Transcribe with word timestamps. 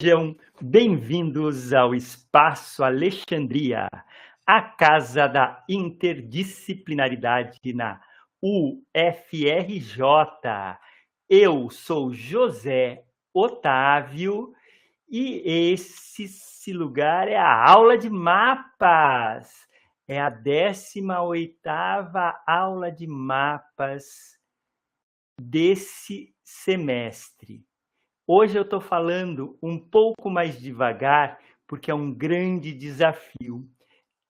Sejam 0.00 0.34
bem-vindos 0.62 1.74
ao 1.74 1.94
Espaço 1.94 2.82
Alexandria, 2.82 3.86
a 4.46 4.62
casa 4.62 5.26
da 5.26 5.62
interdisciplinaridade 5.68 7.60
na 7.74 8.00
UFRJ. 8.40 9.98
Eu 11.28 11.68
sou 11.68 12.14
José 12.14 13.04
Otávio 13.34 14.54
e 15.06 15.42
esse 15.70 16.72
lugar 16.72 17.28
é 17.28 17.36
a 17.36 17.70
aula 17.70 17.98
de 17.98 18.08
mapas. 18.08 19.68
É 20.08 20.18
a 20.18 20.30
18ª 20.30 22.40
aula 22.46 22.90
de 22.90 23.06
mapas 23.06 24.38
desse 25.38 26.34
semestre. 26.42 27.68
Hoje 28.32 28.56
eu 28.56 28.62
estou 28.62 28.80
falando 28.80 29.58
um 29.60 29.76
pouco 29.76 30.30
mais 30.30 30.56
devagar, 30.56 31.40
porque 31.66 31.90
é 31.90 31.94
um 31.94 32.14
grande 32.14 32.72
desafio. 32.72 33.68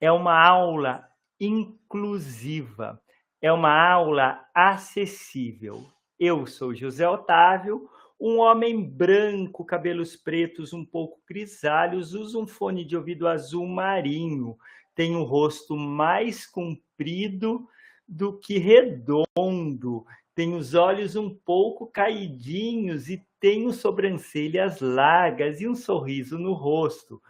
É 0.00 0.10
uma 0.10 0.42
aula 0.42 1.06
inclusiva, 1.38 2.98
é 3.42 3.52
uma 3.52 3.70
aula 3.70 4.42
acessível. 4.54 5.86
Eu 6.18 6.46
sou 6.46 6.74
José 6.74 7.06
Otávio, 7.06 7.90
um 8.18 8.38
homem 8.38 8.82
branco, 8.82 9.66
cabelos 9.66 10.16
pretos 10.16 10.72
um 10.72 10.82
pouco 10.82 11.20
grisalhos, 11.28 12.14
usa 12.14 12.38
um 12.38 12.46
fone 12.46 12.86
de 12.86 12.96
ouvido 12.96 13.28
azul 13.28 13.66
marinho, 13.66 14.56
tem 14.94 15.14
o 15.14 15.18
um 15.18 15.24
rosto 15.24 15.76
mais 15.76 16.46
comprido 16.46 17.68
do 18.08 18.38
que 18.38 18.56
redondo, 18.56 20.06
tem 20.40 20.54
os 20.54 20.72
olhos 20.72 21.16
um 21.16 21.28
pouco 21.28 21.86
caidinhos 21.86 23.10
e 23.10 23.22
tem 23.38 23.70
sobrancelhas 23.74 24.80
largas 24.80 25.60
e 25.60 25.68
um 25.68 25.74
sorriso 25.74 26.38
no 26.38 26.54
rosto, 26.54 27.20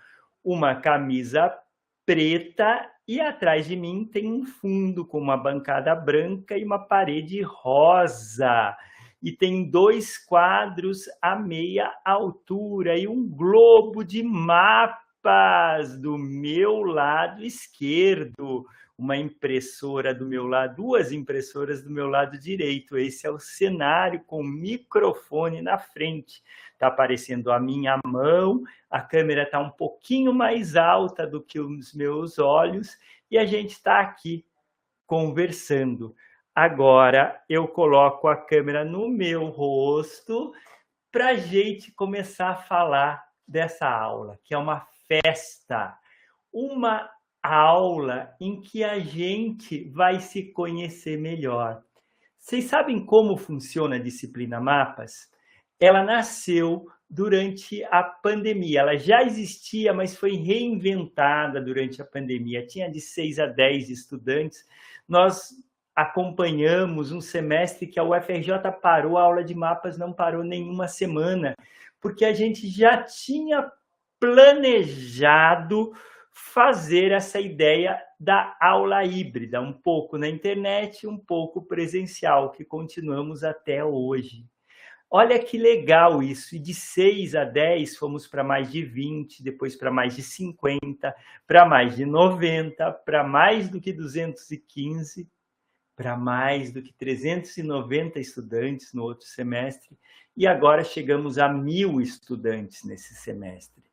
uma 0.45 0.77
camisa 0.77 1.53
preta 2.07 2.89
e 3.09 3.21
atrás 3.21 3.67
de 3.67 3.75
mim 3.75 4.05
tem 4.05 4.33
um 4.33 4.47
fundo 4.47 5.05
com 5.05 5.19
uma 5.19 5.37
bancada 5.37 5.93
branca 5.93 6.57
e 6.57 6.65
uma 6.65 6.79
parede 6.79 7.43
rosa. 7.43 8.77
E 9.21 9.33
tem 9.33 9.69
dois 9.69 10.17
quadros 10.17 11.03
a 11.21 11.35
meia 11.35 11.93
altura 12.05 12.97
e 12.97 13.09
um 13.09 13.29
globo 13.29 14.05
de 14.05 14.23
mapas 14.23 15.99
do 16.01 16.17
meu 16.17 16.85
lado 16.85 17.43
esquerdo 17.43 18.65
uma 19.01 19.17
impressora 19.17 20.15
do 20.15 20.27
meu 20.27 20.47
lado, 20.47 20.77
duas 20.77 21.11
impressoras 21.11 21.83
do 21.83 21.91
meu 21.91 22.07
lado 22.07 22.39
direito. 22.39 22.99
Esse 22.99 23.27
é 23.27 23.31
o 23.31 23.39
cenário 23.39 24.23
com 24.27 24.43
microfone 24.43 25.63
na 25.63 25.79
frente. 25.79 26.43
Está 26.75 26.89
aparecendo 26.89 27.51
a 27.51 27.59
minha 27.59 27.99
mão, 28.05 28.63
a 28.91 29.01
câmera 29.01 29.45
está 29.45 29.59
um 29.59 29.71
pouquinho 29.71 30.35
mais 30.35 30.77
alta 30.77 31.27
do 31.27 31.43
que 31.43 31.59
os 31.59 31.95
meus 31.95 32.39
olhos 32.39 32.99
e 33.31 33.39
a 33.39 33.47
gente 33.47 33.71
está 33.71 34.01
aqui 34.01 34.45
conversando. 35.07 36.15
Agora 36.55 37.43
eu 37.49 37.67
coloco 37.67 38.29
a 38.29 38.37
câmera 38.37 38.85
no 38.85 39.09
meu 39.09 39.47
rosto 39.47 40.53
para 41.11 41.29
a 41.29 41.35
gente 41.35 41.91
começar 41.91 42.51
a 42.51 42.57
falar 42.57 43.25
dessa 43.49 43.89
aula, 43.89 44.39
que 44.45 44.53
é 44.53 44.59
uma 44.59 44.87
festa, 45.09 45.97
uma 46.53 47.11
aula 47.43 48.35
em 48.41 48.61
que 48.61 48.85
a 48.85 48.99
gente 48.99 49.89
vai 49.91 50.21
se 50.21 50.53
conhecer 50.53 51.19
melhor. 51.19 51.83
Vocês 52.39 52.65
sabem 52.65 53.05
como 53.05 53.37
funciona 53.37 53.97
a 53.97 54.03
disciplina 54.03 54.61
Mapas? 54.61 55.31
Ela 55.79 56.03
nasceu 56.03 56.87
durante 57.09 57.83
a 57.85 58.03
pandemia. 58.03 58.81
Ela 58.81 58.97
já 58.97 59.23
existia, 59.23 59.93
mas 59.93 60.17
foi 60.17 60.37
reinventada 60.37 61.61
durante 61.61 62.01
a 62.01 62.05
pandemia. 62.05 62.67
Tinha 62.67 62.91
de 62.91 63.01
6 63.01 63.39
a 63.41 63.47
10 63.47 63.91
estudantes. 63.91 64.65
Nós 65.09 65.51
acompanhamos 65.95 67.11
um 67.13 67.21
semestre 67.21 67.87
que 67.87 67.99
a 67.99 68.05
UFRJ 68.05 68.53
parou, 68.81 69.19
a 69.19 69.23
aula 69.23 69.45
de 69.45 69.55
mapas 69.55 69.99
não 69.99 70.13
parou 70.13 70.45
nenhuma 70.45 70.89
semana, 70.89 71.55
porque 72.01 72.25
a 72.25 72.33
gente 72.33 72.69
já 72.69 73.03
tinha 73.03 73.71
planejado 74.19 75.93
fazer 76.41 77.13
essa 77.13 77.39
ideia 77.39 78.03
da 78.19 78.57
aula 78.61 79.05
híbrida, 79.05 79.61
um 79.61 79.73
pouco 79.73 80.19
na 80.19 80.29
internet, 80.29 81.07
um 81.07 81.17
pouco 81.17 81.63
presencial, 81.63 82.51
que 82.51 82.65
continuamos 82.65 83.45
até 83.45 83.85
hoje. 83.85 84.45
Olha 85.09 85.39
que 85.39 85.59
legal 85.59 86.23
isso. 86.23 86.57
E 86.57 86.59
de 86.59 86.73
6 86.73 87.35
a 87.35 87.45
10 87.45 87.97
fomos 87.97 88.27
para 88.27 88.43
mais 88.43 88.71
de 88.71 88.83
20, 88.83 89.43
depois 89.43 89.77
para 89.77 89.91
mais 89.91 90.17
de 90.17 90.23
50, 90.23 91.15
para 91.47 91.67
mais 91.67 91.97
de 91.97 92.05
90, 92.05 92.91
para 92.93 93.23
mais 93.23 93.69
do 93.69 93.81
que 93.81 93.93
215, 93.93 95.29
para 95.95 96.17
mais 96.17 96.73
do 96.73 96.83
que 96.83 96.93
390 96.95 98.19
estudantes 98.19 98.93
no 98.93 99.03
outro 99.03 99.27
semestre. 99.27 99.97
E 100.37 100.47
agora 100.47 100.83
chegamos 100.83 101.39
a 101.39 101.49
mil 101.49 102.01
estudantes 102.01 102.83
nesse 102.85 103.15
semestre. 103.15 103.90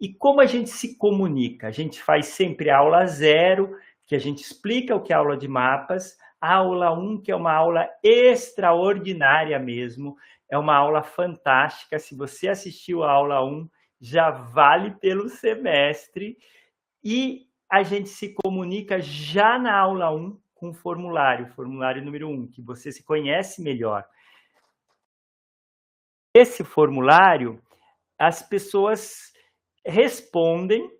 E 0.00 0.12
como 0.14 0.40
a 0.40 0.46
gente 0.46 0.70
se 0.70 0.96
comunica? 0.96 1.66
A 1.66 1.70
gente 1.70 2.02
faz 2.02 2.26
sempre 2.26 2.70
aula 2.70 3.06
zero, 3.06 3.76
que 4.06 4.14
a 4.14 4.18
gente 4.18 4.42
explica 4.42 4.94
o 4.94 5.02
que 5.02 5.12
é 5.12 5.16
aula 5.16 5.36
de 5.36 5.48
mapas, 5.48 6.16
aula 6.40 6.92
1, 6.92 7.00
um, 7.00 7.20
que 7.20 7.32
é 7.32 7.36
uma 7.36 7.52
aula 7.52 7.88
extraordinária 8.02 9.58
mesmo, 9.58 10.16
é 10.48 10.56
uma 10.56 10.76
aula 10.76 11.02
fantástica. 11.02 11.98
Se 11.98 12.14
você 12.14 12.48
assistiu 12.48 13.02
a 13.02 13.10
aula 13.10 13.44
1, 13.44 13.48
um, 13.48 13.68
já 14.00 14.30
vale 14.30 14.92
pelo 14.92 15.28
semestre. 15.28 16.38
E 17.02 17.48
a 17.70 17.82
gente 17.82 18.08
se 18.08 18.34
comunica 18.34 19.00
já 19.00 19.58
na 19.58 19.76
aula 19.76 20.10
1 20.10 20.16
um, 20.16 20.40
com 20.54 20.70
o 20.70 20.74
formulário, 20.74 21.48
formulário 21.48 22.04
número 22.04 22.28
1, 22.28 22.48
que 22.48 22.62
você 22.62 22.90
se 22.90 23.02
conhece 23.02 23.62
melhor. 23.62 24.04
Esse 26.34 26.62
formulário, 26.62 27.60
as 28.18 28.42
pessoas 28.42 29.32
respondem 29.88 30.90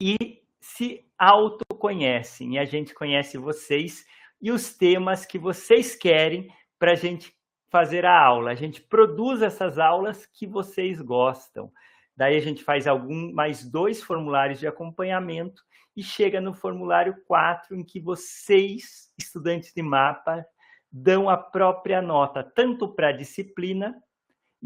e 0.00 0.42
se 0.60 1.06
autoconhecem. 1.18 2.54
E 2.54 2.58
a 2.58 2.64
gente 2.64 2.92
conhece 2.92 3.38
vocês 3.38 4.04
e 4.40 4.50
os 4.50 4.74
temas 4.74 5.24
que 5.24 5.38
vocês 5.38 5.94
querem 5.94 6.52
para 6.78 6.92
a 6.92 6.96
gente 6.96 7.34
fazer 7.70 8.04
a 8.04 8.18
aula. 8.18 8.50
A 8.50 8.54
gente 8.54 8.82
produz 8.82 9.40
essas 9.42 9.78
aulas 9.78 10.26
que 10.26 10.46
vocês 10.46 11.00
gostam. 11.00 11.72
Daí 12.16 12.36
a 12.36 12.40
gente 12.40 12.64
faz 12.64 12.86
algum 12.86 13.32
mais 13.32 13.64
dois 13.64 14.02
formulários 14.02 14.58
de 14.58 14.66
acompanhamento 14.66 15.62
e 15.96 16.02
chega 16.02 16.40
no 16.40 16.52
formulário 16.52 17.16
4, 17.26 17.74
em 17.74 17.82
que 17.82 18.00
vocês, 18.00 19.12
estudantes 19.18 19.72
de 19.74 19.82
mapa, 19.82 20.44
dão 20.90 21.28
a 21.28 21.36
própria 21.36 22.02
nota, 22.02 22.42
tanto 22.42 22.94
para 22.94 23.08
a 23.08 23.12
disciplina 23.12 23.94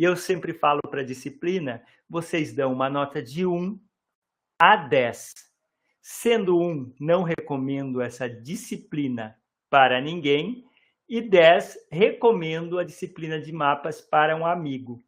e 0.01 0.05
eu 0.05 0.17
sempre 0.17 0.55
falo 0.55 0.81
para 0.81 1.03
a 1.03 1.05
disciplina, 1.05 1.85
vocês 2.09 2.55
dão 2.55 2.73
uma 2.73 2.89
nota 2.89 3.23
de 3.23 3.45
1 3.45 3.79
a 4.59 4.75
10. 4.75 5.35
Sendo 6.01 6.59
1, 6.59 6.95
não 6.99 7.23
recomendo 7.23 8.01
essa 8.01 8.27
disciplina 8.27 9.37
para 9.69 10.01
ninguém, 10.01 10.65
e 11.07 11.21
10, 11.21 11.89
recomendo 11.93 12.79
a 12.79 12.83
disciplina 12.83 13.39
de 13.39 13.53
mapas 13.53 14.01
para 14.01 14.35
um 14.35 14.47
amigo. 14.47 15.05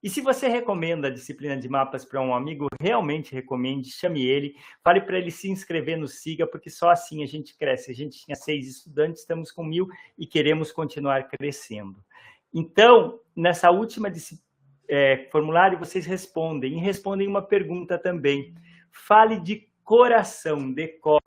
E 0.00 0.08
se 0.08 0.20
você 0.20 0.46
recomenda 0.46 1.08
a 1.08 1.10
disciplina 1.10 1.56
de 1.56 1.68
mapas 1.68 2.04
para 2.04 2.20
um 2.20 2.32
amigo, 2.32 2.68
realmente 2.80 3.34
recomende, 3.34 3.90
chame 3.90 4.24
ele, 4.24 4.54
fale 4.84 5.00
para 5.00 5.18
ele 5.18 5.32
se 5.32 5.50
inscrever 5.50 5.98
no 5.98 6.06
Siga, 6.06 6.46
porque 6.46 6.70
só 6.70 6.90
assim 6.90 7.24
a 7.24 7.26
gente 7.26 7.58
cresce. 7.58 7.90
A 7.90 7.94
gente 7.94 8.24
tinha 8.24 8.36
seis 8.36 8.68
estudantes, 8.68 9.22
estamos 9.22 9.50
com 9.50 9.64
mil 9.64 9.88
e 10.16 10.24
queremos 10.24 10.70
continuar 10.70 11.26
crescendo. 11.26 11.98
Então, 12.52 13.20
nessa 13.34 13.70
última 13.70 14.12
é, 14.88 15.28
formulário, 15.30 15.78
vocês 15.78 16.06
respondem, 16.06 16.74
e 16.74 16.80
respondem 16.80 17.26
uma 17.26 17.42
pergunta 17.42 17.98
também. 17.98 18.54
Fale 18.90 19.40
de 19.40 19.68
coração, 19.84 20.72
decor. 20.72 21.20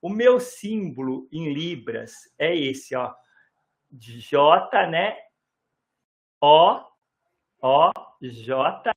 O 0.00 0.08
meu 0.08 0.40
símbolo 0.40 1.28
em 1.30 1.52
Libras 1.52 2.32
é 2.38 2.54
esse, 2.56 2.94
ó. 2.94 3.14
J, 3.90 4.86
né? 4.86 5.16
O, 6.40 6.80
O, 7.60 7.92
J 8.20 8.92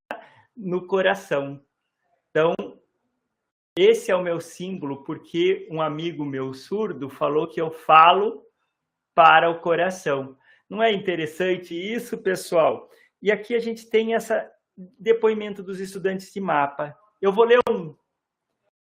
no 0.55 0.87
coração. 0.87 1.61
Então, 2.29 2.53
esse 3.77 4.09
é 4.09 4.15
o 4.15 4.23
meu 4.23 4.39
símbolo 4.39 5.03
porque 5.03 5.67
um 5.69 5.81
amigo 5.81 6.25
meu 6.25 6.53
surdo 6.53 7.09
falou 7.09 7.47
que 7.47 7.59
eu 7.59 7.71
falo 7.71 8.43
para 9.13 9.49
o 9.49 9.59
coração. 9.59 10.37
Não 10.69 10.81
é 10.81 10.91
interessante 10.91 11.73
isso, 11.75 12.17
pessoal? 12.17 12.89
E 13.21 13.31
aqui 13.31 13.55
a 13.55 13.59
gente 13.59 13.89
tem 13.89 14.13
esse 14.13 14.33
depoimento 14.99 15.63
dos 15.63 15.79
estudantes 15.79 16.33
de 16.33 16.41
mapa. 16.41 16.95
Eu 17.21 17.31
vou 17.31 17.45
ler 17.45 17.59
um. 17.69 17.95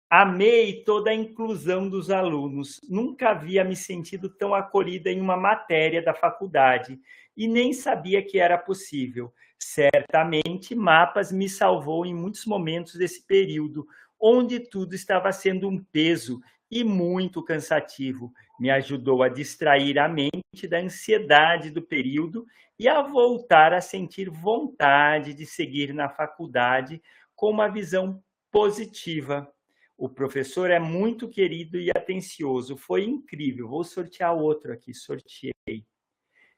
Amei 0.09 0.83
toda 0.83 1.09
a 1.09 1.13
inclusão 1.13 1.89
dos 1.89 2.09
alunos. 2.09 2.79
Nunca 2.89 3.29
havia 3.29 3.63
me 3.63 3.75
sentido 3.75 4.29
tão 4.29 4.53
acolhida 4.53 5.11
em 5.11 5.19
uma 5.19 5.35
matéria 5.35 6.01
da 6.01 6.13
faculdade 6.13 6.99
e 7.35 7.47
nem 7.47 7.73
sabia 7.73 8.23
que 8.23 8.39
era 8.39 8.57
possível. 8.57 9.33
Certamente, 9.59 10.73
Mapas 10.73 11.31
me 11.31 11.49
salvou 11.49 12.05
em 12.05 12.13
muitos 12.13 12.45
momentos 12.45 12.95
desse 12.95 13.25
período, 13.25 13.85
onde 14.19 14.59
tudo 14.59 14.95
estava 14.95 15.31
sendo 15.31 15.67
um 15.67 15.83
peso 15.83 16.39
e 16.69 16.83
muito 16.83 17.43
cansativo. 17.43 18.31
Me 18.59 18.69
ajudou 18.69 19.23
a 19.23 19.29
distrair 19.29 19.99
a 19.99 20.07
mente 20.07 20.67
da 20.67 20.79
ansiedade 20.79 21.71
do 21.71 21.81
período 21.81 22.45
e 22.79 22.87
a 22.87 23.01
voltar 23.01 23.73
a 23.73 23.81
sentir 23.81 24.29
vontade 24.29 25.33
de 25.33 25.45
seguir 25.45 25.93
na 25.93 26.09
faculdade 26.09 27.01
com 27.35 27.49
uma 27.49 27.67
visão 27.67 28.21
positiva. 28.51 29.51
O 29.97 30.07
professor 30.07 30.69
é 30.69 30.79
muito 30.79 31.27
querido 31.27 31.79
e 31.79 31.89
atencioso. 31.89 32.77
Foi 32.77 33.03
incrível. 33.03 33.67
Vou 33.67 33.83
sortear 33.83 34.35
outro 34.35 34.71
aqui. 34.71 34.93
Sorteei. 34.93 35.53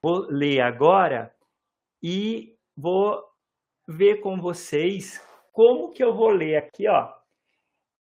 Vou 0.02 0.28
ler 0.30 0.62
agora 0.62 1.34
e 2.02 2.58
vou 2.76 3.24
ver 3.88 4.18
com 4.22 4.40
vocês 4.40 5.22
como 5.52 5.92
que 5.92 6.04
eu 6.04 6.14
vou 6.14 6.30
ler 6.30 6.58
aqui, 6.58 6.88
ó. 6.88 7.14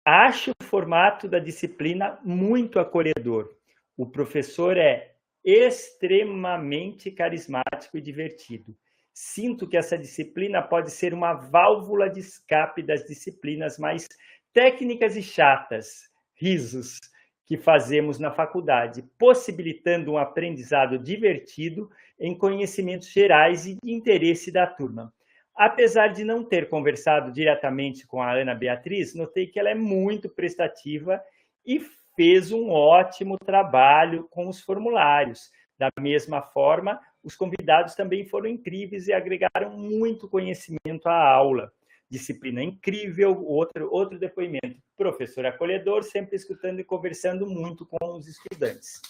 Acho 0.04 0.52
formato 0.68 1.26
da 1.26 1.38
disciplina 1.38 2.18
muito 2.22 2.78
acolhedor. 2.78 3.50
O 3.96 4.06
professor 4.06 4.76
é 4.76 5.14
extremamente 5.42 7.10
carismático 7.10 7.96
e 7.96 8.00
divertido. 8.00 8.76
Sinto 9.14 9.66
que 9.66 9.76
essa 9.76 9.96
disciplina 9.96 10.62
pode 10.62 10.90
ser 10.90 11.14
uma 11.14 11.32
válvula 11.32 12.08
de 12.08 12.20
escape 12.20 12.82
das 12.82 13.04
disciplinas 13.06 13.78
mais 13.78 14.06
técnicas 14.52 15.16
e 15.16 15.22
chatas, 15.22 16.10
risos, 16.34 17.00
que 17.46 17.56
fazemos 17.56 18.18
na 18.18 18.30
faculdade, 18.30 19.02
possibilitando 19.18 20.12
um 20.12 20.18
aprendizado 20.18 20.98
divertido 20.98 21.90
em 22.20 22.36
conhecimentos 22.36 23.08
gerais 23.10 23.66
e 23.66 23.78
de 23.82 23.90
interesse 23.90 24.52
da 24.52 24.66
turma. 24.66 25.12
Apesar 25.58 26.12
de 26.12 26.22
não 26.22 26.44
ter 26.44 26.68
conversado 26.68 27.32
diretamente 27.32 28.06
com 28.06 28.22
a 28.22 28.32
Ana 28.32 28.54
Beatriz, 28.54 29.12
notei 29.12 29.48
que 29.48 29.58
ela 29.58 29.68
é 29.68 29.74
muito 29.74 30.28
prestativa 30.28 31.20
e 31.66 31.80
fez 32.14 32.52
um 32.52 32.70
ótimo 32.70 33.36
trabalho 33.36 34.28
com 34.30 34.48
os 34.48 34.60
formulários. 34.60 35.50
Da 35.76 35.90
mesma 35.98 36.42
forma, 36.42 37.00
os 37.24 37.34
convidados 37.34 37.96
também 37.96 38.24
foram 38.24 38.48
incríveis 38.48 39.08
e 39.08 39.12
agregaram 39.12 39.76
muito 39.76 40.28
conhecimento 40.28 41.08
à 41.08 41.28
aula 41.28 41.72
disciplina 42.08 42.62
incrível, 42.62 43.44
outro, 43.44 43.92
outro 43.92 44.16
depoimento, 44.16 44.80
professor 44.96 45.44
acolhedor, 45.44 46.04
sempre 46.04 46.36
escutando 46.36 46.80
e 46.80 46.84
conversando 46.84 47.46
muito 47.46 47.84
com 47.84 48.16
os 48.16 48.28
estudantes. 48.28 49.02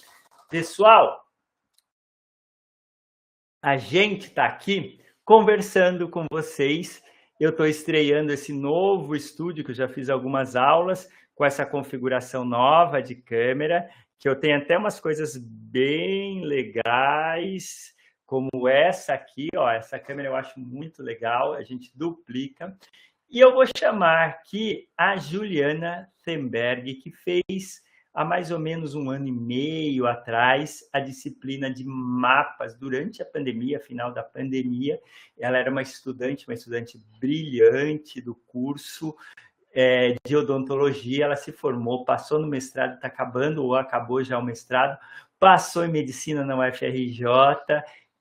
Pessoal, 0.51 1.23
a 3.63 3.77
gente 3.77 4.29
está 4.29 4.47
aqui 4.47 4.99
conversando 5.29 6.09
com 6.09 6.25
vocês. 6.33 7.03
Eu 7.39 7.51
estou 7.51 7.67
estreando 7.67 8.33
esse 8.33 8.51
novo 8.51 9.15
estúdio, 9.15 9.63
que 9.63 9.73
eu 9.73 9.75
já 9.75 9.87
fiz 9.87 10.09
algumas 10.09 10.57
aulas, 10.57 11.07
com 11.35 11.45
essa 11.45 11.67
configuração 11.67 12.47
nova 12.47 13.03
de 13.03 13.15
câmera, 13.15 13.91
que 14.19 14.27
eu 14.27 14.35
tenho 14.35 14.57
até 14.57 14.79
umas 14.79 14.99
coisas 14.99 15.37
bem 15.37 16.47
legais 16.47 17.95
como 18.25 18.67
essa 18.67 19.13
aqui, 19.13 19.51
ó, 19.55 19.71
essa 19.71 19.99
câmera 19.99 20.31
eu 20.31 20.35
acho 20.35 20.59
muito 20.59 21.03
legal, 21.03 21.53
a 21.53 21.63
gente 21.63 21.93
duplica. 21.95 22.75
E 23.29 23.39
eu 23.39 23.53
vou 23.53 23.67
chamar 23.77 24.29
aqui 24.29 24.89
a 24.97 25.19
Juliana 25.19 26.09
Themberg, 26.25 26.95
que 26.95 27.13
fez 27.13 27.83
há 28.19 28.25
mais 28.25 28.51
ou 28.51 28.59
menos 28.59 28.97
um 28.97 29.11
ano 29.11 29.29
e 29.29 29.33
meio 29.33 30.05
atrás 30.05 30.83
a 30.93 30.99
disciplina 30.99 31.73
de 31.73 31.85
mapas 31.85 32.75
durante 32.77 33.23
a 33.23 33.25
pandemia, 33.25 33.79
final 33.79 34.13
da 34.13 34.25
pandemia. 34.25 34.99
Ela 35.39 35.59
era 35.59 35.71
uma 35.71 35.83
estudante, 35.83 36.49
uma 36.49 36.55
estudante 36.55 37.01
brilhante 37.21 38.21
do 38.21 38.35
curso 38.35 39.15
é, 39.73 40.17
de 40.27 40.37
odontologia. 40.37 41.27
Ela 41.27 41.37
se 41.37 41.53
formou, 41.53 42.05
passou 42.05 42.41
no 42.41 42.49
mestrado, 42.49 42.97
está 42.97 43.07
acabando 43.07 43.63
ou 43.63 43.77
acabou 43.77 44.25
já 44.25 44.37
o 44.37 44.45
mestrado, 44.45 44.99
passou 45.39 45.85
em 45.85 45.93
medicina 45.93 46.45
na 46.45 46.59
UFRJ 46.59 47.25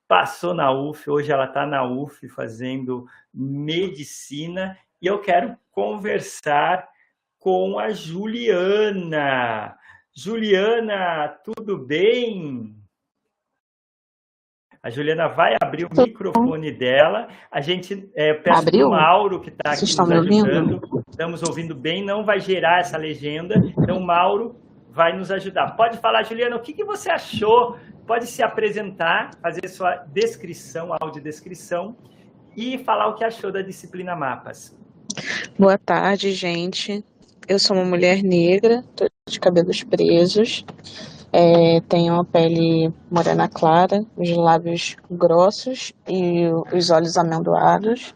passou 0.06 0.54
na 0.54 0.72
UF, 0.72 1.10
hoje 1.10 1.30
ela 1.30 1.44
está 1.44 1.66
na 1.66 1.84
UF 1.84 2.26
fazendo 2.30 3.06
medicina 3.34 4.78
e 5.02 5.06
eu 5.06 5.20
quero 5.20 5.54
conversar 5.70 6.88
com 7.38 7.78
a 7.78 7.90
Juliana. 7.90 9.77
Juliana, 10.20 11.28
tudo 11.44 11.78
bem? 11.78 12.74
A 14.82 14.90
Juliana 14.90 15.28
vai 15.28 15.54
abrir 15.62 15.84
o 15.84 15.90
microfone 15.96 16.72
dela. 16.72 17.28
A 17.48 17.60
gente 17.60 18.10
é, 18.16 18.34
peço 18.34 18.64
para 18.64 18.84
o 18.84 18.90
Mauro, 18.90 19.40
que 19.40 19.50
está 19.50 19.70
aqui 19.70 19.82
nos 19.82 20.00
ajudando. 20.00 20.72
Ouvindo? 20.72 21.04
Estamos 21.08 21.42
ouvindo 21.44 21.72
bem, 21.72 22.04
não 22.04 22.24
vai 22.24 22.40
gerar 22.40 22.80
essa 22.80 22.96
legenda. 22.96 23.62
Então, 23.78 24.00
Mauro 24.00 24.56
vai 24.90 25.16
nos 25.16 25.30
ajudar. 25.30 25.76
Pode 25.76 25.98
falar, 25.98 26.24
Juliana, 26.24 26.56
o 26.56 26.62
que, 26.62 26.72
que 26.72 26.84
você 26.84 27.08
achou 27.12 27.76
pode 28.04 28.26
se 28.26 28.42
apresentar, 28.42 29.30
fazer 29.40 29.68
sua 29.68 29.98
descrição, 30.12 30.96
audiodescrição 31.00 31.96
e 32.56 32.76
falar 32.78 33.06
o 33.06 33.14
que 33.14 33.22
achou 33.22 33.52
da 33.52 33.62
disciplina 33.62 34.16
Mapas. 34.16 34.76
Boa 35.56 35.78
tarde, 35.78 36.32
gente. 36.32 37.04
Eu 37.46 37.60
sou 37.60 37.76
uma 37.76 37.84
mulher 37.84 38.20
negra, 38.22 38.82
tô 38.96 39.08
de 39.30 39.40
cabelos 39.40 39.82
presos, 39.82 40.64
é, 41.32 41.80
tenho 41.88 42.14
a 42.14 42.24
pele 42.24 42.92
morena 43.10 43.48
clara, 43.48 44.04
os 44.16 44.30
lábios 44.30 44.96
grossos 45.10 45.92
e 46.08 46.46
os 46.72 46.90
olhos 46.90 47.16
amendoados. 47.16 48.14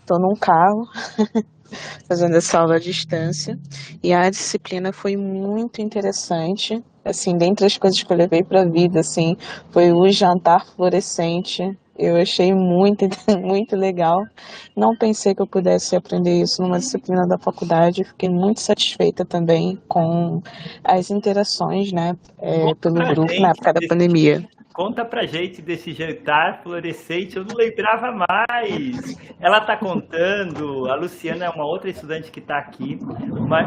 Estou 0.00 0.16
é, 0.16 0.20
num 0.20 0.34
carro 0.34 0.86
fazendo 2.08 2.36
essa 2.36 2.60
aula 2.60 2.76
à 2.76 2.78
distância 2.78 3.58
e 4.02 4.14
a 4.14 4.30
disciplina 4.30 4.92
foi 4.92 5.16
muito 5.16 5.82
interessante 5.82 6.82
assim, 7.08 7.36
dentre 7.36 7.64
as 7.64 7.78
coisas 7.78 8.02
que 8.02 8.12
eu 8.12 8.16
levei 8.16 8.42
para 8.42 8.62
a 8.62 8.68
vida, 8.68 9.00
assim, 9.00 9.36
foi 9.70 9.92
o 9.92 10.08
jantar 10.10 10.66
fluorescente. 10.66 11.62
Eu 11.98 12.16
achei 12.16 12.54
muito, 12.54 13.04
muito 13.40 13.74
legal. 13.74 14.24
Não 14.76 14.96
pensei 14.96 15.34
que 15.34 15.42
eu 15.42 15.46
pudesse 15.46 15.96
aprender 15.96 16.42
isso 16.42 16.62
numa 16.62 16.78
disciplina 16.78 17.26
da 17.26 17.38
faculdade. 17.38 18.04
Fiquei 18.04 18.28
muito 18.28 18.60
satisfeita 18.60 19.24
também 19.24 19.78
com 19.88 20.42
as 20.84 21.10
interações, 21.10 21.92
né, 21.92 22.16
é, 22.38 22.74
pelo 22.74 22.94
grupo 22.94 23.40
na 23.40 23.50
época 23.50 23.72
da 23.72 23.80
pandemia. 23.88 24.46
Conta 24.76 25.06
pra 25.06 25.24
gente 25.24 25.62
desse 25.62 25.94
jantar 25.94 26.60
fluorescente, 26.62 27.38
eu 27.38 27.46
não 27.46 27.56
lembrava 27.56 28.12
mais. 28.12 29.16
Ela 29.40 29.58
tá 29.62 29.74
contando, 29.74 30.90
a 30.90 30.94
Luciana 30.96 31.46
é 31.46 31.48
uma 31.48 31.64
outra 31.64 31.88
estudante 31.88 32.30
que 32.30 32.40
está 32.40 32.58
aqui, 32.58 32.98
uma, 33.30 33.66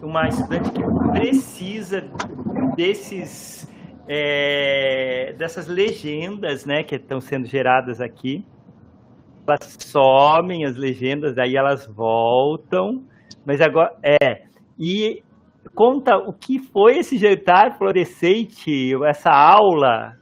uma 0.00 0.28
estudante 0.28 0.70
que 0.70 0.82
precisa 1.12 2.02
desses 2.74 3.68
é, 4.08 5.34
dessas 5.38 5.66
legendas, 5.66 6.64
né, 6.64 6.82
que 6.82 6.96
estão 6.96 7.20
sendo 7.20 7.46
geradas 7.46 8.00
aqui. 8.00 8.44
Elas 9.46 9.76
somem 9.80 10.64
as 10.64 10.76
legendas, 10.76 11.34
daí 11.34 11.56
elas 11.56 11.86
voltam, 11.86 13.04
mas 13.44 13.60
agora 13.60 13.92
é. 14.02 14.44
E 14.78 15.22
conta 15.74 16.16
o 16.16 16.32
que 16.32 16.58
foi 16.58 16.98
esse 16.98 17.16
jantar 17.16 17.78
fluorescente, 17.78 18.92
essa 19.04 19.30
aula 19.30 20.16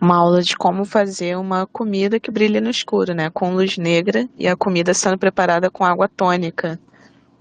uma 0.00 0.16
aula 0.16 0.40
de 0.40 0.56
como 0.56 0.86
fazer 0.86 1.36
uma 1.36 1.66
comida 1.66 2.18
que 2.18 2.30
brilhe 2.30 2.58
no 2.58 2.70
escuro, 2.70 3.12
né? 3.12 3.28
Com 3.28 3.52
luz 3.52 3.76
negra 3.76 4.26
e 4.38 4.48
a 4.48 4.56
comida 4.56 4.94
sendo 4.94 5.18
preparada 5.18 5.70
com 5.70 5.84
água 5.84 6.08
tônica 6.08 6.80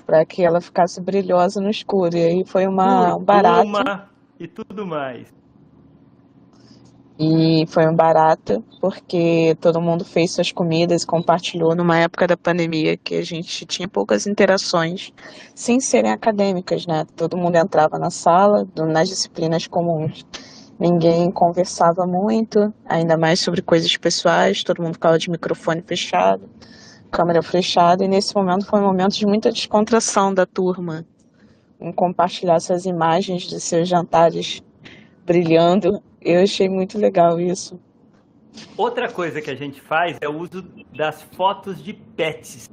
para 0.10 0.26
que 0.26 0.44
ela 0.44 0.60
ficasse 0.60 1.00
brilhosa 1.00 1.62
no 1.62 1.70
escuro. 1.70 2.18
E 2.18 2.24
aí 2.24 2.44
foi 2.46 2.66
uma 2.66 3.16
um 3.16 3.24
barato. 3.24 3.70
E 4.40 4.48
tudo 4.48 4.86
mais. 4.86 5.28
E 7.20 7.66
foi 7.68 7.86
um 7.86 7.94
barato 7.94 8.64
porque 8.80 9.56
todo 9.60 9.82
mundo 9.82 10.06
fez 10.06 10.32
suas 10.32 10.54
comidas, 10.54 11.04
compartilhou 11.04 11.76
numa 11.76 11.98
época 12.00 12.26
da 12.26 12.38
pandemia 12.38 12.96
que 12.96 13.16
a 13.16 13.22
gente 13.22 13.66
tinha 13.66 13.90
poucas 13.90 14.26
interações, 14.26 15.12
sem 15.54 15.82
serem 15.82 16.12
acadêmicas, 16.12 16.88
né? 16.88 17.06
Todo 17.18 17.36
mundo 17.36 17.58
entrava 17.58 18.00
na 18.00 18.10
sala, 18.10 18.66
nas 18.78 19.10
disciplinas 19.10 19.68
comuns 19.68 20.26
ninguém 20.80 21.30
conversava 21.30 22.08
muito, 22.08 22.74
ainda 22.86 23.18
mais 23.18 23.42
sobre 23.42 23.62
coisas 23.62 23.96
pessoais, 23.98 24.64
todo 24.64 24.82
mundo 24.82 24.94
ficava 24.94 25.20
de 25.20 25.30
microfone 25.30 25.82
fechado, 25.86 26.50
câmera 27.12 27.44
fechada, 27.44 28.06
e 28.06 28.08
nesse 28.08 28.34
momento 28.34 28.66
foi 28.66 28.80
um 28.80 28.86
momento 28.86 29.14
de 29.14 29.26
muita 29.26 29.52
descontração 29.52 30.34
da 30.34 30.46
turma, 30.46 31.06
em 31.80 31.92
compartilhar 31.92 32.56
essas 32.56 32.86
imagens 32.86 33.44
de 33.44 33.60
seus 33.60 33.88
jantares 33.88 34.62
brilhando. 35.26 36.02
Eu 36.22 36.42
achei 36.42 36.68
muito 36.68 36.98
legal 36.98 37.40
isso. 37.40 37.80
Outra 38.76 39.10
coisa 39.10 39.42
que 39.42 39.50
a 39.50 39.56
gente 39.56 39.80
faz 39.80 40.18
é 40.20 40.28
o 40.28 40.38
uso 40.38 40.64
das 40.96 41.22
fotos 41.22 41.82
de 41.82 41.94
pets. 41.94 42.70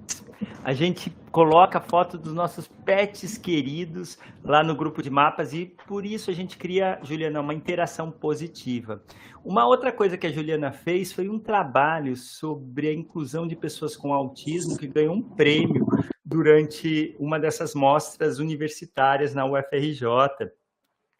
A 0.64 0.72
gente 0.72 1.14
coloca 1.30 1.80
foto 1.80 2.18
dos 2.18 2.32
nossos 2.32 2.66
pets 2.84 3.38
queridos 3.38 4.18
lá 4.42 4.64
no 4.64 4.74
grupo 4.74 5.02
de 5.02 5.10
mapas 5.10 5.52
e 5.52 5.66
por 5.86 6.04
isso 6.04 6.30
a 6.30 6.34
gente 6.34 6.56
cria, 6.56 6.98
Juliana, 7.02 7.40
uma 7.40 7.54
interação 7.54 8.10
positiva. 8.10 9.02
Uma 9.44 9.66
outra 9.66 9.92
coisa 9.92 10.18
que 10.18 10.26
a 10.26 10.32
Juliana 10.32 10.72
fez 10.72 11.12
foi 11.12 11.28
um 11.28 11.38
trabalho 11.38 12.16
sobre 12.16 12.88
a 12.88 12.92
inclusão 12.92 13.46
de 13.46 13.54
pessoas 13.54 13.96
com 13.96 14.12
autismo 14.12 14.76
que 14.76 14.88
ganhou 14.88 15.14
um 15.14 15.22
prêmio 15.22 15.86
durante 16.26 17.14
uma 17.20 17.38
dessas 17.38 17.72
mostras 17.72 18.40
universitárias 18.40 19.32
na 19.32 19.46
UFRJ. 19.46 20.50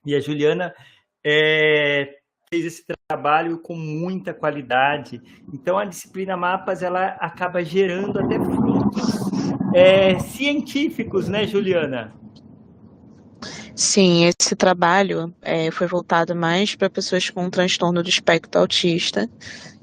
E 0.05 0.17
a 0.17 0.21
Juliana 0.21 0.75
é, 1.25 2.19
fez 2.51 2.67
esse 2.67 2.85
trabalho 3.09 3.59
com 3.59 3.77
muita 3.77 4.35
qualidade. 4.35 5.23
Então, 5.55 5.79
a 5.79 5.85
disciplina 5.85 6.37
Mapas 6.37 6.83
ela 6.83 7.07
acaba 7.21 7.65
gerando 7.65 8.19
até 8.19 8.35
frutos 8.35 9.31
é, 9.73 10.19
científicos, 10.19 11.29
né, 11.29 11.47
Juliana? 11.47 12.13
Sim, 13.77 14.25
esse 14.25 14.57
trabalho 14.57 15.33
é, 15.41 15.71
foi 15.71 15.87
voltado 15.87 16.35
mais 16.35 16.75
para 16.75 16.91
pessoas 16.91 17.31
com 17.31 17.49
transtorno 17.49 18.03
do 18.03 18.09
espectro 18.09 18.61
autista. 18.61 19.29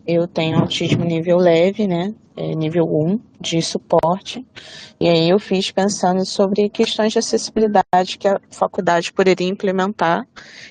Eu 0.06 0.28
tenho 0.28 0.58
autismo 0.60 1.06
nível 1.06 1.38
leve, 1.38 1.88
né? 1.88 2.14
É, 2.36 2.56
nível 2.56 2.86
1 2.86 3.20
de 3.40 3.62
suporte. 3.62 4.44
E 5.00 5.08
aí 5.08 5.30
eu 5.30 5.38
fiz 5.38 5.70
pensando 5.70 6.26
sobre 6.26 6.68
questões 6.68 7.14
de 7.14 7.20
acessibilidade 7.20 8.18
que 8.18 8.28
a 8.28 8.42
faculdade 8.50 9.14
poderia 9.14 9.48
implementar, 9.48 10.26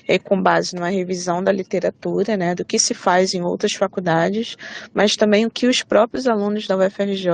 é, 0.05 0.19
com 0.19 0.41
base 0.41 0.75
numa 0.75 0.89
revisão 0.89 1.41
da 1.41 1.53
literatura, 1.53 2.35
né? 2.35 2.53
Do 2.53 2.65
que 2.65 2.77
se 2.77 2.93
faz 2.93 3.33
em 3.33 3.41
outras 3.43 3.73
faculdades, 3.73 4.57
mas 4.93 5.15
também 5.15 5.45
o 5.45 5.49
que 5.49 5.65
os 5.65 5.81
próprios 5.83 6.27
alunos 6.27 6.67
da 6.67 6.75
UFRJ 6.75 7.29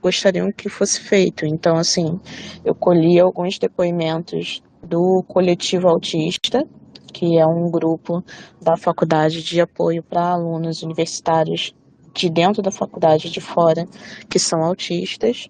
gostariam 0.00 0.50
que 0.50 0.68
fosse 0.68 1.00
feito. 1.00 1.46
Então, 1.46 1.76
assim, 1.76 2.18
eu 2.64 2.74
colhi 2.74 3.20
alguns 3.20 3.58
depoimentos 3.58 4.62
do 4.82 5.22
coletivo 5.28 5.88
autista, 5.88 6.66
que 7.12 7.38
é 7.38 7.46
um 7.46 7.70
grupo 7.70 8.24
da 8.60 8.76
faculdade 8.76 9.42
de 9.42 9.60
apoio 9.60 10.02
para 10.02 10.32
alunos 10.32 10.82
universitários 10.82 11.74
de 12.12 12.28
dentro 12.28 12.62
da 12.62 12.70
faculdade 12.70 13.30
de 13.30 13.40
fora 13.40 13.86
que 14.28 14.38
são 14.38 14.62
autistas 14.62 15.48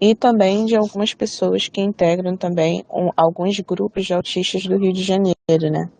e 0.00 0.14
também 0.14 0.66
de 0.66 0.76
algumas 0.76 1.14
pessoas 1.14 1.68
que 1.68 1.80
integram 1.80 2.36
também 2.36 2.84
um, 2.92 3.10
alguns 3.16 3.58
grupos 3.60 4.06
de 4.06 4.12
autistas 4.12 4.66
do 4.66 4.76
Rio 4.76 4.92
de 4.92 5.02
Janeiro, 5.02 5.36
né? 5.70 5.90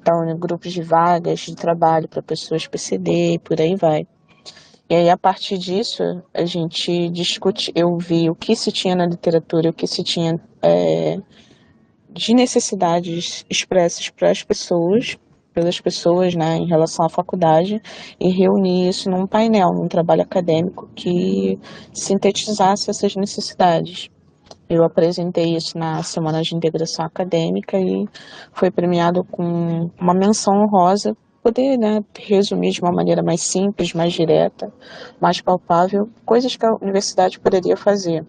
Então, 0.00 0.36
grupos 0.38 0.72
de 0.72 0.82
vagas 0.82 1.40
de 1.40 1.54
trabalho 1.54 2.08
para 2.08 2.22
pessoas 2.22 2.66
PCD 2.66 3.34
e 3.34 3.38
por 3.38 3.60
aí 3.60 3.74
vai. 3.74 4.06
E 4.88 4.94
aí, 4.94 5.08
a 5.08 5.16
partir 5.16 5.56
disso, 5.56 6.02
a 6.34 6.44
gente 6.44 7.08
discute, 7.08 7.72
eu 7.74 7.96
vi 7.96 8.28
o 8.28 8.34
que 8.34 8.54
se 8.54 8.70
tinha 8.70 8.94
na 8.94 9.06
literatura, 9.06 9.70
o 9.70 9.72
que 9.72 9.86
se 9.86 10.04
tinha 10.04 10.38
é, 10.60 11.18
de 12.10 12.34
necessidades 12.34 13.46
expressas 13.48 14.10
para 14.10 14.30
as 14.30 14.42
pessoas, 14.42 15.16
pelas 15.52 15.80
pessoas, 15.80 16.34
né, 16.34 16.56
em 16.56 16.66
relação 16.66 17.04
à 17.04 17.08
faculdade, 17.08 17.80
e 18.18 18.28
reunir 18.28 18.88
isso 18.88 19.10
num 19.10 19.26
painel, 19.26 19.72
num 19.72 19.88
trabalho 19.88 20.22
acadêmico 20.22 20.88
que 20.94 21.58
sintetizasse 21.92 22.90
essas 22.90 23.14
necessidades. 23.16 24.08
Eu 24.68 24.84
apresentei 24.84 25.54
isso 25.54 25.76
na 25.76 26.02
Semana 26.02 26.42
de 26.42 26.54
Integração 26.54 27.04
Acadêmica 27.04 27.78
e 27.78 28.08
foi 28.52 28.70
premiado 28.70 29.22
com 29.24 29.90
uma 30.00 30.14
menção 30.14 30.62
honrosa 30.62 31.16
poder 31.42 31.76
né, 31.76 32.02
resumir 32.16 32.70
de 32.70 32.80
uma 32.80 32.92
maneira 32.92 33.22
mais 33.22 33.42
simples, 33.42 33.92
mais 33.92 34.12
direta, 34.12 34.72
mais 35.20 35.40
palpável, 35.40 36.08
coisas 36.24 36.54
que 36.56 36.64
a 36.64 36.74
universidade 36.80 37.40
poderia 37.40 37.76
fazer. 37.76 38.24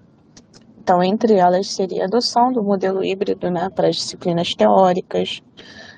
Então, 0.81 1.01
entre 1.01 1.35
elas 1.35 1.67
seria 1.67 2.03
a 2.03 2.07
adoção 2.07 2.51
do 2.51 2.61
modelo 2.61 3.03
híbrido 3.03 3.49
né, 3.49 3.69
para 3.69 3.87
as 3.87 3.95
disciplinas 3.95 4.53
teóricas, 4.53 5.41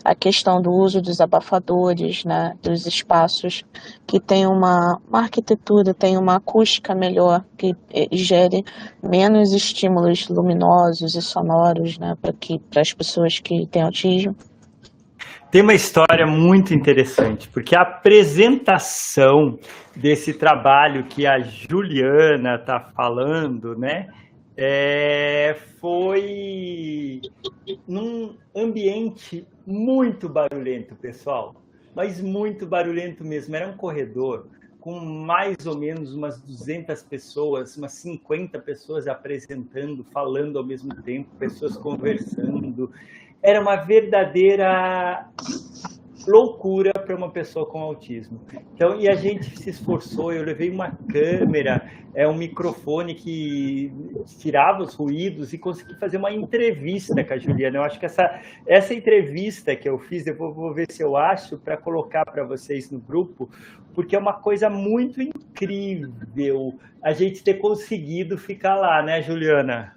a 0.05 0.13
questão 0.13 0.61
do 0.61 0.71
uso 0.71 1.01
dos 1.01 1.19
abafadores, 1.19 2.23
né, 2.23 2.53
dos 2.61 2.85
espaços 2.85 3.63
que 4.05 4.19
tem 4.19 4.45
uma, 4.45 5.01
uma 5.09 5.21
arquitetura, 5.21 5.95
tem 5.95 6.15
uma 6.15 6.35
acústica 6.35 6.93
melhor, 6.93 7.43
que 7.57 7.73
eh, 7.91 8.07
gere 8.11 8.63
menos 9.01 9.51
estímulos 9.51 10.29
luminosos 10.29 11.15
e 11.15 11.21
sonoros 11.23 11.97
né, 11.97 12.13
para 12.21 12.81
as 12.81 12.93
pessoas 12.93 13.39
que 13.39 13.65
têm 13.65 13.81
autismo. 13.81 14.35
Tem 15.49 15.63
uma 15.63 15.73
história 15.73 16.27
muito 16.27 16.71
interessante, 16.71 17.49
porque 17.49 17.75
a 17.75 17.81
apresentação 17.81 19.57
desse 19.95 20.33
trabalho 20.33 21.05
que 21.05 21.25
a 21.25 21.39
Juliana 21.39 22.57
está 22.59 22.79
falando, 22.95 23.75
né, 23.75 24.07
é, 24.55 25.55
foi 25.81 27.21
num 27.87 28.35
ambiente 28.55 29.47
muito 29.65 30.29
barulhento, 30.29 30.95
pessoal, 30.95 31.55
mas 31.93 32.21
muito 32.21 32.65
barulhento 32.65 33.23
mesmo. 33.23 33.55
Era 33.55 33.67
um 33.67 33.77
corredor 33.77 34.47
com 34.79 34.99
mais 34.99 35.65
ou 35.65 35.75
menos 35.77 36.13
umas 36.13 36.39
200 36.41 37.01
pessoas, 37.03 37.75
umas 37.75 37.93
50 37.93 38.59
pessoas 38.59 39.07
apresentando, 39.07 40.03
falando 40.03 40.59
ao 40.59 40.65
mesmo 40.65 40.93
tempo, 41.01 41.35
pessoas 41.37 41.75
conversando 41.75 42.91
era 43.45 43.61
uma 43.61 43.75
verdadeira 43.75 45.29
loucura 46.27 46.91
para 46.93 47.15
uma 47.15 47.29
pessoa 47.29 47.65
com 47.65 47.79
autismo. 47.79 48.41
Então, 48.73 48.99
e 48.99 49.07
a 49.07 49.15
gente 49.15 49.57
se 49.57 49.69
esforçou, 49.69 50.33
eu 50.33 50.43
levei 50.43 50.69
uma 50.69 50.91
câmera, 51.11 51.89
é 52.13 52.27
um 52.27 52.35
microfone 52.35 53.13
que 53.13 53.91
tirava 54.39 54.83
os 54.83 54.93
ruídos 54.93 55.53
e 55.53 55.57
consegui 55.57 55.95
fazer 55.95 56.17
uma 56.17 56.31
entrevista 56.31 57.23
com 57.23 57.33
a 57.33 57.37
Juliana. 57.37 57.77
Eu 57.77 57.83
acho 57.83 57.99
que 57.99 58.05
essa, 58.05 58.41
essa 58.65 58.93
entrevista 58.93 59.75
que 59.75 59.87
eu 59.87 59.99
fiz, 59.99 60.25
eu 60.25 60.35
vou, 60.35 60.53
vou 60.53 60.73
ver 60.73 60.91
se 60.91 61.03
eu 61.03 61.17
acho 61.17 61.57
para 61.57 61.77
colocar 61.77 62.25
para 62.25 62.43
vocês 62.43 62.89
no 62.89 62.99
grupo, 62.99 63.49
porque 63.93 64.15
é 64.15 64.19
uma 64.19 64.33
coisa 64.33 64.69
muito 64.69 65.21
incrível 65.21 66.73
a 67.01 67.11
gente 67.11 67.43
ter 67.43 67.55
conseguido 67.55 68.37
ficar 68.37 68.75
lá, 68.75 69.03
né, 69.03 69.21
Juliana? 69.21 69.95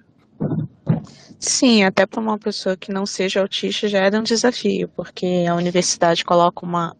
Sim, 1.40 1.84
até 1.84 2.04
para 2.04 2.20
uma 2.20 2.36
pessoa 2.36 2.76
que 2.76 2.90
não 2.90 3.06
seja 3.06 3.40
autista 3.40 3.86
já 3.86 4.00
era 4.00 4.18
um 4.18 4.24
desafio, 4.24 4.88
porque 4.88 5.44
a 5.48 5.54
universidade 5.54 6.24
coloca 6.24 6.66
uma, 6.66 6.96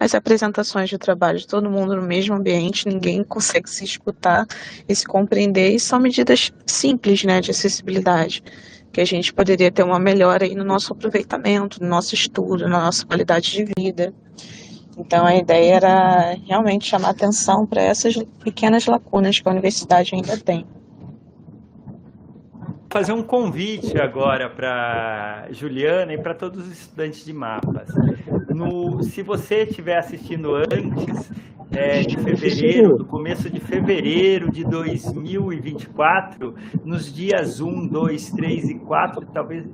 as 0.00 0.12
apresentações 0.12 0.90
de 0.90 0.98
trabalho 0.98 1.38
de 1.38 1.46
todo 1.46 1.70
mundo 1.70 1.94
no 1.94 2.02
mesmo 2.02 2.34
ambiente, 2.34 2.88
ninguém 2.88 3.22
consegue 3.22 3.70
se 3.70 3.84
escutar 3.84 4.44
e 4.88 4.94
se 4.94 5.06
compreender, 5.06 5.70
e 5.72 5.78
são 5.78 6.00
medidas 6.00 6.52
simples 6.66 7.22
né, 7.22 7.40
de 7.40 7.52
acessibilidade, 7.52 8.42
que 8.92 9.00
a 9.00 9.04
gente 9.04 9.32
poderia 9.32 9.70
ter 9.70 9.84
uma 9.84 10.00
melhora 10.00 10.44
aí 10.44 10.54
no 10.56 10.64
nosso 10.64 10.92
aproveitamento, 10.92 11.80
no 11.80 11.88
nosso 11.88 12.12
estudo, 12.12 12.68
na 12.68 12.80
nossa 12.86 13.06
qualidade 13.06 13.52
de 13.52 13.72
vida. 13.78 14.12
Então 14.98 15.24
a 15.24 15.36
ideia 15.36 15.74
era 15.74 16.36
realmente 16.44 16.86
chamar 16.88 17.10
atenção 17.10 17.64
para 17.64 17.82
essas 17.82 18.16
pequenas 18.42 18.86
lacunas 18.86 19.38
que 19.38 19.48
a 19.48 19.52
universidade 19.52 20.12
ainda 20.12 20.36
tem 20.38 20.66
fazer 22.96 23.12
um 23.12 23.22
convite 23.22 24.00
agora 24.00 24.48
para 24.48 25.48
Juliana 25.50 26.14
e 26.14 26.18
para 26.18 26.32
todos 26.32 26.66
os 26.66 26.72
estudantes 26.72 27.26
de 27.26 27.32
mapas. 27.34 27.90
No, 28.48 29.02
se 29.02 29.20
você 29.20 29.64
estiver 29.64 29.98
assistindo 29.98 30.54
antes, 30.54 31.30
é, 31.70 32.02
de 32.02 32.16
fevereiro, 32.16 32.96
do 32.96 33.04
começo 33.04 33.50
de 33.50 33.60
fevereiro 33.60 34.50
de 34.50 34.64
2024, 34.64 36.54
nos 36.84 37.12
dias 37.12 37.60
1, 37.60 37.88
2, 37.88 38.30
3 38.30 38.70
e 38.70 38.78
4, 38.78 39.26
talvez 39.32 39.64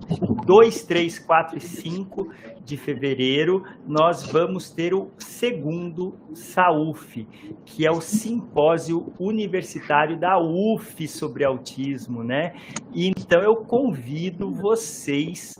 2, 0.47 0.85
3, 0.85 1.19
4 1.19 1.59
e 1.59 1.61
5 1.61 2.29
de 2.65 2.77
fevereiro, 2.77 3.65
nós 3.87 4.25
vamos 4.31 4.71
ter 4.71 4.95
o 4.95 5.11
segundo 5.19 6.15
SAUF, 6.35 7.27
que 7.65 7.87
é 7.87 7.91
o 7.91 8.01
simpósio 8.01 9.13
universitário 9.19 10.19
da 10.19 10.39
UF 10.39 11.07
sobre 11.09 11.45
autismo, 11.45 12.23
né? 12.23 12.55
E 12.95 13.09
então 13.09 13.41
eu 13.41 13.57
convido 13.57 14.51
vocês 14.53 15.55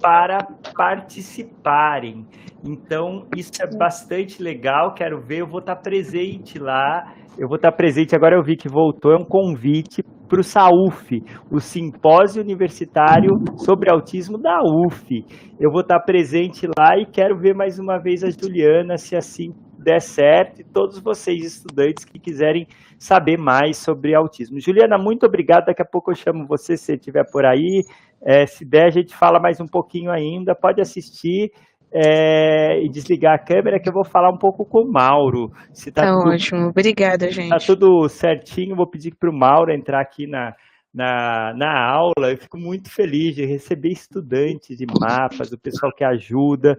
para 0.00 0.38
participarem. 0.76 2.26
Então, 2.64 3.26
isso 3.36 3.52
é 3.62 3.78
bastante 3.78 4.42
legal, 4.42 4.92
quero 4.94 5.20
ver, 5.20 5.40
eu 5.40 5.46
vou 5.46 5.60
estar 5.60 5.76
presente 5.76 6.58
lá. 6.58 7.14
Eu 7.38 7.46
vou 7.46 7.56
estar 7.56 7.70
presente, 7.70 8.16
agora 8.16 8.34
eu 8.34 8.42
vi 8.42 8.56
que 8.56 8.68
voltou, 8.68 9.12
é 9.12 9.16
um 9.16 9.24
convite 9.24 10.02
para 10.28 10.40
o 10.40 10.42
SAUF, 10.42 11.22
o 11.50 11.60
Simpósio 11.60 12.42
Universitário 12.42 13.30
sobre 13.58 13.90
Autismo 13.90 14.36
da 14.36 14.58
UF. 14.60 15.24
Eu 15.58 15.70
vou 15.70 15.82
estar 15.82 16.00
presente 16.00 16.66
lá 16.66 16.98
e 16.98 17.06
quero 17.06 17.38
ver 17.38 17.54
mais 17.54 17.78
uma 17.78 17.98
vez 17.98 18.24
a 18.24 18.28
Juliana, 18.28 18.96
se 18.96 19.14
assim 19.14 19.52
der 19.78 20.00
certo, 20.00 20.60
e 20.60 20.64
todos 20.64 21.00
vocês, 21.00 21.44
estudantes, 21.44 22.04
que 22.04 22.18
quiserem 22.18 22.66
saber 22.98 23.38
mais 23.38 23.76
sobre 23.76 24.14
autismo. 24.14 24.60
Juliana, 24.60 24.98
muito 24.98 25.24
obrigado. 25.24 25.66
Daqui 25.66 25.80
a 25.80 25.88
pouco 25.88 26.10
eu 26.10 26.16
chamo 26.16 26.46
você 26.46 26.76
se 26.76 26.84
você 26.84 26.94
estiver 26.94 27.24
por 27.30 27.46
aí. 27.46 27.84
É, 28.20 28.44
se 28.44 28.68
der, 28.68 28.86
a 28.86 28.90
gente 28.90 29.14
fala 29.14 29.38
mais 29.40 29.60
um 29.60 29.66
pouquinho 29.66 30.10
ainda. 30.10 30.54
Pode 30.54 30.80
assistir 30.80 31.52
é, 31.92 32.80
e 32.82 32.88
desligar 32.88 33.34
a 33.34 33.38
câmera 33.38 33.80
que 33.80 33.88
eu 33.88 33.92
vou 33.92 34.04
falar 34.04 34.30
um 34.30 34.38
pouco 34.38 34.64
com 34.64 34.82
o 34.82 34.92
Mauro. 34.92 35.50
Se 35.72 35.90
tá, 35.90 36.02
tá 36.02 36.12
tudo, 36.12 36.30
ótimo, 36.30 36.68
obrigada, 36.68 37.30
gente. 37.30 37.48
Tá 37.48 37.58
tudo 37.58 38.08
certinho, 38.08 38.76
vou 38.76 38.88
pedir 38.88 39.14
para 39.14 39.30
o 39.30 39.36
Mauro 39.36 39.72
entrar 39.72 40.00
aqui 40.00 40.26
na, 40.26 40.54
na, 40.92 41.54
na 41.54 41.90
aula. 41.90 42.30
Eu 42.30 42.36
fico 42.36 42.58
muito 42.58 42.90
feliz 42.90 43.34
de 43.34 43.44
receber 43.44 43.90
estudantes 43.90 44.76
de 44.76 44.86
mapas, 44.86 45.52
o 45.52 45.58
pessoal 45.58 45.92
que 45.94 46.04
ajuda. 46.04 46.76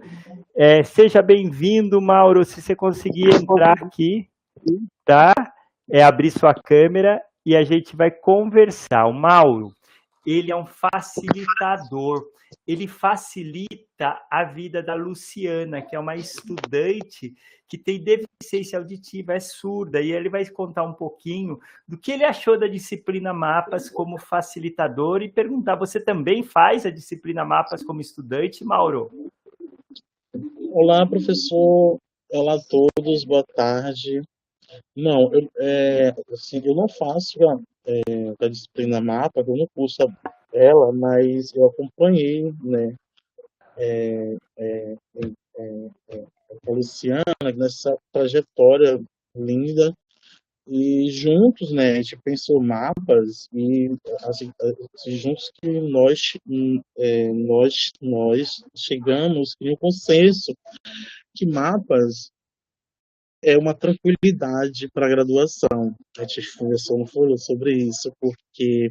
É, 0.56 0.82
seja 0.82 1.22
bem-vindo, 1.22 2.00
Mauro, 2.00 2.44
se 2.44 2.60
você 2.60 2.74
conseguir 2.74 3.34
entrar 3.34 3.74
aqui, 3.82 4.28
tá? 5.04 5.32
É 5.90 6.02
abrir 6.02 6.30
sua 6.30 6.54
câmera 6.54 7.20
e 7.44 7.56
a 7.56 7.64
gente 7.64 7.96
vai 7.96 8.10
conversar. 8.10 9.06
O 9.06 9.12
Mauro, 9.12 9.72
ele 10.26 10.50
é 10.50 10.56
um 10.56 10.66
facilitador. 10.66 12.24
Ele 12.66 12.88
facilita 12.88 14.20
a 14.30 14.44
vida 14.44 14.82
da 14.82 14.94
Luciana, 14.94 15.80
que 15.80 15.94
é 15.94 15.98
uma 15.98 16.16
estudante 16.16 17.34
que 17.68 17.78
tem 17.78 18.02
deficiência 18.02 18.80
auditiva, 18.80 19.34
é 19.34 19.38
surda, 19.38 20.00
e 20.00 20.10
ele 20.10 20.28
vai 20.28 20.44
contar 20.46 20.82
um 20.82 20.92
pouquinho 20.92 21.60
do 21.86 21.96
que 21.96 22.10
ele 22.10 22.24
achou 22.24 22.58
da 22.58 22.66
disciplina 22.66 23.32
Mapas 23.32 23.88
como 23.88 24.18
facilitador 24.18 25.22
e 25.22 25.30
perguntar: 25.30 25.76
você 25.76 26.00
também 26.00 26.42
faz 26.42 26.84
a 26.84 26.90
disciplina 26.90 27.44
Mapas 27.44 27.84
como 27.84 28.00
estudante, 28.00 28.64
Mauro? 28.64 29.30
Olá, 30.72 31.06
professor. 31.06 31.98
Olá 32.32 32.54
a 32.54 32.62
todos, 32.62 33.24
boa 33.24 33.44
tarde. 33.54 34.22
Não, 34.94 35.32
eu, 35.32 35.50
é, 35.58 36.14
assim, 36.32 36.60
eu 36.64 36.74
não 36.74 36.88
faço 36.88 37.38
é, 37.90 38.44
a 38.44 38.48
disciplina 38.48 39.00
mapa, 39.00 39.40
eu 39.40 39.56
não 39.56 39.66
curso 39.74 39.96
ela, 40.52 40.92
mas 40.92 41.52
eu 41.54 41.66
acompanhei, 41.66 42.52
né, 42.62 42.94
é, 43.76 44.36
é, 44.58 44.96
a 46.66 46.70
Luciana 46.70 47.22
nessa 47.56 47.96
trajetória 48.12 49.00
linda. 49.34 49.92
E 50.72 51.10
juntos, 51.10 51.72
né, 51.72 51.92
a 51.92 51.94
gente 51.96 52.16
pensou 52.22 52.62
mapas 52.62 53.48
e 53.52 53.90
assim, 54.22 54.52
juntos 55.08 55.50
que 55.60 55.68
nós 55.80 56.36
nós 57.34 57.90
nós 58.00 58.62
chegamos 58.76 59.56
em 59.60 59.72
um 59.72 59.76
consenso 59.76 60.54
que 61.34 61.44
mapas 61.44 62.30
é 63.42 63.56
uma 63.56 63.74
tranquilidade 63.74 64.88
para 64.92 65.06
a 65.06 65.10
graduação. 65.10 65.94
A 66.18 66.22
gente 66.22 66.56
conversou 66.56 66.98
não 66.98 67.06
falou 67.06 67.38
sobre 67.38 67.74
isso, 67.74 68.12
porque 68.20 68.90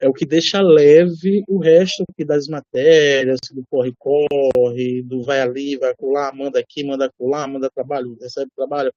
é 0.00 0.08
o 0.08 0.12
que 0.12 0.26
deixa 0.26 0.60
leve 0.60 1.44
o 1.48 1.58
resto 1.58 2.04
das 2.26 2.48
matérias, 2.48 3.38
do 3.52 3.64
corre-corre, 3.70 5.02
do 5.04 5.22
vai 5.22 5.40
ali, 5.40 5.76
vai 5.76 5.94
colar, 5.94 6.34
manda 6.34 6.58
aqui, 6.58 6.84
manda 6.84 7.10
colar, 7.18 7.46
manda 7.48 7.70
trabalho, 7.70 8.16
recebe 8.20 8.50
trabalho, 8.56 8.92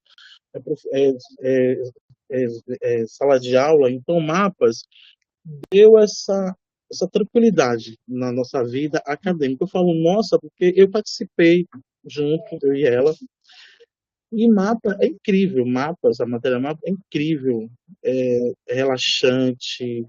é, 0.94 1.10
é, 1.44 1.74
é, 2.32 2.46
é, 2.82 3.06
sala 3.08 3.40
de 3.40 3.56
aula. 3.56 3.92
Então, 3.92 4.20
mapas 4.20 4.78
deu 5.72 5.98
essa, 6.00 6.56
essa 6.92 7.08
tranquilidade 7.08 7.98
na 8.08 8.32
nossa 8.32 8.64
vida 8.64 9.02
acadêmica. 9.06 9.64
Eu 9.64 9.70
falo, 9.70 9.94
nossa, 9.94 10.40
porque 10.40 10.74
eu 10.76 10.90
participei 10.90 11.66
junto, 12.08 12.58
eu 12.64 12.74
e 12.76 12.84
ela, 12.84 13.14
e 14.36 14.48
mapa 14.50 14.98
é 15.00 15.08
incrível, 15.08 15.66
mapas, 15.66 16.20
a 16.20 16.26
matéria 16.26 16.60
mapa 16.60 16.80
é 16.86 16.92
incrível, 16.92 17.70
é 18.04 18.54
relaxante, 18.70 20.06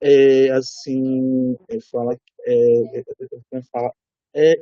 é 0.00 0.50
assim, 0.50 1.56
é, 1.68 1.78
fala, 1.90 2.16
é, 2.46 2.54
é, 2.54 3.02
é, 3.52 3.62
fala, 3.70 3.92
é 4.34 4.54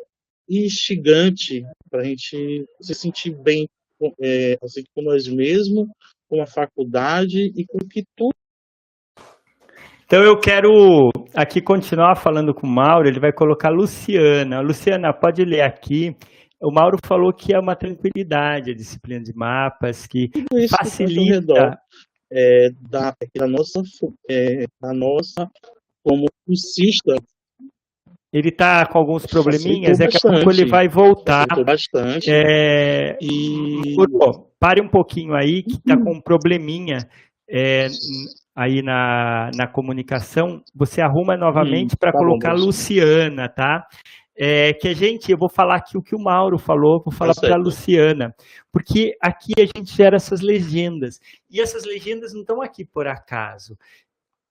instigante 0.49 1.65
para 1.91 2.01
a 2.01 2.05
gente 2.05 2.67
se 2.81 2.95
sentir 2.95 3.37
bem 3.37 3.69
é, 4.21 4.59
assim, 4.63 4.83
com 4.95 5.03
nós 5.03 5.29
mesmos, 5.29 5.87
com 6.29 6.43
a 6.43 6.47
faculdade 6.47 7.53
e 7.55 7.65
com 7.67 7.79
que 7.79 8.05
tudo. 8.17 8.35
Então 10.05 10.23
eu 10.23 10.41
quero 10.41 11.11
aqui 11.35 11.61
continuar 11.61 12.17
falando 12.17 12.55
com 12.55 12.67
o 12.67 12.71
Mauro, 12.71 13.07
ele 13.07 13.21
vai 13.21 13.31
colocar 13.31 13.69
Luciana. 13.69 14.61
Luciana, 14.61 15.13
pode 15.13 15.45
ler 15.45 15.61
aqui 15.61 16.17
o 16.61 16.73
Mauro 16.73 16.99
falou 17.05 17.33
que 17.33 17.55
é 17.55 17.59
uma 17.59 17.77
tranquilidade 17.77 18.71
a 18.71 18.75
disciplina 18.75 19.23
de 19.23 19.33
mapas, 19.35 20.07
que 20.07 20.31
Isso, 20.55 20.77
facilita. 20.77 21.79
É, 22.31 22.69
da, 22.91 23.15
da, 23.35 23.47
nossa, 23.47 23.81
é, 24.29 24.67
da 24.81 24.93
nossa, 24.93 25.51
como 26.05 26.27
cursista. 26.45 27.15
Ele 28.31 28.51
está 28.51 28.85
com 28.87 28.99
alguns 28.99 29.25
probleminhas, 29.25 30.01
é 30.01 30.07
que 30.07 30.19
a 30.19 30.21
pouco 30.21 30.51
ele 30.51 30.67
vai 30.67 30.87
voltar. 30.87 31.47
bastante. 31.65 32.31
É, 32.31 33.17
e... 33.23 33.97
pare 34.61 34.83
um 34.83 34.89
pouquinho 34.89 35.35
aí, 35.35 35.63
que 35.63 35.77
está 35.77 35.97
com 35.97 36.17
um 36.17 36.21
probleminha. 36.21 36.99
É, 37.51 37.87
aí 38.55 38.83
na, 38.83 39.51
na 39.57 39.67
comunicação, 39.67 40.63
você 40.75 41.01
arruma 41.01 41.39
novamente 41.39 41.97
para 41.97 42.13
tá 42.13 42.19
colocar 42.19 42.55
bom, 42.55 42.67
Luciana, 42.67 43.49
tá? 43.49 43.87
É, 44.41 44.73
que 44.73 44.87
a 44.87 44.95
gente, 44.95 45.33
eu 45.33 45.37
vou 45.37 45.49
falar 45.49 45.75
aqui 45.75 45.99
o 45.99 46.03
que 46.03 46.15
o 46.15 46.19
Mauro 46.19 46.59
falou, 46.59 47.03
vou 47.03 47.13
falar 47.13 47.35
para 47.35 47.55
a 47.55 47.59
Luciana, 47.59 48.33
porque 48.71 49.17
aqui 49.21 49.53
a 49.59 49.67
gente 49.67 49.93
gera 49.93 50.15
essas 50.15 50.41
legendas, 50.41 51.21
e 51.51 51.61
essas 51.61 51.85
legendas 51.85 52.33
não 52.33 52.43
estão 52.43 52.63
aqui 52.63 52.85
por 52.85 53.09
acaso. 53.09 53.77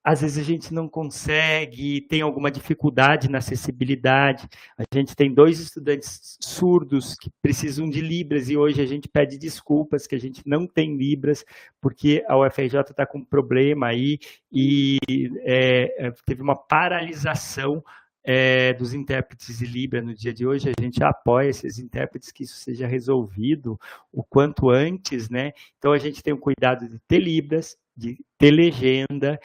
Às 0.04 0.22
vezes 0.22 0.38
a 0.38 0.44
gente 0.44 0.74
não 0.74 0.88
consegue, 0.88 2.00
tem 2.02 2.22
alguma 2.22 2.50
dificuldade 2.50 3.30
na 3.30 3.40
acessibilidade. 3.40 4.48
A 4.78 4.84
gente 4.94 5.14
tem 5.14 5.34
dois 5.34 5.60
estudantes 5.60 6.38
surdos 6.42 7.14
que 7.14 7.30
precisam 7.42 7.90
de 7.90 8.00
Libras 8.00 8.50
e 8.50 8.56
hoje 8.56 8.82
a 8.82 8.86
gente 8.86 9.10
pede 9.10 9.38
desculpas 9.38 10.08
que 10.08 10.16
a 10.16 10.20
gente 10.20 10.42
não 10.46 10.66
tem 10.66 10.96
Libras, 10.96 11.44
porque 11.82 12.24
a 12.26 12.40
UFRJ 12.40 12.80
está 12.92 13.06
com 13.06 13.18
um 13.18 13.26
problema 13.26 13.88
aí 13.88 14.18
e 14.50 14.98
é, 15.42 16.08
é 16.08 16.12
teve 16.26 16.42
uma 16.42 16.56
paralisação 16.56 17.84
é, 18.30 18.74
dos 18.74 18.94
intérpretes 18.94 19.60
de 19.60 19.66
Libra 19.66 20.02
no 20.02 20.14
dia 20.14 20.34
de 20.34 20.46
hoje, 20.46 20.70
a 20.70 20.82
gente 20.82 21.02
apoia 21.02 21.48
esses 21.48 21.80
intérpretes 21.80 22.30
que 22.30 22.44
isso 22.44 22.58
seja 22.58 22.86
resolvido 22.86 23.80
o 24.12 24.22
quanto 24.22 24.70
antes, 24.70 25.30
né? 25.30 25.54
Então 25.78 25.94
a 25.94 25.98
gente 25.98 26.22
tem 26.22 26.34
o 26.34 26.38
cuidado 26.38 26.90
de 26.90 27.00
ter 27.08 27.20
Libras, 27.20 27.78
de 27.96 28.18
ter 28.38 28.52
legenda 28.52 29.40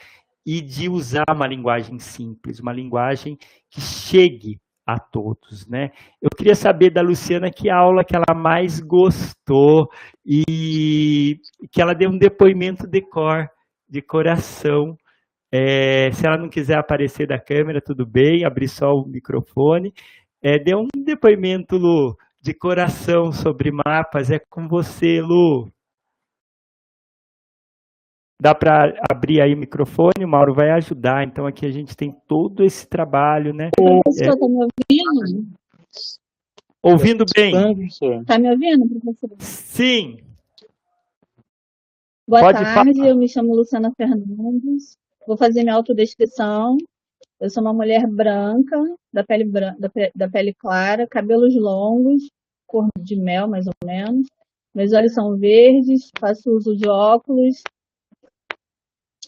e 0.45 0.59
de 0.59 0.89
usar 0.89 1.23
uma 1.33 1.47
linguagem 1.47 1.97
simples, 1.97 2.59
uma 2.59 2.73
linguagem 2.73 3.37
que 3.69 3.79
chegue 3.79 4.59
a 4.85 4.99
todos, 4.99 5.65
né? 5.65 5.91
Eu 6.21 6.29
queria 6.29 6.53
saber 6.53 6.89
da 6.89 7.01
Luciana 7.01 7.49
que 7.49 7.69
aula 7.69 8.03
que 8.03 8.17
ela 8.17 8.35
mais 8.35 8.81
gostou 8.81 9.89
e 10.25 11.39
que 11.71 11.81
ela 11.81 11.95
deu 11.95 12.09
um 12.09 12.17
depoimento 12.17 12.85
de 12.85 12.99
cor, 12.99 13.49
de 13.87 14.01
coração 14.01 14.97
é, 15.55 16.11
se 16.11 16.25
ela 16.25 16.35
não 16.35 16.49
quiser 16.49 16.79
aparecer 16.79 17.27
da 17.27 17.39
câmera, 17.39 17.79
tudo 17.79 18.07
bem, 18.07 18.43
abrir 18.43 18.67
só 18.67 18.87
o 18.87 19.07
microfone. 19.07 19.93
É, 20.41 20.57
dê 20.57 20.75
um 20.75 20.87
depoimento, 21.05 21.77
Lu, 21.77 22.15
de 22.41 22.55
coração 22.55 23.31
sobre 23.31 23.71
mapas. 23.71 24.31
É 24.31 24.39
com 24.39 24.67
você, 24.67 25.21
Lu. 25.21 25.69
Dá 28.41 28.55
para 28.55 28.93
abrir 29.11 29.41
aí 29.41 29.53
o 29.53 29.57
microfone, 29.57 30.25
o 30.25 30.27
Mauro 30.27 30.55
vai 30.55 30.71
ajudar. 30.71 31.23
Então, 31.23 31.45
aqui 31.45 31.67
a 31.67 31.71
gente 31.71 31.95
tem 31.95 32.11
todo 32.27 32.63
esse 32.63 32.89
trabalho, 32.89 33.53
né? 33.53 33.69
Professor, 33.75 34.33
está 34.33 34.45
é... 34.45 34.49
me 34.49 34.65
ouvindo? 34.65 35.53
Ouvindo 36.81 37.25
bem. 37.35 37.53
Está 38.21 38.39
me 38.39 38.49
ouvindo, 38.49 38.89
professor? 38.89 39.29
Sim. 39.37 40.17
Boa 42.27 42.41
Pode 42.41 42.57
tarde, 42.57 42.95
falar. 42.95 43.07
eu 43.07 43.15
me 43.15 43.29
chamo 43.29 43.55
Luciana 43.55 43.91
Fernandes. 43.95 45.02
Vou 45.27 45.37
fazer 45.37 45.63
minha 45.63 45.75
autodescrição. 45.75 46.77
Eu 47.39 47.49
sou 47.49 47.63
uma 47.63 47.73
mulher 47.73 48.05
branca, 48.07 48.77
da 49.11 49.23
pele, 49.23 49.45
branca, 49.45 49.77
da, 49.79 49.89
da 50.15 50.29
pele 50.29 50.53
clara, 50.53 51.07
cabelos 51.07 51.55
longos, 51.55 52.29
cor 52.67 52.87
de 52.99 53.15
mel, 53.15 53.47
mais 53.47 53.65
ou 53.67 53.73
menos. 53.85 54.27
Meus 54.73 54.91
olhos 54.91 55.13
são 55.13 55.37
verdes, 55.37 56.09
faço 56.19 56.49
uso 56.51 56.75
de 56.75 56.87
óculos 56.89 57.61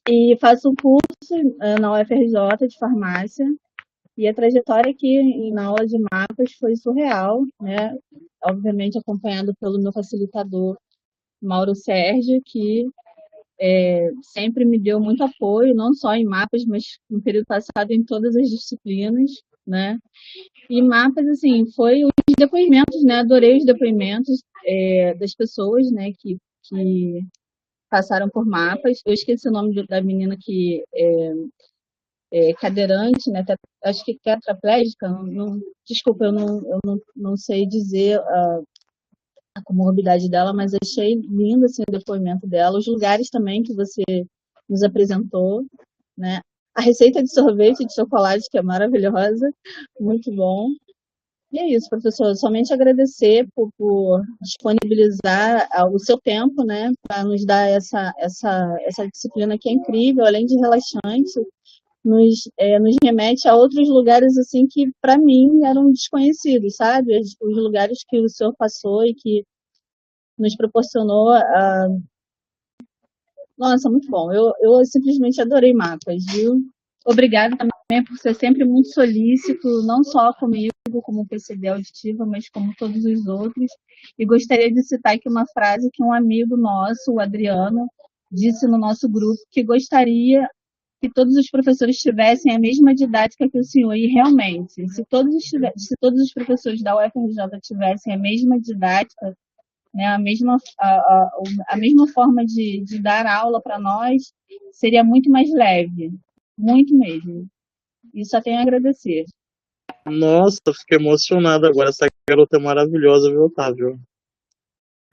e 0.09 0.37
faço 0.39 0.69
um 0.69 0.75
curso 0.75 1.55
eh, 1.61 1.79
na 1.79 1.93
UFRJ 1.93 2.67
de 2.67 2.77
farmácia. 2.77 3.45
E 4.17 4.27
a 4.27 4.33
trajetória 4.33 4.91
aqui 4.91 5.51
na 5.51 5.65
aula 5.65 5.85
de 5.85 5.97
mapas 5.99 6.53
foi 6.53 6.75
surreal, 6.75 7.43
né? 7.61 7.97
Obviamente 8.43 8.97
acompanhado 8.97 9.53
pelo 9.59 9.81
meu 9.81 9.91
facilitador 9.91 10.77
Mauro 11.41 11.75
Sérgio, 11.75 12.41
que 12.45 12.85
é, 13.59 14.09
sempre 14.21 14.65
me 14.65 14.79
deu 14.79 14.99
muito 14.99 15.23
apoio, 15.23 15.73
não 15.73 15.93
só 15.93 16.13
em 16.13 16.25
mapas, 16.25 16.65
mas 16.65 16.83
no 17.09 17.21
período 17.21 17.45
passado 17.45 17.91
em 17.91 18.03
todas 18.03 18.35
as 18.35 18.49
disciplinas, 18.49 19.31
né? 19.65 19.97
E 20.69 20.81
mapas, 20.81 21.27
assim, 21.27 21.65
foi 21.73 22.03
os 22.03 22.11
depoimentos, 22.37 23.03
né? 23.03 23.19
Adorei 23.19 23.57
os 23.57 23.65
depoimentos 23.65 24.43
é, 24.65 25.13
das 25.15 25.33
pessoas, 25.35 25.91
né? 25.91 26.11
Que, 26.19 26.37
que 26.63 27.21
passaram 27.89 28.29
por 28.29 28.45
mapas. 28.45 29.01
Eu 29.05 29.13
esqueci 29.13 29.47
o 29.47 29.51
nome 29.51 29.85
da 29.87 30.01
menina 30.01 30.37
que 30.39 30.83
é, 30.93 31.31
é 32.31 32.53
cadeirante, 32.53 33.29
né? 33.31 33.43
Acho 33.83 34.03
que 34.05 34.19
tetraplégica. 34.23 35.07
Não, 35.09 35.59
desculpa, 35.87 36.25
eu 36.25 36.31
não, 36.31 36.47
eu 36.71 36.79
não, 36.85 36.99
não 37.15 37.37
sei 37.37 37.65
dizer 37.67 38.19
uh, 38.19 38.67
a 39.55 39.63
comorbidade 39.63 40.29
dela, 40.29 40.53
mas 40.53 40.73
achei 40.73 41.15
lindo 41.15 41.65
assim, 41.65 41.83
o 41.87 41.91
depoimento 41.91 42.45
dela, 42.47 42.77
os 42.77 42.87
lugares 42.87 43.29
também 43.29 43.63
que 43.63 43.73
você 43.73 44.03
nos 44.69 44.83
apresentou, 44.83 45.65
né? 46.17 46.41
a 46.75 46.81
receita 46.81 47.23
de 47.23 47.33
sorvete 47.33 47.85
de 47.85 47.93
chocolate, 47.93 48.49
que 48.51 48.57
é 48.57 48.61
maravilhosa, 48.61 49.49
muito 49.99 50.29
bom. 50.35 50.69
E 51.51 51.59
é 51.59 51.69
isso, 51.69 51.87
professor. 51.89 52.35
Somente 52.35 52.73
agradecer 52.73 53.47
por, 53.55 53.69
por 53.77 54.21
disponibilizar 54.41 55.69
ah, 55.71 55.87
o 55.87 55.97
seu 55.97 56.19
tempo, 56.19 56.65
né, 56.65 56.91
para 57.07 57.23
nos 57.23 57.45
dar 57.45 57.69
essa, 57.69 58.13
essa, 58.17 58.77
essa 58.81 59.07
disciplina 59.07 59.57
que 59.57 59.69
é 59.69 59.71
incrível, 59.71 60.25
além 60.25 60.45
de 60.45 60.57
relaxante, 60.57 61.31
nos, 62.05 62.47
é, 62.57 62.79
nos 62.79 62.95
remete 63.03 63.47
a 63.47 63.55
outros 63.55 63.89
lugares 63.89 64.37
assim 64.37 64.67
que 64.67 64.91
para 65.01 65.17
mim 65.17 65.63
eram 65.65 65.91
desconhecidos, 65.91 66.75
sabe? 66.75 67.19
Os, 67.19 67.35
os, 67.41 67.57
lugares 67.57 67.99
que 68.07 68.19
o 68.19 68.29
senhor 68.29 68.53
passou 68.57 69.05
e 69.05 69.13
que 69.15 69.43
nos 70.37 70.55
proporcionou. 70.55 71.33
Uh... 71.33 72.03
Nossa, 73.57 73.89
muito 73.89 74.09
bom. 74.09 74.31
Eu, 74.31 74.51
eu 74.61 74.85
simplesmente 74.85 75.41
adorei 75.41 75.73
mapas, 75.73 76.23
viu? 76.31 76.61
Obrigada 77.05 77.55
também 77.57 78.03
por 78.03 78.17
ser 78.17 78.33
sempre 78.35 78.65
muito 78.65 78.89
solícito, 78.89 79.67
não 79.85 80.03
só 80.03 80.33
comigo, 80.33 80.73
como 81.03 81.27
PCD 81.27 81.67
auditiva, 81.69 82.25
mas 82.25 82.49
como 82.49 82.73
todos 82.77 83.05
os 83.05 83.27
outros. 83.27 83.71
E 84.17 84.25
gostaria 84.25 84.71
de 84.71 84.83
citar 84.83 85.15
aqui 85.15 85.29
uma 85.29 85.45
frase 85.53 85.89
que 85.93 86.03
um 86.03 86.11
amigo 86.11 86.57
nosso, 86.57 87.13
o 87.13 87.19
Adriano, 87.19 87.87
disse 88.31 88.67
no 88.67 88.77
nosso 88.77 89.07
grupo, 89.07 89.39
que 89.51 89.63
gostaria 89.63 90.47
que 91.01 91.09
todos 91.09 91.35
os 91.35 91.49
professores 91.49 91.97
tivessem 91.97 92.53
a 92.53 92.59
mesma 92.59 92.93
didática 92.93 93.49
que 93.49 93.59
o 93.59 93.63
senhor. 93.63 93.93
E 93.95 94.07
realmente, 94.07 94.87
se 94.89 95.05
todos, 95.05 95.49
se 95.49 95.95
todos 95.99 96.21
os 96.21 96.33
professores 96.33 96.81
da 96.81 96.95
UFRJ 96.95 97.59
tivessem 97.61 98.13
a 98.13 98.17
mesma 98.17 98.59
didática, 98.59 99.35
né, 99.93 100.07
a, 100.07 100.19
mesma, 100.19 100.57
a, 100.79 100.87
a, 100.87 101.31
a 101.69 101.77
mesma 101.77 102.07
forma 102.07 102.45
de, 102.45 102.83
de 102.83 103.01
dar 103.01 103.25
aula 103.25 103.61
para 103.61 103.79
nós, 103.79 104.33
seria 104.71 105.03
muito 105.03 105.29
mais 105.29 105.51
leve. 105.51 106.11
Muito 106.57 106.95
mesmo. 106.97 107.47
E 108.13 108.25
só 108.25 108.41
tenho 108.41 108.59
a 108.59 108.61
agradecer. 108.61 109.25
Nossa, 110.05 110.59
fiquei 110.73 110.97
emocionado 110.97 111.65
agora. 111.65 111.89
Essa 111.89 112.07
garota 112.29 112.57
é 112.57 112.59
maravilhosa, 112.59 113.29
viu, 113.29 113.45
Otávio? 113.45 113.99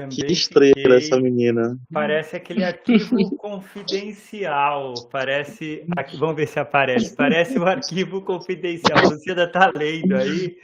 Também 0.08 0.26
que 0.26 0.32
estrela 0.32 0.74
fiquei... 0.74 0.96
essa 0.96 1.20
menina. 1.20 1.78
Parece 1.92 2.36
aquele 2.36 2.64
arquivo 2.64 3.16
confidencial. 3.36 4.94
Parece. 5.10 5.84
Aqui, 5.96 6.16
vamos 6.16 6.36
ver 6.36 6.48
se 6.48 6.58
aparece. 6.58 7.14
Parece 7.16 7.58
o 7.58 7.62
um 7.62 7.66
arquivo 7.66 8.22
confidencial. 8.22 9.00
Você 9.02 9.30
ainda 9.30 9.44
está 9.44 9.72
lendo 9.74 10.16
aí. 10.16 10.56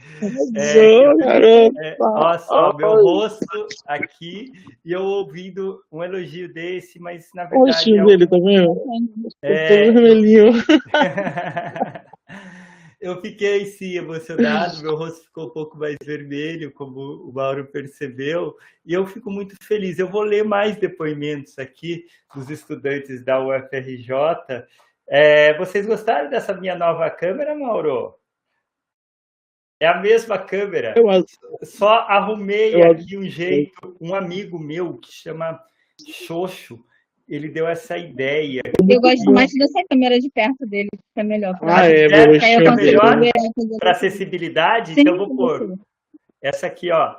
É, 0.57 1.68
é, 1.70 1.96
olha 2.01 2.38
só, 2.38 2.72
meu 2.74 2.90
rosto 3.03 3.46
aqui 3.87 4.53
e 4.85 4.92
eu 4.92 5.03
ouvindo 5.03 5.81
um 5.92 6.03
elogio 6.03 6.53
desse, 6.53 6.98
mas 6.98 7.29
na 7.35 7.44
verdade. 7.44 7.70
Oxe, 7.70 7.96
é 7.96 8.05
um... 8.05 8.11
ele, 8.11 8.27
tá 8.27 8.37
vendo? 8.37 8.81
É... 9.42 9.83
Eu 9.83 9.87
tô 9.87 10.01
vermelhinho. 10.01 10.53
Eu 13.00 13.20
fiquei 13.20 13.64
sim 13.66 13.96
emocionado, 13.96 14.82
meu 14.82 14.96
rosto 14.96 15.24
ficou 15.24 15.46
um 15.46 15.50
pouco 15.50 15.78
mais 15.78 15.96
vermelho, 16.02 16.72
como 16.72 17.00
o 17.00 17.32
Mauro 17.32 17.64
percebeu, 17.66 18.56
e 18.84 18.92
eu 18.92 19.06
fico 19.06 19.30
muito 19.30 19.54
feliz. 19.62 19.98
Eu 20.00 20.08
vou 20.08 20.22
ler 20.22 20.44
mais 20.44 20.76
depoimentos 20.76 21.56
aqui 21.61 22.06
dos 22.34 22.50
estudantes 22.50 23.24
da 23.24 23.40
UFRJ. 23.40 24.66
É, 25.06 25.56
vocês 25.56 25.87
gostaram 25.87 26.28
dessa 26.28 26.52
minha 26.52 26.74
nova 26.74 27.08
câmera, 27.08 27.54
Mauro? 27.54 28.18
É 29.80 29.87
a 29.87 30.00
mesma 30.00 30.37
câmera. 30.37 30.94
Só 31.62 32.00
arrumei 32.00 32.82
aqui 32.82 33.16
um 33.16 33.24
jeito. 33.24 33.96
Um 34.00 34.12
amigo 34.12 34.58
meu 34.58 34.98
que 34.98 35.12
chama 35.12 35.62
Xoxo, 36.26 36.84
ele 37.29 37.49
deu 37.49 37.69
essa 37.69 37.97
ideia. 37.99 38.62
Eu 38.88 39.01
gosto 39.01 39.31
mais 39.31 39.53
dessa 39.53 39.83
câmera 39.88 40.19
de 40.19 40.31
perto 40.31 40.67
dele, 40.67 40.88
que 40.93 41.21
é 41.21 41.23
melhor. 41.23 41.59
Ah, 41.62 41.87
é, 41.87 42.07
é 42.07 42.75
melhor 42.75 43.19
para 43.79 43.91
acessibilidade, 43.91 44.95
Sim, 44.95 45.03
então 45.03 45.14
eu 45.14 45.27
vou 45.27 45.37
pôr 45.37 45.79
essa 46.43 46.67
aqui, 46.67 46.91
ó. 46.91 47.17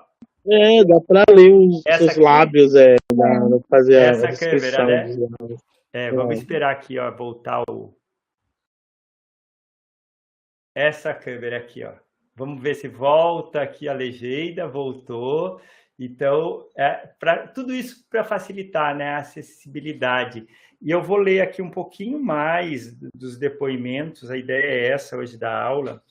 É, 0.48 0.84
dá 0.84 1.00
para 1.02 1.26
ler 1.30 1.54
os 1.54 1.82
seus 1.98 2.18
lábios, 2.18 2.74
é, 2.74 2.96
dá, 3.14 3.40
dá 3.40 3.60
fazer 3.70 3.96
essa 3.96 4.30
a 4.30 4.38
câmera, 4.38 4.86
né? 4.86 5.16
É, 5.94 6.12
vamos 6.12 6.36
é. 6.36 6.40
esperar 6.40 6.72
aqui, 6.72 6.98
ó, 6.98 7.12
voltar 7.16 7.64
o 7.70 7.94
essa 10.74 11.14
câmera 11.14 11.58
aqui, 11.58 11.84
ó. 11.84 11.94
Vamos 12.36 12.62
ver 12.62 12.74
se 12.74 12.88
volta 12.88 13.62
aqui 13.62 13.90
a 13.90 13.94
legenda, 13.94 14.66
voltou. 14.66 15.60
Então, 16.00 16.66
é, 16.78 17.10
pra, 17.20 17.46
tudo 17.48 17.76
isso 17.76 18.06
para 18.10 18.24
facilitar 18.24 18.96
né, 18.96 19.10
a 19.10 19.18
acessibilidade. 19.18 20.48
E 20.82 20.90
eu 20.90 21.04
vou 21.04 21.18
ler 21.18 21.42
aqui 21.42 21.62
um 21.62 21.70
pouquinho 21.70 22.18
mais 22.18 22.96
dos 23.14 23.38
depoimentos, 23.38 24.32
a 24.32 24.38
ideia 24.38 24.64
é 24.64 24.88
essa 24.92 25.18
hoje 25.18 25.38
da 25.38 25.62
aula. 25.62 26.02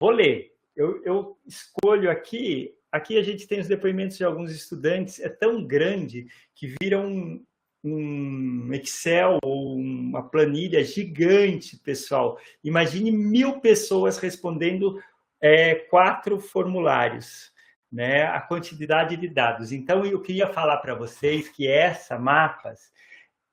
Vou 0.00 0.10
ler. 0.10 0.50
Eu, 0.74 1.02
eu 1.04 1.38
escolho 1.46 2.10
aqui, 2.10 2.74
aqui 2.90 3.18
a 3.18 3.22
gente 3.22 3.46
tem 3.46 3.60
os 3.60 3.68
depoimentos 3.68 4.16
de 4.16 4.24
alguns 4.24 4.50
estudantes, 4.50 5.20
é 5.20 5.28
tão 5.28 5.62
grande 5.62 6.26
que 6.54 6.74
vira 6.80 6.98
um, 6.98 7.44
um 7.84 8.72
Excel 8.72 9.38
ou 9.42 9.76
uma 9.76 10.22
planilha 10.26 10.82
gigante, 10.82 11.78
pessoal. 11.78 12.38
Imagine 12.64 13.10
mil 13.10 13.60
pessoas 13.60 14.16
respondendo 14.16 14.98
é, 15.38 15.74
quatro 15.74 16.40
formulários 16.40 17.54
né, 17.90 18.24
a 18.24 18.40
quantidade 18.40 19.16
de 19.16 19.28
dados. 19.28 19.72
Então, 19.72 20.04
eu 20.04 20.20
queria 20.20 20.48
falar 20.48 20.78
para 20.78 20.94
vocês 20.94 21.48
que 21.48 21.68
essa 21.68 22.18
Mapas 22.18 22.92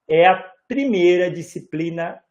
é 0.08 0.26
a 0.28 0.52
primeira 0.68 1.32
disciplina, 1.32 2.22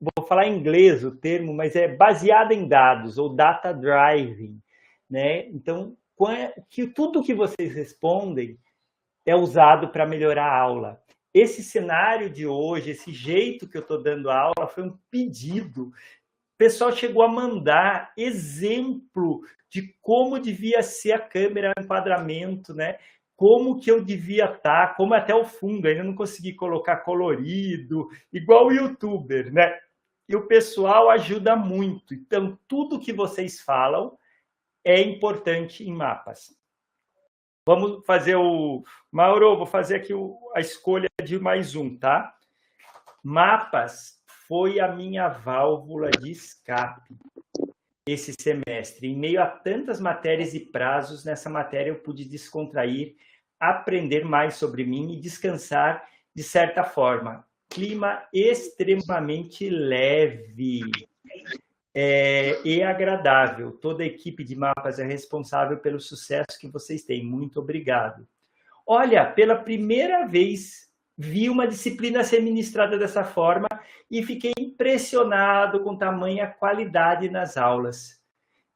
vou 0.00 0.26
falar 0.26 0.46
em 0.46 0.56
inglês 0.56 1.04
o 1.04 1.14
termo, 1.14 1.52
mas 1.52 1.76
é 1.76 1.88
baseada 1.88 2.54
em 2.54 2.66
dados, 2.66 3.18
ou 3.18 3.34
data 3.34 3.72
driving. 3.72 4.60
Né? 5.08 5.46
Então, 5.48 5.96
que 6.68 6.86
tudo 6.86 7.22
que 7.22 7.34
vocês 7.34 7.74
respondem 7.74 8.58
é 9.26 9.34
usado 9.34 9.88
para 9.88 10.06
melhorar 10.06 10.46
a 10.46 10.58
aula. 10.58 11.02
Esse 11.32 11.62
cenário 11.62 12.28
de 12.28 12.46
hoje, 12.46 12.90
esse 12.90 13.12
jeito 13.12 13.68
que 13.68 13.76
eu 13.76 13.82
estou 13.82 14.02
dando 14.02 14.30
aula, 14.30 14.66
foi 14.66 14.84
um 14.84 14.98
pedido. 15.10 15.92
Pessoal 16.60 16.92
chegou 16.92 17.22
a 17.22 17.28
mandar 17.28 18.12
exemplo 18.14 19.40
de 19.70 19.96
como 20.02 20.38
devia 20.38 20.82
ser 20.82 21.12
a 21.12 21.18
câmera, 21.18 21.72
o 21.74 21.80
enquadramento, 21.80 22.74
né? 22.74 22.98
Como 23.34 23.80
que 23.80 23.90
eu 23.90 24.04
devia 24.04 24.44
estar, 24.44 24.88
tá, 24.88 24.94
como 24.94 25.14
até 25.14 25.34
o 25.34 25.42
fundo, 25.42 25.88
ainda 25.88 26.04
não 26.04 26.14
consegui 26.14 26.52
colocar 26.52 26.98
colorido, 26.98 28.10
igual 28.30 28.66
o 28.66 28.72
youtuber, 28.72 29.50
né? 29.50 29.80
E 30.28 30.36
o 30.36 30.46
pessoal 30.46 31.08
ajuda 31.08 31.56
muito. 31.56 32.12
Então, 32.12 32.58
tudo 32.68 33.00
que 33.00 33.10
vocês 33.14 33.62
falam 33.62 34.18
é 34.84 35.00
importante 35.00 35.82
em 35.82 35.94
mapas. 35.94 36.54
Vamos 37.64 38.04
fazer 38.04 38.36
o... 38.36 38.84
Mauro, 39.10 39.56
vou 39.56 39.66
fazer 39.66 39.94
aqui 39.94 40.12
o... 40.12 40.38
a 40.54 40.60
escolha 40.60 41.08
de 41.24 41.38
mais 41.38 41.74
um, 41.74 41.96
tá? 41.96 42.36
Mapas 43.24 44.19
foi 44.50 44.80
a 44.80 44.88
minha 44.88 45.28
válvula 45.28 46.10
de 46.10 46.32
escape 46.32 47.16
esse 48.04 48.34
semestre. 48.36 49.06
Em 49.06 49.16
meio 49.16 49.40
a 49.40 49.46
tantas 49.46 50.00
matérias 50.00 50.54
e 50.54 50.58
prazos, 50.58 51.24
nessa 51.24 51.48
matéria 51.48 51.90
eu 51.90 52.00
pude 52.00 52.24
descontrair, 52.24 53.14
aprender 53.60 54.24
mais 54.24 54.54
sobre 54.56 54.84
mim 54.84 55.12
e 55.12 55.20
descansar 55.20 56.04
de 56.34 56.42
certa 56.42 56.82
forma. 56.82 57.46
Clima 57.68 58.24
extremamente 58.32 59.70
leve 59.70 60.80
é, 61.94 62.60
e 62.64 62.82
agradável. 62.82 63.70
Toda 63.70 64.02
a 64.02 64.06
equipe 64.06 64.42
de 64.42 64.56
mapas 64.56 64.98
é 64.98 65.04
responsável 65.04 65.78
pelo 65.78 66.00
sucesso 66.00 66.58
que 66.60 66.66
vocês 66.66 67.04
têm. 67.04 67.24
Muito 67.24 67.60
obrigado. 67.60 68.26
Olha, 68.84 69.24
pela 69.26 69.54
primeira 69.54 70.26
vez 70.26 70.89
vi 71.22 71.50
uma 71.50 71.66
disciplina 71.66 72.24
ser 72.24 72.40
ministrada 72.40 72.96
dessa 72.96 73.22
forma 73.22 73.68
e 74.10 74.22
fiquei 74.22 74.54
impressionado 74.58 75.80
com 75.80 75.94
tamanha 75.94 76.46
qualidade 76.46 77.28
nas 77.28 77.58
aulas 77.58 78.18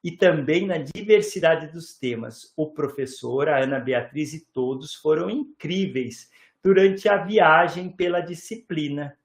e 0.03 0.13
também 0.13 0.67
na 0.67 0.77
diversidade 0.77 1.73
dos 1.73 1.99
temas. 1.99 2.53
O 2.55 2.71
professor, 2.71 3.49
a 3.49 3.65
Ana 3.65 3.81
Beatriz 3.81 4.35
e 4.35 4.45
todos 4.53 4.95
foram 4.95 5.31
incríveis 5.31 6.29
durante 6.63 7.09
a 7.09 7.17
viagem 7.17 7.89
pela 7.89 8.21
disciplina 8.21 9.17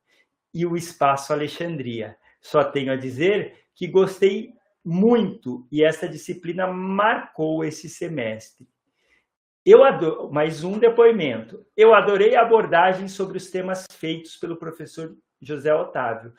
e 0.54 0.66
o 0.66 0.78
Espaço 0.78 1.34
Alexandria. 1.34 2.16
Só 2.40 2.64
tenho 2.64 2.94
a 2.94 2.96
dizer 2.96 3.66
que 3.76 3.86
gostei 3.86 4.54
muito 4.82 5.68
e 5.70 5.84
essa 5.84 6.08
disciplina 6.08 6.68
marcou 6.68 7.66
esse 7.66 7.90
semestre. 7.90 8.66
Eu 9.72 9.84
adoro, 9.84 10.32
mais 10.32 10.64
um 10.64 10.80
depoimento. 10.80 11.64
Eu 11.78 11.94
adorei 11.94 12.36
a 12.36 12.42
abordagem 12.42 13.08
sobre 13.08 13.38
os 13.38 13.52
temas 13.52 13.86
feitos 13.92 14.36
pelo 14.36 14.58
professor 14.58 15.16
José 15.40 15.72
Otávio. 15.72 16.34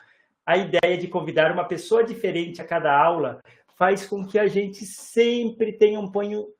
A 0.44 0.56
ideia 0.56 0.98
de 0.98 1.06
convidar 1.06 1.52
uma 1.52 1.62
pessoa 1.62 2.02
diferente 2.02 2.60
a 2.60 2.64
cada 2.64 2.92
aula 2.92 3.40
faz 3.78 4.04
com 4.04 4.26
que 4.26 4.36
a 4.36 4.48
gente 4.48 4.84
sempre 4.84 5.72
tenha 5.72 6.00
um 6.00 6.10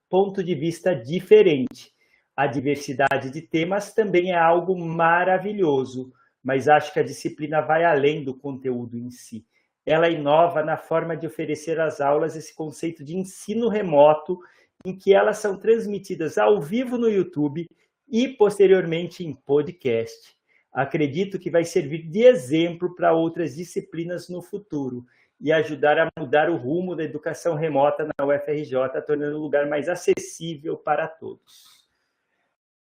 ponto 0.09 0.45
de 0.45 0.55
vista 0.55 0.95
diferente. 0.95 1.93
A 2.37 2.47
diversidade 2.47 3.33
de 3.33 3.43
temas 3.43 3.93
também 3.93 4.31
é 4.31 4.39
algo 4.39 4.79
maravilhoso. 4.79 6.13
mas 6.41 6.69
acho 6.69 6.93
que 6.93 7.01
a 7.01 7.05
disciplina 7.05 7.61
vai 7.61 7.83
além 7.83 8.23
do 8.23 8.33
conteúdo 8.33 8.97
em 8.97 9.11
si. 9.11 9.45
Ela 9.85 10.09
inova 10.09 10.63
na 10.63 10.77
forma 10.77 11.17
de 11.17 11.27
oferecer 11.27 11.81
às 11.81 12.01
aulas 12.01 12.37
esse 12.37 12.55
conceito 12.55 13.03
de 13.03 13.17
ensino 13.17 13.69
remoto, 13.69 14.39
em 14.85 14.97
que 14.97 15.12
elas 15.12 15.38
são 15.38 15.57
transmitidas 15.57 16.38
ao 16.38 16.61
vivo 16.61 16.97
no 16.97 17.09
YouTube 17.09 17.66
e 18.09 18.29
posteriormente 18.29 19.25
em 19.25 19.35
podcast. 19.35 20.35
Acredito 20.73 21.38
que 21.38 21.51
vai 21.51 21.64
servir 21.64 22.09
de 22.09 22.23
exemplo 22.23 22.95
para 22.95 23.12
outras 23.12 23.57
disciplinas 23.57 24.29
no 24.29 24.40
futuro 24.40 25.05
e 25.40 25.53
ajudar 25.53 25.99
a 25.99 26.09
mudar 26.19 26.51
o 26.51 26.57
rumo 26.57 26.95
da 26.95 27.03
educação 27.03 27.55
remota 27.55 28.05
na 28.05 28.27
UFRJ, 28.27 28.75
tornando 29.07 29.38
o 29.38 29.40
lugar 29.40 29.66
mais 29.69 29.88
acessível 29.88 30.77
para 30.77 31.09
todos. 31.09 31.70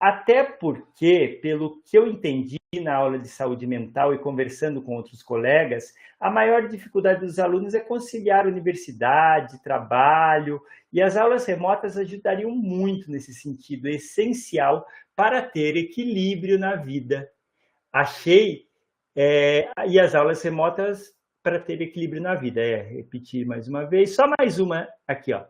Até 0.00 0.44
porque, 0.44 1.40
pelo 1.42 1.82
que 1.82 1.98
eu 1.98 2.06
entendi 2.06 2.58
na 2.80 2.94
aula 2.94 3.18
de 3.18 3.28
saúde 3.28 3.66
mental 3.66 4.14
e 4.14 4.18
conversando 4.18 4.80
com 4.80 4.94
outros 4.94 5.22
colegas, 5.22 5.92
a 6.20 6.30
maior 6.30 6.68
dificuldade 6.68 7.20
dos 7.20 7.38
alunos 7.38 7.74
é 7.74 7.80
conciliar 7.80 8.46
universidade, 8.46 9.62
trabalho, 9.62 10.60
e 10.92 11.02
as 11.02 11.16
aulas 11.16 11.44
remotas 11.46 11.96
ajudariam 11.96 12.50
muito 12.50 13.10
nesse 13.10 13.34
sentido, 13.34 13.88
é 13.88 13.92
essencial 13.92 14.86
para 15.16 15.42
ter 15.42 15.76
equilíbrio 15.76 16.58
na 16.58 16.76
vida. 16.76 17.28
Achei, 17.92 18.66
é, 19.16 19.68
e 19.88 19.98
as 19.98 20.14
aulas 20.14 20.40
remotas 20.42 21.12
para 21.42 21.58
ter 21.58 21.80
equilíbrio 21.80 22.22
na 22.22 22.36
vida, 22.36 22.60
é, 22.60 22.82
repetir 22.82 23.46
mais 23.46 23.66
uma 23.66 23.84
vez, 23.84 24.14
só 24.14 24.30
mais 24.38 24.60
uma 24.60 24.86
aqui, 25.08 25.32
ó. 25.32 25.44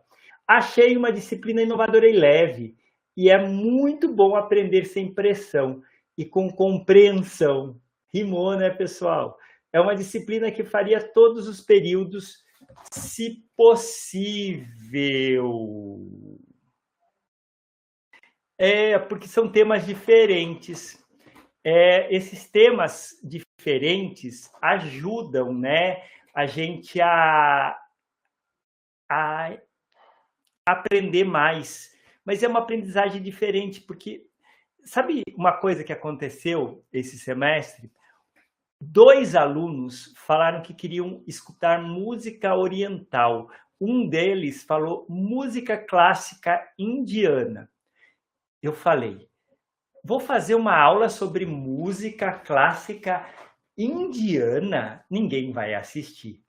Achei 0.47 0.97
uma 0.97 1.11
disciplina 1.11 1.61
inovadora 1.61 2.09
e 2.09 2.13
leve, 2.13 2.75
e 3.19 3.29
é 3.29 3.37
muito 3.37 4.07
bom 4.07 4.33
aprender 4.37 4.85
sem 4.85 5.13
pressão 5.13 5.83
e 6.17 6.23
com 6.23 6.49
compreensão. 6.49 7.77
Rimou, 8.13 8.55
né, 8.55 8.69
pessoal? 8.69 9.37
É 9.73 9.81
uma 9.81 9.93
disciplina 9.93 10.49
que 10.49 10.63
faria 10.63 11.05
todos 11.05 11.45
os 11.45 11.59
períodos, 11.59 12.41
se 12.89 13.43
possível. 13.57 14.79
É, 18.57 18.97
porque 18.97 19.27
são 19.27 19.51
temas 19.51 19.85
diferentes. 19.85 20.97
É, 21.61 22.15
esses 22.15 22.49
temas 22.49 23.19
diferentes 23.21 24.49
ajudam 24.61 25.53
né, 25.53 26.01
a 26.33 26.45
gente 26.45 27.01
a, 27.01 27.77
a 29.11 29.57
aprender 30.65 31.25
mais 31.25 31.98
mas 32.29 32.43
é 32.43 32.47
uma 32.47 32.59
aprendizagem 32.59 33.23
diferente, 33.23 33.81
porque 33.81 34.23
sabe 34.85 35.23
uma 35.35 35.51
coisa 35.51 35.83
que 35.83 35.91
aconteceu 35.91 36.85
esse 36.93 37.17
semestre? 37.17 37.91
Dois 38.79 39.35
alunos 39.35 40.13
falaram 40.15 40.61
que 40.61 40.71
queriam 40.71 41.23
escutar 41.25 41.81
música 41.81 42.55
oriental. 42.55 43.49
Um 43.81 44.07
deles 44.07 44.61
falou 44.63 45.07
música 45.09 45.75
clássica 45.75 46.71
indiana. 46.77 47.67
Eu 48.61 48.73
falei, 48.73 49.27
vou 50.03 50.19
fazer 50.19 50.53
uma 50.53 50.77
aula 50.79 51.09
sobre 51.09 51.47
música 51.47 52.31
clássica 52.31 53.27
indiana. 53.75 55.03
Ninguém 55.09 55.51
vai 55.51 55.73
assistir. 55.73 56.43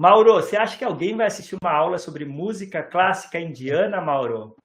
Mauro, 0.00 0.32
você 0.32 0.56
acha 0.56 0.78
que 0.78 0.84
alguém 0.84 1.14
vai 1.14 1.26
assistir 1.26 1.58
uma 1.60 1.70
aula 1.70 1.98
sobre 1.98 2.24
música 2.24 2.82
clássica 2.82 3.38
indiana, 3.38 4.00
Mauro? 4.00 4.56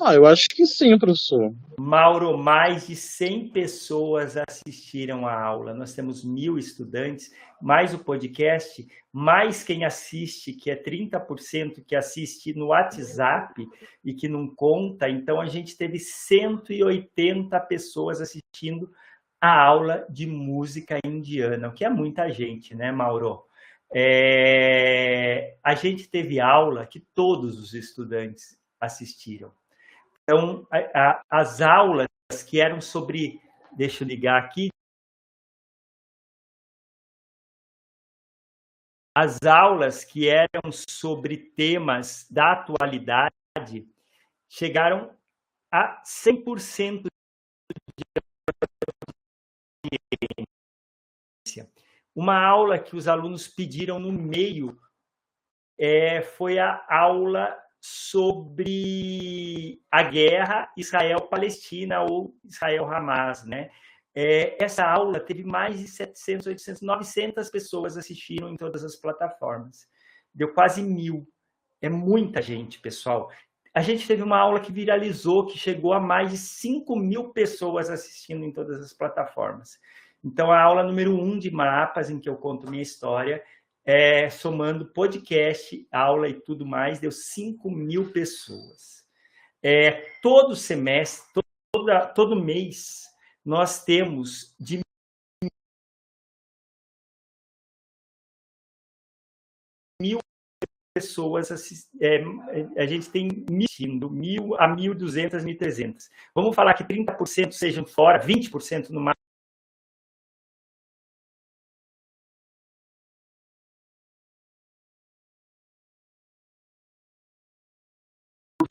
Ah, 0.00 0.16
eu 0.16 0.26
acho 0.26 0.48
que 0.48 0.66
sim, 0.66 0.98
professor. 0.98 1.54
Mauro, 1.78 2.36
mais 2.36 2.88
de 2.88 2.96
100 2.96 3.50
pessoas 3.50 4.36
assistiram 4.36 5.28
a 5.28 5.40
aula. 5.40 5.72
Nós 5.72 5.94
temos 5.94 6.24
mil 6.24 6.58
estudantes, 6.58 7.30
mais 7.62 7.94
o 7.94 8.00
podcast, 8.00 8.84
mais 9.12 9.62
quem 9.62 9.84
assiste, 9.84 10.52
que 10.52 10.72
é 10.72 10.82
30% 10.82 11.84
que 11.86 11.94
assiste 11.94 12.52
no 12.52 12.66
WhatsApp 12.66 13.64
e 14.04 14.12
que 14.12 14.28
não 14.28 14.52
conta. 14.52 15.08
Então, 15.08 15.40
a 15.40 15.46
gente 15.46 15.76
teve 15.76 16.00
180 16.00 17.60
pessoas 17.60 18.20
assistindo 18.20 18.90
a 19.40 19.56
aula 19.56 20.04
de 20.10 20.26
música 20.26 20.98
indiana, 21.04 21.68
o 21.68 21.72
que 21.72 21.84
é 21.84 21.88
muita 21.88 22.28
gente, 22.32 22.74
né, 22.74 22.90
Mauro? 22.90 23.46
É, 23.94 25.56
a 25.62 25.74
gente 25.74 26.08
teve 26.08 26.40
aula 26.40 26.86
que 26.86 27.00
todos 27.00 27.58
os 27.58 27.74
estudantes 27.74 28.58
assistiram. 28.80 29.52
Então, 30.22 30.66
a, 30.70 30.78
a, 30.78 31.22
as 31.30 31.60
aulas 31.60 32.08
que 32.46 32.60
eram 32.60 32.80
sobre, 32.80 33.40
deixa 33.76 34.04
eu 34.04 34.08
ligar 34.08 34.42
aqui, 34.42 34.68
as 39.14 39.42
aulas 39.42 40.04
que 40.04 40.28
eram 40.28 40.70
sobre 40.70 41.36
temas 41.36 42.24
da 42.30 42.52
atualidade 42.52 43.34
chegaram 44.48 45.12
a 45.72 46.00
100% 46.04 47.02
de. 47.02 47.08
Uma 52.18 52.44
aula 52.44 52.80
que 52.80 52.96
os 52.96 53.06
alunos 53.06 53.46
pediram 53.46 54.00
no 54.00 54.10
meio 54.10 54.76
é, 55.78 56.20
foi 56.20 56.58
a 56.58 56.84
aula 56.90 57.56
sobre 57.80 59.80
a 59.88 60.02
guerra 60.02 60.68
Israel-Palestina 60.76 62.00
ou 62.00 62.34
Israel-Hamas, 62.44 63.44
né? 63.44 63.70
É, 64.12 64.60
essa 64.60 64.84
aula 64.84 65.20
teve 65.20 65.44
mais 65.44 65.78
de 65.78 65.86
700, 65.86 66.48
800, 66.48 66.82
900 66.82 67.50
pessoas 67.50 67.96
assistindo 67.96 68.48
em 68.48 68.56
todas 68.56 68.82
as 68.82 68.96
plataformas. 68.96 69.86
Deu 70.34 70.52
quase 70.52 70.82
mil. 70.82 71.24
É 71.80 71.88
muita 71.88 72.42
gente, 72.42 72.80
pessoal. 72.80 73.30
A 73.72 73.80
gente 73.80 74.08
teve 74.08 74.24
uma 74.24 74.38
aula 74.38 74.58
que 74.58 74.72
viralizou, 74.72 75.46
que 75.46 75.56
chegou 75.56 75.92
a 75.92 76.00
mais 76.00 76.32
de 76.32 76.36
5 76.36 76.96
mil 76.96 77.28
pessoas 77.28 77.88
assistindo 77.88 78.44
em 78.44 78.50
todas 78.50 78.82
as 78.82 78.92
plataformas. 78.92 79.78
Então, 80.24 80.50
a 80.50 80.60
aula 80.60 80.82
número 80.82 81.14
um 81.14 81.38
de 81.38 81.50
mapas, 81.50 82.10
em 82.10 82.18
que 82.18 82.28
eu 82.28 82.36
conto 82.36 82.68
minha 82.70 82.82
história, 82.82 83.42
é, 83.84 84.28
somando 84.28 84.92
podcast, 84.92 85.86
aula 85.90 86.28
e 86.28 86.34
tudo 86.34 86.66
mais, 86.66 86.98
deu 86.98 87.10
5 87.10 87.70
mil 87.70 88.12
pessoas. 88.12 89.04
É, 89.62 90.12
todo 90.22 90.54
semestre, 90.54 91.42
toda, 91.72 92.06
todo 92.06 92.36
mês, 92.36 93.06
nós 93.44 93.84
temos 93.84 94.54
de 94.58 94.80
mil 100.00 100.18
pessoas 100.94 101.50
é, 102.00 102.24
a 102.76 102.86
gente 102.86 103.08
tem 103.10 103.44
mil, 103.48 104.10
mil 104.10 104.54
a 104.56 104.68
1.200, 104.68 105.44
1.300. 105.44 106.08
Vamos 106.34 106.54
falar 106.54 106.74
que 106.74 106.84
30% 106.84 107.52
sejam 107.52 107.86
fora, 107.86 108.18
20% 108.18 108.90
no 108.90 109.00
máximo 109.00 109.17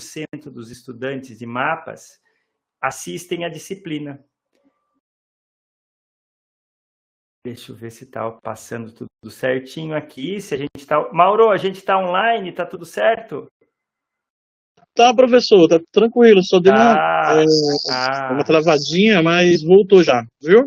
cento 0.08 0.52
dos 0.52 0.72
estudantes 0.72 1.38
de 1.38 1.46
mapas 1.46 2.20
assistem 2.82 3.46
à 3.46 3.50
disciplina. 3.50 4.24
Deixa 7.46 7.72
eu 7.72 7.76
ver 7.76 7.92
se 7.92 8.04
está 8.04 8.30
passando 8.32 8.92
tudo 8.92 9.32
certinho 9.32 9.96
aqui. 9.96 10.42
Se 10.42 10.54
a 10.54 10.58
gente 10.58 10.70
está. 10.78 11.12
Mauro, 11.14 11.50
a 11.50 11.58
gente 11.58 11.78
está 11.78 11.98
online, 11.98 12.50
está 12.50 12.66
tudo 12.66 12.86
certo? 12.86 13.50
Tá, 14.94 15.14
professor, 15.14 15.68
tá 15.68 15.80
tranquilo. 15.92 16.44
Só 16.44 16.60
deu 16.60 16.74
ah, 16.74 16.78
uma, 16.78 17.42
é, 17.42 17.46
ah. 17.92 18.34
uma 18.34 18.44
travadinha, 18.44 19.22
mas 19.24 19.64
voltou 19.64 20.04
já, 20.04 20.26
viu? 20.42 20.66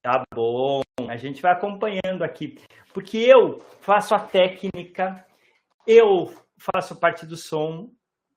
Tá 0.00 0.24
bom. 0.32 0.80
A 1.08 1.16
gente 1.16 1.42
vai 1.42 1.52
acompanhando 1.52 2.22
aqui. 2.22 2.58
Porque 2.94 3.18
eu 3.18 3.58
faço 3.80 4.14
a 4.14 4.20
técnica, 4.20 5.26
eu 5.86 6.32
faço 6.58 6.96
parte 6.96 7.26
do 7.26 7.36
som, 7.36 7.90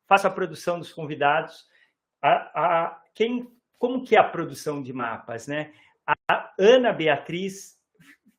faço 0.09 0.25
a 0.25 0.31
produção 0.31 0.79
dos 0.79 0.91
convidados. 0.91 1.67
A, 2.19 2.31
a, 2.31 3.01
quem, 3.13 3.47
como 3.77 4.03
que 4.03 4.15
é 4.15 4.19
a 4.19 4.27
produção 4.27 4.81
de 4.81 4.91
mapas, 4.91 5.47
né? 5.47 5.71
A 6.27 6.51
Ana 6.59 6.91
Beatriz 6.91 7.77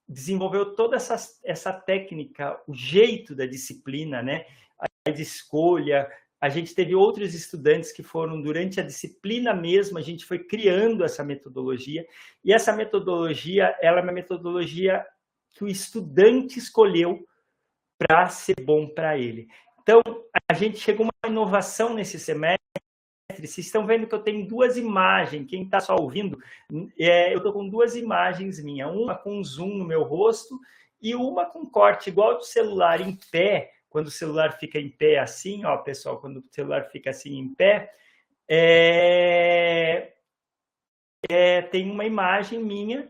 desenvolveu 0.09 0.75
toda 0.75 0.97
essa, 0.97 1.17
essa 1.45 1.73
técnica, 1.73 2.61
o 2.67 2.75
jeito 2.75 3.37
da 3.37 3.47
disciplina, 3.47 4.21
né? 4.21 4.45
A 5.07 5.11
de 5.13 5.23
escolha. 5.23 6.11
A 6.41 6.49
gente 6.49 6.75
teve 6.75 6.95
outros 6.95 7.35
estudantes 7.35 7.93
que 7.93 8.03
foram 8.03 8.43
durante 8.43 8.81
a 8.81 8.83
disciplina 8.83 9.55
mesmo, 9.55 9.97
a 9.97 10.03
gente 10.03 10.25
foi 10.25 10.41
criando 10.41 11.05
essa 11.05 11.23
metodologia. 11.23 12.05
E 12.45 12.53
essa 12.53 12.73
metodologia, 12.73 13.77
ela 13.81 14.01
é 14.01 14.03
uma 14.03 14.13
metodologia 14.13 15.07
que 15.53 15.63
o 15.63 15.69
estudante 15.69 16.59
escolheu 16.59 17.25
para 17.97 18.29
ser 18.29 18.57
bom 18.61 18.89
para 18.89 19.17
ele. 19.17 19.47
Então, 19.83 20.03
a 20.51 20.53
gente 20.53 20.79
chegou 20.79 21.07
uma 21.07 21.31
inovação 21.31 21.95
nesse 21.95 22.19
semestre 22.19 22.59
vocês 23.39 23.59
estão 23.59 23.87
vendo 23.87 24.09
que 24.09 24.15
eu 24.15 24.23
tenho 24.23 24.47
duas 24.47 24.77
imagens. 24.77 25.49
Quem 25.49 25.63
está 25.63 25.79
só 25.79 25.95
ouvindo, 25.97 26.43
é, 26.99 27.33
eu 27.33 27.37
estou 27.39 27.53
com 27.53 27.69
duas 27.69 27.95
imagens 27.95 28.61
minhas. 28.63 28.91
Uma 28.93 29.15
com 29.15 29.43
zoom 29.45 29.79
no 29.79 29.85
meu 29.85 30.03
rosto 30.03 30.59
e 31.01 31.15
uma 31.15 31.47
com 31.47 31.65
corte, 31.65 32.11
igual 32.11 32.37
do 32.37 32.45
celular 32.45 33.01
em 33.01 33.17
pé. 33.31 33.73
Quando 33.89 34.09
o 34.09 34.11
celular 34.11 34.59
fica 34.59 34.79
em 34.79 34.91
pé 34.91 35.21
assim, 35.21 35.65
ó, 35.65 35.77
pessoal, 35.79 36.21
quando 36.21 36.39
o 36.39 36.45
celular 36.51 36.91
fica 36.91 37.11
assim 37.11 37.39
em 37.39 37.55
pé, 37.55 37.95
é, 38.49 40.13
é, 41.31 41.63
tem 41.63 41.89
uma 41.89 42.05
imagem 42.05 42.59
minha 42.59 43.09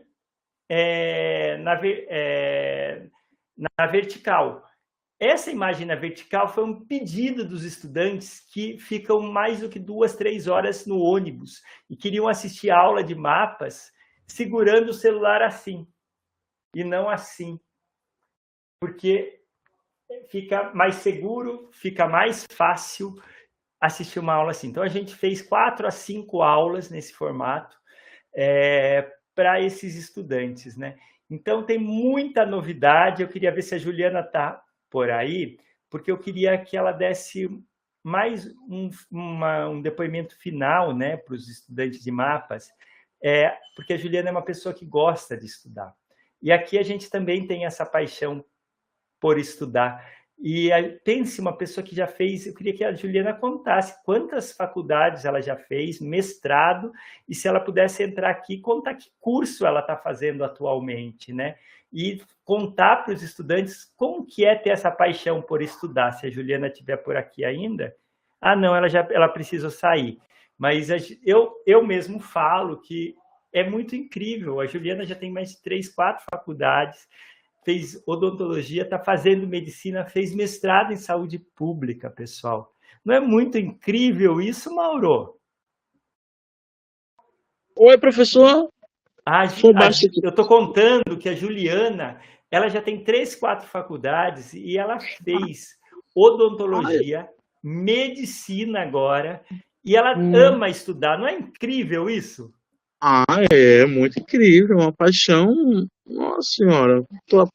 é, 0.69 1.57
na, 1.57 1.79
é, 1.83 3.07
na 3.57 3.87
vertical. 3.87 4.63
Essa 5.21 5.51
imagem 5.51 5.85
na 5.85 5.93
vertical 5.93 6.51
foi 6.51 6.63
um 6.63 6.83
pedido 6.83 7.47
dos 7.47 7.63
estudantes 7.63 8.39
que 8.39 8.79
ficam 8.79 9.21
mais 9.21 9.59
do 9.59 9.69
que 9.69 9.77
duas, 9.77 10.15
três 10.15 10.47
horas 10.47 10.87
no 10.87 10.97
ônibus 10.97 11.61
e 11.87 11.95
queriam 11.95 12.27
assistir 12.27 12.71
aula 12.71 13.03
de 13.03 13.13
mapas 13.13 13.91
segurando 14.27 14.89
o 14.89 14.93
celular 14.93 15.43
assim 15.43 15.87
e 16.75 16.83
não 16.83 17.07
assim, 17.07 17.59
porque 18.79 19.43
fica 20.27 20.73
mais 20.73 20.95
seguro, 20.95 21.69
fica 21.71 22.07
mais 22.07 22.47
fácil 22.51 23.13
assistir 23.79 24.17
uma 24.17 24.33
aula 24.33 24.49
assim. 24.49 24.69
Então 24.69 24.81
a 24.81 24.87
gente 24.87 25.13
fez 25.13 25.39
quatro 25.39 25.85
a 25.85 25.91
cinco 25.91 26.41
aulas 26.41 26.89
nesse 26.89 27.13
formato 27.13 27.77
é, 28.33 29.07
para 29.35 29.61
esses 29.61 29.93
estudantes, 29.95 30.75
né? 30.75 30.97
Então 31.29 31.63
tem 31.63 31.77
muita 31.77 32.43
novidade. 32.43 33.21
Eu 33.21 33.29
queria 33.29 33.53
ver 33.53 33.61
se 33.61 33.75
a 33.75 33.77
Juliana 33.77 34.21
está 34.21 34.59
por 34.91 35.09
aí, 35.09 35.57
porque 35.89 36.11
eu 36.11 36.19
queria 36.19 36.55
que 36.57 36.77
ela 36.77 36.91
desse 36.91 37.49
mais 38.03 38.47
um, 38.67 38.89
uma, 39.09 39.69
um 39.69 39.81
depoimento 39.81 40.37
final 40.37 40.95
né, 40.95 41.17
para 41.17 41.33
os 41.33 41.47
estudantes 41.47 42.03
de 42.03 42.11
mapas, 42.11 42.69
é, 43.23 43.55
porque 43.75 43.93
a 43.93 43.97
Juliana 43.97 44.29
é 44.29 44.31
uma 44.31 44.43
pessoa 44.43 44.73
que 44.73 44.85
gosta 44.85 45.37
de 45.37 45.45
estudar. 45.45 45.95
E 46.41 46.51
aqui 46.51 46.77
a 46.77 46.83
gente 46.83 47.09
também 47.09 47.47
tem 47.47 47.65
essa 47.65 47.85
paixão 47.85 48.43
por 49.19 49.37
estudar. 49.37 50.03
E 50.43 50.71
pense 51.03 51.39
uma 51.39 51.55
pessoa 51.55 51.85
que 51.85 51.95
já 51.95 52.07
fez, 52.07 52.47
eu 52.47 52.55
queria 52.55 52.73
que 52.73 52.83
a 52.83 52.93
Juliana 52.93 53.31
contasse 53.31 54.03
quantas 54.03 54.51
faculdades 54.51 55.23
ela 55.23 55.39
já 55.39 55.55
fez, 55.55 56.01
mestrado, 56.01 56.91
e 57.29 57.35
se 57.35 57.47
ela 57.47 57.59
pudesse 57.59 58.01
entrar 58.01 58.31
aqui, 58.31 58.59
contar 58.59 58.95
que 58.95 59.11
curso 59.19 59.67
ela 59.67 59.81
está 59.81 59.95
fazendo 59.95 60.43
atualmente, 60.43 61.31
né? 61.31 61.57
E 61.91 62.21
contar 62.45 63.03
para 63.03 63.13
os 63.13 63.21
estudantes 63.21 63.91
como 63.97 64.25
que 64.25 64.45
é 64.45 64.55
ter 64.55 64.69
essa 64.69 64.89
paixão 64.89 65.41
por 65.41 65.61
estudar. 65.61 66.13
Se 66.13 66.27
a 66.27 66.29
Juliana 66.29 66.67
estiver 66.67 66.97
por 66.97 67.15
aqui 67.15 67.43
ainda, 67.43 67.95
ah, 68.39 68.55
não, 68.55 68.75
ela 68.75 68.87
já 68.87 69.07
ela 69.11 69.27
precisa 69.27 69.69
sair. 69.69 70.19
Mas 70.57 70.89
eu, 71.23 71.51
eu 71.65 71.85
mesmo 71.85 72.19
falo 72.19 72.81
que 72.81 73.15
é 73.51 73.67
muito 73.67 73.95
incrível. 73.95 74.59
A 74.59 74.65
Juliana 74.65 75.05
já 75.05 75.15
tem 75.15 75.31
mais 75.31 75.49
de 75.49 75.61
três, 75.61 75.89
quatro 75.93 76.23
faculdades, 76.29 77.07
fez 77.63 78.01
odontologia, 78.07 78.83
está 78.83 78.99
fazendo 78.99 79.47
medicina, 79.47 80.05
fez 80.05 80.33
mestrado 80.33 80.93
em 80.93 80.97
saúde 80.97 81.39
pública, 81.39 82.09
pessoal. 82.09 82.73
Não 83.03 83.15
é 83.15 83.19
muito 83.19 83.57
incrível 83.57 84.39
isso, 84.39 84.73
Mauro? 84.73 85.37
Oi, 87.75 87.97
professor. 87.97 88.69
A, 89.31 89.43
a, 89.43 89.91
eu 90.21 90.29
estou 90.29 90.45
contando 90.45 91.17
que 91.17 91.29
a 91.29 91.33
Juliana 91.33 92.19
ela 92.51 92.67
já 92.67 92.81
tem 92.81 93.01
três, 93.01 93.33
quatro 93.33 93.65
faculdades 93.65 94.53
e 94.53 94.77
ela 94.77 94.99
fez 94.99 95.77
odontologia, 96.13 97.29
medicina 97.63 98.81
agora, 98.81 99.41
e 99.85 99.95
ela 99.95 100.17
hum. 100.17 100.35
ama 100.35 100.67
estudar. 100.67 101.17
Não 101.17 101.25
é 101.25 101.35
incrível 101.35 102.09
isso? 102.09 102.53
Ah, 103.01 103.23
é 103.49 103.85
muito 103.85 104.19
incrível, 104.19 104.75
uma 104.75 104.91
paixão. 104.91 105.47
Nossa 106.05 106.49
senhora, 106.51 107.01
tô, 107.25 107.47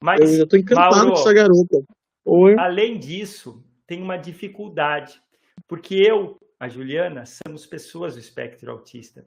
Mas, 0.00 0.20
eu 0.20 0.36
já 0.36 0.42
estou 0.44 0.58
encantado 0.60 0.94
Mauro, 0.94 1.14
com 1.14 1.18
essa 1.18 1.32
garota. 1.32 1.82
Oi. 2.24 2.54
Além 2.60 2.96
disso, 2.96 3.60
tem 3.88 4.00
uma 4.00 4.16
dificuldade, 4.16 5.20
porque 5.66 5.96
eu, 5.96 6.38
a 6.60 6.68
Juliana, 6.68 7.24
somos 7.26 7.66
pessoas 7.66 8.14
do 8.14 8.20
espectro 8.20 8.70
autista. 8.70 9.24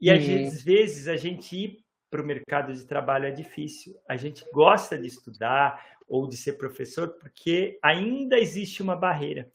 E 0.00 0.10
às 0.10 0.26
uhum. 0.26 0.50
vezes 0.64 1.08
a 1.08 1.16
gente 1.16 1.56
ir 1.56 1.78
para 2.10 2.22
o 2.22 2.26
mercado 2.26 2.72
de 2.72 2.86
trabalho 2.86 3.26
é 3.26 3.30
difícil. 3.30 3.94
A 4.08 4.16
gente 4.16 4.44
gosta 4.52 4.98
de 4.98 5.06
estudar 5.06 5.84
ou 6.08 6.26
de 6.26 6.36
ser 6.36 6.54
professor 6.54 7.08
porque 7.20 7.78
ainda 7.82 8.38
existe 8.38 8.82
uma 8.82 8.96
barreira. 8.96 9.50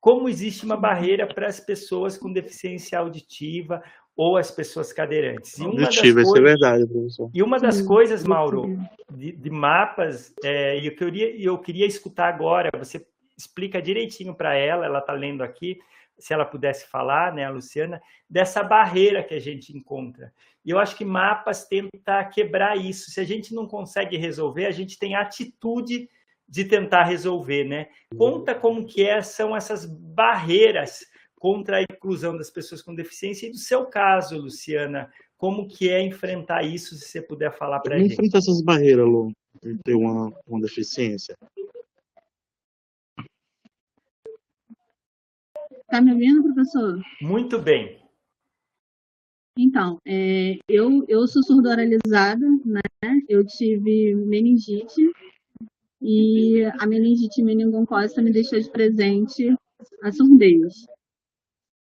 Como 0.00 0.28
existe 0.28 0.64
uma 0.64 0.78
barreira 0.78 1.26
para 1.26 1.46
as 1.46 1.60
pessoas 1.60 2.16
com 2.16 2.32
deficiência 2.32 2.98
auditiva 2.98 3.82
ou 4.16 4.36
as 4.36 4.50
pessoas 4.50 4.92
cadeirantes. 4.92 5.58
E 5.58 5.62
uma 5.62 5.82
Auditiva, 5.82 6.20
isso 6.20 6.36
é 6.36 6.40
verdade, 6.40 6.86
professor. 6.86 7.30
E 7.32 7.42
uma 7.42 7.58
das 7.58 7.80
coisas, 7.80 8.24
Mauro, 8.24 8.78
de, 9.10 9.32
de 9.32 9.50
mapas, 9.50 10.34
é, 10.44 10.78
eu, 10.86 10.94
queria, 10.94 11.42
eu 11.42 11.58
queria 11.58 11.86
escutar 11.86 12.28
agora, 12.28 12.70
você 12.78 13.02
explica 13.36 13.80
direitinho 13.80 14.34
para 14.34 14.54
ela, 14.54 14.84
ela 14.84 14.98
está 14.98 15.14
lendo 15.14 15.42
aqui, 15.42 15.78
se 16.20 16.32
ela 16.32 16.44
pudesse 16.44 16.86
falar, 16.86 17.34
né, 17.34 17.44
a 17.44 17.50
Luciana, 17.50 18.00
dessa 18.28 18.62
barreira 18.62 19.22
que 19.24 19.34
a 19.34 19.40
gente 19.40 19.76
encontra. 19.76 20.32
E 20.64 20.70
eu 20.70 20.78
acho 20.78 20.96
que 20.96 21.04
mapas 21.04 21.66
tenta 21.66 22.24
quebrar 22.24 22.76
isso. 22.76 23.10
Se 23.10 23.20
a 23.20 23.24
gente 23.24 23.54
não 23.54 23.66
consegue 23.66 24.16
resolver, 24.16 24.66
a 24.66 24.70
gente 24.70 24.98
tem 24.98 25.14
atitude 25.14 26.08
de 26.46 26.64
tentar 26.64 27.04
resolver, 27.04 27.64
né? 27.64 27.88
Conta 28.16 28.54
como 28.54 28.84
que 28.84 29.04
é, 29.04 29.22
são 29.22 29.56
essas 29.56 29.86
barreiras 29.86 31.00
contra 31.36 31.78
a 31.78 31.82
inclusão 31.82 32.36
das 32.36 32.50
pessoas 32.50 32.82
com 32.82 32.94
deficiência 32.94 33.46
e 33.46 33.50
do 33.50 33.56
seu 33.56 33.86
caso, 33.86 34.36
Luciana, 34.36 35.10
como 35.38 35.66
que 35.66 35.88
é 35.88 36.02
enfrentar 36.02 36.62
isso, 36.62 36.94
se 36.96 37.06
você 37.06 37.22
puder 37.22 37.56
falar 37.56 37.80
para 37.80 37.94
a 37.94 37.98
gente. 37.98 38.12
Enfrentar 38.12 38.38
essas 38.38 38.60
barreiras, 38.62 39.06
Lu, 39.06 39.32
ter 39.82 39.94
uma, 39.94 40.30
uma 40.46 40.60
deficiência. 40.60 41.34
Está 45.90 46.00
me 46.00 46.12
ouvindo, 46.12 46.44
professor? 46.44 47.02
Muito 47.20 47.58
bem. 47.60 47.98
Então, 49.58 49.98
é, 50.06 50.56
eu, 50.68 51.04
eu 51.08 51.26
sou 51.26 51.42
surdo-oralizada, 51.42 52.46
né? 52.64 52.80
Eu 53.28 53.44
tive 53.44 54.14
meningite 54.14 55.10
e 56.00 56.62
a 56.78 56.86
meningite 56.86 57.42
meningocócica 57.42 58.22
me 58.22 58.32
deixou 58.32 58.60
de 58.60 58.70
presente 58.70 59.52
a 60.04 60.12
surdez. 60.12 60.86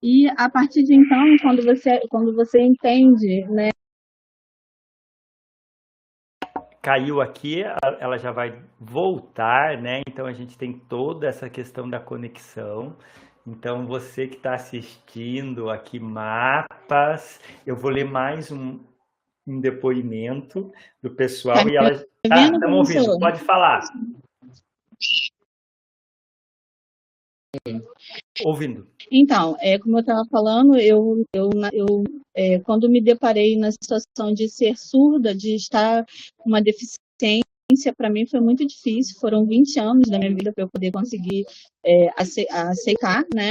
E 0.03 0.29
a 0.29 0.51
partir 0.51 0.83
de 0.83 0.95
então, 0.95 1.25
quando 1.41 1.65
você, 1.65 1.99
quando 2.11 2.35
você 2.35 2.61
entende, 2.61 3.47
né? 3.49 3.71
Caiu 6.83 7.23
aqui, 7.23 7.63
ela 7.99 8.19
já 8.19 8.31
vai 8.31 8.63
voltar, 8.79 9.81
né? 9.81 10.03
Então 10.07 10.27
a 10.27 10.35
gente 10.35 10.59
tem 10.59 10.79
toda 10.79 11.27
essa 11.27 11.49
questão 11.49 11.89
da 11.89 11.99
conexão. 11.99 12.95
Então, 13.47 13.87
você 13.87 14.27
que 14.27 14.37
está 14.37 14.55
assistindo 14.55 15.71
aqui 15.71 16.01
mapas, 16.01 17.41
eu 17.65 17.77
vou 17.77 17.93
ler 17.93 18.05
mais 18.05 18.51
um, 18.51 18.81
um 19.47 19.61
depoimento 19.61 20.73
do 21.01 21.11
pessoal 21.11 21.59
tá 21.59 21.71
e 21.71 21.77
elas 21.77 22.05
estão 22.25 22.59
tá, 22.61 22.67
ouvindo. 22.67 23.19
Pode 23.21 23.39
falar. 23.41 23.85
Ouvindo. 28.45 28.89
Então, 29.11 29.57
é, 29.61 29.79
como 29.79 29.97
eu 29.97 30.01
estava 30.01 30.25
falando, 30.29 30.77
eu, 30.77 31.25
eu, 31.33 31.51
eu 31.73 32.05
é, 32.35 32.59
quando 32.59 32.91
me 32.91 33.01
deparei 33.01 33.57
na 33.57 33.71
situação 33.71 34.35
de 34.35 34.49
ser 34.49 34.77
surda, 34.77 35.33
de 35.33 35.55
estar 35.55 36.05
com 36.37 36.49
uma 36.49 36.61
deficiência, 36.61 37.47
para 37.97 38.11
mim 38.11 38.27
foi 38.27 38.41
muito 38.41 38.67
difícil. 38.67 39.19
Foram 39.21 39.47
20 39.47 39.79
anos 39.81 40.09
da 40.09 40.19
minha 40.19 40.35
vida 40.35 40.53
para 40.53 40.65
eu 40.65 40.71
poder 40.71 40.93
conseguir 40.93 41.45
é, 41.85 42.09
aceitar, 42.17 43.25
né? 43.35 43.51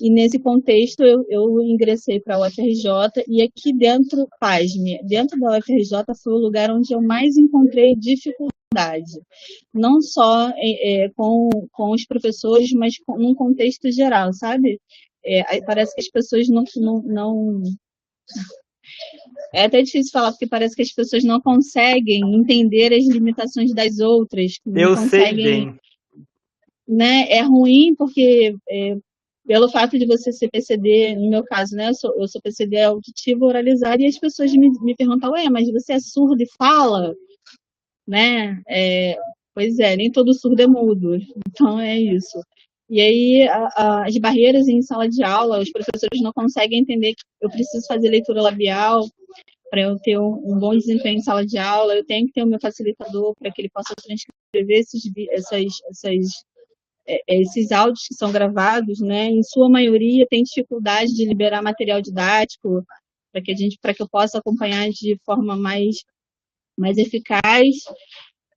E 0.00 0.10
nesse 0.10 0.40
contexto 0.40 1.04
eu, 1.04 1.24
eu 1.28 1.60
ingressei 1.60 2.20
para 2.20 2.34
a 2.34 2.46
UFRJ 2.46 3.24
e 3.28 3.42
aqui 3.42 3.72
dentro, 3.72 4.26
pasme, 4.40 5.00
dentro 5.04 5.38
da 5.38 5.56
UFRJ 5.56 6.14
foi 6.20 6.32
o 6.32 6.38
lugar 6.38 6.70
onde 6.70 6.92
eu 6.92 7.00
mais 7.00 7.36
encontrei 7.36 7.94
dificuldade. 7.94 9.20
Não 9.72 10.00
só 10.00 10.50
é, 10.56 11.08
com, 11.16 11.48
com 11.70 11.92
os 11.92 12.04
professores, 12.04 12.72
mas 12.72 12.98
com, 12.98 13.16
num 13.16 13.34
contexto 13.34 13.90
geral, 13.92 14.32
sabe? 14.32 14.80
É, 15.24 15.60
parece 15.62 15.94
que 15.94 16.00
as 16.00 16.10
pessoas 16.10 16.48
não, 16.48 16.64
não, 16.76 17.02
não 17.02 17.62
é 19.52 19.64
até 19.64 19.82
difícil 19.82 20.12
falar, 20.12 20.32
porque 20.32 20.46
parece 20.46 20.74
que 20.74 20.82
as 20.82 20.92
pessoas 20.92 21.24
não 21.24 21.40
conseguem 21.40 22.22
entender 22.34 22.92
as 22.92 23.06
limitações 23.06 23.72
das 23.72 23.98
outras. 23.98 24.58
Eu 24.66 24.96
sei 24.96 25.32
bem. 25.32 25.78
Né? 26.86 27.30
É 27.30 27.40
ruim 27.42 27.94
porque, 27.96 28.54
é, 28.68 28.96
pelo 29.46 29.70
fato 29.70 29.98
de 29.98 30.06
você 30.06 30.32
ser 30.32 30.50
PCD, 30.50 31.14
no 31.16 31.30
meu 31.30 31.44
caso, 31.44 31.74
né? 31.76 31.88
Eu 31.88 31.94
sou, 31.94 32.14
eu 32.20 32.28
sou 32.28 32.40
PCD 32.42 32.82
auditivo 32.82 33.46
oralizado, 33.46 34.02
e 34.02 34.06
as 34.06 34.18
pessoas 34.18 34.52
me, 34.52 34.70
me 34.80 34.94
perguntam, 34.94 35.32
ué, 35.32 35.48
mas 35.48 35.70
você 35.70 35.94
é 35.94 36.00
surdo 36.00 36.42
e 36.42 36.48
fala? 36.58 37.14
Né? 38.06 38.60
É, 38.68 39.16
pois 39.54 39.78
é, 39.78 39.96
nem 39.96 40.10
todo 40.10 40.34
surdo 40.34 40.60
é 40.60 40.66
mudo. 40.66 41.16
Então 41.48 41.80
é 41.80 41.98
isso. 41.98 42.38
E 42.88 43.00
aí 43.00 43.48
as 43.76 44.16
barreiras 44.18 44.68
em 44.68 44.82
sala 44.82 45.08
de 45.08 45.22
aula, 45.22 45.60
os 45.60 45.70
professores 45.70 46.20
não 46.20 46.32
conseguem 46.32 46.80
entender 46.80 47.14
que 47.14 47.24
eu 47.40 47.50
preciso 47.50 47.86
fazer 47.86 48.10
leitura 48.10 48.42
labial 48.42 49.08
para 49.70 49.82
eu 49.82 49.98
ter 49.98 50.18
um, 50.18 50.40
um, 50.44 50.58
bom 50.58 50.76
desempenho 50.76 51.18
em 51.18 51.22
sala 51.22 51.44
de 51.44 51.58
aula, 51.58 51.96
eu 51.96 52.04
tenho 52.04 52.26
que 52.26 52.32
ter 52.32 52.44
o 52.44 52.46
meu 52.46 52.60
facilitador 52.60 53.34
para 53.36 53.50
que 53.50 53.62
ele 53.62 53.70
possa 53.70 53.94
transcrever 53.96 54.78
esses, 54.78 55.02
essas, 55.30 55.64
essas, 55.90 56.44
é, 57.08 57.16
é, 57.28 57.40
esses 57.40 57.72
áudios 57.72 58.06
que 58.06 58.14
são 58.14 58.30
gravados, 58.30 59.00
né? 59.00 59.26
Em 59.26 59.42
sua 59.42 59.68
maioria 59.68 60.26
tem 60.30 60.44
dificuldade 60.44 61.12
de 61.12 61.24
liberar 61.24 61.62
material 61.62 62.00
didático 62.00 62.84
para 63.32 63.42
que 63.42 63.50
a 63.50 63.56
gente, 63.56 63.76
para 63.80 63.92
que 63.92 64.02
eu 64.02 64.08
possa 64.08 64.38
acompanhar 64.38 64.88
de 64.90 65.18
forma 65.24 65.56
mais 65.56 65.96
mais 66.78 66.98
eficaz. 66.98 67.66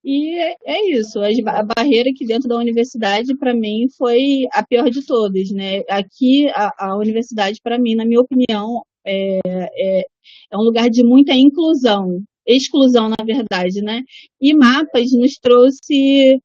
E 0.09 0.39
é, 0.39 0.55
é 0.65 0.91
isso, 0.97 1.19
a 1.19 1.63
barreira 1.63 2.09
aqui 2.09 2.25
dentro 2.25 2.47
da 2.47 2.55
universidade, 2.57 3.35
para 3.37 3.53
mim, 3.53 3.89
foi 3.97 4.47
a 4.53 4.65
pior 4.65 4.89
de 4.89 5.05
todas, 5.05 5.51
né? 5.51 5.81
Aqui, 5.89 6.47
a, 6.55 6.91
a 6.91 6.97
universidade, 6.97 7.59
para 7.61 7.77
mim, 7.77 7.93
na 7.93 8.05
minha 8.05 8.21
opinião, 8.21 8.83
é, 9.05 9.39
é, 9.45 10.05
é 10.49 10.57
um 10.57 10.61
lugar 10.61 10.89
de 10.89 11.03
muita 11.03 11.33
inclusão, 11.33 12.23
exclusão, 12.45 13.09
na 13.09 13.25
verdade, 13.25 13.81
né? 13.81 14.01
E 14.39 14.53
mapas 14.53 15.11
nos 15.11 15.33
trouxe, 15.41 16.39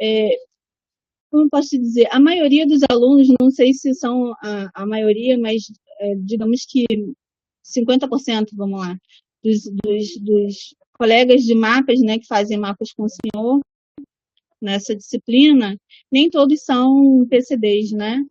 é, 0.00 0.30
como 1.30 1.50
posso 1.50 1.78
dizer, 1.78 2.08
a 2.10 2.18
maioria 2.18 2.66
dos 2.66 2.80
alunos, 2.90 3.28
não 3.38 3.50
sei 3.50 3.74
se 3.74 3.92
são 3.94 4.32
a, 4.42 4.70
a 4.74 4.86
maioria, 4.86 5.38
mas 5.38 5.64
é, 6.00 6.14
digamos 6.24 6.64
que 6.66 6.86
50%, 7.66 8.46
vamos 8.54 8.80
lá, 8.80 8.96
dos, 9.42 9.62
dos, 9.84 10.16
dos 10.22 10.74
colegas 11.04 11.42
de 11.42 11.54
mapas, 11.54 12.00
né, 12.00 12.18
que 12.18 12.26
fazem 12.26 12.56
mapas 12.56 12.90
com 12.94 13.04
o 13.04 13.08
senhor 13.08 13.60
nessa 14.60 14.96
disciplina, 14.96 15.76
nem 16.10 16.30
todos 16.30 16.64
são 16.64 17.26
PCDs, 17.28 17.92
né? 17.92 18.24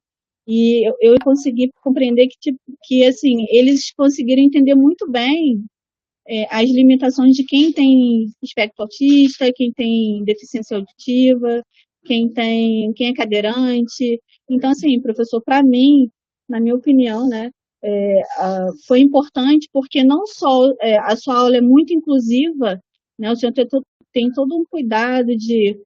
E 0.48 0.88
eu, 0.88 0.96
eu 1.00 1.16
consegui 1.24 1.70
compreender 1.84 2.28
que, 2.28 2.38
tipo, 2.40 2.58
que, 2.86 3.06
assim, 3.06 3.46
eles 3.50 3.94
conseguiram 3.94 4.42
entender 4.42 4.74
muito 4.74 5.08
bem 5.08 5.64
é, 6.28 6.48
as 6.50 6.68
limitações 6.68 7.36
de 7.36 7.46
quem 7.46 7.72
tem 7.72 8.32
espectro 8.42 8.84
autista, 8.84 9.52
quem 9.56 9.72
tem 9.72 10.24
deficiência 10.24 10.78
auditiva, 10.78 11.62
quem 12.06 12.34
tem, 12.34 12.92
quem 12.94 13.10
é 13.10 13.14
cadeirante. 13.14 14.20
Então, 14.50 14.72
assim, 14.72 15.00
professor, 15.00 15.42
para 15.46 15.62
mim, 15.62 16.10
na 16.50 16.60
minha 16.60 16.76
opinião, 16.76 17.30
né, 17.30 17.52
é, 17.84 18.22
foi 18.88 19.00
importante 19.02 19.70
porque 19.72 20.04
não 20.04 20.26
só 20.26 20.72
é, 20.82 20.98
a 21.00 21.16
sua 21.16 21.36
aula 21.40 21.58
é 21.58 21.62
muito 21.62 21.94
inclusiva, 21.94 22.82
né, 23.20 23.32
o 23.32 23.36
senhor 23.36 23.54
tem, 23.54 23.68
tem 24.12 24.32
todo 24.32 24.56
um 24.56 24.66
cuidado 24.66 25.36
de, 25.36 25.78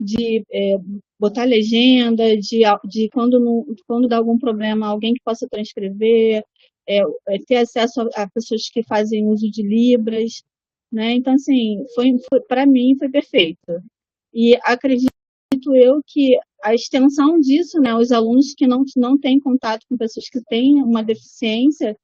de 0.00 0.44
é, 0.52 0.76
botar 1.18 1.44
legenda, 1.44 2.36
de, 2.36 2.60
de 2.88 3.08
quando, 3.12 3.40
não, 3.40 3.64
quando 3.86 4.08
dá 4.08 4.18
algum 4.18 4.38
problema, 4.38 4.86
alguém 4.86 5.14
que 5.14 5.22
possa 5.24 5.48
transcrever, 5.48 6.44
é, 6.88 6.98
é, 7.00 7.38
ter 7.46 7.56
acesso 7.56 8.02
a, 8.02 8.22
a, 8.22 8.30
pessoas 8.30 8.68
que 8.70 8.82
fazem 8.84 9.26
uso 9.26 9.50
de 9.50 9.62
Libras, 9.62 10.42
né? 10.92 11.12
Então, 11.14 11.34
assim, 11.34 11.84
foi, 11.94 12.10
foi 12.28 12.40
para 12.42 12.66
mim 12.66 12.96
foi 12.98 13.08
perfeito. 13.10 13.82
E 14.34 14.56
acredito 14.62 15.15
eu 15.74 16.00
que 16.06 16.36
a 16.62 16.74
extensão 16.74 17.38
disso, 17.38 17.80
né, 17.80 17.94
os 17.94 18.10
alunos 18.12 18.54
que 18.56 18.66
não, 18.66 18.82
não 18.96 19.18
têm 19.18 19.38
contato 19.38 19.84
com 19.88 19.96
pessoas 19.96 20.28
que 20.28 20.40
têm 20.48 20.82
uma 20.82 21.02
deficiência, 21.02 21.96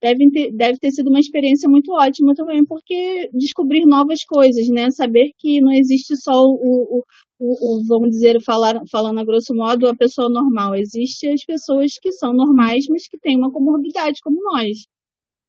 devem 0.00 0.30
ter, 0.30 0.50
deve 0.52 0.78
ter 0.78 0.90
sido 0.90 1.08
uma 1.08 1.20
experiência 1.20 1.68
muito 1.68 1.92
ótima 1.92 2.34
também, 2.34 2.64
porque 2.64 3.28
descobrir 3.32 3.84
novas 3.86 4.24
coisas, 4.24 4.68
né, 4.68 4.90
saber 4.90 5.32
que 5.38 5.60
não 5.60 5.72
existe 5.72 6.16
só 6.16 6.42
o, 6.44 6.54
o, 6.54 7.04
o, 7.38 7.78
o 7.78 7.84
vamos 7.86 8.10
dizer, 8.10 8.42
falar, 8.42 8.80
falando 8.90 9.20
a 9.20 9.24
grosso 9.24 9.54
modo, 9.54 9.86
a 9.88 9.94
pessoa 9.94 10.28
normal, 10.28 10.74
existe 10.74 11.28
as 11.28 11.44
pessoas 11.44 11.92
que 12.00 12.12
são 12.12 12.32
normais, 12.32 12.86
mas 12.88 13.06
que 13.06 13.18
têm 13.18 13.36
uma 13.36 13.52
comorbidade 13.52 14.20
como 14.22 14.42
nós, 14.42 14.78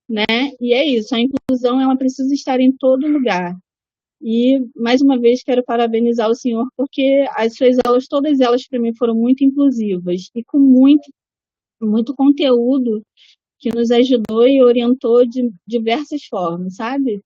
né, 0.10 0.26
e 0.60 0.74
é 0.74 0.86
isso, 0.86 1.16
a 1.16 1.20
inclusão 1.20 1.80
ela 1.82 1.98
precisa 1.98 2.34
estar 2.34 2.60
em 2.60 2.72
todo 2.78 3.08
lugar, 3.08 3.56
e, 4.22 4.60
mais 4.76 5.02
uma 5.02 5.20
vez, 5.20 5.44
quero 5.44 5.64
parabenizar 5.64 6.30
o 6.30 6.36
senhor, 6.36 6.68
porque 6.78 7.26
as 7.36 7.56
suas 7.56 7.78
aulas, 7.86 8.08
todas 8.08 8.40
elas, 8.40 8.68
para 8.68 8.80
mim, 8.80 8.94
foram 8.96 9.16
muito 9.16 9.44
inclusivas 9.44 10.30
e 10.36 10.44
com 10.44 10.60
muito, 10.60 11.12
muito 11.82 12.14
conteúdo 12.16 13.02
que 13.60 13.74
nos 13.74 13.92
ajudou 13.92 14.48
e 14.48 14.62
orientou 14.62 15.26
de 15.26 15.52
diversas 15.68 16.24
formas, 16.26 16.76
sabe? 16.76 17.22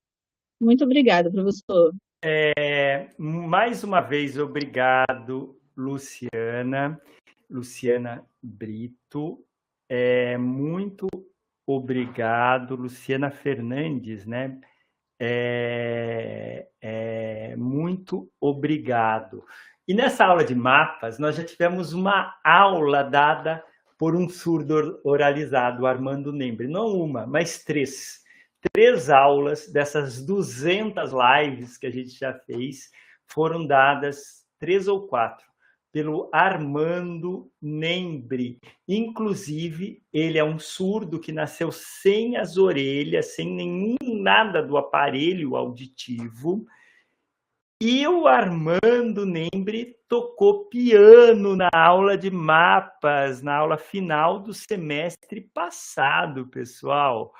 Muito 0.59 0.83
obrigada, 0.83 1.31
professor. 1.31 1.93
É, 2.23 3.09
mais 3.17 3.83
uma 3.83 4.01
vez, 4.01 4.37
obrigado, 4.37 5.57
Luciana, 5.77 6.99
Luciana 7.49 8.25
Brito. 8.41 9.45
É, 9.89 10.37
muito 10.37 11.07
obrigado, 11.67 12.75
Luciana 12.75 13.29
Fernandes, 13.29 14.25
né? 14.25 14.59
É, 15.19 16.67
é, 16.81 17.55
muito 17.55 18.29
obrigado. 18.39 19.43
E 19.87 19.93
nessa 19.93 20.25
aula 20.25 20.43
de 20.43 20.55
mapas, 20.55 21.19
nós 21.19 21.35
já 21.35 21.43
tivemos 21.43 21.93
uma 21.93 22.35
aula 22.43 23.03
dada 23.03 23.63
por 23.97 24.15
um 24.15 24.27
surdo 24.27 24.99
oralizado, 25.03 25.85
Armando 25.85 26.33
Nembre. 26.33 26.67
Não 26.67 26.87
uma, 26.87 27.25
mas 27.25 27.63
três. 27.63 28.23
Três 28.73 29.09
aulas 29.11 29.71
dessas 29.71 30.25
200 30.25 31.11
lives 31.11 31.77
que 31.77 31.85
a 31.85 31.91
gente 31.91 32.17
já 32.17 32.33
fez 32.33 32.89
foram 33.27 33.65
dadas, 33.65 34.43
três 34.59 34.87
ou 34.87 35.07
quatro, 35.07 35.45
pelo 35.95 36.29
Armando 36.33 37.49
Nembre. 37.61 38.59
Inclusive, 38.85 40.03
ele 40.11 40.37
é 40.37 40.43
um 40.43 40.59
surdo 40.59 41.21
que 41.21 41.31
nasceu 41.31 41.71
sem 41.71 42.35
as 42.35 42.57
orelhas, 42.57 43.33
sem 43.33 43.49
nenhum 43.49 43.95
nada 44.01 44.61
do 44.61 44.75
aparelho 44.75 45.55
auditivo. 45.55 46.65
E 47.81 48.05
o 48.05 48.27
Armando 48.27 49.25
Nembre 49.25 49.95
tocou 50.09 50.65
piano 50.65 51.55
na 51.55 51.69
aula 51.73 52.17
de 52.17 52.29
mapas, 52.29 53.41
na 53.41 53.55
aula 53.55 53.77
final 53.77 54.39
do 54.39 54.53
semestre 54.53 55.49
passado, 55.53 56.45
pessoal. 56.47 57.33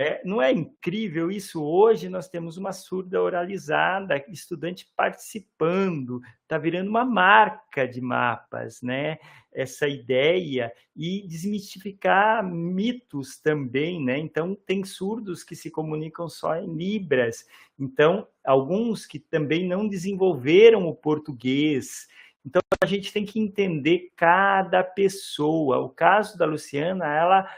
É, 0.00 0.20
não 0.24 0.40
é 0.40 0.52
incrível 0.52 1.28
isso? 1.28 1.60
Hoje 1.60 2.08
nós 2.08 2.28
temos 2.28 2.56
uma 2.56 2.72
surda 2.72 3.20
oralizada, 3.20 4.24
estudante 4.28 4.88
participando, 4.96 6.20
está 6.40 6.56
virando 6.56 6.88
uma 6.88 7.04
marca 7.04 7.84
de 7.84 8.00
mapas, 8.00 8.80
né? 8.80 9.18
Essa 9.52 9.88
ideia 9.88 10.72
e 10.94 11.26
desmistificar 11.26 12.48
mitos 12.48 13.40
também, 13.40 14.00
né? 14.00 14.16
Então, 14.16 14.54
tem 14.54 14.84
surdos 14.84 15.42
que 15.42 15.56
se 15.56 15.68
comunicam 15.68 16.28
só 16.28 16.54
em 16.54 16.72
Libras, 16.72 17.44
então, 17.76 18.24
alguns 18.44 19.04
que 19.04 19.18
também 19.18 19.66
não 19.66 19.88
desenvolveram 19.88 20.86
o 20.86 20.94
português. 20.94 22.06
Então, 22.46 22.62
a 22.80 22.86
gente 22.86 23.12
tem 23.12 23.24
que 23.24 23.40
entender 23.40 24.12
cada 24.14 24.84
pessoa. 24.84 25.78
O 25.78 25.88
caso 25.88 26.38
da 26.38 26.46
Luciana, 26.46 27.04
ela 27.12 27.48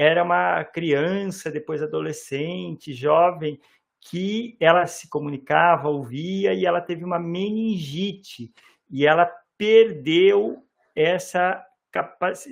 era 0.00 0.22
uma 0.24 0.64
criança, 0.64 1.50
depois 1.50 1.82
adolescente, 1.82 2.94
jovem, 2.94 3.60
que 4.00 4.56
ela 4.58 4.86
se 4.86 5.10
comunicava, 5.10 5.90
ouvia 5.90 6.54
e 6.54 6.64
ela 6.64 6.80
teve 6.80 7.04
uma 7.04 7.18
meningite 7.18 8.50
e 8.90 9.06
ela 9.06 9.30
perdeu 9.58 10.64
essa 10.96 11.66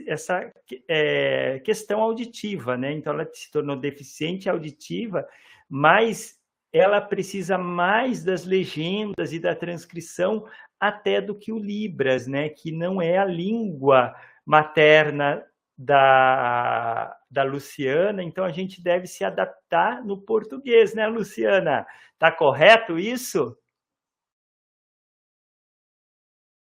essa 0.07 0.53
é, 0.89 1.61
questão 1.61 2.03
auditiva, 2.03 2.77
né? 2.77 2.93
Então 2.93 3.15
ela 3.15 3.27
se 3.33 3.51
tornou 3.51 3.77
deficiente 3.77 4.51
auditiva, 4.51 5.27
mas 5.71 6.39
ela 6.71 7.01
precisa 7.01 7.57
mais 7.57 8.23
das 8.23 8.45
legendas 8.45 9.33
e 9.33 9.39
da 9.39 9.55
transcrição 9.55 10.45
até 10.79 11.21
do 11.21 11.35
que 11.35 11.51
o 11.51 11.59
Libras, 11.59 12.27
né? 12.27 12.51
Que 12.51 12.71
não 12.71 13.01
é 13.01 13.17
a 13.17 13.25
língua 13.25 14.15
materna 14.45 15.43
da, 15.79 17.18
da 17.31 17.43
Luciana, 17.43 18.23
então 18.23 18.45
a 18.45 18.53
gente 18.53 18.83
deve 18.83 19.07
se 19.07 19.25
adaptar 19.25 20.05
no 20.05 20.21
português, 20.21 20.95
né, 20.95 21.07
Luciana? 21.07 21.87
Tá 22.19 22.33
correto 22.33 22.99
isso? 22.99 23.57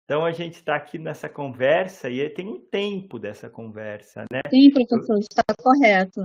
Então 0.09 0.25
a 0.25 0.31
gente 0.31 0.55
está 0.55 0.75
aqui 0.75 0.97
nessa 0.97 1.29
conversa 1.29 2.09
e 2.09 2.27
tem 2.31 2.47
um 2.47 2.59
tempo 2.59 3.19
dessa 3.19 3.47
conversa, 3.47 4.25
né? 4.31 4.41
Sim, 4.49 4.71
professor, 4.71 5.19
está 5.19 5.43
correto. 5.55 6.21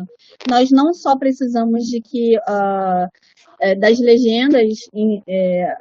Nós 0.48 0.70
não 0.70 0.94
só 0.94 1.18
precisamos 1.18 1.84
de 1.84 2.00
que 2.00 2.34
uh, 2.38 3.78
das 3.78 4.00
legendas 4.00 4.88
em, 4.94 5.22
é, 5.28 5.76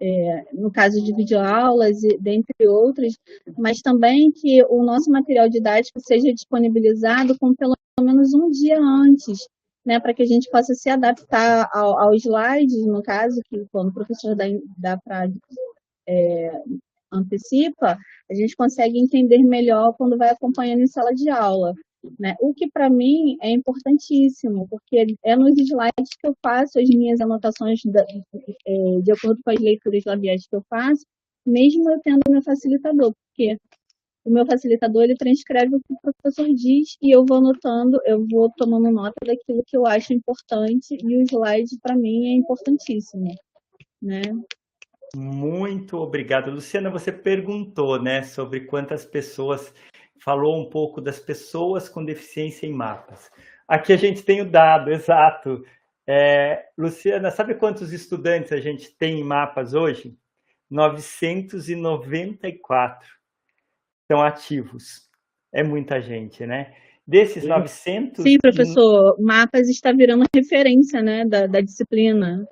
é, 0.00 0.44
no 0.52 0.72
caso 0.72 1.00
de 1.04 1.14
videoaulas, 1.14 1.98
dentre 2.18 2.66
outros, 2.66 3.16
mas 3.56 3.80
também 3.80 4.32
que 4.32 4.64
o 4.64 4.82
nosso 4.82 5.10
material 5.10 5.48
didático 5.48 6.00
seja 6.00 6.32
disponibilizado 6.32 7.38
com 7.38 7.54
pelo 7.54 7.76
menos 8.04 8.34
um 8.34 8.50
dia 8.50 8.78
antes, 8.80 9.38
né, 9.84 9.98
para 10.00 10.14
que 10.14 10.22
a 10.22 10.26
gente 10.26 10.48
possa 10.50 10.74
se 10.74 10.88
adaptar 10.88 11.68
ao, 11.72 11.98
aos 11.98 12.24
slides, 12.24 12.86
no 12.86 13.02
caso, 13.02 13.40
que 13.48 13.64
quando 13.72 13.88
o 13.88 13.94
professor 13.94 14.34
dá, 14.36 14.44
dá 14.78 14.98
para 14.98 15.28
é, 16.08 16.52
antecipa, 17.12 17.98
a 18.30 18.34
gente 18.34 18.56
consegue 18.56 18.98
entender 18.98 19.38
melhor 19.42 19.94
quando 19.96 20.16
vai 20.16 20.30
acompanhando 20.30 20.80
em 20.80 20.86
sala 20.86 21.12
de 21.12 21.28
aula. 21.28 21.74
Né? 22.18 22.34
O 22.40 22.52
que 22.52 22.68
para 22.68 22.90
mim 22.90 23.36
é 23.40 23.50
importantíssimo, 23.50 24.66
porque 24.68 25.06
é 25.24 25.36
nos 25.36 25.56
slides 25.56 26.16
que 26.20 26.26
eu 26.26 26.34
faço 26.42 26.80
as 26.80 26.88
minhas 26.88 27.20
anotações 27.20 27.80
da, 27.84 28.04
é, 28.66 29.00
de 29.02 29.12
acordo 29.12 29.40
com 29.44 29.50
as 29.50 29.60
leituras 29.60 30.02
labiais 30.04 30.46
que 30.46 30.56
eu 30.56 30.64
faço, 30.68 31.04
mesmo 31.46 31.88
eu 31.90 32.00
tendo 32.02 32.20
meu 32.28 32.42
facilitador, 32.42 33.12
porque 33.12 33.56
o 34.24 34.30
meu 34.30 34.46
facilitador 34.46 35.02
ele 35.02 35.16
transcreve 35.16 35.74
o 35.74 35.80
que 35.80 35.92
o 35.92 36.00
professor 36.00 36.46
diz 36.54 36.96
e 37.02 37.10
eu 37.10 37.24
vou 37.26 37.38
anotando, 37.38 37.98
eu 38.04 38.24
vou 38.30 38.50
tomando 38.56 38.90
nota 38.90 39.14
daquilo 39.26 39.64
que 39.66 39.76
eu 39.76 39.86
acho 39.86 40.12
importante 40.12 40.96
e 41.02 41.16
o 41.16 41.22
slide 41.22 41.78
para 41.82 41.96
mim 41.96 42.28
é 42.28 42.36
importantíssimo, 42.36 43.34
né? 44.00 44.22
Muito 45.14 45.98
obrigado. 45.98 46.50
Luciana, 46.50 46.88
você 46.88 47.12
perguntou, 47.12 48.00
né, 48.00 48.22
sobre 48.22 48.60
quantas 48.60 49.04
pessoas, 49.04 49.74
falou 50.22 50.58
um 50.58 50.70
pouco 50.70 51.00
das 51.00 51.18
pessoas 51.18 51.88
com 51.88 52.04
deficiência 52.04 52.66
em 52.66 52.72
mapas. 52.72 53.30
Aqui 53.66 53.92
a 53.92 53.96
gente 53.96 54.22
tem 54.22 54.40
o 54.40 54.50
dado, 54.50 54.90
exato. 54.90 55.64
É, 56.06 56.66
Luciana, 56.78 57.30
sabe 57.30 57.56
quantos 57.56 57.92
estudantes 57.92 58.52
a 58.52 58.60
gente 58.60 58.96
tem 58.96 59.20
em 59.20 59.24
mapas 59.24 59.74
hoje? 59.74 60.16
994 60.70 63.21
estão 64.02 64.20
ativos. 64.22 65.08
É 65.52 65.62
muita 65.62 66.00
gente, 66.00 66.46
né? 66.46 66.74
Desses 67.06 67.44
900... 67.44 68.22
Sim, 68.22 68.38
professor, 68.38 69.16
mapas 69.20 69.68
está 69.68 69.92
virando 69.92 70.24
referência, 70.34 71.02
né, 71.02 71.24
da, 71.24 71.46
da 71.46 71.60
disciplina. 71.60 72.46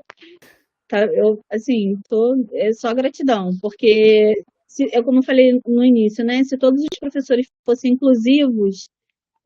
Tá, 0.89 1.05
eu, 1.07 1.41
assim, 1.51 1.95
tô, 2.09 2.35
é 2.53 2.73
só 2.73 2.93
gratidão, 2.93 3.51
porque, 3.63 4.43
se, 4.67 4.89
eu, 4.93 5.05
como 5.05 5.21
eu 5.21 5.23
falei 5.23 5.53
no 5.65 5.85
início, 5.85 6.25
né, 6.25 6.43
se 6.43 6.59
todos 6.59 6.83
os 6.83 6.99
professores 6.99 7.47
fossem 7.65 7.93
inclusivos, 7.93 8.89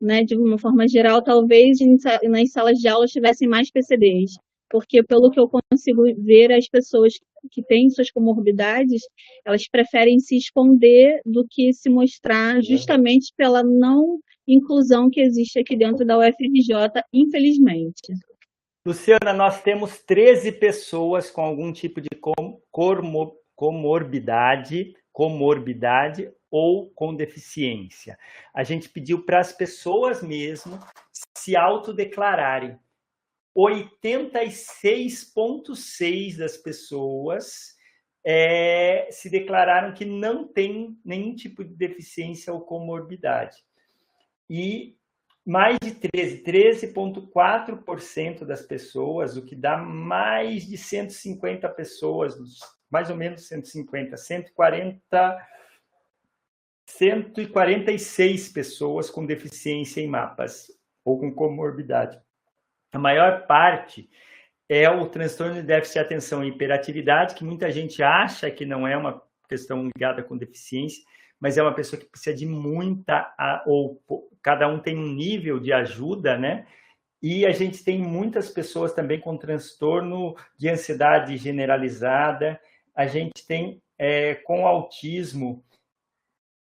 né, 0.01 0.23
de 0.23 0.35
uma 0.35 0.57
forma 0.57 0.87
geral, 0.87 1.23
talvez 1.23 1.77
nas 2.23 2.51
salas 2.51 2.79
de 2.79 2.87
aula 2.87 3.05
tivessem 3.05 3.47
mais 3.47 3.69
PCDs, 3.71 4.31
porque 4.69 5.03
pelo 5.03 5.31
que 5.31 5.39
eu 5.39 5.49
consigo 5.49 6.03
ver, 6.23 6.51
as 6.51 6.67
pessoas 6.67 7.13
que 7.51 7.63
têm 7.63 7.89
suas 7.89 8.11
comorbidades, 8.11 9.01
elas 9.45 9.67
preferem 9.67 10.19
se 10.19 10.35
esconder 10.35 11.21
do 11.25 11.45
que 11.49 11.71
se 11.73 11.89
mostrar 11.89 12.61
justamente 12.61 13.33
pela 13.37 13.63
não 13.63 14.19
inclusão 14.47 15.09
que 15.09 15.21
existe 15.21 15.59
aqui 15.59 15.75
dentro 15.75 16.05
da 16.05 16.17
UFRJ, 16.17 17.03
infelizmente. 17.13 18.13
Luciana, 18.85 19.33
nós 19.33 19.61
temos 19.63 19.99
13 20.03 20.51
pessoas 20.53 21.31
com 21.31 21.41
algum 21.41 21.73
tipo 21.73 21.99
de 21.99 22.09
comorbidade, 23.55 24.93
comorbidade 25.11 26.31
ou 26.51 26.91
com 26.91 27.15
deficiência. 27.15 28.17
A 28.53 28.63
gente 28.63 28.87
pediu 28.87 29.25
para 29.25 29.39
as 29.39 29.51
pessoas 29.51 30.21
mesmo 30.21 30.79
se 31.35 31.55
autodeclararem. 31.55 32.77
86,6% 33.55 36.37
das 36.37 36.57
pessoas 36.57 37.75
é, 38.25 39.07
se 39.11 39.29
declararam 39.29 39.93
que 39.93 40.03
não 40.03 40.47
tem 40.47 40.97
nenhum 41.05 41.35
tipo 41.35 41.63
de 41.63 41.75
deficiência 41.75 42.51
ou 42.51 42.61
comorbidade. 42.61 43.57
E 44.49 44.97
mais 45.45 45.77
de 45.79 45.93
13, 45.93 46.43
13,4% 46.43 48.45
das 48.45 48.63
pessoas, 48.63 49.37
o 49.37 49.45
que 49.45 49.55
dá 49.55 49.77
mais 49.77 50.67
de 50.67 50.75
150 50.75 51.69
pessoas, 51.69 52.35
mais 52.89 53.11
ou 53.11 53.15
menos 53.15 53.47
150, 53.47 54.17
140, 54.17 55.47
146 56.87 58.49
pessoas 58.49 59.09
com 59.09 59.25
deficiência 59.25 60.01
em 60.01 60.07
mapas 60.07 60.71
ou 61.03 61.19
com 61.19 61.31
comorbidade. 61.31 62.19
A 62.95 62.97
maior 62.97 63.45
parte 63.45 64.09
é 64.69 64.89
o 64.89 65.09
transtorno 65.09 65.55
de 65.55 65.63
déficit 65.63 65.95
de 65.95 65.99
atenção 65.99 66.45
e 66.45 66.47
hiperatividade, 66.47 67.35
que 67.35 67.43
muita 67.43 67.69
gente 67.69 68.01
acha 68.01 68.49
que 68.49 68.65
não 68.65 68.87
é 68.87 68.95
uma 68.95 69.21
questão 69.49 69.89
ligada 69.93 70.23
com 70.23 70.37
deficiência, 70.37 71.03
mas 71.37 71.57
é 71.57 71.61
uma 71.61 71.73
pessoa 71.73 71.99
que 71.99 72.05
precisa 72.05 72.33
de 72.33 72.45
muita, 72.45 73.35
ou 73.67 74.01
cada 74.41 74.69
um 74.69 74.79
tem 74.79 74.97
um 74.97 75.13
nível 75.13 75.59
de 75.59 75.73
ajuda, 75.73 76.37
né? 76.37 76.67
E 77.21 77.45
a 77.45 77.51
gente 77.51 77.83
tem 77.83 78.01
muitas 78.01 78.49
pessoas 78.49 78.93
também 78.93 79.19
com 79.19 79.35
transtorno 79.35 80.33
de 80.57 80.69
ansiedade 80.69 81.35
generalizada, 81.35 82.57
a 82.95 83.07
gente 83.07 83.45
tem 83.45 83.81
é, 83.99 84.35
com 84.35 84.65
autismo, 84.65 85.65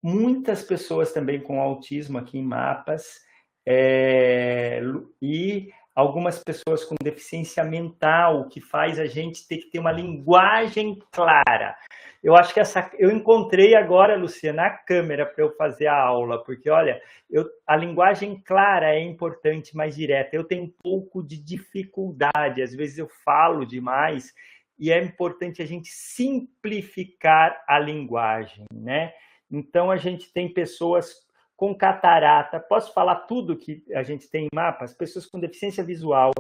muitas 0.03 0.65
pessoas 0.65 1.13
também 1.13 1.39
com 1.41 1.61
autismo 1.61 2.19
aqui 2.19 2.39
em 2.39 2.45
Mapas, 2.45 3.23
é, 3.65 4.83
e 5.23 5.73
algumas 5.95 6.43
pessoas 6.43 6.85
com 6.85 6.97
deficiência 7.03 7.63
mental, 7.63 8.49
que 8.49 8.61
faz 8.61 8.99
a 8.99 9.07
gente 9.07 9.47
ter 9.47 9.59
que 9.59 9.71
ter 9.71 9.79
uma 9.79 9.93
linguagem 9.93 10.99
clara. 11.13 11.77
Eu 12.23 12.35
acho 12.35 12.55
que 12.55 12.61
essa 12.61 12.91
eu 12.99 13.11
encontrei 13.11 13.77
agora, 13.77 14.17
Luciana, 14.17 14.63
a 14.63 14.71
câmera 14.71 15.27
para 15.27 15.45
eu 15.45 15.55
fazer 15.57 15.87
a 15.87 16.01
aula, 16.01 16.43
porque 16.43 16.71
olha, 16.71 17.01
eu, 17.31 17.45
a 17.67 17.77
linguagem 17.77 18.41
clara 18.43 18.95
é 18.95 19.01
importante, 19.01 19.77
mais 19.77 19.95
direta. 19.95 20.35
Eu 20.35 20.45
tenho 20.45 20.65
um 20.65 20.73
pouco 20.83 21.23
de 21.23 21.37
dificuldade, 21.37 22.63
às 22.63 22.75
vezes 22.75 22.99
eu 22.99 23.09
falo 23.25 23.67
demais 23.67 24.33
e 24.79 24.91
é 24.91 25.03
importante 25.03 25.63
a 25.63 25.67
gente 25.67 25.89
simplificar 25.91 27.63
a 27.69 27.79
linguagem, 27.79 28.65
né? 28.73 29.13
Então 29.51 29.91
a 29.91 29.97
gente 29.97 30.33
tem 30.33 30.53
pessoas 30.53 31.15
com 31.57 31.75
catarata, 31.75 32.59
posso 32.59 32.93
falar 32.93 33.17
tudo 33.27 33.57
que 33.57 33.85
a 33.95 34.03
gente 34.03 34.29
tem 34.29 34.47
em 34.47 34.55
mapas? 34.55 34.93
Pessoas 34.93 35.27
com 35.27 35.39
deficiência 35.39 35.85
visual, 35.85 36.33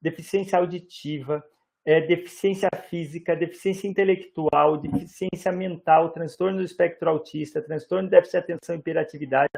deficiência 0.00 0.58
auditiva, 0.58 1.44
é, 1.84 2.00
deficiência 2.00 2.68
física, 2.88 3.36
deficiência 3.36 3.86
intelectual, 3.86 4.78
deficiência 4.78 5.52
mental, 5.52 6.10
transtorno 6.10 6.58
do 6.58 6.64
espectro 6.64 7.10
autista, 7.10 7.60
transtorno 7.60 8.08
de 8.08 8.12
déficit 8.12 8.32
de 8.32 8.38
atenção 8.38 8.74
e 8.74 8.78
hiperatividade, 8.78 9.50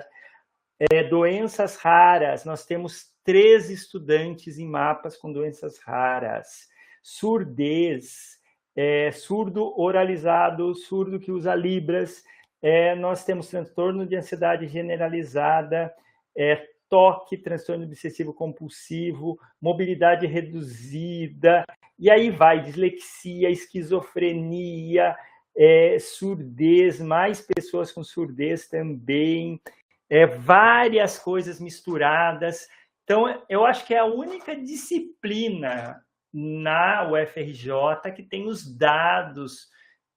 é, 0.90 1.04
doenças 1.04 1.76
raras. 1.76 2.44
Nós 2.44 2.64
temos 2.64 3.12
três 3.22 3.70
estudantes 3.70 4.58
em 4.58 4.66
mapas 4.66 5.16
com 5.16 5.32
doenças 5.32 5.78
raras, 5.78 6.68
surdez, 7.00 8.36
é, 8.74 9.12
surdo 9.12 9.72
oralizado, 9.80 10.74
surdo 10.74 11.20
que 11.20 11.30
usa 11.30 11.54
libras, 11.54 12.24
é, 12.66 12.96
nós 12.96 13.24
temos 13.24 13.46
transtorno 13.46 14.04
de 14.04 14.16
ansiedade 14.16 14.66
generalizada, 14.66 15.94
é, 16.36 16.66
toque, 16.88 17.36
transtorno 17.36 17.84
obsessivo 17.84 18.34
compulsivo, 18.34 19.38
mobilidade 19.62 20.26
reduzida, 20.26 21.64
e 21.96 22.10
aí 22.10 22.28
vai, 22.28 22.60
dislexia, 22.60 23.48
esquizofrenia, 23.50 25.16
é, 25.56 25.96
surdez, 26.00 27.00
mais 27.00 27.40
pessoas 27.40 27.92
com 27.92 28.02
surdez 28.02 28.68
também, 28.68 29.60
é, 30.10 30.26
várias 30.26 31.20
coisas 31.20 31.60
misturadas. 31.60 32.66
Então, 33.04 33.44
eu 33.48 33.64
acho 33.64 33.86
que 33.86 33.94
é 33.94 33.98
a 33.98 34.06
única 34.06 34.56
disciplina 34.56 36.02
na 36.34 37.08
UFRJ 37.12 38.10
que 38.12 38.24
tem 38.24 38.48
os 38.48 38.76
dados 38.76 39.68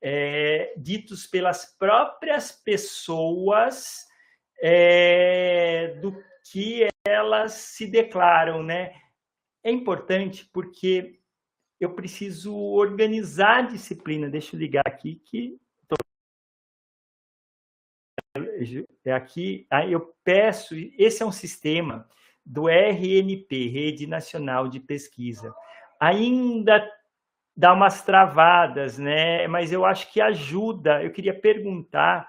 é, 0.02 0.74
ditos 0.78 1.28
pelas 1.28 1.66
próprias 1.78 2.52
pessoas 2.52 4.06
é, 4.62 5.96
do 6.02 6.16
que 6.52 6.88
elas 7.06 7.54
se 7.54 7.86
declaram, 7.88 8.64
né? 8.64 8.94
É 9.64 9.72
importante 9.72 10.50
porque 10.54 11.20
eu 11.80 11.94
preciso 11.94 12.56
organizar 12.56 13.60
a 13.60 13.68
disciplina. 13.68 14.30
Deixa 14.30 14.56
eu 14.56 14.60
ligar 14.60 14.84
aqui 14.86 15.22
que 15.26 15.60
é 19.06 19.14
aqui. 19.14 19.68
Eu 19.90 20.14
peço. 20.24 20.76
Esse 20.98 21.24
é 21.24 21.26
um 21.26 21.32
sistema 21.32 22.08
do 22.46 22.68
RNP, 22.68 23.68
Rede 23.68 24.08
Nacional 24.08 24.68
de 24.68 24.80
Pesquisa. 24.80 25.54
Ainda 26.00 26.80
dá 27.60 27.74
umas 27.74 28.02
travadas, 28.02 28.98
né? 28.98 29.46
Mas 29.50 29.74
eu 29.74 29.84
acho 29.84 30.10
que 30.14 30.22
ajuda. 30.22 31.04
Eu 31.04 31.12
queria 31.12 31.38
perguntar 31.38 32.26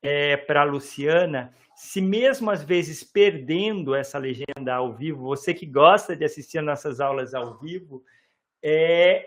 é, 0.00 0.36
para 0.36 0.60
a 0.60 0.64
Luciana 0.64 1.52
se 1.74 2.00
mesmo 2.00 2.50
às 2.50 2.62
vezes 2.62 3.02
perdendo 3.02 3.94
essa 3.94 4.16
legenda 4.16 4.74
ao 4.74 4.94
vivo, 4.94 5.22
você 5.22 5.52
que 5.52 5.66
gosta 5.66 6.14
de 6.14 6.24
assistir 6.24 6.60
nossas 6.60 7.00
aulas 7.00 7.32
ao 7.34 7.58
vivo, 7.58 8.04
é, 8.62 9.26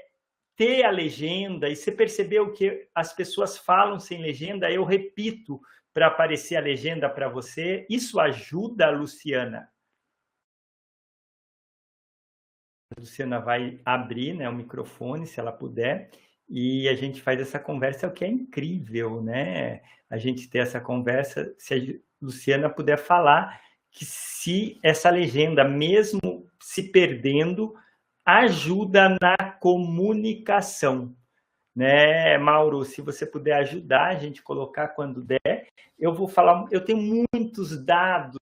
ter 0.55 0.83
a 0.83 0.91
legenda 0.91 1.67
e 1.67 1.75
você 1.75 1.91
percebeu 1.91 2.53
que 2.53 2.87
as 2.95 3.11
pessoas 3.11 3.57
falam 3.57 3.99
sem 3.99 4.21
legenda, 4.21 4.71
eu 4.71 4.83
repito 4.85 5.59
para 5.93 6.07
aparecer 6.07 6.55
a 6.55 6.61
legenda 6.61 7.09
para 7.09 7.27
você. 7.27 7.85
Isso 7.89 8.19
ajuda, 8.19 8.89
Luciana? 8.91 9.67
Luciana 13.03 13.37
vai 13.39 13.81
abrir 13.83 14.33
né, 14.33 14.47
o 14.47 14.53
microfone, 14.53 15.27
se 15.27 15.39
ela 15.39 15.51
puder. 15.51 16.09
e 16.49 16.87
a 16.87 16.95
gente 16.95 17.21
faz 17.21 17.39
essa 17.39 17.59
conversa, 17.59 18.07
o 18.07 18.11
que 18.11 18.23
é 18.23 18.27
incrível, 18.27 19.21
né? 19.21 19.81
A 20.09 20.17
gente 20.17 20.49
ter 20.49 20.59
essa 20.59 20.79
conversa, 20.79 21.53
se 21.57 21.73
a 21.73 21.77
Luciana 22.21 22.69
puder 22.69 22.97
falar 22.97 23.61
que 23.91 24.05
se 24.05 24.79
essa 24.83 25.09
legenda, 25.09 25.63
mesmo 25.63 26.47
se 26.61 26.83
perdendo, 26.91 27.73
ajuda 28.25 29.17
na 29.21 29.37
comunicação. 29.59 31.15
Né, 31.75 32.37
Mauro, 32.37 32.85
se 32.85 33.01
você 33.01 33.25
puder 33.25 33.53
ajudar 33.55 34.09
a 34.09 34.15
gente 34.15 34.43
colocar 34.43 34.89
quando 34.89 35.23
der, 35.23 35.67
eu 35.99 36.13
vou 36.13 36.27
falar, 36.27 36.65
eu 36.71 36.85
tenho 36.85 37.25
muitos 37.33 37.83
dados 37.83 38.39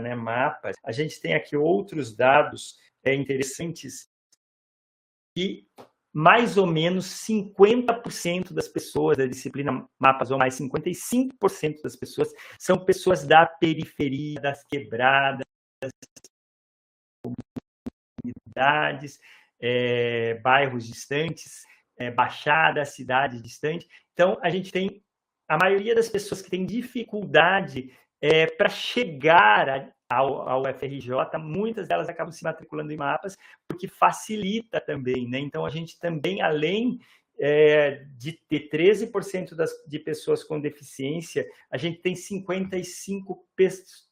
né, 0.00 0.14
mapas. 0.14 0.76
A 0.84 0.92
gente 0.92 1.20
tem 1.20 1.34
aqui 1.34 1.56
outros 1.56 2.14
dados 2.14 2.76
é, 3.04 3.14
interessantes 3.14 4.08
e 5.36 5.66
mais 6.12 6.56
ou 6.56 6.66
menos 6.66 7.06
50% 7.26 8.52
das 8.52 8.68
pessoas 8.68 9.16
da 9.16 9.26
disciplina 9.26 9.84
mapas 9.98 10.30
ou 10.30 10.38
mais 10.38 10.54
55% 10.56 11.82
das 11.82 11.96
pessoas 11.96 12.32
são 12.56 12.84
pessoas 12.84 13.26
da 13.26 13.44
periferia, 13.44 14.40
das 14.40 14.62
quebradas, 14.64 15.44
comunidades, 18.54 19.18
é, 19.60 20.34
bairros 20.34 20.86
distantes, 20.86 21.64
é, 21.96 22.10
baixadas, 22.12 22.94
cidades 22.94 23.42
distantes. 23.42 23.88
Então, 24.12 24.38
a 24.40 24.50
gente 24.50 24.70
tem 24.70 25.02
a 25.48 25.58
maioria 25.58 25.94
das 25.94 26.08
pessoas 26.08 26.40
que 26.40 26.50
tem 26.50 26.64
dificuldade 26.64 27.92
é, 28.24 28.46
para 28.46 28.70
chegar 28.70 29.92
ao, 30.08 30.48
ao 30.48 30.64
FRJ, 30.64 31.10
muitas 31.38 31.86
delas 31.86 32.08
acabam 32.08 32.32
se 32.32 32.42
matriculando 32.42 32.90
em 32.90 32.96
mapas, 32.96 33.36
porque 33.68 33.86
facilita 33.86 34.80
também, 34.80 35.28
né? 35.28 35.38
Então, 35.38 35.66
a 35.66 35.68
gente 35.68 36.00
também, 36.00 36.40
além 36.40 36.98
é, 37.38 38.06
de 38.16 38.32
ter 38.48 38.70
13% 38.70 39.54
das, 39.54 39.70
de 39.86 39.98
pessoas 39.98 40.42
com 40.42 40.58
deficiência, 40.58 41.46
a 41.70 41.76
gente 41.76 42.00
tem 42.00 42.14
55 42.14 43.46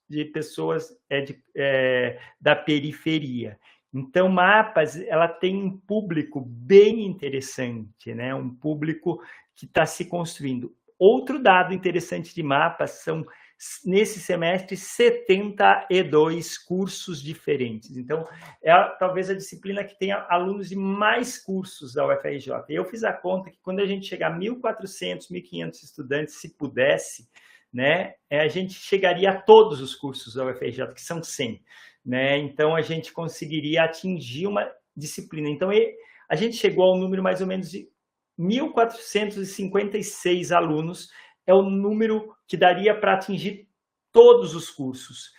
de 0.07 0.27
pessoas 0.27 0.95
é, 1.09 1.23
de, 1.23 1.43
é, 1.57 2.21
da 2.39 2.55
periferia. 2.55 3.59
Então, 3.95 4.29
mapas, 4.29 5.01
ela 5.01 5.27
tem 5.27 5.57
um 5.57 5.75
público 5.75 6.39
bem 6.39 7.07
interessante, 7.07 8.15
né? 8.15 8.35
Um 8.35 8.51
público 8.51 9.23
que 9.55 9.65
está 9.65 9.87
se 9.87 10.05
construindo. 10.05 10.77
Outro 10.99 11.43
dado 11.43 11.73
interessante 11.73 12.35
de 12.35 12.43
mapas 12.43 13.03
são 13.03 13.27
nesse 13.85 14.21
semestre 14.21 14.77
72 14.77 16.59
cursos 16.59 17.21
diferentes. 17.23 17.97
Então, 17.97 18.27
é 18.63 18.73
talvez 18.99 19.31
a 19.31 19.35
disciplina 19.35 19.83
que 19.85 19.97
tenha 19.99 20.27
alunos 20.29 20.69
de 20.69 20.77
mais 20.77 21.43
cursos 21.43 21.95
da 21.95 22.07
UFRJ. 22.07 22.53
Eu 22.69 22.85
fiz 22.85 23.03
a 23.05 23.13
conta 23.13 23.51
que 23.51 23.59
quando 23.63 23.81
a 23.81 23.87
gente 23.87 24.07
chegar 24.07 24.33
a 24.33 24.39
1.400, 24.39 25.31
1.500 25.31 25.83
estudantes, 25.83 26.41
se 26.41 26.55
pudesse, 26.57 27.29
né, 27.73 28.15
é, 28.29 28.41
a 28.41 28.49
gente 28.49 28.75
chegaria 28.75 29.31
a 29.31 29.41
todos 29.41 29.81
os 29.81 29.95
cursos 29.95 30.35
da 30.35 30.45
UFRJ, 30.45 30.93
que 30.95 31.01
são 31.01 31.23
100. 31.23 31.63
Né? 32.05 32.39
Então, 32.39 32.75
a 32.75 32.83
gente 32.83 33.13
conseguiria 33.13 33.85
atingir 33.85 34.49
uma 34.49 34.69
disciplina. 34.97 35.49
Então, 35.49 35.71
a 36.29 36.35
gente 36.35 36.57
chegou 36.57 36.83
ao 36.85 36.99
número 36.99 37.23
mais 37.23 37.41
ou 37.41 37.47
menos 37.47 37.71
de 37.71 37.89
1.456 38.39 40.51
alunos 40.51 41.11
é 41.47 41.55
o 41.55 41.63
número 41.63 42.35
que 42.47 42.57
daria 42.57 42.99
para 42.99 43.15
atingir 43.15 43.69
todos 44.11 44.55
os 44.55 44.71
cursos. 44.71 45.33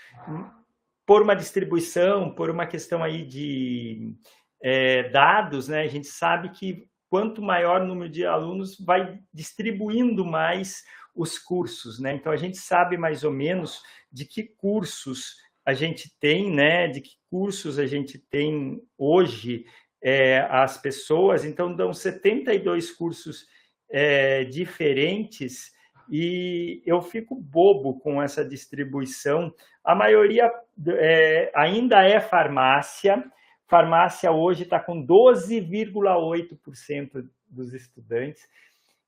Por 1.05 1.21
uma 1.21 1.35
distribuição, 1.35 2.33
por 2.33 2.49
uma 2.49 2.65
questão 2.65 3.03
aí 3.03 3.25
de 3.25 4.15
é, 4.61 5.09
dados, 5.09 5.67
né, 5.67 5.81
a 5.81 5.87
gente 5.87 6.07
sabe 6.07 6.49
que 6.49 6.87
quanto 7.13 7.43
maior 7.43 7.81
o 7.81 7.85
número 7.85 8.09
de 8.09 8.25
alunos, 8.25 8.75
vai 8.79 9.19
distribuindo 9.31 10.25
mais 10.25 10.83
os 11.15 11.37
cursos, 11.37 11.99
né? 11.99 12.15
Então 12.15 12.31
a 12.31 12.35
gente 12.35 12.57
sabe 12.57 12.97
mais 12.97 13.23
ou 13.23 13.31
menos 13.31 13.83
de 14.11 14.25
que 14.25 14.41
cursos 14.41 15.35
a 15.63 15.73
gente 15.73 16.11
tem, 16.19 16.49
né? 16.49 16.87
De 16.87 17.01
que 17.01 17.11
cursos 17.29 17.77
a 17.77 17.85
gente 17.85 18.17
tem 18.17 18.81
hoje 18.97 19.63
é, 20.01 20.39
as 20.49 20.79
pessoas. 20.79 21.45
Então 21.45 21.75
dão 21.75 21.93
72 21.93 22.91
cursos 22.91 23.45
é, 23.91 24.43
diferentes 24.45 25.71
e 26.09 26.81
eu 26.85 27.01
fico 27.01 27.35
bobo 27.35 27.99
com 27.99 28.21
essa 28.21 28.43
distribuição. 28.43 29.53
A 29.83 29.95
maioria 29.95 30.51
é, 30.87 31.51
ainda 31.55 32.03
é 32.03 32.19
farmácia. 32.19 33.23
Farmácia 33.67 34.31
hoje 34.31 34.63
está 34.63 34.79
com 34.79 35.05
12,8% 35.05 37.27
dos 37.47 37.73
estudantes. 37.73 38.47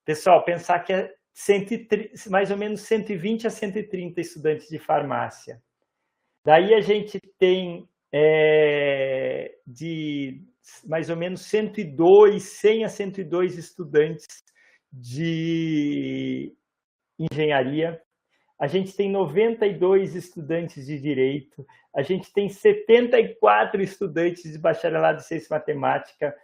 Pessoal, 0.03 0.43
pensar 0.43 0.79
que 0.79 0.91
é 0.93 1.13
130, 1.33 2.29
mais 2.29 2.51
ou 2.51 2.57
menos 2.57 2.81
120 2.81 3.47
a 3.47 3.49
130 3.49 4.21
estudantes 4.21 4.69
de 4.69 4.79
farmácia. 4.79 5.61
Daí 6.43 6.73
a 6.73 6.81
gente 6.81 7.19
tem 7.37 7.87
é, 8.11 9.55
de 9.67 10.41
mais 10.85 11.09
ou 11.09 11.15
menos 11.15 11.41
102, 11.41 12.41
100 12.41 12.85
a 12.85 12.89
102 12.89 13.57
estudantes 13.57 14.25
de 14.91 16.55
engenharia, 17.17 18.01
a 18.59 18.67
gente 18.67 18.95
tem 18.95 19.11
92 19.11 20.15
estudantes 20.15 20.85
de 20.85 20.99
direito, 20.99 21.65
a 21.93 22.01
gente 22.01 22.31
tem 22.31 22.47
74 22.47 23.81
estudantes 23.81 24.51
de 24.51 24.57
bacharelado 24.57 25.19
em 25.19 25.23
ciência 25.23 25.47
matemática 25.49 26.35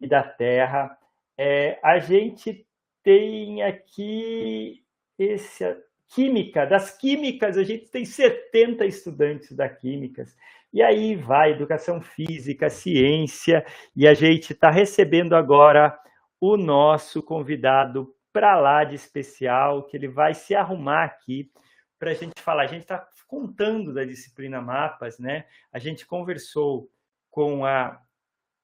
e 0.00 0.06
da 0.06 0.22
terra, 0.22 0.96
é, 1.36 1.78
a 1.82 1.98
gente 1.98 2.66
tem 3.02 3.62
aqui 3.62 4.82
esse, 5.18 5.64
química, 6.08 6.66
das 6.66 6.96
químicas, 6.96 7.58
a 7.58 7.64
gente 7.64 7.88
tem 7.88 8.04
70 8.04 8.86
estudantes 8.86 9.52
da 9.52 9.68
químicas, 9.68 10.36
e 10.72 10.82
aí 10.82 11.14
vai 11.16 11.52
educação 11.52 12.00
física, 12.00 12.70
ciência, 12.70 13.64
e 13.94 14.06
a 14.06 14.14
gente 14.14 14.52
está 14.52 14.70
recebendo 14.70 15.34
agora 15.34 15.98
o 16.40 16.56
nosso 16.56 17.22
convidado 17.22 18.14
para 18.36 18.54
lá 18.60 18.84
de 18.84 18.94
especial, 18.94 19.84
que 19.84 19.96
ele 19.96 20.08
vai 20.08 20.34
se 20.34 20.54
arrumar 20.54 21.04
aqui 21.04 21.50
para 21.98 22.10
a 22.10 22.14
gente 22.14 22.38
falar. 22.42 22.64
A 22.64 22.66
gente 22.66 22.82
está 22.82 23.08
contando 23.26 23.94
da 23.94 24.04
disciplina 24.04 24.60
Mapas, 24.60 25.18
né? 25.18 25.46
A 25.72 25.78
gente 25.78 26.04
conversou 26.04 26.90
com 27.30 27.64
a 27.64 27.98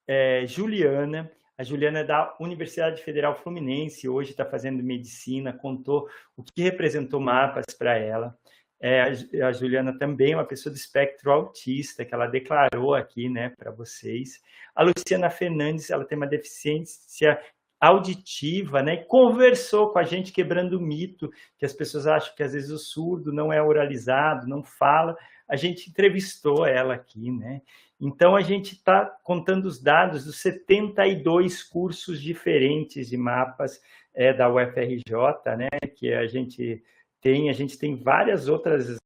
é, 0.07 0.47
Juliana, 0.47 1.33
a 1.57 1.65
Juliana 1.65 2.01
é 2.01 2.05
da 2.05 2.37
Universidade 2.39 3.03
Federal 3.03 3.35
Fluminense, 3.35 4.07
hoje 4.07 4.33
está 4.33 4.45
fazendo 4.45 4.83
medicina, 4.83 5.55
contou 5.55 6.07
o 6.37 6.43
que 6.43 6.61
representou 6.61 7.19
mapas 7.19 7.65
para 7.79 7.97
ela. 7.97 8.37
É, 8.79 9.01
a 9.43 9.53
Juliana 9.53 9.99
também 9.99 10.33
é 10.33 10.37
uma 10.37 10.45
pessoa 10.45 10.71
do 10.71 10.77
espectro 10.77 11.33
autista, 11.33 12.05
que 12.05 12.13
ela 12.13 12.27
declarou 12.27 12.95
aqui 12.95 13.27
né, 13.31 13.49
para 13.57 13.71
vocês. 13.71 14.39
A 14.75 14.83
Luciana 14.83 15.31
Fernandes, 15.31 15.89
ela 15.89 16.05
tem 16.05 16.19
uma 16.19 16.27
deficiência 16.27 17.41
auditiva, 17.83 18.81
né? 18.81 18.97
conversou 18.97 19.93
com 19.93 19.99
a 19.99 20.05
gente 20.05 20.31
quebrando 20.31 20.79
o 20.79 20.81
mito 20.81 21.29
que 21.59 21.67
as 21.67 21.73
pessoas 21.73 22.07
acham 22.07 22.33
que 22.37 22.43
às 22.45 22.53
vezes 22.53 22.71
o 22.71 22.79
surdo 22.79 23.33
não 23.33 23.53
é 23.53 23.61
oralizado, 23.61 24.47
não 24.47 24.63
fala. 24.63 25.17
A 25.49 25.57
gente 25.57 25.91
entrevistou 25.91 26.65
ela 26.65 26.95
aqui, 26.95 27.33
né? 27.33 27.61
Então 28.01 28.37
a 28.37 28.41
gente 28.41 28.75
está 28.75 29.05
contando 29.25 29.67
os 29.67 29.83
dados 29.83 30.25
dos 30.25 30.37
72 30.37 31.65
cursos 31.65 32.23
diferentes 32.23 33.09
de 33.09 33.17
mapas 33.17 33.81
é, 34.15 34.33
da 34.33 34.49
UFRJ, 34.49 35.57
né? 35.59 35.69
Que 35.97 36.15
a 36.15 36.27
gente 36.29 36.85
tem, 37.21 37.51
a 37.51 37.53
gente 37.53 37.77
tem 37.77 37.97
várias 37.97 38.49
outras 38.49 38.97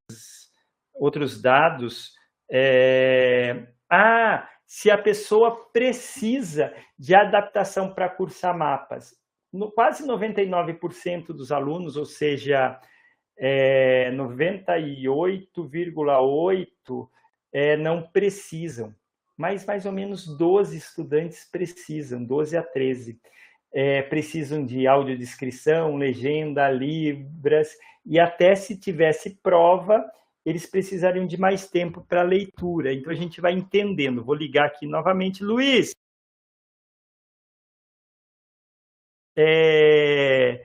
outros 0.93 1.41
dados. 1.41 2.13
É... 2.49 3.67
Ah, 3.89 4.47
se 4.67 4.91
a 4.91 4.97
pessoa 4.97 5.69
precisa 5.71 6.73
de 6.99 7.15
adaptação 7.15 7.93
para 7.93 8.09
cursar 8.09 8.53
mapas. 8.55 9.15
No, 9.51 9.71
quase 9.71 10.05
99% 10.05 11.27
dos 11.27 11.51
alunos, 11.53 11.95
ou 11.95 12.05
seja, 12.05 12.77
é, 13.37 14.11
98,8% 14.11 17.07
é, 17.53 17.77
não 17.77 18.01
precisam, 18.01 18.93
mas 19.37 19.65
mais 19.65 19.85
ou 19.85 19.93
menos 19.93 20.27
12 20.37 20.75
estudantes 20.75 21.49
precisam, 21.49 22.25
12 22.25 22.57
a 22.57 22.63
13. 22.63 23.17
É, 23.73 24.01
precisam 24.01 24.65
de 24.65 24.85
audiodescrição, 24.85 25.95
legenda, 25.95 26.69
libras, 26.69 27.69
e 28.05 28.19
até 28.19 28.53
se 28.55 28.77
tivesse 28.77 29.39
prova, 29.41 30.05
eles 30.47 30.65
precisariam 30.65 31.27
de 31.27 31.37
mais 31.37 31.69
tempo 31.69 32.05
para 32.07 32.21
leitura. 32.23 32.93
Então 32.93 33.11
a 33.11 33.15
gente 33.15 33.41
vai 33.41 33.51
entendendo. 33.51 34.23
Vou 34.23 34.33
ligar 34.33 34.67
aqui 34.67 34.87
novamente. 34.87 35.43
Luiz! 35.43 35.91
É, 39.35 40.63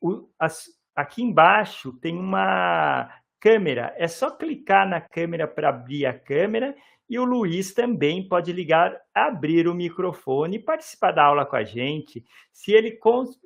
o, 0.00 0.28
as, 0.38 0.68
aqui 0.94 1.24
embaixo 1.24 1.92
tem 1.94 2.16
uma 2.16 3.12
câmera. 3.40 3.92
É 3.98 4.06
só 4.06 4.30
clicar 4.30 4.88
na 4.88 5.00
câmera 5.00 5.48
para 5.48 5.70
abrir 5.70 6.06
a 6.06 6.16
câmera 6.16 6.76
E 7.08 7.18
o 7.18 7.24
Luiz 7.24 7.74
também 7.74 8.28
pode 8.28 8.52
ligar, 8.52 8.96
abrir 9.12 9.66
o 9.66 9.74
microfone 9.74 10.56
e 10.56 10.62
participar 10.62 11.10
da 11.10 11.24
aula 11.24 11.44
com 11.44 11.56
a 11.56 11.64
gente. 11.64 12.24
Se 12.52 12.72
ele 12.72 12.96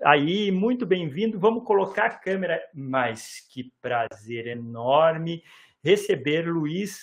aí, 0.05 0.51
muito 0.53 0.85
bem-vindo. 0.85 1.41
Vamos 1.41 1.65
colocar 1.65 2.05
a 2.05 2.19
câmera. 2.19 2.61
Mas 2.75 3.41
que 3.51 3.73
prazer 3.81 4.47
enorme 4.47 5.43
receber 5.83 6.43
Luiz 6.49 7.01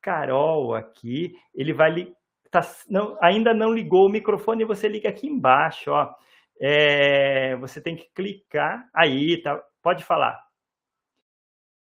Carol 0.00 0.74
aqui. 0.74 1.34
Ele 1.54 1.72
vai 1.72 1.90
li... 1.90 2.14
tá... 2.50 2.60
não, 2.88 3.16
ainda 3.20 3.52
não 3.52 3.72
ligou 3.72 4.06
o 4.06 4.10
microfone, 4.10 4.64
você 4.64 4.88
liga 4.88 5.08
aqui 5.08 5.26
embaixo, 5.26 5.90
ó. 5.90 6.12
É... 6.60 7.56
você 7.56 7.80
tem 7.80 7.96
que 7.96 8.08
clicar 8.14 8.88
aí, 8.94 9.40
tá? 9.42 9.62
Pode 9.82 10.04
falar. 10.04 10.46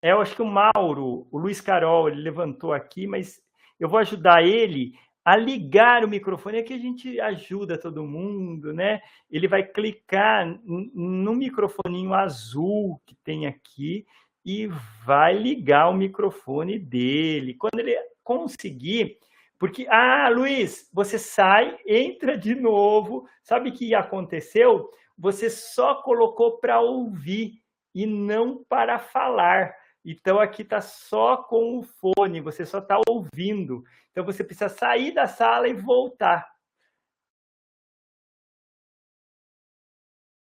É, 0.00 0.12
eu 0.12 0.20
acho 0.20 0.36
que 0.36 0.42
o 0.42 0.46
Mauro, 0.46 1.26
o 1.30 1.38
Luiz 1.38 1.60
Carol, 1.60 2.08
ele 2.08 2.20
levantou 2.20 2.72
aqui, 2.72 3.06
mas 3.06 3.40
eu 3.80 3.88
vou 3.88 3.98
ajudar 3.98 4.44
ele 4.44 4.92
a 5.24 5.36
ligar 5.36 6.04
o 6.04 6.08
microfone. 6.08 6.58
Aqui 6.58 6.72
a 6.72 6.78
gente 6.78 7.20
ajuda 7.20 7.76
todo 7.76 8.06
mundo, 8.06 8.72
né? 8.72 9.00
Ele 9.30 9.46
vai 9.46 9.62
clicar 9.62 10.46
no 10.64 11.34
microfoninho 11.34 12.14
azul 12.14 13.00
que 13.04 13.14
tem 13.24 13.46
aqui 13.46 14.06
e 14.48 14.66
vai 15.04 15.36
ligar 15.36 15.90
o 15.90 15.94
microfone 15.94 16.78
dele. 16.78 17.52
Quando 17.52 17.80
ele 17.80 17.94
conseguir, 18.24 19.18
porque, 19.58 19.86
ah, 19.90 20.30
Luiz, 20.30 20.88
você 20.90 21.18
sai, 21.18 21.78
entra 21.86 22.38
de 22.38 22.54
novo. 22.54 23.28
Sabe 23.42 23.68
o 23.68 23.72
que 23.74 23.94
aconteceu? 23.94 24.88
Você 25.18 25.50
só 25.50 25.96
colocou 25.96 26.58
para 26.60 26.80
ouvir 26.80 27.60
e 27.94 28.06
não 28.06 28.64
para 28.66 28.98
falar. 28.98 29.74
Então 30.02 30.40
aqui 30.40 30.62
está 30.62 30.80
só 30.80 31.36
com 31.36 31.80
o 31.80 31.82
fone, 31.82 32.40
você 32.40 32.64
só 32.64 32.78
está 32.78 32.98
ouvindo. 33.06 33.84
Então 34.12 34.24
você 34.24 34.42
precisa 34.42 34.70
sair 34.70 35.12
da 35.12 35.26
sala 35.26 35.68
e 35.68 35.74
voltar. 35.74 36.48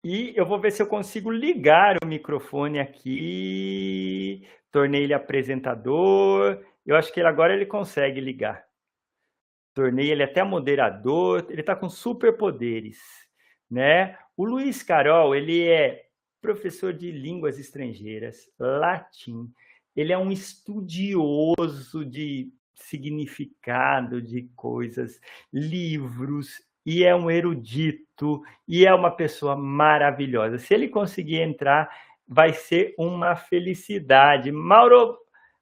E 0.04 0.34
eu 0.36 0.46
vou 0.46 0.60
ver 0.60 0.72
se 0.72 0.82
eu 0.82 0.88
consigo 0.88 1.30
ligar 1.30 1.98
o 2.04 2.08
microfone 2.08 2.80
aqui. 2.80 4.48
Tornei 4.72 5.04
ele 5.04 5.14
apresentador. 5.14 6.64
Eu 6.86 6.96
acho 6.96 7.14
que 7.14 7.20
ele, 7.20 7.28
agora 7.28 7.54
ele 7.54 7.66
consegue 7.66 8.20
ligar. 8.20 8.66
Tornei 9.74 10.12
ele 10.12 10.24
até 10.24 10.44
moderador. 10.44 11.46
Ele 11.50 11.62
está 11.62 11.76
com 11.76 11.88
superpoderes, 11.88 13.00
né? 13.70 14.18
O 14.36 14.44
Luiz 14.44 14.82
Carol, 14.82 15.36
ele 15.36 15.68
é 15.68 16.08
professor 16.42 16.92
de 16.94 17.12
línguas 17.12 17.60
estrangeiras, 17.60 18.50
latim. 18.58 19.54
Ele 19.96 20.12
é 20.12 20.18
um 20.18 20.32
estudioso 20.32 22.04
de 22.04 22.52
significado 22.74 24.22
de 24.22 24.50
coisas, 24.56 25.20
livros, 25.54 26.60
e 26.86 27.04
é 27.04 27.16
um 27.16 27.30
erudito, 27.30 28.42
e 28.68 28.86
é 28.86 28.94
uma 28.94 29.12
pessoa 29.12 29.56
maravilhosa. 29.56 30.58
Se 30.58 30.74
ele 30.74 30.88
conseguir 30.88 31.42
entrar, 31.42 31.90
vai 32.28 32.54
ser 32.54 32.94
uma 32.98 33.36
felicidade. 33.36 34.52
Mauro, 34.52 35.18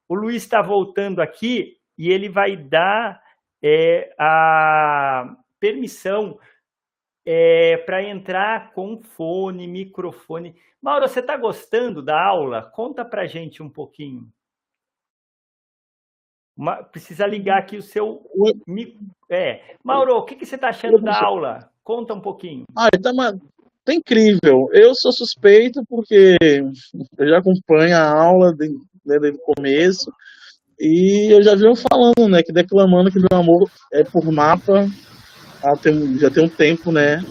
o 0.08 0.14
Luiz 0.14 0.42
está 0.42 0.62
voltando 0.62 1.20
aqui 1.20 1.76
e 1.96 2.10
ele 2.10 2.28
vai 2.28 2.56
dar 2.56 3.20
é, 3.62 4.14
a 4.18 5.36
permissão 5.58 6.38
é, 7.24 7.76
para 7.78 8.02
entrar 8.02 8.72
com 8.72 9.00
fone, 9.02 9.66
microfone. 9.66 10.56
Mauro, 10.80 11.08
você 11.08 11.20
está 11.20 11.36
gostando 11.36 12.02
da 12.02 12.20
aula? 12.22 12.62
Conta 12.62 13.04
para 13.04 13.26
gente 13.26 13.62
um 13.62 13.68
pouquinho. 13.68 14.32
Precisa 16.92 17.26
ligar 17.26 17.58
aqui 17.58 17.76
o 17.76 17.82
seu. 17.82 18.22
É. 19.30 19.60
Mauro, 19.84 20.16
o 20.16 20.24
que, 20.24 20.34
que 20.34 20.46
você 20.46 20.56
está 20.56 20.68
achando 20.68 21.00
da 21.00 21.24
aula? 21.24 21.70
Conta 21.82 22.14
um 22.14 22.20
pouquinho. 22.20 22.64
Ah, 22.76 22.88
tá, 22.90 23.12
tá 23.84 23.94
incrível. 23.94 24.68
Eu 24.72 24.94
sou 24.94 25.12
suspeito 25.12 25.82
porque 25.88 26.36
eu 27.18 27.28
já 27.28 27.38
acompanho 27.38 27.96
a 27.96 28.22
aula 28.22 28.52
desde, 28.52 28.76
né, 29.04 29.18
desde 29.18 29.38
o 29.38 29.54
começo. 29.54 30.12
E 30.78 31.28
eu 31.30 31.42
já 31.42 31.54
vi 31.54 31.64
falando, 31.76 32.28
né, 32.28 32.42
que 32.42 32.52
declamando 32.52 33.10
que 33.10 33.18
meu 33.18 33.38
amor 33.38 33.70
é 33.92 34.02
por 34.02 34.24
mapa, 34.30 34.86
já 36.18 36.30
tem 36.30 36.44
um 36.44 36.48
tempo, 36.48 36.90
né? 36.90 37.22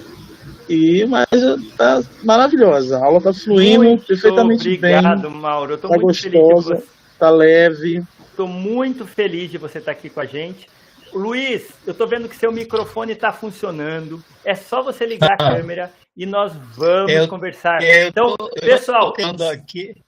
E, 0.70 1.04
mas 1.08 1.28
tá 1.76 2.00
maravilhosa. 2.24 2.98
A 2.98 3.06
aula 3.06 3.20
tá 3.20 3.34
fluindo 3.34 3.86
muito 3.86 4.06
perfeitamente 4.06 4.68
obrigado, 4.68 5.22
bem. 5.24 5.32
Mauro. 5.32 5.74
Eu 5.74 5.78
tô 5.80 5.88
tá 5.88 5.96
muito 5.96 6.06
gostosa, 6.06 6.76
feliz 6.76 6.90
tá 7.18 7.30
leve. 7.32 8.04
Estou 8.40 8.48
muito 8.48 9.06
feliz 9.06 9.52
de 9.52 9.58
você 9.58 9.80
estar 9.80 9.92
aqui 9.92 10.10
com 10.10 10.22
a 10.22 10.26
gente. 10.26 10.70
Luiz, 11.12 11.74
eu 11.86 11.92
estou 11.92 12.08
vendo 12.08 12.30
que 12.30 12.38
seu 12.38 12.54
microfone 12.54 13.12
está 13.12 13.34
funcionando. 13.34 14.24
É 14.46 14.56
só 14.56 14.82
você 14.82 15.06
ligar 15.06 15.34
a 15.34 15.36
câmera 15.58 15.92
e 16.16 16.26
nós 16.26 16.54
vamos 16.56 17.12
eu, 17.12 17.28
conversar. 17.28 17.84
Eu 17.84 18.08
então, 18.08 18.38
tô, 18.38 18.50
pessoal, 18.52 19.14
aqui. 19.52 20.02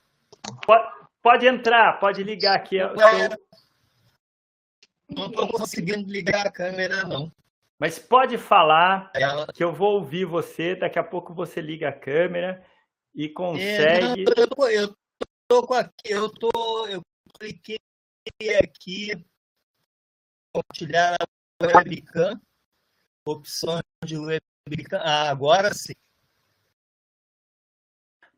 Pode, 0.64 0.92
pode, 1.20 1.46
entrar, 1.46 2.00
pode 2.00 2.22
ligar 2.22 2.56
aqui. 2.56 2.78
Seu... 2.78 3.36
Não 5.10 5.26
estou 5.26 5.48
conseguindo 5.48 6.10
ligar 6.10 6.46
a 6.46 6.50
câmera, 6.50 7.04
não. 7.04 7.30
Mas 7.78 7.98
pode 7.98 8.38
falar 8.38 9.12
que 9.52 9.62
eu 9.62 9.74
vou 9.74 9.96
ouvir 9.96 10.24
você. 10.24 10.74
Daqui 10.74 10.98
a 10.98 11.04
pouco 11.04 11.34
você 11.34 11.60
liga 11.60 11.90
a 11.90 11.92
câmera 11.92 12.64
e 13.14 13.28
consegue. 13.28 14.22
É, 14.22 14.46
não, 14.56 14.70
eu, 14.70 14.84
eu 14.84 14.96
tô 15.46 15.66
com 15.66 15.74
aqui, 15.74 15.92
eu 16.06 16.30
tô, 16.30 16.86
eu 16.86 17.02
cliquei 17.38 17.78
aqui 18.62 19.12
compartilhar 20.52 21.16
a 21.20 21.66
webcam, 21.66 22.40
opção 23.26 23.80
de 24.04 24.18
webcam. 24.18 25.00
Ah, 25.02 25.30
agora 25.30 25.72
sim. 25.72 25.94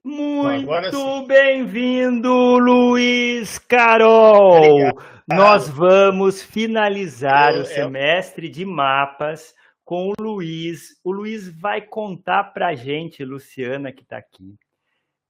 Muito 0.02 1.26
bem-vindo, 1.26 2.58
Luiz 2.58 3.58
Carol. 3.58 4.58
Obrigado. 4.58 5.14
Nós 5.26 5.68
vamos 5.68 6.42
finalizar 6.42 7.54
eu, 7.54 7.62
o 7.62 7.64
semestre 7.64 8.48
eu... 8.48 8.52
de 8.52 8.64
mapas 8.64 9.54
com 9.84 10.10
o 10.10 10.14
Luiz. 10.20 11.00
O 11.02 11.10
Luiz 11.10 11.48
vai 11.48 11.80
contar 11.80 12.52
para 12.52 12.68
a 12.68 12.74
gente, 12.74 13.24
Luciana, 13.24 13.92
que 13.92 14.02
está 14.02 14.18
aqui, 14.18 14.54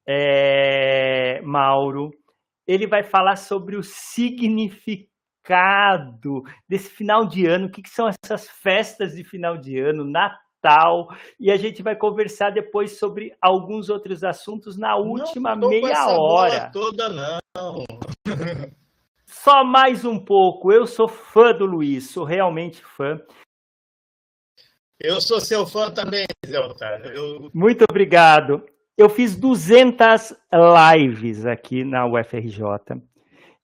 é, 0.05 1.41
Mauro, 1.41 2.11
ele 2.67 2.87
vai 2.87 3.03
falar 3.03 3.35
sobre 3.35 3.75
o 3.75 3.83
significado 3.83 5.09
desse 6.67 6.89
final 6.89 7.25
de 7.25 7.45
ano, 7.45 7.67
o 7.67 7.69
que, 7.69 7.81
que 7.81 7.89
são 7.89 8.09
essas 8.09 8.49
festas 8.49 9.15
de 9.15 9.23
final 9.23 9.57
de 9.57 9.79
ano, 9.79 10.03
Natal, 10.03 11.07
e 11.39 11.51
a 11.51 11.57
gente 11.57 11.83
vai 11.83 11.95
conversar 11.95 12.49
depois 12.51 12.97
sobre 12.97 13.35
alguns 13.39 13.89
outros 13.89 14.23
assuntos 14.23 14.77
na 14.77 14.95
última 14.95 15.55
não 15.55 15.69
meia 15.69 16.07
hora. 16.07 16.71
toda 16.71 17.09
não. 17.09 17.85
Só 19.25 19.63
mais 19.63 20.03
um 20.05 20.17
pouco. 20.17 20.71
Eu 20.71 20.87
sou 20.87 21.07
fã 21.07 21.53
do 21.53 21.65
Luiz, 21.65 22.09
sou 22.09 22.23
realmente 22.23 22.83
fã. 22.83 23.19
Eu 24.99 25.21
sou 25.21 25.39
seu 25.39 25.67
fã 25.67 25.91
também, 25.91 26.25
Zé 26.47 26.59
Otávio. 26.59 27.11
Eu... 27.11 27.51
Muito 27.53 27.85
obrigado. 27.87 28.65
Eu 28.97 29.09
fiz 29.09 29.35
200 29.35 30.33
lives 30.93 31.45
aqui 31.45 31.83
na 31.83 32.05
UFRJ. 32.05 33.01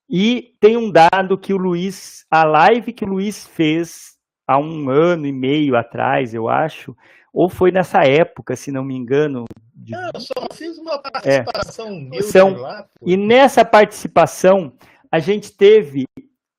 E 0.08 0.54
tem 0.60 0.76
um 0.76 0.90
dado 0.90 1.38
que 1.38 1.54
o 1.54 1.56
Luiz, 1.56 2.26
a 2.30 2.44
live 2.44 2.92
que 2.92 3.04
o 3.04 3.08
Luiz 3.08 3.46
fez 3.46 4.18
há 4.46 4.58
um 4.58 4.90
ano 4.90 5.26
e 5.26 5.32
meio 5.32 5.74
atrás, 5.74 6.34
eu 6.34 6.48
acho, 6.48 6.94
ou 7.32 7.48
foi 7.48 7.72
nessa 7.72 8.04
época, 8.04 8.54
se 8.54 8.70
não 8.70 8.84
me 8.84 8.94
engano. 8.94 9.46
De... 9.74 9.94
eu 9.94 10.20
só 10.20 10.34
fiz 10.52 10.76
uma 10.76 10.98
participação 10.98 12.10
é. 12.12 12.22
São... 12.22 12.52
lá. 12.56 12.86
E 13.00 13.16
nessa 13.16 13.64
participação, 13.64 14.74
a 15.10 15.18
gente 15.18 15.56
teve 15.56 16.04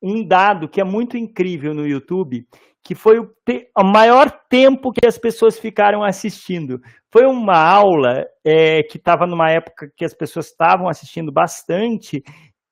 um 0.01 0.25
dado 0.25 0.67
que 0.67 0.81
é 0.81 0.83
muito 0.83 1.15
incrível 1.15 1.73
no 1.73 1.87
YouTube, 1.87 2.47
que 2.83 2.95
foi 2.95 3.19
o, 3.19 3.31
te 3.45 3.69
o 3.77 3.83
maior 3.83 4.29
tempo 4.49 4.91
que 4.91 5.05
as 5.05 5.17
pessoas 5.17 5.57
ficaram 5.57 6.03
assistindo. 6.03 6.81
Foi 7.13 7.27
uma 7.27 7.55
aula 7.55 8.25
é, 8.43 8.81
que 8.81 8.97
estava 8.97 9.27
numa 9.27 9.47
época 9.51 9.87
que 9.95 10.03
as 10.03 10.15
pessoas 10.15 10.47
estavam 10.47 10.89
assistindo 10.89 11.31
bastante 11.31 12.23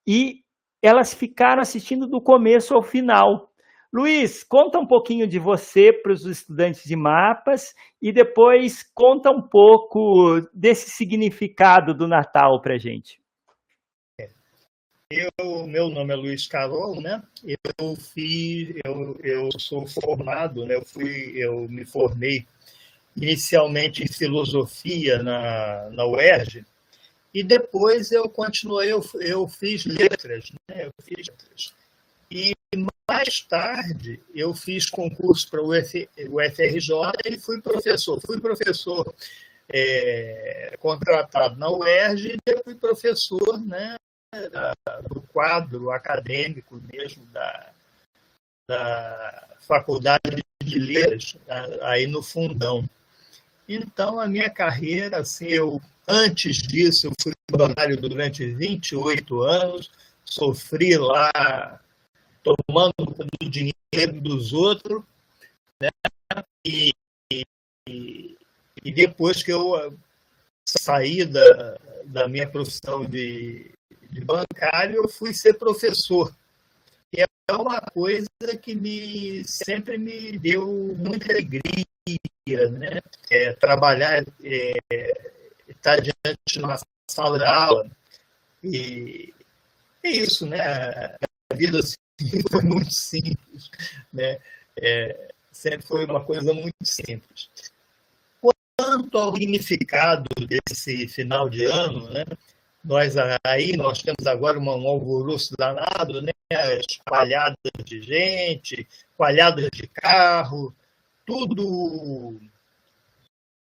e 0.08 0.40
elas 0.82 1.14
ficaram 1.14 1.62
assistindo 1.62 2.08
do 2.08 2.20
começo 2.20 2.74
ao 2.74 2.82
final. 2.82 3.52
Luiz, 3.94 4.44
conta 4.44 4.80
um 4.80 4.88
pouquinho 4.88 5.28
de 5.28 5.38
você 5.38 5.94
para 5.94 6.12
os 6.12 6.26
estudantes 6.26 6.84
de 6.86 6.96
mapas 6.96 7.76
e 8.02 8.12
depois 8.12 8.82
conta 8.96 9.30
um 9.30 9.48
pouco 9.48 10.42
desse 10.52 10.90
significado 10.90 11.94
do 11.94 12.08
Natal 12.08 12.60
para 12.64 12.74
a 12.74 12.80
gente. 12.80 13.22
Eu, 15.12 15.68
meu 15.68 15.88
nome 15.90 16.14
é 16.14 16.16
Luiz 16.16 16.48
Carol, 16.48 17.00
né? 17.00 17.22
Eu 17.46 17.96
fiz, 17.96 18.74
eu, 18.84 19.16
eu 19.24 19.50
sou 19.60 19.86
formado, 19.86 20.66
né? 20.66 20.78
Eu 20.78 20.84
fui, 20.84 21.34
eu 21.36 21.68
me 21.70 21.86
formei 21.86 22.48
inicialmente 23.16 24.04
em 24.04 24.08
filosofia 24.08 25.22
na, 25.22 25.90
na 25.92 26.06
UERJ 26.06 26.66
e 27.34 27.44
depois 27.44 28.12
eu 28.12 28.30
continuei, 28.30 28.92
eu, 28.92 29.02
eu 29.22 29.48
fiz 29.48 29.86
letras, 29.86 30.52
né? 30.70 30.86
Eu 30.86 30.92
fiz 31.02 31.28
letras. 31.28 31.74
E 32.30 32.54
mais 33.10 33.42
tarde 33.42 34.22
eu 34.34 34.54
fiz 34.54 34.90
concurso 34.90 35.50
para 35.50 35.62
o 35.62 35.70
UFRJ 35.70 36.92
e 37.26 37.38
fui 37.38 37.62
professor. 37.62 38.20
Fui 38.26 38.40
professor 38.40 39.14
é, 39.70 40.76
contratado 40.80 41.58
na 41.58 41.70
UERJ 41.70 42.38
e 42.46 42.64
fui 42.64 42.76
professor 42.76 43.60
né, 43.62 43.96
do 45.10 45.22
quadro 45.22 45.92
acadêmico 45.92 46.82
mesmo 46.92 47.26
da, 47.28 47.72
da 48.68 49.48
Faculdade 49.62 50.44
de 50.62 50.80
Letras, 50.80 51.38
aí 51.82 52.08
no 52.08 52.22
Fundão. 52.22 52.88
Então, 53.76 54.20
a 54.20 54.28
minha 54.28 54.50
carreira, 54.50 55.20
assim, 55.20 55.48
eu, 55.48 55.82
antes 56.08 56.58
disso, 56.58 57.08
eu 57.08 57.14
fui 57.22 57.34
bancário 57.52 57.96
durante 57.96 58.46
28 58.46 59.42
anos, 59.42 59.90
sofri 60.26 60.98
lá 60.98 61.80
tomando 62.44 62.94
o 63.42 63.50
dinheiro 63.50 64.22
dos 64.22 64.52
outros, 64.54 65.04
né? 65.82 65.90
E, 66.66 66.92
e, 67.32 68.38
e, 68.84 68.92
depois 68.92 69.44
que 69.44 69.52
eu 69.52 69.76
ah, 69.76 69.92
saí 70.66 71.26
da, 71.26 71.78
da 72.06 72.28
minha 72.28 72.50
profissão 72.50 73.06
de, 73.06 73.72
de 74.10 74.22
bancário, 74.22 74.98
eu 74.98 75.10
fui 75.10 75.34
ser 75.34 75.54
professor. 75.54 76.36
E 77.14 77.22
é 77.22 77.54
uma 77.54 77.82
coisa 77.82 78.28
que 78.62 78.74
me, 78.74 79.44
sempre 79.44 79.98
me 79.98 80.38
deu 80.38 80.68
muita 80.98 81.32
alegria, 81.32 81.86
né? 82.72 83.02
É, 83.30 83.54
trabalhar, 83.54 84.24
é, 84.44 84.74
estar 85.68 86.02
diante 86.02 86.40
de 86.48 86.60
uma 86.60 86.78
sala 87.10 87.38
de 87.38 87.46
aula. 87.46 87.90
E 88.64 89.34
é 90.04 90.10
isso, 90.10 90.46
né? 90.46 90.60
A 90.62 91.56
vida 91.56 91.80
assim, 91.80 91.98
foi 92.50 92.62
muito 92.64 92.92
simples, 92.92 93.70
né? 94.12 94.40
É, 94.78 95.32
sempre 95.52 95.86
foi 95.86 96.06
uma 96.06 96.24
coisa 96.24 96.54
muito 96.54 96.84
simples. 96.84 97.50
Quanto 98.78 99.18
ao 99.18 99.34
significado 99.36 100.30
desse 100.48 101.08
final 101.08 101.50
de 101.50 101.66
ano, 101.66 102.10
né? 102.10 102.26
Nós 102.84 103.14
aí 103.46 103.78
nós 103.78 104.02
temos 104.02 104.26
agora 104.26 104.58
um 104.58 104.70
alvoroço 104.70 105.54
danado, 105.56 106.20
né? 106.20 106.32
Espalhadas 106.90 107.56
de 107.86 108.02
gente, 108.02 108.88
espalhadas 109.12 109.70
de 109.72 109.88
carro, 109.88 110.76
tudo 111.32 112.38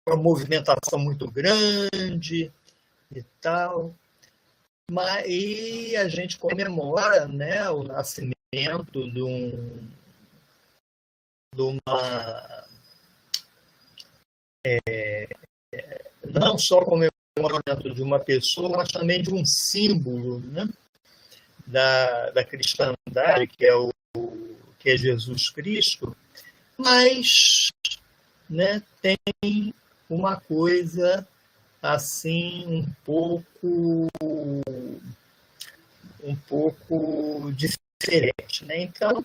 uma 0.08 0.16
movimentação 0.16 0.98
muito 0.98 1.30
grande 1.30 2.50
e 3.12 3.24
tal. 3.42 3.94
Mas, 4.90 5.26
e 5.28 5.98
a 5.98 6.08
gente 6.08 6.38
comemora 6.38 7.28
né, 7.28 7.70
o 7.70 7.84
nascimento 7.84 9.12
de, 9.12 9.22
um, 9.22 9.90
de 11.54 11.62
uma. 11.62 12.68
É, 14.66 15.28
não 16.24 16.58
só 16.58 16.86
comemorando 16.86 17.94
de 17.94 18.02
uma 18.02 18.20
pessoa, 18.20 18.78
mas 18.78 18.90
também 18.90 19.22
de 19.22 19.34
um 19.34 19.46
símbolo 19.46 20.40
né, 20.40 20.70
da, 21.66 22.30
da 22.32 22.46
cristandade, 22.46 23.48
que 23.48 23.66
é, 23.66 23.76
o, 23.76 23.92
que 24.80 24.92
é 24.92 24.98
Jesus 24.98 25.50
Cristo, 25.50 26.16
mas 26.78 27.72
né, 28.50 28.82
tem 29.02 29.74
uma 30.10 30.40
coisa 30.40 31.28
assim 31.82 32.66
um 32.68 32.94
pouco 33.04 34.08
um 36.24 36.36
pouco 36.48 37.52
diferente, 37.54 38.66
né? 38.66 38.82
Então, 38.82 39.24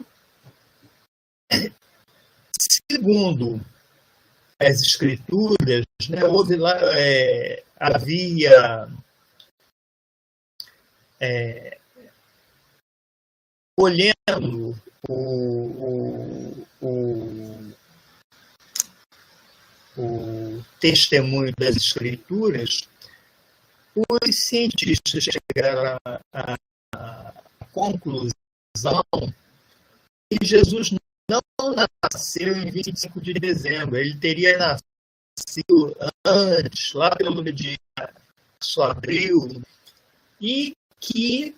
segundo 2.60 3.60
as 4.58 4.80
escrituras, 4.80 5.84
né, 6.08 6.24
houve 6.24 6.56
lá 6.56 6.76
é, 6.96 7.64
havia 7.76 8.88
é, 11.20 11.78
olhando 13.78 14.80
o, 15.08 15.12
o, 15.12 16.66
o, 16.82 17.72
o 19.96 20.64
testemunho 20.80 21.52
das 21.56 21.76
escrituras, 21.76 22.88
os 23.94 24.44
cientistas 24.44 25.24
chegaram 25.24 25.96
à, 26.34 26.58
conclusão 27.72 29.02
que 30.30 30.44
Jesus 30.44 30.90
não 31.30 31.40
nasceu 32.02 32.54
em 32.56 32.70
25 32.70 33.20
de 33.20 33.32
dezembro, 33.34 33.96
ele 33.96 34.18
teria 34.18 34.58
nascido 34.58 35.96
antes, 36.24 36.92
lá 36.92 37.14
pelo 37.16 37.42
dia 37.44 37.76
de 37.76 38.80
abril, 38.82 39.62
e 40.40 40.74
que 41.00 41.54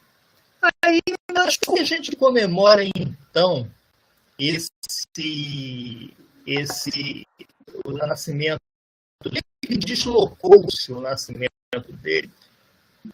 aí 0.83 1.01
nós 1.33 1.57
que 1.57 1.81
a 1.81 1.85
gente 1.85 2.15
comemora 2.17 2.85
então 2.85 3.71
esse 4.39 6.15
esse 6.47 7.27
o 7.85 7.93
nascimento 7.93 8.61
ele 9.25 9.79
deslocou-se 9.79 10.93
o 10.93 11.01
nascimento 11.01 11.53
dele 12.03 12.31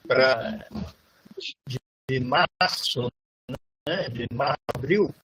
para 0.06 0.68
de 2.08 2.20
março, 2.20 3.08
né, 3.88 4.08
de 4.08 4.26
março, 4.34 4.58
abril, 4.74 5.14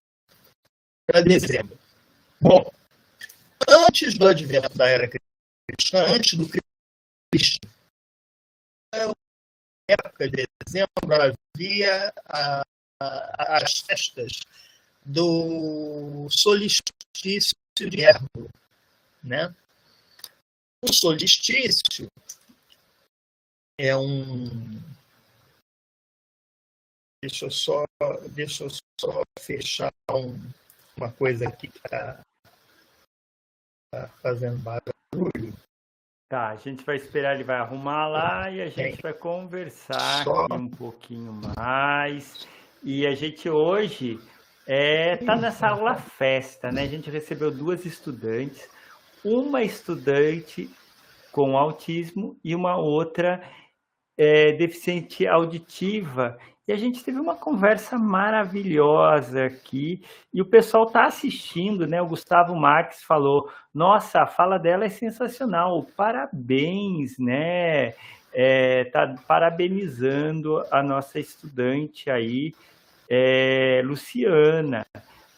para 1.04 1.20
dezembro. 1.20 1.76
Bom, 2.40 2.70
antes 3.68 4.16
do 4.16 4.28
advento 4.28 4.76
da 4.76 4.88
era 4.88 5.08
cristã, 5.08 6.04
antes 6.06 6.38
do 6.38 6.48
cristianismo, 6.48 7.76
época 9.88 10.28
de 10.28 10.46
dezembro 10.64 10.88
havia 11.10 12.12
a, 12.26 12.62
a, 13.02 13.56
as 13.56 13.80
festas 13.80 14.40
do 15.06 16.26
solstício 16.28 17.54
de 17.76 17.86
inverno, 17.86 18.28
né? 19.22 19.54
O 20.82 20.92
solstício 20.92 22.08
é 23.78 23.96
um 23.96 24.80
deixa 27.22 27.46
eu 27.46 27.50
só 27.50 27.84
deixa 28.30 28.64
eu 28.64 28.70
só 29.00 29.22
fechar 29.38 29.92
um, 30.10 30.38
uma 30.96 31.12
coisa 31.12 31.48
aqui 31.48 31.68
que 31.68 31.78
está 31.78 32.20
tá 33.92 34.08
fazendo 34.20 34.58
barulho. 34.58 35.54
Tá, 36.28 36.48
a 36.48 36.56
gente 36.56 36.84
vai 36.84 36.96
esperar, 36.96 37.36
ele 37.36 37.44
vai 37.44 37.56
arrumar 37.56 38.08
lá 38.08 38.50
e 38.50 38.60
a 38.60 38.68
gente 38.68 39.00
vai 39.00 39.14
conversar 39.14 40.24
só... 40.24 40.46
um 40.50 40.68
pouquinho 40.68 41.32
mais. 41.56 42.48
E 42.82 43.06
a 43.06 43.14
gente 43.14 43.48
hoje 43.48 44.20
é, 44.66 45.16
tá 45.16 45.36
nessa 45.36 45.68
aula 45.68 45.94
festa, 45.94 46.72
né? 46.72 46.82
A 46.82 46.86
gente 46.86 47.10
recebeu 47.10 47.50
duas 47.50 47.84
estudantes, 47.84 48.68
uma 49.24 49.62
estudante 49.62 50.70
com 51.32 51.56
autismo 51.56 52.38
e 52.42 52.54
uma 52.54 52.76
outra 52.76 53.42
é, 54.16 54.52
deficiente 54.52 55.26
auditiva 55.26 56.38
e 56.68 56.72
a 56.72 56.76
gente 56.76 57.04
teve 57.04 57.20
uma 57.20 57.36
conversa 57.36 57.96
maravilhosa 57.96 59.44
aqui. 59.44 60.02
E 60.34 60.42
o 60.42 60.44
pessoal 60.44 60.84
está 60.84 61.06
assistindo, 61.06 61.86
né? 61.86 62.02
O 62.02 62.08
Gustavo 62.08 62.56
Marques 62.56 63.04
falou: 63.04 63.48
Nossa, 63.72 64.22
a 64.22 64.26
fala 64.26 64.58
dela 64.58 64.84
é 64.84 64.88
sensacional, 64.88 65.86
parabéns, 65.96 67.18
né? 67.18 67.94
É, 68.32 68.84
tá 68.92 69.14
parabenizando 69.28 70.62
a 70.70 70.82
nossa 70.82 71.20
estudante 71.20 72.10
aí, 72.10 72.52
é, 73.08 73.82
Luciana. 73.84 74.86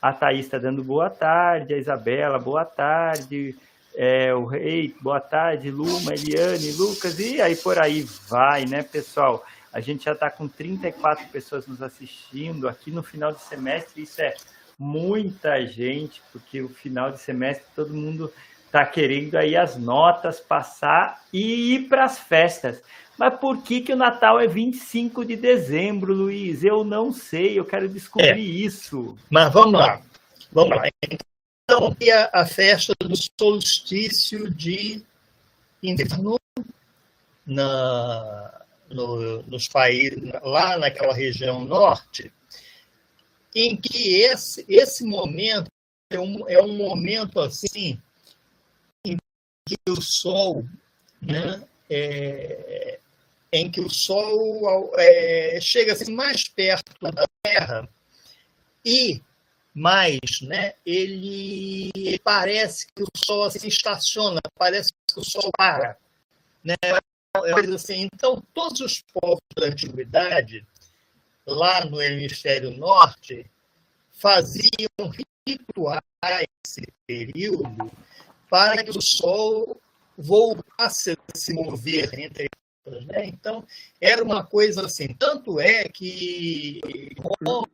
A 0.01 0.13
Thaís 0.13 0.47
está 0.47 0.59
dando 0.59 0.83
boa 0.85 1.11
tarde, 1.11 1.75
a 1.75 1.79
Isabela, 1.79 2.39
boa 2.39 2.65
tarde. 2.65 3.57
É, 3.95 4.33
o 4.33 4.45
Rei, 4.45 4.95
boa 5.01 5.21
tarde, 5.21 5.71
Luma, 5.73 6.15
Eliane, 6.15 6.71
Lucas, 6.73 7.19
e 7.19 7.41
aí 7.41 7.57
por 7.57 7.81
aí 7.81 8.07
vai, 8.29 8.65
né, 8.65 8.83
pessoal? 8.83 9.45
A 9.73 9.81
gente 9.81 10.05
já 10.05 10.13
está 10.13 10.31
com 10.31 10.47
34 10.47 11.27
pessoas 11.29 11.67
nos 11.67 11.83
assistindo 11.83 12.69
aqui 12.69 12.93
no 12.93 13.03
final 13.03 13.33
de 13.33 13.41
semestre. 13.41 14.03
Isso 14.03 14.23
é 14.23 14.35
muita 14.79 15.67
gente, 15.67 16.23
porque 16.33 16.63
o 16.63 16.69
final 16.69 17.11
de 17.11 17.19
semestre 17.21 17.67
todo 17.75 17.93
mundo 17.93 18.33
está 18.65 18.87
querendo 18.87 19.35
aí 19.35 19.57
as 19.57 19.77
notas 19.77 20.39
passar 20.39 21.23
e 21.33 21.75
ir 21.75 21.89
para 21.89 22.05
as 22.05 22.19
festas. 22.19 22.83
Mas 23.19 23.37
por 23.41 23.61
que, 23.63 23.81
que 23.81 23.93
o 23.93 23.97
Natal 23.97 24.39
é 24.39 24.47
25 24.47 25.25
de 25.25 25.35
dezembro, 25.35 26.15
Luiz? 26.15 26.63
Eu 26.63 26.85
não 26.85 27.13
sei, 27.13 27.59
eu 27.59 27.65
quero 27.65 27.89
descobrir 27.89 28.31
é. 28.31 28.39
isso. 28.39 29.19
Mas 29.29 29.53
vamos 29.53 29.73
lá, 29.73 30.01
vamos 30.53 30.77
lá. 30.77 30.85
Então, 31.03 31.97
a, 32.33 32.43
a 32.43 32.47
festa 32.47 32.95
do 33.01 33.15
solstício 33.41 34.49
de 34.49 35.03
inverno 35.83 36.39
na, 37.45 38.65
no, 38.89 39.43
nos 39.43 39.67
países, 39.67 40.23
lá 40.43 40.79
naquela 40.79 41.13
região 41.13 41.65
norte, 41.65 42.33
em 43.53 43.77
que 43.77 44.21
esse, 44.21 44.65
esse 44.69 45.05
momento 45.05 45.69
é 46.11 46.21
um, 46.21 46.49
é 46.49 46.63
um 46.63 46.77
momento 46.77 47.41
assim 47.41 48.01
em 49.05 49.17
que 49.67 49.77
o 49.89 50.01
Sol, 50.01 50.65
né, 51.21 51.63
é, 51.91 53.01
em 53.53 53.71
que 53.71 53.81
o 53.81 53.89
Sol 53.89 54.93
é, 54.97 55.59
chega 55.61 55.93
assim, 55.93 56.13
mais 56.13 56.49
perto 56.49 56.93
da 57.01 57.27
Terra 57.43 57.89
e 58.85 59.23
mais, 59.75 60.41
né, 60.43 60.75
ele 60.85 62.19
parece 62.25 62.87
que 62.89 63.03
o 63.03 63.07
Sol 63.17 63.45
assim, 63.45 63.69
estaciona, 63.69 64.41
parece 64.59 64.93
que 65.07 65.21
o 65.21 65.25
Sol 65.25 65.51
para. 65.57 65.97
Né? 66.65 66.75
É 66.83 67.75
assim. 67.75 68.09
Então, 68.13 68.43
todos 68.53 68.81
os 68.81 69.05
povos 69.13 69.41
da 69.57 69.67
antiguidade, 69.67 70.67
lá 71.47 71.85
no 71.85 72.03
hemisfério 72.03 72.71
norte, 72.71 73.49
faziam 74.11 75.13
rituais 75.47 76.03
nesse 76.27 76.83
período 77.07 77.91
para 78.51 78.83
que 78.83 78.91
o 78.91 79.01
Sol 79.01 79.81
voltasse 80.17 81.13
a 81.13 81.17
se 81.39 81.53
mover 81.53 82.19
entre 82.19 82.49
Né? 83.07 83.27
Então, 83.27 83.65
era 84.01 84.23
uma 84.23 84.45
coisa 84.45 84.87
assim. 84.87 85.09
Tanto 85.15 85.61
é 85.61 85.89
que 85.89 86.81
Roma. 87.19 87.67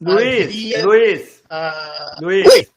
Luiz, 0.00 0.46
havia, 0.46 0.86
Luiz, 0.86 1.42
a... 1.50 2.16
Luiz, 2.22 2.46
Oi? 2.46 2.68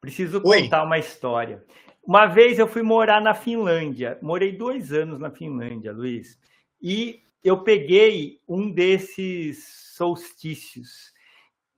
preciso 0.00 0.40
contar 0.40 0.80
Oi. 0.80 0.86
uma 0.86 0.98
história. 0.98 1.64
Uma 2.04 2.26
vez 2.26 2.58
eu 2.58 2.66
fui 2.66 2.82
morar 2.82 3.22
na 3.22 3.32
Finlândia, 3.32 4.18
morei 4.20 4.52
dois 4.52 4.92
anos 4.92 5.18
na 5.18 5.30
Finlândia, 5.30 5.92
Luiz, 5.92 6.38
e 6.80 7.22
eu 7.42 7.62
peguei 7.62 8.40
um 8.46 8.70
desses 8.70 9.64
solstícios. 9.96 11.12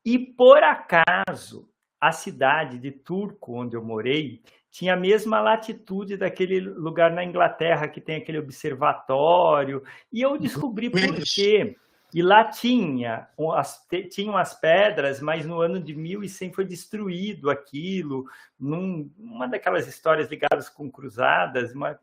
E 0.04 0.18
por 0.18 0.62
acaso, 0.62 1.68
a 2.00 2.10
cidade 2.10 2.78
de 2.78 2.90
Turco, 2.90 3.54
onde 3.54 3.76
eu 3.76 3.84
morei, 3.84 4.42
tinha 4.74 4.94
a 4.94 4.96
mesma 4.96 5.40
latitude 5.40 6.16
daquele 6.16 6.58
lugar 6.58 7.12
na 7.12 7.22
Inglaterra 7.22 7.86
que 7.86 8.00
tem 8.00 8.16
aquele 8.16 8.38
observatório. 8.40 9.84
E 10.12 10.20
eu 10.20 10.36
descobri 10.36 10.90
por 10.90 11.00
quê. 11.22 11.76
E 12.12 12.20
lá 12.20 12.42
tinha, 12.42 13.28
as, 13.54 13.86
tinham 14.10 14.36
as 14.36 14.58
pedras, 14.58 15.20
mas 15.20 15.46
no 15.46 15.60
ano 15.60 15.80
de 15.80 15.94
1100 15.94 16.52
foi 16.52 16.64
destruído 16.64 17.50
aquilo, 17.50 18.24
num, 18.58 19.08
uma 19.16 19.46
daquelas 19.46 19.86
histórias 19.86 20.28
ligadas 20.28 20.68
com 20.68 20.90
cruzadas, 20.90 21.72
uma, 21.72 21.96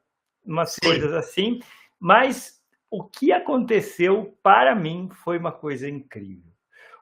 umas 0.46 0.72
Sim. 0.72 0.80
coisas 0.82 1.12
assim. 1.12 1.60
Mas 2.00 2.64
o 2.90 3.04
que 3.04 3.34
aconteceu 3.34 4.38
para 4.42 4.74
mim 4.74 5.10
foi 5.12 5.38
uma 5.38 5.52
coisa 5.52 5.90
incrível. 5.90 6.54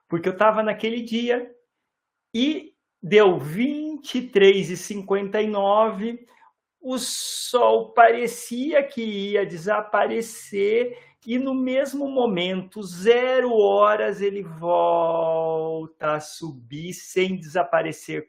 Porque 0.08 0.28
eu 0.28 0.34
estava 0.34 0.64
naquele 0.64 1.04
dia 1.04 1.56
e 2.34 2.74
deu 3.02 3.40
23,59. 4.02 6.20
O 6.82 6.97
sol 6.97 7.89
parecia 7.89 8.82
que 8.84 9.02
ia 9.02 9.45
desaparecer 9.45 10.97
e 11.26 11.38
no 11.38 11.54
mesmo 11.54 12.10
momento, 12.10 12.82
zero 12.82 13.54
horas, 13.54 14.22
ele 14.22 14.41
volta 14.41 16.14
a 16.14 16.20
subir 16.20 16.93
sem 16.93 17.36
desaparecer. 17.36 18.26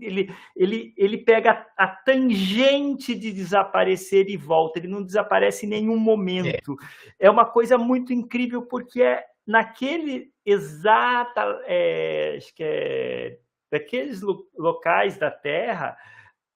Ele, 0.00 0.34
ele, 0.56 0.94
ele 0.96 1.18
pega 1.18 1.66
a 1.76 1.86
tangente 1.86 3.14
de 3.14 3.30
desaparecer 3.30 4.28
e 4.28 4.36
volta, 4.36 4.78
ele 4.78 4.88
não 4.88 5.02
desaparece 5.02 5.66
em 5.66 5.68
nenhum 5.68 5.98
momento. 5.98 6.76
É, 7.20 7.26
é 7.26 7.30
uma 7.30 7.44
coisa 7.44 7.76
muito 7.76 8.12
incrível, 8.12 8.62
porque 8.62 9.02
é 9.02 9.24
naquele 9.46 10.32
exata, 10.44 11.60
é, 11.66 12.36
acho 12.38 12.54
que 12.54 12.64
é 12.64 13.38
daqueles 13.72 14.20
locais 14.20 15.16
da 15.16 15.30
Terra, 15.30 15.96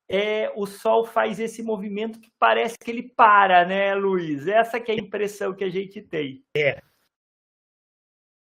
é, 0.06 0.52
o 0.54 0.66
Sol 0.66 1.06
faz 1.06 1.40
esse 1.40 1.62
movimento 1.62 2.20
que 2.20 2.30
parece 2.38 2.76
que 2.78 2.90
ele 2.90 3.02
para, 3.02 3.64
né, 3.64 3.94
Luiz? 3.94 4.46
Essa 4.46 4.78
que 4.78 4.92
é 4.92 4.94
a 4.94 4.98
impressão 4.98 5.54
que 5.54 5.64
a 5.64 5.70
gente 5.70 6.02
tem. 6.02 6.44
É. 6.54 6.82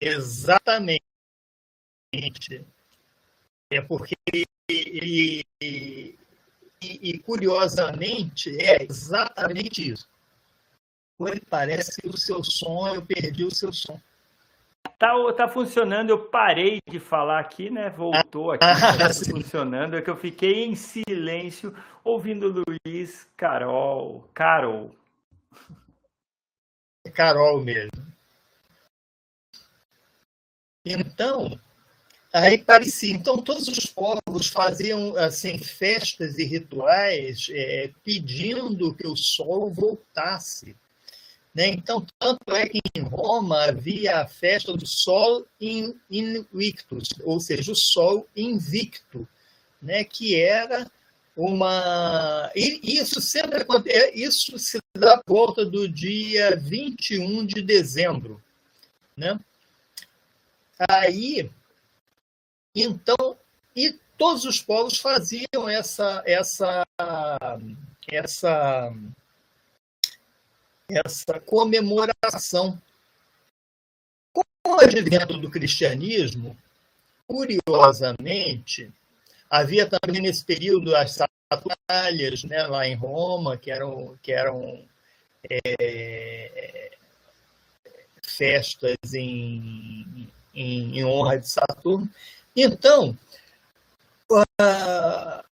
Exatamente. 0.00 1.04
É 3.70 3.80
porque 3.80 4.16
ele, 4.32 5.44
e, 5.60 6.18
e, 6.80 7.18
curiosamente 7.20 8.50
é 8.60 8.82
exatamente 8.82 9.92
isso. 9.92 10.08
Ele 11.20 11.40
parece 11.48 12.00
que 12.00 12.08
o 12.08 12.16
seu 12.16 12.42
som, 12.42 12.94
eu 12.94 13.04
perdi 13.04 13.44
o 13.44 13.54
seu 13.54 13.72
som. 13.72 14.00
Tá, 14.98 15.14
tá 15.32 15.48
funcionando, 15.48 16.10
eu 16.10 16.28
parei 16.28 16.80
de 16.88 16.98
falar 16.98 17.38
aqui, 17.38 17.70
né? 17.70 17.88
Voltou 17.88 18.50
aqui, 18.52 18.64
tá 18.64 19.14
funcionando. 19.30 19.96
É 19.96 20.02
que 20.02 20.10
eu 20.10 20.16
fiquei 20.16 20.64
em 20.64 20.74
silêncio 20.74 21.74
ouvindo 22.02 22.64
Luiz, 22.66 23.28
Carol, 23.36 24.28
Carol. 24.34 24.90
Carol 27.14 27.60
mesmo. 27.60 28.08
Então, 30.84 31.58
aí 32.32 32.58
parecia. 32.58 33.14
Então, 33.14 33.38
todos 33.38 33.68
os 33.68 33.86
povos 33.86 34.48
faziam 34.48 35.16
assim 35.16 35.58
festas 35.58 36.38
e 36.38 36.44
rituais 36.44 37.46
é, 37.50 37.90
pedindo 38.02 38.94
que 38.94 39.06
o 39.06 39.16
sol 39.16 39.72
voltasse 39.72 40.76
né? 41.58 41.70
Então, 41.70 42.06
tanto 42.20 42.54
é 42.54 42.68
que 42.68 42.78
em 42.94 43.02
Roma 43.02 43.64
havia 43.64 44.20
a 44.20 44.28
festa 44.28 44.72
do 44.74 44.86
Sol 44.86 45.44
Invictus, 45.60 47.08
ou 47.24 47.40
seja, 47.40 47.72
o 47.72 47.74
Sol 47.74 48.28
invicto, 48.36 49.26
né? 49.82 50.04
que 50.04 50.40
era 50.40 50.88
uma. 51.36 52.48
E 52.54 53.00
isso 53.00 53.20
sempre 53.20 53.62
acontece, 53.62 54.12
isso 54.14 54.56
se 54.56 54.78
dá 54.96 55.20
por 55.20 55.34
volta 55.34 55.66
do 55.66 55.88
dia 55.88 56.54
21 56.54 57.44
de 57.44 57.60
dezembro. 57.60 58.40
Né? 59.16 59.36
Aí, 60.88 61.50
então, 62.72 63.36
e 63.74 63.98
todos 64.16 64.44
os 64.44 64.60
povos 64.60 64.98
faziam 64.98 65.68
essa, 65.68 66.22
essa, 66.24 66.86
essa 68.06 68.92
essa 70.90 71.38
comemoração. 71.40 72.80
Com 74.32 74.42
o 74.64 74.80
advento 74.80 75.38
do 75.38 75.50
cristianismo, 75.50 76.56
curiosamente, 77.26 78.90
havia 79.50 79.88
também 79.88 80.22
nesse 80.22 80.44
período 80.44 80.94
as 80.96 81.18
Saturnalhas, 81.50 82.44
né, 82.44 82.66
lá 82.66 82.86
em 82.86 82.94
Roma, 82.94 83.56
que 83.56 83.70
eram, 83.70 84.18
que 84.22 84.32
eram 84.32 84.84
é, 85.50 86.90
festas 88.22 89.14
em, 89.14 90.30
em, 90.54 90.98
em, 90.98 91.04
honra 91.04 91.38
de 91.38 91.48
Saturno. 91.48 92.08
Então, 92.54 93.16
uh, 94.30 95.44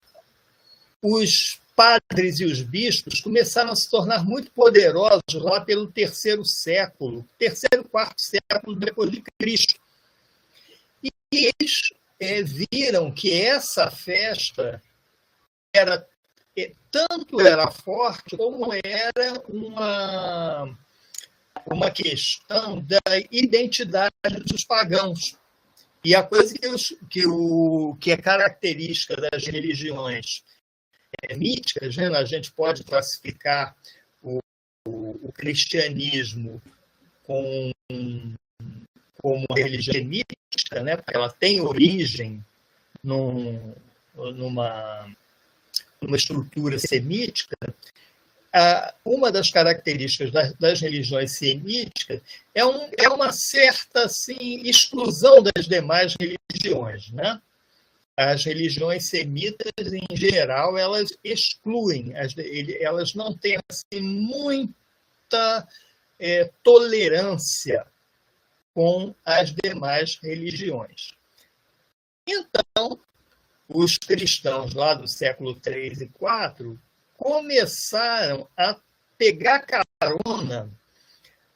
os 1.01 1.59
padres 1.77 2.39
e 2.39 2.45
os 2.45 2.63
bispos 2.63 3.21
começaram 3.21 3.71
a 3.71 3.75
se 3.75 3.87
tornar 3.87 4.25
muito 4.25 4.49
poderosos 4.49 5.35
lá 5.35 5.61
pelo 5.61 5.85
terceiro 5.85 6.43
século, 6.43 7.23
terceiro, 7.37 7.87
quarto 7.87 8.19
século 8.19 8.75
depois 8.75 9.11
de 9.11 9.21
Cristo. 9.39 9.79
E 11.03 11.11
eles 11.31 11.93
é, 12.19 12.41
viram 12.41 13.11
que 13.11 13.31
essa 13.31 13.91
festa 13.91 14.81
era 15.71 16.03
é, 16.57 16.71
tanto 16.89 17.39
era 17.39 17.69
forte 17.69 18.35
como 18.35 18.73
era 18.73 19.39
uma 19.47 20.75
uma 21.65 21.91
questão 21.91 22.81
da 22.81 22.99
identidade 23.31 24.13
dos 24.45 24.63
pagãos. 24.63 25.37
E 26.03 26.15
a 26.15 26.23
coisa 26.23 26.53
que, 26.53 26.95
que, 27.09 27.27
o, 27.27 27.97
que 27.99 28.11
é 28.11 28.17
característica 28.17 29.15
das 29.17 29.45
religiões 29.45 30.43
míticas, 31.35 31.97
né? 31.97 32.07
a 32.07 32.25
gente 32.25 32.51
pode 32.51 32.83
classificar 32.83 33.75
o, 34.21 34.39
o, 34.87 35.27
o 35.27 35.31
cristianismo 35.31 36.61
com, 37.23 37.71
como 39.21 39.45
uma 39.49 39.57
religião 39.57 40.03
mítica, 40.05 40.83
né? 40.83 40.95
porque 40.95 41.15
ela 41.15 41.29
tem 41.29 41.61
origem 41.61 42.43
num, 43.03 43.73
numa, 44.15 45.09
numa 46.01 46.17
estrutura 46.17 46.79
semítica, 46.79 47.55
uma 49.05 49.31
das 49.31 49.51
características 49.51 50.31
das, 50.31 50.53
das, 50.53 50.81
religiões 50.81 51.33
semíticas 51.33 52.21
é, 52.55 52.65
um, 52.65 52.89
é 52.97 53.09
uma 53.09 53.31
certa 53.31 54.05
assim, 54.05 54.61
exclusão 54.63 55.43
das 55.43 55.67
demais 55.67 56.15
religiões. 56.19 57.11
Né? 57.11 57.39
As 58.17 58.43
religiões 58.43 59.05
semitas, 59.05 59.93
em 59.93 60.15
geral, 60.15 60.75
elas 60.75 61.15
excluem, 61.23 62.13
elas 62.81 63.13
não 63.13 63.37
têm 63.37 63.59
assim, 63.69 64.01
muita 64.01 65.67
é, 66.17 66.49
tolerância 66.63 67.85
com 68.73 69.13
as 69.23 69.53
demais 69.53 70.17
religiões. 70.21 71.13
Então, 72.25 72.99
os 73.69 73.97
cristãos 73.97 74.73
lá 74.73 74.95
do 74.95 75.07
século 75.07 75.53
3 75.53 76.01
e 76.01 76.07
4 76.07 76.79
começaram 77.15 78.47
a 78.57 78.79
pegar 79.15 79.65
carona 79.99 80.71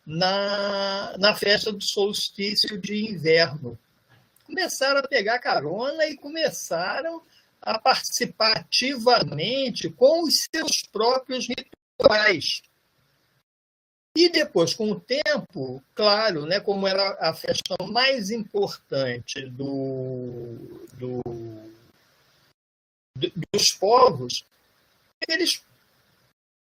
na, 0.06 1.16
na 1.18 1.36
festa 1.36 1.72
do 1.72 1.84
solstício 1.84 2.80
de 2.80 3.12
inverno. 3.12 3.78
Começaram 4.52 5.00
a 5.00 5.08
pegar 5.08 5.40
carona 5.40 6.06
e 6.08 6.18
começaram 6.18 7.24
a 7.62 7.80
participar 7.80 8.58
ativamente 8.58 9.90
com 9.90 10.24
os 10.24 10.46
seus 10.54 10.82
próprios 10.92 11.48
rituais. 11.48 12.62
E 14.14 14.28
depois, 14.28 14.74
com 14.74 14.92
o 14.92 15.00
tempo, 15.00 15.82
claro, 15.96 16.46
né, 16.46 16.60
como 16.60 16.86
era 16.86 17.18
a 17.22 17.34
festa 17.34 17.78
mais 17.88 18.30
importante 18.30 19.46
do, 19.48 20.58
do, 20.96 21.22
do, 23.16 23.32
dos 23.54 23.72
povos, 23.72 24.44
eles 25.30 25.64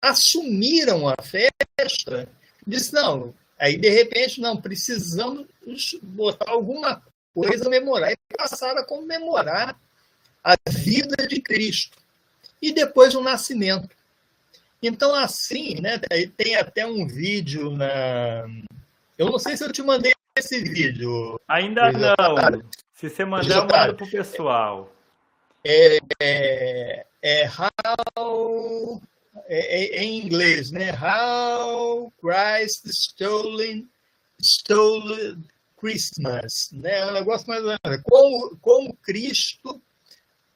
assumiram 0.00 1.08
a 1.08 1.16
festa, 1.20 2.28
disse, 2.64 2.92
não, 2.92 3.34
aí 3.58 3.76
de 3.76 3.88
repente, 3.88 4.40
não, 4.40 4.56
precisamos 4.56 5.48
botar 6.00 6.48
alguma 6.48 7.02
coisa 7.34 7.68
memorar, 7.68 8.12
e 8.12 8.16
passaram 8.36 8.80
a 8.80 8.84
comemorar 8.84 9.76
a 10.42 10.54
vida 10.68 11.26
de 11.26 11.40
Cristo. 11.40 11.96
E 12.60 12.72
depois 12.72 13.14
o 13.14 13.22
nascimento. 13.22 13.94
Então, 14.82 15.14
assim, 15.14 15.80
né, 15.80 16.00
tem 16.36 16.56
até 16.56 16.86
um 16.86 17.06
vídeo 17.06 17.70
na. 17.70 18.44
Eu 19.16 19.30
não 19.30 19.38
sei 19.38 19.56
se 19.56 19.64
eu 19.64 19.72
te 19.72 19.82
mandei 19.82 20.12
esse 20.36 20.60
vídeo. 20.60 21.40
Ainda 21.46 21.92
não. 21.92 22.62
Se 22.94 23.08
você 23.08 23.24
mandar, 23.24 23.54
eu 23.54 23.66
mando 23.66 23.94
para 23.94 24.06
o 24.06 24.10
pessoal. 24.10 24.92
É, 25.64 25.98
é, 26.20 27.06
é 27.22 27.48
How. 27.48 29.00
É, 29.46 29.98
é, 29.98 30.02
em 30.02 30.24
inglês, 30.24 30.70
né? 30.70 30.92
How 30.92 32.12
Christ 32.20 32.86
Stolen, 32.86 33.88
Stole 34.40 35.38
Christmas. 35.82 36.70
Né? 36.72 37.00
É 37.00 37.06
um 37.06 37.12
negócio 37.12 37.48
mais 37.48 37.62
menos. 37.62 38.02
Como, 38.04 38.56
como 38.60 38.96
Cristo 38.96 39.82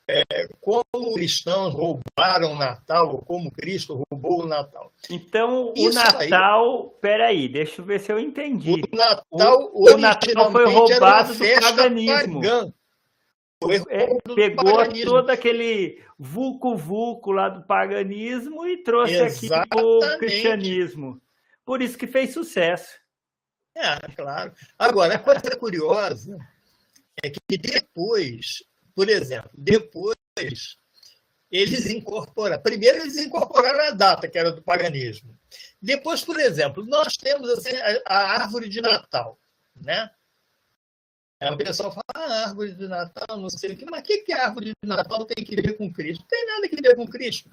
é, 0.08 0.24
como 0.60 1.14
cristãos 1.14 1.74
roubaram 1.74 2.52
o 2.52 2.56
Natal, 2.56 3.10
ou 3.10 3.22
como 3.22 3.50
Cristo 3.50 4.04
roubou 4.08 4.44
o 4.44 4.46
Natal. 4.46 4.92
Então, 5.10 5.72
Isso 5.76 5.90
o 5.90 5.94
Natal, 5.94 6.82
aí, 6.82 7.00
peraí, 7.00 7.48
deixa 7.48 7.80
eu 7.80 7.84
ver 7.84 7.98
se 7.98 8.12
eu 8.12 8.18
entendi. 8.20 8.70
O 8.70 8.96
Natal, 8.96 9.70
o, 9.72 9.92
o 9.92 9.98
Natal 9.98 10.52
foi 10.52 10.72
roubado 10.72 11.34
do 11.34 11.60
paganismo. 11.60 12.40
É, 13.88 14.34
pegou 14.34 14.86
todo 15.04 15.30
aquele 15.30 16.00
vulco-vulco 16.16 17.32
lá 17.32 17.48
do 17.48 17.66
paganismo 17.66 18.64
e 18.66 18.76
trouxe 18.76 19.14
Exatamente. 19.14 19.72
aqui 19.72 19.82
o 19.82 20.18
cristianismo. 20.18 21.20
Por 21.64 21.82
isso 21.82 21.98
que 21.98 22.06
fez 22.06 22.32
sucesso. 22.32 22.94
É, 23.76 23.98
claro. 24.16 24.52
Agora, 24.78 25.16
a 25.16 25.18
coisa 25.18 25.56
curiosa 25.56 26.36
é 27.22 27.30
que 27.30 27.58
depois 27.58 28.64
por 28.96 29.10
exemplo, 29.10 29.50
depois 29.52 30.16
eles 31.50 31.86
incorporaram. 31.86 32.62
Primeiro, 32.62 33.02
eles 33.02 33.18
incorporaram 33.18 33.88
a 33.88 33.90
data, 33.90 34.26
que 34.26 34.38
era 34.38 34.50
do 34.50 34.62
paganismo. 34.62 35.38
Depois, 35.80 36.24
por 36.24 36.40
exemplo, 36.40 36.84
nós 36.86 37.14
temos 37.18 37.50
assim, 37.50 37.76
a, 37.76 38.00
a 38.06 38.42
árvore 38.42 38.70
de 38.70 38.80
Natal. 38.80 39.38
Né? 39.76 40.10
O 41.42 41.56
pessoal 41.58 41.92
fala, 41.92 42.04
ah, 42.14 42.48
árvore 42.48 42.72
de 42.72 42.88
Natal, 42.88 43.36
não 43.36 43.50
sei 43.50 43.72
o 43.72 43.76
quê. 43.76 43.84
Mas 43.88 44.00
o 44.00 44.02
que, 44.02 44.18
que 44.22 44.32
a 44.32 44.46
árvore 44.46 44.72
de 44.82 44.88
Natal 44.88 45.26
tem 45.26 45.44
que 45.44 45.54
ver 45.54 45.76
com 45.76 45.92
Cristo? 45.92 46.22
Não 46.22 46.28
tem 46.28 46.46
nada 46.46 46.66
que 46.66 46.80
ver 46.80 46.96
com 46.96 47.06
Cristo. 47.06 47.50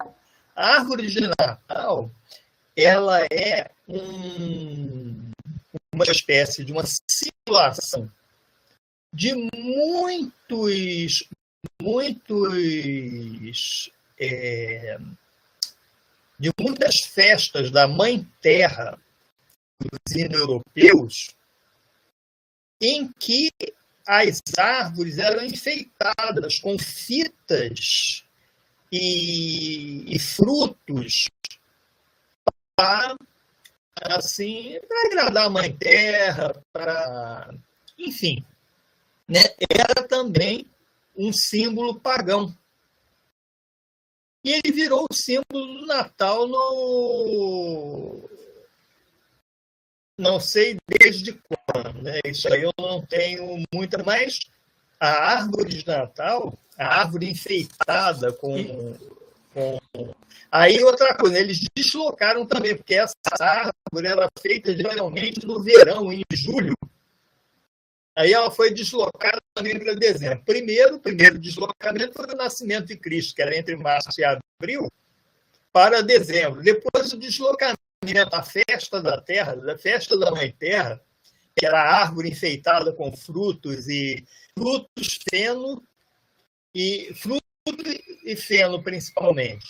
A 0.56 0.76
árvore 0.76 1.06
de 1.06 1.20
Natal, 1.38 2.10
ela 2.74 3.22
é 3.26 3.70
um, 3.86 5.30
uma 5.94 6.04
espécie 6.04 6.64
de 6.64 6.72
uma 6.72 6.84
simulação 7.08 8.10
de 9.12 9.32
muitos, 9.54 11.28
muitos, 11.80 12.52
é, 14.18 14.98
de 16.38 16.50
muitas 16.60 17.00
festas 17.00 17.70
da 17.70 17.86
Mãe 17.86 18.26
Terra 18.40 19.00
dos 19.80 20.16
indo-europeus, 20.16 21.30
em 22.82 23.08
que 23.18 23.50
as 24.06 24.42
árvores 24.58 25.18
eram 25.18 25.44
enfeitadas 25.44 26.58
com 26.58 26.76
fitas 26.76 28.24
e, 28.90 30.12
e 30.12 30.18
frutos 30.18 31.28
para 32.76 33.16
assim 34.04 34.78
para 34.86 35.06
agradar 35.06 35.46
a 35.46 35.50
Mãe 35.50 35.74
Terra, 35.76 36.54
para 36.72 37.54
enfim, 37.98 38.44
né, 39.28 39.40
era 39.70 40.06
também 40.06 40.66
um 41.16 41.32
símbolo 41.32 41.98
pagão. 41.98 42.54
E 44.44 44.52
ele 44.52 44.72
virou 44.72 45.06
o 45.10 45.14
símbolo 45.14 45.78
do 45.80 45.86
Natal 45.86 46.46
no. 46.46 48.28
Não 50.18 50.38
sei 50.38 50.76
desde 50.86 51.32
quando, 51.32 52.02
né? 52.02 52.20
Isso 52.26 52.52
aí 52.52 52.62
eu 52.62 52.72
não 52.78 53.04
tenho 53.04 53.64
muita, 53.72 54.02
mas 54.04 54.38
a 55.00 55.08
árvore 55.08 55.70
de 55.70 55.86
Natal, 55.86 56.56
a 56.78 57.00
árvore 57.00 57.30
enfeitada 57.30 58.32
com, 58.34 58.94
Aí 60.50 60.82
outra 60.82 61.14
coisa, 61.14 61.38
eles 61.38 61.60
deslocaram 61.74 62.46
também, 62.46 62.76
porque 62.76 62.94
essa 62.94 63.14
árvore 63.40 64.06
era 64.06 64.28
feita 64.40 64.76
geralmente 64.76 65.44
no 65.46 65.62
verão, 65.62 66.12
em 66.12 66.22
julho. 66.32 66.74
Aí 68.16 68.32
ela 68.32 68.50
foi 68.50 68.72
deslocada 68.72 69.42
também 69.52 69.78
para 69.78 69.94
dezembro. 69.94 70.44
Primeiro, 70.44 71.00
primeiro 71.00 71.38
deslocamento 71.38 72.14
foi 72.14 72.32
o 72.32 72.36
nascimento 72.36 72.86
de 72.86 72.96
Cristo, 72.96 73.34
que 73.34 73.42
era 73.42 73.56
entre 73.56 73.74
março 73.74 74.20
e 74.20 74.24
abril, 74.24 74.88
para 75.72 76.02
dezembro. 76.02 76.62
Depois 76.62 77.12
o 77.12 77.18
deslocamento, 77.18 77.78
a 78.32 78.42
festa 78.42 79.02
da 79.02 79.20
terra, 79.20 79.56
a 79.72 79.78
festa 79.78 80.16
da 80.16 80.30
mãe 80.30 80.52
terra, 80.52 81.00
que 81.56 81.66
era 81.66 81.80
a 81.80 82.02
árvore 82.02 82.30
enfeitada 82.30 82.92
com 82.92 83.16
frutos 83.16 83.88
e 83.88 84.24
frutos, 84.56 85.18
feno 85.28 85.82
e 86.72 87.12
fruto 87.14 87.44
e 88.24 88.36
feno 88.36 88.82
principalmente. 88.82 89.66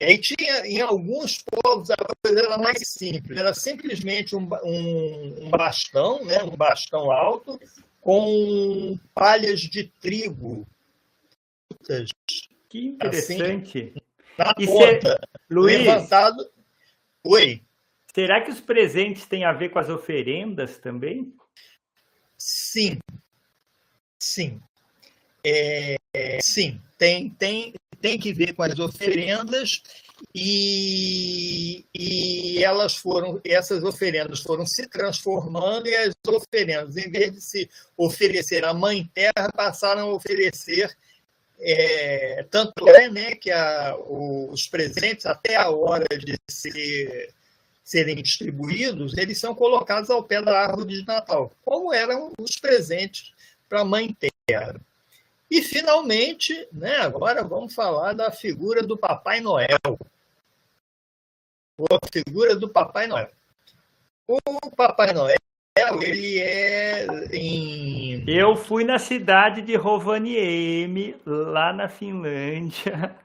E 0.00 0.16
tinha, 0.18 0.66
em 0.66 0.80
alguns 0.80 1.42
povos, 1.42 1.90
a 1.90 1.96
coisa 1.96 2.40
era 2.40 2.58
mais 2.58 2.86
simples. 2.86 3.36
Era 3.36 3.52
simplesmente 3.52 4.36
um, 4.36 4.48
um, 4.62 5.46
um 5.46 5.50
bastão, 5.50 6.24
né? 6.24 6.42
um 6.44 6.56
bastão 6.56 7.10
alto, 7.10 7.60
com 8.00 8.98
palhas 9.12 9.60
de 9.60 9.84
trigo. 10.00 10.66
Que 12.68 12.86
interessante. 12.86 13.92
Assim, 13.96 14.08
na 14.38 14.54
e 14.56 14.66
ponta, 14.66 15.20
Luiz, 15.50 15.78
levantado. 15.78 16.48
Oi. 17.24 17.62
Será 18.14 18.40
que 18.40 18.50
os 18.50 18.60
presentes 18.60 19.26
têm 19.26 19.44
a 19.44 19.52
ver 19.52 19.70
com 19.70 19.80
as 19.80 19.88
oferendas 19.88 20.78
também? 20.78 21.34
Sim. 22.36 22.98
Sim. 24.18 24.60
É, 25.44 25.96
sim, 26.42 26.80
tem, 26.96 27.30
tem, 27.30 27.74
tem 28.00 28.18
que 28.18 28.32
ver 28.32 28.54
com 28.54 28.62
as 28.62 28.78
oferendas 28.78 29.82
e, 30.34 31.84
e 31.94 32.62
elas 32.62 32.96
foram, 32.96 33.40
essas 33.44 33.84
oferendas 33.84 34.40
foram 34.40 34.66
se 34.66 34.88
transformando 34.88 35.88
e 35.88 35.94
as 35.94 36.14
oferendas, 36.26 36.96
em 36.96 37.10
vez 37.10 37.32
de 37.32 37.40
se 37.40 37.70
oferecer 37.96 38.64
à 38.64 38.74
Mãe 38.74 39.08
Terra, 39.14 39.50
passaram 39.54 40.10
a 40.10 40.14
oferecer 40.14 40.96
é, 41.60 42.44
tanto 42.50 42.88
é 42.88 43.10
né, 43.10 43.34
que 43.34 43.50
a, 43.50 43.96
os 43.98 44.66
presentes, 44.68 45.26
até 45.26 45.56
a 45.56 45.70
hora 45.70 46.06
de 46.16 46.36
ser, 46.48 47.34
serem 47.82 48.22
distribuídos, 48.22 49.16
eles 49.16 49.38
são 49.38 49.54
colocados 49.54 50.08
ao 50.10 50.22
pé 50.22 50.40
da 50.40 50.56
árvore 50.56 51.00
de 51.00 51.06
Natal, 51.06 51.52
como 51.64 51.92
eram 51.92 52.32
os 52.38 52.56
presentes 52.56 53.32
para 53.68 53.80
a 53.80 53.84
Mãe 53.84 54.16
Terra. 54.46 54.80
E, 55.50 55.62
finalmente, 55.62 56.68
né, 56.72 56.96
agora 56.96 57.42
vamos 57.42 57.74
falar 57.74 58.12
da 58.12 58.30
figura 58.30 58.82
do 58.82 58.96
Papai 58.96 59.40
Noel. 59.40 59.98
A 61.78 62.06
figura 62.12 62.54
do 62.54 62.68
Papai 62.68 63.06
Noel. 63.06 63.30
O 64.26 64.38
Papai 64.76 65.12
Noel, 65.12 65.38
ele 66.02 66.38
é 66.38 67.06
em... 67.32 68.24
Eu 68.28 68.56
fui 68.56 68.84
na 68.84 68.98
cidade 68.98 69.62
de 69.62 69.74
Rovaniemi, 69.74 71.16
lá 71.24 71.72
na 71.72 71.88
Finlândia, 71.88 73.16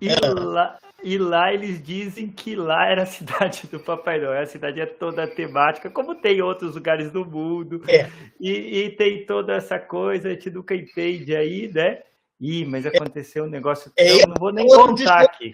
e, 0.00 0.08
é. 0.08 0.16
lá, 0.20 0.78
e 1.02 1.18
lá 1.18 1.52
eles 1.52 1.82
dizem 1.82 2.30
que 2.30 2.56
lá 2.56 2.86
era 2.86 3.02
a 3.02 3.06
cidade 3.06 3.66
do 3.68 3.78
Papai 3.78 4.18
Noel. 4.18 4.42
A 4.42 4.46
cidade 4.46 4.80
é 4.80 4.86
toda 4.86 5.26
temática, 5.26 5.90
como 5.90 6.14
tem 6.14 6.40
outros 6.40 6.74
lugares 6.74 7.10
do 7.10 7.24
mundo. 7.24 7.82
É. 7.88 8.10
E, 8.40 8.84
e, 8.84 8.90
tem 8.90 9.26
toda 9.26 9.54
essa 9.54 9.78
coisa, 9.78 10.28
a 10.28 10.32
gente 10.32 10.50
nunca 10.50 10.74
entende 10.74 11.36
aí, 11.36 11.70
né? 11.72 12.02
Ih, 12.40 12.64
mas 12.64 12.86
aconteceu 12.86 13.44
um 13.44 13.48
negócio 13.48 13.90
que 13.90 14.02
é, 14.02 14.22
eu 14.22 14.28
não 14.28 14.34
vou 14.38 14.52
nem 14.52 14.66
contar 14.66 15.22
aqui. 15.22 15.52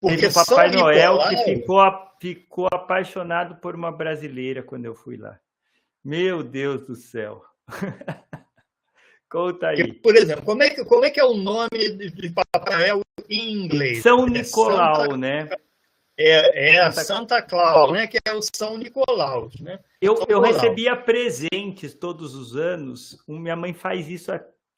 Porque 0.00 0.26
o 0.26 0.34
Papai 0.34 0.70
Noel 0.70 1.18
que 1.28 1.36
ficou, 1.44 1.80
ficou 2.20 2.68
apaixonado 2.72 3.56
por 3.56 3.74
uma 3.74 3.92
brasileira 3.92 4.62
quando 4.62 4.84
eu 4.84 4.94
fui 4.94 5.16
lá. 5.16 5.38
Meu 6.04 6.42
Deus 6.42 6.86
do 6.86 6.96
céu. 6.96 7.44
Conta 9.32 9.68
aí. 9.68 9.94
Por 9.94 10.14
exemplo, 10.14 10.44
como 10.44 10.62
é 10.62 10.68
que, 10.68 10.84
como 10.84 11.06
é, 11.06 11.10
que 11.10 11.18
é 11.18 11.24
o 11.24 11.32
nome 11.32 11.70
de 11.70 12.30
Papai 12.30 12.76
Noel 12.76 13.00
em 13.30 13.64
inglês? 13.64 14.02
São 14.02 14.26
Nicolau, 14.26 14.92
é 14.92 15.04
Santa, 15.04 15.16
né? 15.16 15.48
É, 16.18 16.74
é 16.74 16.80
a 16.82 16.92
Santa 16.92 17.40
Claus, 17.40 17.92
né? 17.92 18.06
Que 18.06 18.18
é 18.22 18.34
o 18.34 18.42
São 18.42 18.76
Nicolau, 18.76 19.48
né? 19.58 19.78
Eu, 20.02 20.22
eu 20.28 20.38
recebia 20.38 20.94
presentes 20.94 21.94
todos 21.94 22.34
os 22.34 22.54
anos. 22.54 23.24
Minha 23.26 23.56
mãe 23.56 23.72
faz 23.72 24.06
isso 24.10 24.30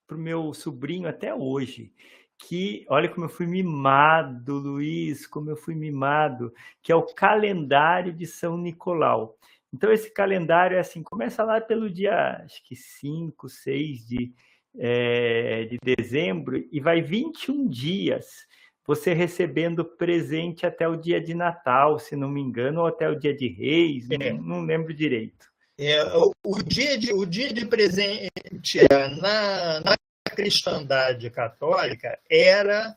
para 0.06 0.16
o 0.16 0.20
meu 0.20 0.54
sobrinho 0.54 1.08
até 1.08 1.34
hoje. 1.34 1.90
Que 2.38 2.86
olha 2.88 3.08
como 3.08 3.26
eu 3.26 3.30
fui 3.30 3.48
mimado, 3.48 4.54
Luiz, 4.58 5.26
como 5.26 5.50
eu 5.50 5.56
fui 5.56 5.74
mimado, 5.74 6.54
que 6.80 6.92
é 6.92 6.94
o 6.94 7.02
calendário 7.02 8.12
de 8.12 8.24
São 8.24 8.56
Nicolau. 8.56 9.36
Então, 9.74 9.92
esse 9.92 10.08
calendário 10.08 10.76
é 10.76 10.80
assim: 10.80 11.02
começa 11.02 11.42
lá 11.42 11.60
pelo 11.60 11.90
dia, 11.90 12.40
acho 12.44 12.62
que 12.62 12.76
5, 12.76 13.48
6 13.48 14.06
de, 14.06 14.32
é, 14.78 15.64
de 15.64 15.78
dezembro, 15.82 16.64
e 16.70 16.78
vai 16.78 17.02
21 17.02 17.66
dias 17.66 18.46
você 18.86 19.12
recebendo 19.12 19.84
presente 19.84 20.64
até 20.64 20.86
o 20.86 20.94
dia 20.94 21.20
de 21.20 21.34
Natal, 21.34 21.98
se 21.98 22.14
não 22.14 22.28
me 22.28 22.40
engano, 22.40 22.82
ou 22.82 22.86
até 22.86 23.08
o 23.08 23.18
dia 23.18 23.34
de 23.34 23.48
Reis, 23.48 24.08
é. 24.10 24.32
não, 24.32 24.42
não, 24.42 24.64
lembro 24.64 24.94
direito. 24.94 25.50
É, 25.76 26.04
o, 26.18 26.32
o, 26.44 26.62
dia 26.62 26.96
de, 26.96 27.12
o 27.12 27.26
dia 27.26 27.52
de 27.52 27.66
presente 27.66 28.78
é, 28.78 29.08
na, 29.20 29.80
na 29.80 29.96
cristandade 30.36 31.28
católica 31.30 32.16
era, 32.30 32.94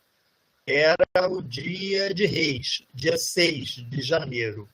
era 0.68 1.28
o 1.28 1.42
dia 1.42 2.14
de 2.14 2.28
Reis, 2.28 2.86
dia 2.94 3.18
6 3.18 3.68
de 3.90 4.02
janeiro 4.02 4.70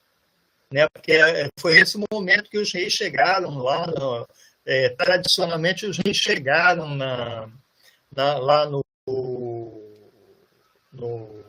né? 0.73 0.87
Porque 0.89 1.11
é, 1.11 1.47
foi 1.59 1.79
esse 1.79 2.03
momento 2.11 2.49
que 2.49 2.57
os 2.57 2.73
reis 2.73 2.91
chegaram 2.91 3.59
lá, 3.59 3.85
no, 3.85 4.27
é, 4.65 4.89
tradicionalmente 4.89 5.85
os 5.85 5.99
reis 5.99 6.17
chegaram 6.17 6.95
na, 6.95 7.47
na, 8.11 8.37
lá 8.39 8.65
no, 8.65 8.83
no, 10.91 11.43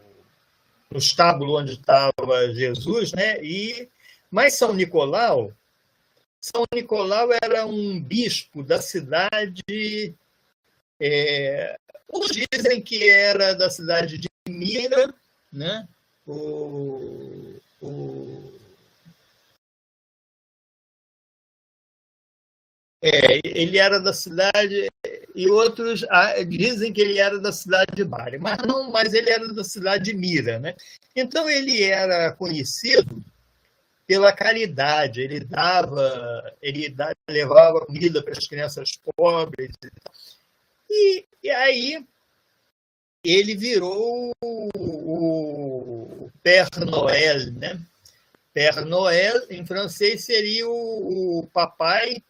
no 0.90 0.98
estábulo 0.98 1.58
onde 1.58 1.72
estava 1.72 2.52
Jesus, 2.52 3.12
né? 3.12 3.42
E, 3.42 3.88
mas 4.30 4.58
São 4.58 4.74
Nicolau, 4.74 5.50
São 6.38 6.64
Nicolau 6.74 7.30
era 7.42 7.64
um 7.64 7.98
bispo 7.98 8.62
da 8.62 8.82
cidade, 8.82 10.14
é, 11.00 11.78
uns 12.12 12.28
dizem 12.30 12.82
que 12.82 13.08
era 13.08 13.54
da 13.54 13.70
cidade 13.70 14.18
de 14.18 14.28
Mira, 14.46 15.14
né? 15.50 15.88
O, 16.26 17.58
o, 17.80 18.53
É, 23.06 23.38
ele 23.44 23.76
era 23.76 24.00
da 24.00 24.14
cidade 24.14 24.88
e 25.34 25.50
outros 25.50 26.06
ah, 26.08 26.42
dizem 26.42 26.90
que 26.90 27.02
ele 27.02 27.18
era 27.18 27.38
da 27.38 27.52
cidade 27.52 27.94
de 27.94 28.02
Bari, 28.02 28.38
mas 28.38 28.56
não, 28.66 28.90
mas 28.90 29.12
ele 29.12 29.28
era 29.28 29.46
da 29.52 29.62
cidade 29.62 30.04
de 30.04 30.14
Mira, 30.14 30.58
né? 30.58 30.74
Então 31.14 31.46
ele 31.50 31.82
era 31.82 32.32
conhecido 32.32 33.22
pela 34.06 34.32
caridade, 34.32 35.20
ele 35.20 35.40
dava, 35.40 36.50
ele 36.62 36.88
dava, 36.88 37.14
levava 37.28 37.84
comida 37.84 38.22
para 38.22 38.32
as 38.32 38.46
crianças 38.46 38.92
pobres 39.14 39.72
e, 40.88 41.26
e 41.42 41.50
aí 41.50 42.02
ele 43.22 43.54
virou 43.54 44.32
o, 44.42 44.70
o 44.78 46.30
Père 46.42 46.70
Noël, 46.86 47.52
né? 47.52 47.78
Père 48.54 48.82
Noël 48.86 49.42
em 49.50 49.66
francês 49.66 50.24
seria 50.24 50.66
o, 50.66 51.40
o 51.40 51.46
papai 51.48 52.22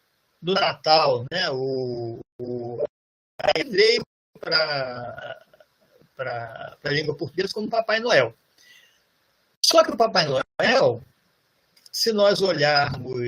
do 0.45 0.53
Natal, 0.53 1.25
né? 1.31 1.49
O, 1.49 2.19
o 2.39 2.83
aí 3.39 3.63
veio 3.63 4.03
para 4.39 5.35
a 6.83 6.89
língua 6.89 7.15
portuguesa 7.15 7.53
como 7.53 7.67
Papai 7.67 7.99
Noel. 7.99 8.33
Só 9.65 9.83
que 9.83 9.91
o 9.91 9.97
Papai 9.97 10.27
Noel, 10.27 11.01
se 11.91 12.13
nós 12.13 12.41
olharmos 12.41 13.27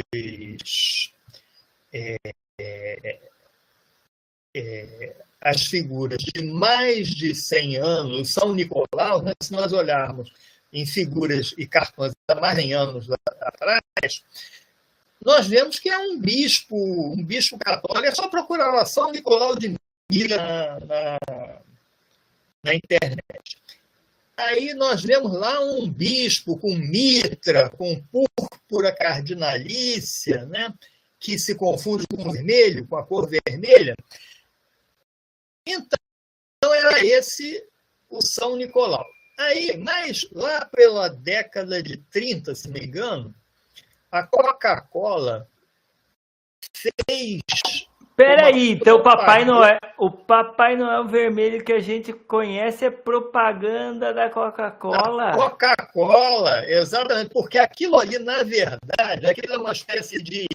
é, 1.91 2.17
é, 2.59 3.19
é, 4.55 5.15
as 5.41 5.65
figuras 5.65 6.19
de 6.19 6.43
mais 6.43 7.07
de 7.07 7.33
100 7.33 7.77
anos, 7.77 8.31
São 8.31 8.53
Nicolau, 8.53 9.23
né, 9.23 9.33
se 9.41 9.51
nós 9.51 9.73
olharmos 9.73 10.31
em 10.71 10.85
figuras 10.85 11.55
e 11.57 11.65
cartões 11.65 12.13
há 12.27 12.35
mais 12.35 12.55
de 12.57 12.61
100 12.63 12.73
anos 12.73 13.07
atrás, 13.41 14.23
nós 15.23 15.47
vemos 15.47 15.79
que 15.79 15.89
é 15.89 15.97
um 15.97 16.19
bispo, 16.19 16.75
um 16.75 17.23
bispo 17.23 17.57
católico. 17.57 18.05
É 18.05 18.13
só 18.13 18.27
procurar 18.27 18.71
lá 18.71 18.85
São 18.85 19.11
Nicolau 19.11 19.55
de 19.55 19.75
Mira 20.11 20.37
na, 20.37 20.79
na, 20.79 21.61
na 22.63 22.75
internet. 22.75 23.57
Aí 24.37 24.73
nós 24.73 25.03
vemos 25.03 25.33
lá 25.33 25.59
um 25.59 25.89
bispo 25.89 26.57
com 26.57 26.75
mitra, 26.75 27.69
com 27.71 28.01
púrpura 28.11 28.95
cardinalícia, 28.95 30.45
né? 30.45 30.73
que 31.19 31.37
se 31.37 31.55
confunde 31.55 32.05
com 32.07 32.31
vermelho, 32.31 32.87
com 32.87 32.95
a 32.95 33.03
cor 33.03 33.27
vermelha. 33.27 33.95
Então, 35.65 35.97
era 36.73 37.03
esse 37.03 37.63
o 38.09 38.21
São 38.21 38.55
Nicolau. 38.55 39.05
Aí, 39.37 39.77
mas 39.77 40.27
lá 40.31 40.65
pela 40.65 41.09
década 41.09 41.81
de 41.81 41.97
30, 41.97 42.55
se 42.55 42.69
me 42.69 42.79
engano, 42.79 43.33
a 44.11 44.23
Coca-Cola 44.23 45.47
fez. 46.73 47.41
Peraí, 48.15 48.71
então 48.71 48.97
o 48.97 49.03
Papai 49.03 49.45
Noel, 49.45 49.77
o 49.95 50.09
Papai 50.09 50.75
Noel 50.75 51.07
vermelho 51.07 51.63
que 51.63 51.71
a 51.71 51.79
gente 51.79 52.11
conhece 52.11 52.85
é 52.85 52.89
propaganda 52.89 54.11
da 54.11 54.27
Coca-Cola. 54.27 55.33
Coca-Cola, 55.33 56.65
exatamente, 56.67 57.29
porque 57.29 57.59
aquilo 57.59 57.99
ali, 57.99 58.17
na 58.17 58.41
verdade, 58.41 59.27
aquilo 59.27 59.53
é 59.53 59.57
uma 59.59 59.71
espécie 59.71 60.21
de. 60.21 60.47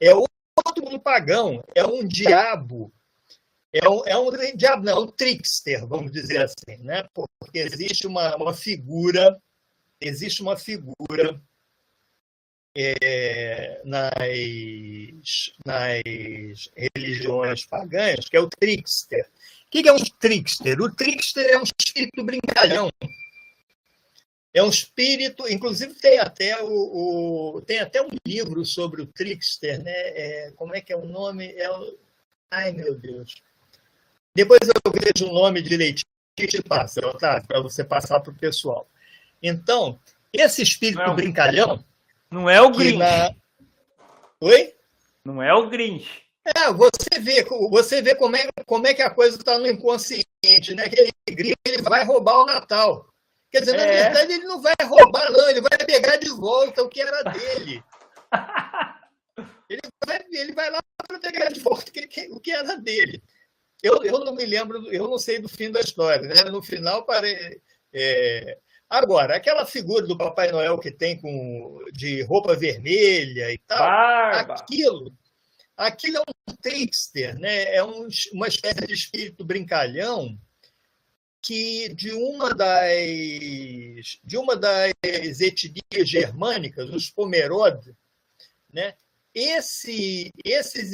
É 0.00 0.12
outro 0.12 0.98
pagão, 0.98 1.62
é 1.72 1.86
um 1.86 2.04
diabo. 2.04 2.92
É 3.72 3.88
um, 3.88 4.02
é 4.06 4.16
um 4.16 4.30
diabo, 4.56 4.84
não, 4.84 4.92
é 4.92 5.00
um 5.00 5.06
trickster, 5.06 5.86
vamos 5.86 6.10
dizer 6.10 6.42
assim, 6.42 6.82
né? 6.82 7.04
Porque 7.12 7.58
existe 7.58 8.06
uma, 8.06 8.34
uma 8.36 8.54
figura, 8.54 9.36
existe 10.00 10.42
uma 10.42 10.56
figura 10.56 11.40
é, 12.74 13.80
nas, 13.84 15.52
nas 15.64 16.70
religiões 16.94 17.64
pagãs, 17.64 18.28
que 18.28 18.36
é 18.36 18.40
o 18.40 18.48
trickster. 18.48 19.26
O 19.66 19.70
que 19.70 19.88
é 19.88 19.92
um 19.92 20.04
trickster? 20.18 20.80
O 20.80 20.94
trickster 20.94 21.46
é 21.46 21.58
um 21.58 21.62
espírito 21.62 22.24
brincalhão. 22.24 22.90
É 24.52 24.62
um 24.62 24.68
espírito, 24.68 25.48
inclusive 25.48 25.94
tem 25.94 26.20
até 26.20 26.62
o, 26.62 27.56
o 27.56 27.60
tem 27.62 27.80
até 27.80 28.00
um 28.00 28.10
livro 28.24 28.64
sobre 28.64 29.02
o 29.02 29.06
trickster, 29.06 29.82
né? 29.82 29.92
É, 29.92 30.52
como 30.54 30.76
é 30.76 30.80
que 30.80 30.92
é 30.92 30.96
o 30.96 31.06
nome? 31.06 31.52
É 31.56 31.68
o, 31.70 31.98
ai 32.50 32.72
meu 32.72 32.94
Deus. 32.94 33.34
Depois 34.32 34.60
eu 34.62 34.92
vejo 34.92 35.30
o 35.30 35.34
nome 35.34 35.60
direitinho 35.60 36.04
e 36.38 36.46
te 36.46 36.62
passo, 36.62 37.00
tá? 37.18 37.40
Para 37.40 37.60
você 37.60 37.84
passar 37.84 38.20
para 38.20 38.32
o 38.32 38.36
pessoal. 38.36 38.88
Então, 39.42 39.98
esse 40.32 40.62
espírito 40.62 41.02
Não. 41.02 41.16
brincalhão 41.16 41.84
não 42.34 42.50
é 42.50 42.60
o 42.60 42.70
Grinch. 42.70 42.98
Na... 42.98 43.32
Oi? 44.40 44.74
Não 45.24 45.40
é 45.40 45.54
o 45.54 45.70
Grinch. 45.70 46.24
É, 46.44 46.70
você 46.72 47.20
vê, 47.20 47.44
você 47.70 48.02
vê 48.02 48.14
como, 48.16 48.36
é, 48.36 48.48
como 48.66 48.86
é 48.88 48.92
que 48.92 49.00
a 49.00 49.08
coisa 49.08 49.38
está 49.38 49.56
no 49.56 49.68
inconsciente, 49.68 50.74
né? 50.74 50.84
Aquele 50.84 51.12
Grinch 51.30 51.54
ele 51.64 51.80
vai 51.82 52.04
roubar 52.04 52.40
o 52.40 52.46
Natal. 52.46 53.08
Quer 53.50 53.60
dizer, 53.60 53.76
é. 53.76 53.78
na 53.78 53.86
verdade, 53.86 54.32
ele 54.32 54.44
não 54.44 54.60
vai 54.60 54.74
roubar, 54.82 55.30
não, 55.30 55.48
ele 55.48 55.60
vai 55.60 55.78
pegar 55.78 56.16
de 56.16 56.28
volta 56.30 56.82
o 56.82 56.88
que 56.88 57.00
era 57.00 57.22
dele. 57.22 57.84
ele, 59.70 59.80
vai, 60.04 60.24
ele 60.32 60.52
vai 60.52 60.70
lá 60.70 60.80
para 61.06 61.20
pegar 61.20 61.50
de 61.50 61.60
volta 61.60 61.92
o 62.30 62.40
que 62.40 62.50
era 62.50 62.76
dele. 62.76 63.22
Eu, 63.80 64.02
eu 64.02 64.18
não 64.24 64.34
me 64.34 64.44
lembro, 64.44 64.92
eu 64.92 65.06
não 65.08 65.18
sei 65.18 65.38
do 65.38 65.48
fim 65.48 65.70
da 65.70 65.80
história. 65.80 66.26
Né? 66.26 66.50
No 66.50 66.60
final, 66.60 67.06
pare, 67.06 67.62
é, 67.92 68.58
Agora, 68.94 69.34
aquela 69.34 69.66
figura 69.66 70.06
do 70.06 70.16
Papai 70.16 70.52
Noel 70.52 70.78
que 70.78 70.88
tem 70.88 71.20
com 71.20 71.84
de 71.92 72.22
roupa 72.22 72.54
vermelha 72.54 73.52
e 73.52 73.58
tal, 73.58 73.80
Barba. 73.80 74.54
aquilo, 74.54 75.12
aquilo 75.76 76.18
é 76.18 76.20
um 76.20 76.54
trickster, 76.62 77.36
né? 77.36 77.74
É 77.74 77.82
um, 77.82 78.06
uma 78.32 78.46
espécie 78.46 78.86
de 78.86 78.94
espírito 78.94 79.44
brincalhão 79.44 80.38
que 81.42 81.88
de 81.88 82.12
uma 82.12 82.54
das 82.54 84.20
de 84.22 84.36
uma 84.36 84.54
das 84.54 84.92
etnias 85.40 86.08
germânicas, 86.08 86.88
os 86.88 87.10
Pomerode, 87.10 87.96
né? 88.72 88.94
Esse, 89.34 90.30
esses, 90.44 90.92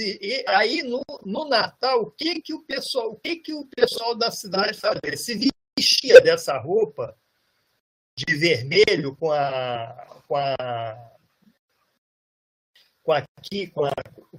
aí 0.49 0.83
no, 0.83 1.03
no 1.27 1.47
Natal, 1.47 2.01
o 2.01 2.11
que 2.11 2.41
que 2.41 2.55
o 2.55 2.63
pessoal, 2.63 3.11
o 3.11 3.17
que 3.17 3.37
que 3.37 3.53
o 3.53 3.67
pessoal 3.67 4.15
da 4.15 4.31
cidade 4.31 4.79
fazia? 4.79 5.19
Se 5.19 5.53
vestia 5.77 6.19
dessa 6.23 6.57
roupa 6.57 7.15
de 8.27 8.35
vermelho 8.37 9.17
com 9.17 9.33
a, 9.33 10.23
com 10.27 10.37
a 10.37 11.11
com 13.03 13.13
aqui 13.13 13.67
com, 13.69 13.85
a, 13.85 13.93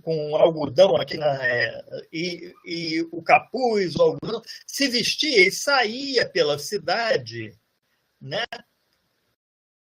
com 0.03 0.35
algodão 0.35 0.95
aqui 0.95 1.17
na, 1.17 1.43
é, 1.43 1.83
e, 2.13 2.53
e 2.65 3.01
o 3.11 3.21
capuz, 3.21 3.95
o 3.95 4.01
algodão, 4.01 4.41
se 4.67 4.87
vestia 4.87 5.47
e 5.47 5.51
saía 5.51 6.29
pela 6.29 6.59
cidade, 6.59 7.57
né? 8.19 8.45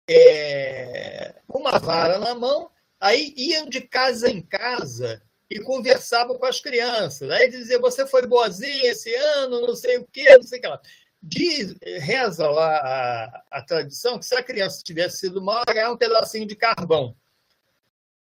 É, 0.07 1.41
com 1.47 1.59
uma 1.59 1.79
vara 1.79 2.19
na 2.19 2.35
mão, 2.35 2.69
aí 2.99 3.33
iam 3.35 3.67
de 3.67 3.81
casa 3.81 4.29
em 4.29 4.41
casa 4.41 5.21
e 5.49 5.59
conversavam 5.59 6.37
com 6.37 6.45
as 6.45 6.59
crianças. 6.59 7.29
Aí 7.31 7.49
dizia, 7.49 7.79
você 7.79 8.05
foi 8.05 8.27
boazinha 8.27 8.91
esse 8.91 9.13
ano, 9.15 9.61
não 9.61 9.75
sei 9.75 9.97
o 9.97 10.05
quê, 10.05 10.37
não 10.37 10.43
sei 10.43 10.59
o 10.59 10.61
que 10.61 10.67
lá. 10.67 10.81
Diz, 11.27 11.73
reza 11.81 12.47
lá 12.47 12.77
a, 12.77 13.43
a 13.57 13.61
tradição 13.63 14.19
que 14.19 14.25
se 14.27 14.35
a 14.35 14.43
criança 14.43 14.83
tivesse 14.83 15.17
sido 15.17 15.41
mal, 15.41 15.63
ela 15.65 15.73
ganhava 15.73 15.93
um 15.95 15.97
pedacinho 15.97 16.45
de 16.45 16.55
carvão. 16.55 17.15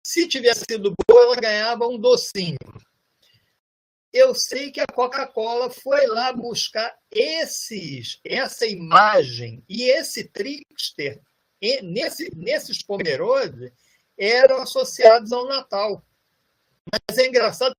Se 0.03 0.27
tivesse 0.27 0.63
sido 0.67 0.91
boa, 1.07 1.23
ela 1.23 1.35
ganhava 1.35 1.87
um 1.87 1.99
docinho. 1.99 2.57
Eu 4.11 4.33
sei 4.33 4.71
que 4.71 4.79
a 4.79 4.87
Coca-Cola 4.87 5.69
foi 5.69 6.07
lá 6.07 6.33
buscar 6.33 6.97
esses, 7.11 8.19
essa 8.23 8.65
imagem 8.65 9.63
e 9.69 9.83
esse 9.83 10.23
trickster 10.23 11.21
e 11.61 11.83
nesse, 11.83 12.35
nesses 12.35 12.81
Pomerode 12.81 13.71
eram 14.17 14.63
associados 14.63 15.31
ao 15.31 15.47
Natal. 15.47 16.03
Mas 16.91 17.19
é 17.19 17.27
engraçado 17.27 17.75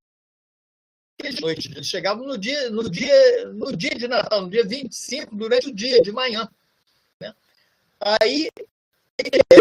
que 1.17 1.41
noite, 1.41 1.71
eles 1.71 1.87
chegavam 1.87 2.25
no 2.25 2.37
dia, 2.37 2.69
no, 2.69 2.89
dia, 2.89 3.45
no 3.53 3.75
dia 3.75 3.95
de 3.95 4.07
Natal, 4.07 4.41
no 4.41 4.49
dia 4.49 4.65
25, 4.65 5.35
durante 5.35 5.69
o 5.69 5.73
dia, 5.73 6.01
de 6.01 6.11
manhã. 6.11 6.47
Né? 7.19 7.33
Aí 7.99 8.49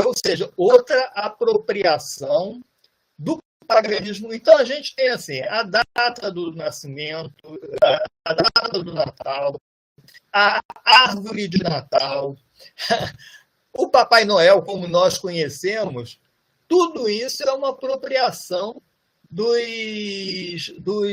ou 0.04 0.14
seja, 0.14 0.52
outra 0.56 1.04
apropriação 1.14 2.62
do 3.18 3.42
paganismo. 3.66 4.32
Então 4.32 4.56
a 4.58 4.64
gente 4.64 4.94
tem 4.94 5.08
assim 5.08 5.40
a 5.42 5.62
data 5.62 6.30
do 6.30 6.54
nascimento, 6.54 7.58
a 8.24 8.34
data 8.34 8.82
do 8.82 8.92
Natal, 8.92 9.60
a 10.32 10.60
árvore 10.84 11.48
de 11.48 11.62
Natal, 11.62 12.36
o 13.72 13.88
Papai 13.88 14.24
Noel, 14.24 14.62
como 14.62 14.86
nós 14.86 15.18
conhecemos, 15.18 16.20
tudo 16.68 17.08
isso 17.08 17.42
é 17.42 17.52
uma 17.52 17.70
apropriação 17.70 18.82
dos, 19.36 20.70
dos, 20.78 21.08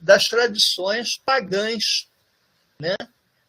das 0.00 0.28
tradições 0.28 1.16
pagãs, 1.16 2.08
né? 2.78 2.94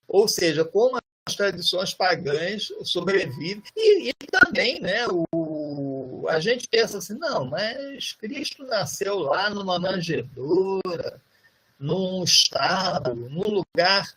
Ou 0.07 0.27
seja, 0.27 0.65
como 0.65 0.97
as 1.27 1.35
tradições 1.35 1.93
pagãs 1.93 2.69
sobrevivem. 2.83 3.61
E, 3.75 4.09
e, 4.09 4.13
também, 4.31 4.79
né, 4.81 5.05
o, 5.11 6.25
a 6.27 6.39
gente 6.39 6.67
pensa 6.67 6.97
assim, 6.97 7.13
não, 7.19 7.45
mas 7.45 8.13
Cristo 8.13 8.65
nasceu 8.65 9.19
lá 9.19 9.51
numa 9.51 9.77
manjedoura, 9.77 11.21
num 11.79 12.23
estado, 12.23 13.13
num 13.13 13.47
lugar, 13.47 14.11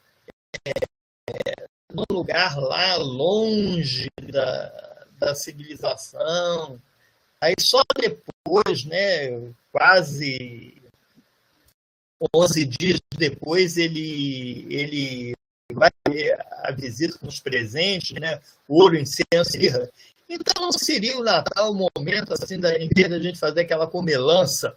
é, 0.64 1.66
num 1.92 2.04
lugar 2.10 2.56
lá 2.58 2.96
longe 2.96 4.08
da, 4.22 5.06
da 5.18 5.34
civilização. 5.34 6.80
Aí 7.40 7.54
só 7.60 7.82
depois, 7.96 8.84
né, 8.84 9.52
quase 9.70 10.74
11 12.34 12.64
dias 12.64 13.00
depois, 13.16 13.76
ele, 13.76 14.66
ele 14.70 15.34
vai 15.72 15.90
ter 16.04 16.38
a 16.64 16.72
visita 16.72 17.18
com 17.18 17.28
os 17.28 17.40
presentes, 17.40 18.18
né? 18.18 18.40
ouro, 18.66 18.98
incenso, 18.98 19.56
irra. 19.56 19.88
Então 20.28 20.62
não 20.62 20.72
seria 20.72 21.18
o 21.18 21.22
Natal 21.22 21.72
o 21.72 21.90
momento 21.96 22.34
assim 22.34 22.58
da 22.58 22.76
em 22.76 22.88
vez 22.88 23.08
da 23.08 23.18
gente 23.18 23.38
fazer 23.38 23.62
aquela 23.62 23.86
comelança. 23.86 24.76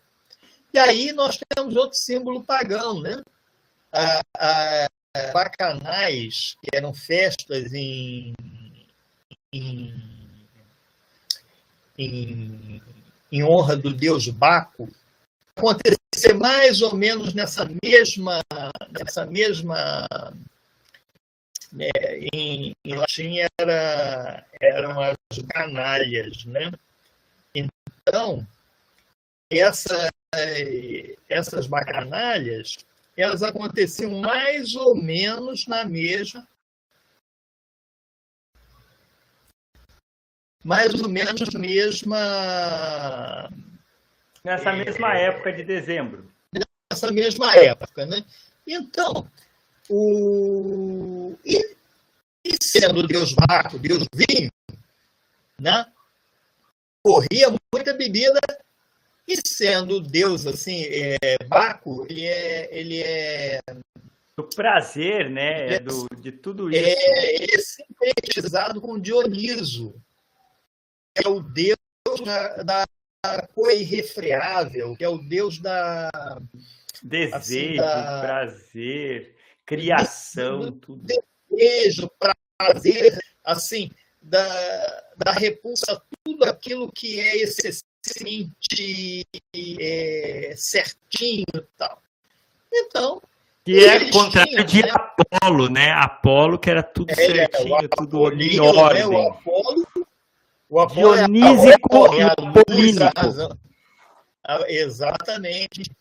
E 0.73 0.79
aí 0.79 1.11
nós 1.11 1.37
temos 1.49 1.75
outro 1.75 1.97
símbolo 1.97 2.43
pagão, 2.43 3.01
né? 3.01 3.21
A, 3.91 4.21
a 4.37 4.87
bacanais, 5.33 6.55
que 6.61 6.69
eram 6.73 6.93
festas 6.93 7.73
em, 7.73 8.33
em, 9.51 9.93
em, 12.01 12.81
em 13.31 13.43
honra 13.43 13.75
do 13.75 13.93
deus 13.93 14.27
Baco, 14.27 14.89
acontecer 15.55 16.33
mais 16.33 16.81
ou 16.81 16.95
menos 16.95 17.33
nessa 17.33 17.69
mesma, 17.83 18.41
nessa 18.91 19.25
mesma 19.25 20.07
né, 21.71 21.89
em, 22.33 22.73
em 22.83 22.95
latim 22.95 23.37
era, 23.59 24.45
eram 24.59 24.99
as 24.99 25.17
canalhas, 25.49 26.43
né? 26.45 26.71
Então, 27.53 28.45
essa, 29.49 30.09
essas 31.29 31.67
bacanalhas, 31.67 32.77
elas 33.15 33.43
aconteciam 33.43 34.19
mais 34.19 34.75
ou 34.75 34.95
menos 34.95 35.67
na 35.67 35.85
mesma 35.85 36.47
mais 40.63 40.93
ou 40.93 41.09
menos 41.09 41.53
mesma 41.53 43.49
nessa 44.43 44.73
mesma 44.73 45.17
é, 45.17 45.25
época 45.25 45.53
de 45.53 45.63
dezembro. 45.63 46.31
Nessa 46.91 47.11
mesma 47.11 47.55
época, 47.55 48.05
né? 48.05 48.23
Então, 48.67 49.27
o... 49.89 51.35
E, 51.45 51.75
e 52.43 52.57
sendo 52.61 53.05
Deus 53.07 53.35
Marco, 53.47 53.77
Deus 53.77 54.05
vinho, 54.13 54.51
né? 55.59 55.85
corria 57.01 57.47
muita 57.73 57.93
bebida 57.93 58.39
e 59.27 59.35
sendo 59.45 59.99
Deus 59.99 60.45
assim, 60.45 60.83
é, 60.85 61.37
Baco, 61.47 62.05
ele 62.09 62.25
é, 62.25 62.69
ele 62.71 63.01
é 63.01 63.59
do 64.37 64.43
prazer, 64.55 65.29
né? 65.29 65.75
É 65.75 65.79
do, 65.79 66.07
de 66.19 66.31
tudo 66.31 66.73
é, 66.73 66.79
isso. 66.79 66.99
É, 66.99 67.35
ele 67.35 67.51
é 67.53 67.59
sintetizado 67.59 68.81
com 68.81 68.99
Dioniso, 68.99 69.95
é 71.15 71.27
o 71.27 71.39
Deus 71.39 71.77
da, 72.23 72.63
da 72.63 73.47
coisa 73.53 73.81
irrefreável, 73.81 74.95
que 74.95 75.03
é 75.03 75.09
o 75.09 75.17
Deus 75.17 75.59
da 75.59 76.09
desejo, 77.03 77.35
assim, 77.35 77.75
da, 77.75 78.21
prazer, 78.21 79.35
criação, 79.65 80.71
tudo. 80.71 81.05
Desejo, 81.49 82.09
prazer, 82.57 83.17
assim, 83.43 83.89
da, 84.21 85.03
da 85.17 85.31
repulsa, 85.31 86.01
tudo 86.23 86.43
aquilo 86.45 86.91
que 86.91 87.19
é 87.19 87.37
excessivamente 87.37 89.25
é, 89.79 90.53
certinho 90.55 91.45
e 91.53 91.61
tal. 91.77 92.01
Então. 92.73 93.21
Que 93.63 93.85
é 93.85 94.09
contrário 94.11 94.63
de 94.63 94.81
né? 94.81 94.91
Apolo, 94.91 95.69
né? 95.69 95.91
Apolo, 95.91 96.57
que 96.57 96.69
era 96.69 96.81
tudo 96.81 97.11
é, 97.11 97.15
certinho, 97.15 97.89
tudo 97.89 98.31
em 98.41 98.59
ordem. 98.59 99.07
Né? 99.07 99.15
O 99.15 99.29
Apolo 99.29 99.87
Dionísico 100.93 102.13
é, 102.13 102.17
e 102.17 102.21
Apolínico. 102.23 103.57
Exatamente. 104.67 105.91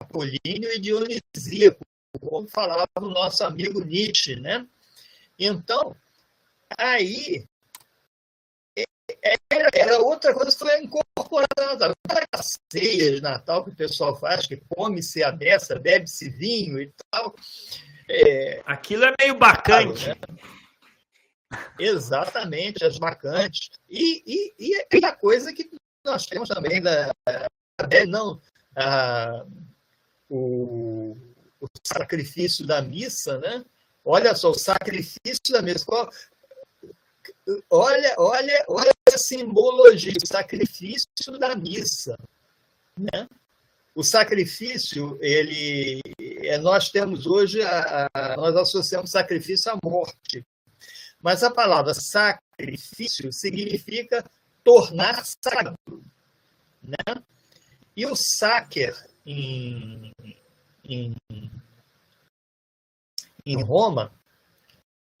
Apolíneo 0.00 0.72
e 0.72 0.78
Dionisíaco 0.80 1.86
como 2.20 2.48
falava 2.48 2.88
o 2.96 3.10
nosso 3.10 3.44
amigo 3.44 3.84
Nietzsche, 3.84 4.36
né? 4.36 4.66
Então, 5.38 5.94
aí 6.76 7.46
é, 9.22 9.36
era 9.72 9.98
outra 10.00 10.34
coisa 10.34 10.50
que 10.50 10.58
foi 10.58 10.82
incorporada. 10.82 11.94
As 12.32 12.58
ceias 12.70 13.16
de 13.16 13.20
Natal 13.20 13.64
que 13.64 13.70
o 13.70 13.76
pessoal 13.76 14.16
faz, 14.18 14.46
que 14.46 14.56
come-se 14.68 15.22
a 15.22 15.30
beça, 15.30 15.78
bebe-se 15.78 16.28
vinho 16.30 16.80
e 16.80 16.92
tal. 17.10 17.34
É, 18.08 18.62
Aquilo 18.66 19.04
é 19.04 19.14
meio 19.20 19.34
bacante. 19.34 20.08
Né? 20.08 20.14
Exatamente, 21.78 22.84
as 22.84 22.98
bacantes. 22.98 23.70
E, 23.88 24.22
e, 24.58 24.86
e 24.92 25.04
a 25.04 25.14
coisa 25.14 25.52
que 25.52 25.70
nós 26.04 26.26
temos 26.26 26.48
também 26.48 26.82
da. 26.82 27.12
Não, 28.08 28.40
a, 28.76 29.44
o, 30.28 31.16
o 31.60 31.66
sacrifício 31.84 32.66
da 32.66 32.82
missa, 32.82 33.38
né? 33.38 33.64
Olha 34.04 34.34
só, 34.34 34.50
o 34.50 34.58
sacrifício 34.58 35.52
da 35.52 35.62
missa. 35.62 35.86
Olha, 37.70 38.14
olha, 38.18 38.64
olha 38.68 38.92
a 39.12 39.18
simbologia, 39.18 40.14
o 40.22 40.26
sacrifício 40.26 41.38
da 41.38 41.54
missa, 41.54 42.16
né? 42.98 43.28
o 43.98 44.04
sacrifício, 44.04 45.18
ele, 45.20 46.00
é, 46.20 46.56
nós 46.58 46.88
temos 46.88 47.26
hoje, 47.26 47.60
a, 47.62 48.08
a, 48.14 48.36
nós 48.36 48.54
associamos 48.54 49.10
sacrifício 49.10 49.72
à 49.72 49.78
morte. 49.82 50.46
Mas 51.20 51.42
a 51.42 51.50
palavra 51.50 51.94
sacrifício 51.94 53.32
significa 53.32 54.24
tornar 54.62 55.24
sagrado. 55.24 55.76
Né? 56.82 57.22
E 57.96 58.06
o 58.06 58.14
sacer 58.14 58.94
em, 59.26 60.12
em, 60.84 61.16
em 63.44 63.62
Roma 63.62 64.12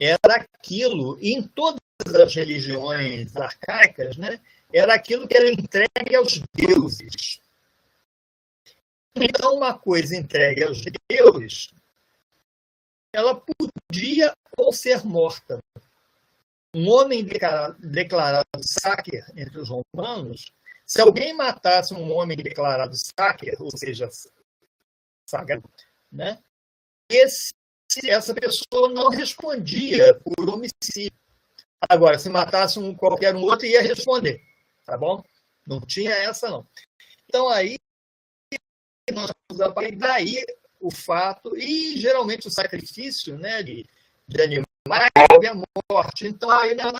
era 0.00 0.36
aquilo, 0.36 1.18
em 1.20 1.42
todas 1.42 1.80
as 2.04 2.34
religiões 2.34 3.36
arcaicas, 3.36 4.16
né, 4.16 4.40
era 4.72 4.94
aquilo 4.94 5.26
que 5.26 5.36
era 5.36 5.50
entregue 5.50 6.14
aos 6.14 6.40
deuses. 6.54 7.40
Então, 9.16 9.56
uma 9.56 9.76
coisa 9.76 10.16
entregue 10.16 10.62
aos 10.62 10.80
deuses, 11.10 11.70
ela 13.12 13.34
podia 13.34 14.32
ou 14.56 14.72
ser 14.72 15.04
morta. 15.04 15.58
Um 16.74 16.90
homem 16.90 17.26
declarado 17.78 18.46
sacer 18.60 19.24
entre 19.34 19.58
os 19.58 19.70
romanos, 19.70 20.52
se 20.84 21.00
alguém 21.00 21.34
matasse 21.34 21.94
um 21.94 22.12
homem 22.12 22.36
declarado 22.36 22.94
sacer, 22.94 23.56
ou 23.60 23.70
seja, 23.76 24.08
sagrado, 25.26 25.68
né, 26.10 26.42
esse, 27.08 27.52
essa 28.04 28.34
pessoa 28.34 28.88
não 28.90 29.08
respondia 29.08 30.14
por 30.20 30.48
homicídio. 30.48 31.16
Agora, 31.88 32.18
se 32.18 32.28
matasse 32.28 32.78
um, 32.78 32.94
qualquer 32.94 33.34
um 33.34 33.42
outro, 33.42 33.66
ia 33.66 33.82
responder, 33.82 34.42
tá 34.84 34.96
bom? 34.96 35.22
Não 35.66 35.80
tinha 35.80 36.12
essa, 36.12 36.48
não. 36.50 36.66
Então, 37.26 37.48
aí, 37.48 37.76
nós 39.12 39.30
daí 39.96 40.44
o 40.80 40.90
fato, 40.90 41.56
e 41.56 41.96
geralmente 41.98 42.46
o 42.46 42.50
sacrifício 42.50 43.36
né, 43.38 43.62
de, 43.62 43.86
de 44.26 44.42
animais 44.42 44.67
é 44.96 45.48
a 45.48 45.92
morte. 45.92 46.26
Então, 46.26 46.50
aí 46.50 46.74
nós 46.74 46.92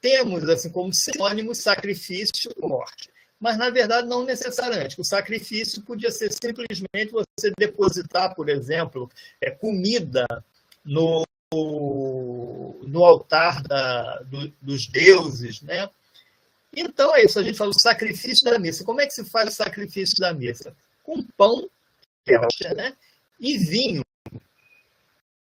temos 0.00 0.48
assim 0.48 0.70
como 0.70 0.92
sinônimo 0.92 1.54
sacrifício 1.54 2.52
e 2.56 2.66
morte. 2.66 3.10
Mas, 3.38 3.58
na 3.58 3.68
verdade, 3.70 4.08
não 4.08 4.24
necessariamente. 4.24 5.00
O 5.00 5.04
sacrifício 5.04 5.82
podia 5.82 6.10
ser 6.10 6.32
simplesmente 6.32 7.12
você 7.12 7.52
depositar, 7.58 8.34
por 8.34 8.48
exemplo, 8.48 9.10
é, 9.40 9.50
comida 9.50 10.26
no, 10.84 11.24
no 11.52 13.04
altar 13.04 13.62
da, 13.62 14.18
do, 14.20 14.52
dos 14.60 14.86
deuses, 14.86 15.60
né? 15.62 15.88
Então 16.74 17.14
é 17.14 17.24
isso, 17.24 17.38
a 17.38 17.42
gente 17.42 17.56
fala 17.56 17.70
o 17.70 17.80
sacrifício 17.80 18.44
da 18.44 18.58
missa. 18.58 18.84
Como 18.84 19.00
é 19.00 19.06
que 19.06 19.14
se 19.14 19.24
faz 19.24 19.48
o 19.48 19.56
sacrifício 19.56 20.16
da 20.18 20.34
missa? 20.34 20.76
Com 21.02 21.22
pão, 21.36 21.68
né? 22.74 22.94
E 23.40 23.56
vinho. 23.56 24.02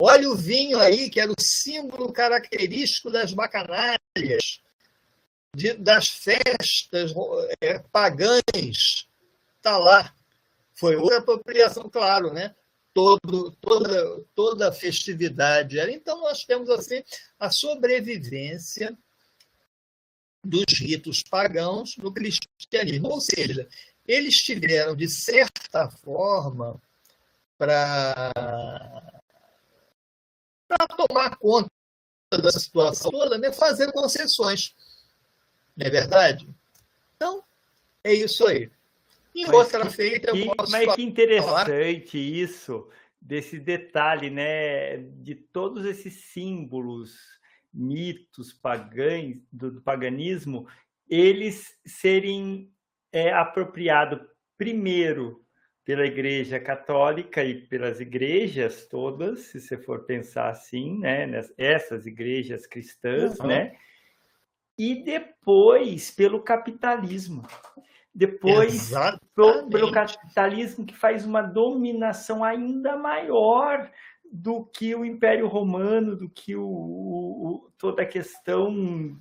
Olha 0.01 0.31
o 0.31 0.37
vinho 0.37 0.79
aí, 0.79 1.11
que 1.11 1.21
era 1.21 1.31
o 1.31 1.41
símbolo 1.41 2.13
característico 2.13 3.11
das 3.11 3.33
bacanalhas, 3.33 4.61
de, 5.55 5.75
das 5.75 6.09
festas 6.09 7.13
é, 7.61 7.79
pagãs. 7.91 9.09
Está 9.57 9.77
lá. 9.77 10.15
Foi 10.75 10.95
outra 10.97 11.19
apropriação, 11.19 11.91
claro, 11.91 12.33
né? 12.33 12.55
todo, 12.99 13.53
toda, 13.61 14.25
toda 14.35 14.69
a 14.71 14.73
festividade. 14.73 15.79
Então, 15.79 16.21
nós 16.21 16.45
temos 16.45 16.69
assim 16.69 17.01
a 17.39 17.49
sobrevivência 17.49 18.99
dos 20.45 20.81
ritos 20.81 21.23
pagãos 21.23 21.97
no 21.97 22.13
cristianismo. 22.13 23.09
Ou 23.09 23.21
seja, 23.21 23.69
eles 24.05 24.35
tiveram, 24.39 24.97
de 24.97 25.09
certa 25.09 25.89
forma, 25.89 26.83
para 27.57 28.33
tomar 30.97 31.37
conta 31.37 31.71
da 32.31 32.51
situação 32.51 33.11
toda, 33.11 33.39
né, 33.39 33.53
fazer 33.53 33.91
concessões. 33.93 34.75
Não 35.77 35.87
é 35.87 35.91
verdade? 35.91 36.49
Então, 37.17 37.43
é 38.05 38.13
isso 38.13 38.47
aí. 38.47 38.71
Mas 39.35 39.51
outra 39.51 39.87
que, 39.87 39.93
feita, 39.93 40.31
eu 40.37 40.55
posso 40.55 40.73
Mas 40.73 40.95
que 40.95 41.03
interessante 41.03 41.47
falar. 41.47 42.15
isso, 42.15 42.89
desse 43.21 43.59
detalhe, 43.59 44.31
né? 44.31 44.99
De 44.99 45.35
todos 45.35 45.85
esses 45.85 46.15
símbolos, 46.33 47.15
mitos 47.73 48.53
pagães, 48.53 49.41
do, 49.53 49.71
do 49.71 49.81
paganismo, 49.81 50.67
eles 51.09 51.79
serem 51.87 52.73
é, 53.13 53.33
apropriados 53.33 54.21
primeiro 54.57 55.45
pela 55.89 56.05
Igreja 56.05 56.61
Católica 56.61 57.43
e 57.43 57.63
pelas 57.63 57.99
igrejas 57.99 58.87
todas, 58.87 59.45
se 59.45 59.59
você 59.59 59.79
for 59.79 60.05
pensar 60.05 60.51
assim, 60.51 60.99
né? 60.99 61.27
Essas 61.57 62.05
igrejas 62.05 62.67
cristãs, 62.67 63.41
uhum. 63.41 63.47
né? 63.47 63.75
E 64.77 65.03
depois 65.03 66.11
pelo 66.11 66.43
capitalismo 66.43 67.43
depois 68.15 68.93
pelo, 69.35 69.71
pelo 69.71 69.91
capitalismo 69.91 70.85
que 70.85 70.95
faz 70.95 71.25
uma 71.25 71.41
dominação 71.41 72.45
ainda 72.45 72.95
maior 72.95 73.91
do 74.31 74.67
que 74.67 74.95
o 74.95 75.07
Império 75.07 75.47
Romano, 75.47 76.15
do 76.17 76.29
que 76.29 76.55
o, 76.55 76.67
o, 76.67 77.73
toda 77.79 78.03
a 78.03 78.07
questão 78.07 79.17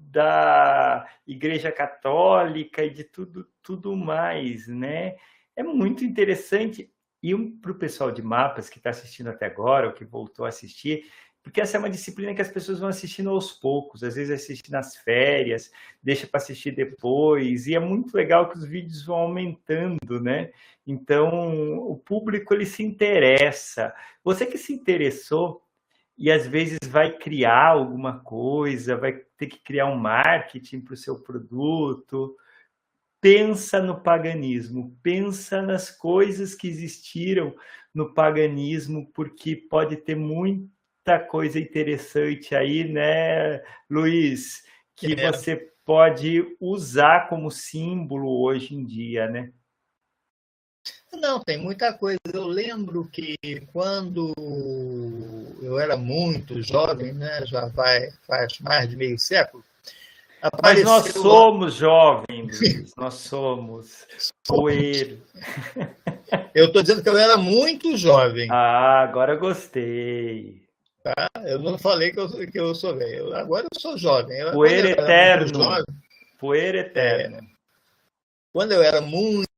da 0.00 1.06
Igreja 1.24 1.70
Católica 1.70 2.82
e 2.82 2.90
de 2.90 3.04
tudo, 3.04 3.46
tudo 3.62 3.94
mais, 3.94 4.66
né? 4.66 5.14
É 5.58 5.62
muito 5.64 6.04
interessante. 6.04 6.88
E 7.20 7.34
um, 7.34 7.58
para 7.58 7.72
o 7.72 7.74
pessoal 7.74 8.12
de 8.12 8.22
mapas 8.22 8.70
que 8.70 8.78
está 8.78 8.90
assistindo 8.90 9.26
até 9.26 9.46
agora, 9.46 9.88
ou 9.88 9.92
que 9.92 10.04
voltou 10.04 10.46
a 10.46 10.50
assistir, 10.50 11.10
porque 11.42 11.60
essa 11.60 11.76
é 11.76 11.80
uma 11.80 11.90
disciplina 11.90 12.32
que 12.32 12.40
as 12.40 12.50
pessoas 12.50 12.78
vão 12.78 12.88
assistindo 12.88 13.30
aos 13.30 13.50
poucos, 13.50 14.04
às 14.04 14.14
vezes 14.14 14.30
assiste 14.30 14.70
nas 14.70 14.96
férias, 14.98 15.72
deixa 16.00 16.28
para 16.28 16.38
assistir 16.38 16.70
depois, 16.76 17.66
e 17.66 17.74
é 17.74 17.80
muito 17.80 18.14
legal 18.14 18.48
que 18.48 18.56
os 18.56 18.64
vídeos 18.64 19.04
vão 19.04 19.16
aumentando, 19.16 20.22
né? 20.22 20.52
Então, 20.86 21.76
o 21.90 21.96
público 21.96 22.54
ele 22.54 22.64
se 22.64 22.84
interessa. 22.84 23.92
Você 24.22 24.46
que 24.46 24.58
se 24.58 24.72
interessou 24.72 25.60
e 26.16 26.30
às 26.30 26.46
vezes 26.46 26.78
vai 26.88 27.18
criar 27.18 27.66
alguma 27.66 28.20
coisa, 28.20 28.96
vai 28.96 29.12
ter 29.36 29.48
que 29.48 29.58
criar 29.58 29.86
um 29.86 29.96
marketing 29.96 30.80
para 30.82 30.94
o 30.94 30.96
seu 30.96 31.18
produto, 31.20 32.36
pensa 33.20 33.80
no 33.80 34.00
paganismo, 34.00 34.96
pensa 35.02 35.60
nas 35.62 35.90
coisas 35.90 36.54
que 36.54 36.68
existiram 36.68 37.54
no 37.94 38.14
paganismo, 38.14 39.10
porque 39.12 39.56
pode 39.56 39.96
ter 39.96 40.14
muita 40.14 41.18
coisa 41.28 41.58
interessante 41.58 42.54
aí, 42.54 42.84
né, 42.84 43.62
Luiz, 43.90 44.62
que 44.94 45.14
é. 45.14 45.32
você 45.32 45.56
pode 45.84 46.56
usar 46.60 47.28
como 47.28 47.50
símbolo 47.50 48.42
hoje 48.42 48.74
em 48.74 48.84
dia, 48.84 49.28
né? 49.28 49.52
Não, 51.12 51.40
tem 51.40 51.56
muita 51.56 51.92
coisa. 51.92 52.18
Eu 52.32 52.46
lembro 52.46 53.08
que 53.08 53.36
quando 53.72 54.34
eu 55.62 55.78
era 55.78 55.96
muito 55.96 56.62
jovem, 56.62 57.12
né, 57.12 57.44
já 57.46 57.66
vai, 57.68 58.10
faz 58.26 58.58
mais 58.60 58.88
de 58.88 58.96
meio 58.96 59.18
século, 59.18 59.64
Apareceu... 60.40 60.84
Mas 60.84 61.04
nós 61.04 61.12
somos 61.12 61.74
jovens, 61.74 62.94
nós 62.96 63.14
somos 63.14 64.06
coelho. 64.46 65.22
Eu 66.54 66.66
estou 66.66 66.82
dizendo 66.82 67.02
que 67.02 67.08
eu 67.08 67.16
era 67.16 67.36
muito 67.36 67.96
jovem. 67.96 68.48
Ah, 68.50 69.02
agora 69.02 69.36
gostei. 69.36 70.62
Tá? 71.02 71.28
Eu 71.44 71.58
não 71.60 71.78
falei 71.78 72.12
que 72.12 72.20
eu, 72.20 72.28
que 72.28 72.58
eu 72.58 72.74
sou 72.74 72.96
velho. 72.96 73.34
Agora 73.34 73.66
eu 73.72 73.80
sou 73.80 73.96
jovem. 73.96 74.38
Poeira 74.52 74.90
eterno. 74.90 75.64
Jovem, 75.64 75.84
Poeira 76.38 76.78
eterno. 76.78 77.36
É, 77.36 77.40
quando 78.52 78.72
eu 78.72 78.82
era 78.82 79.00
muito 79.00 79.48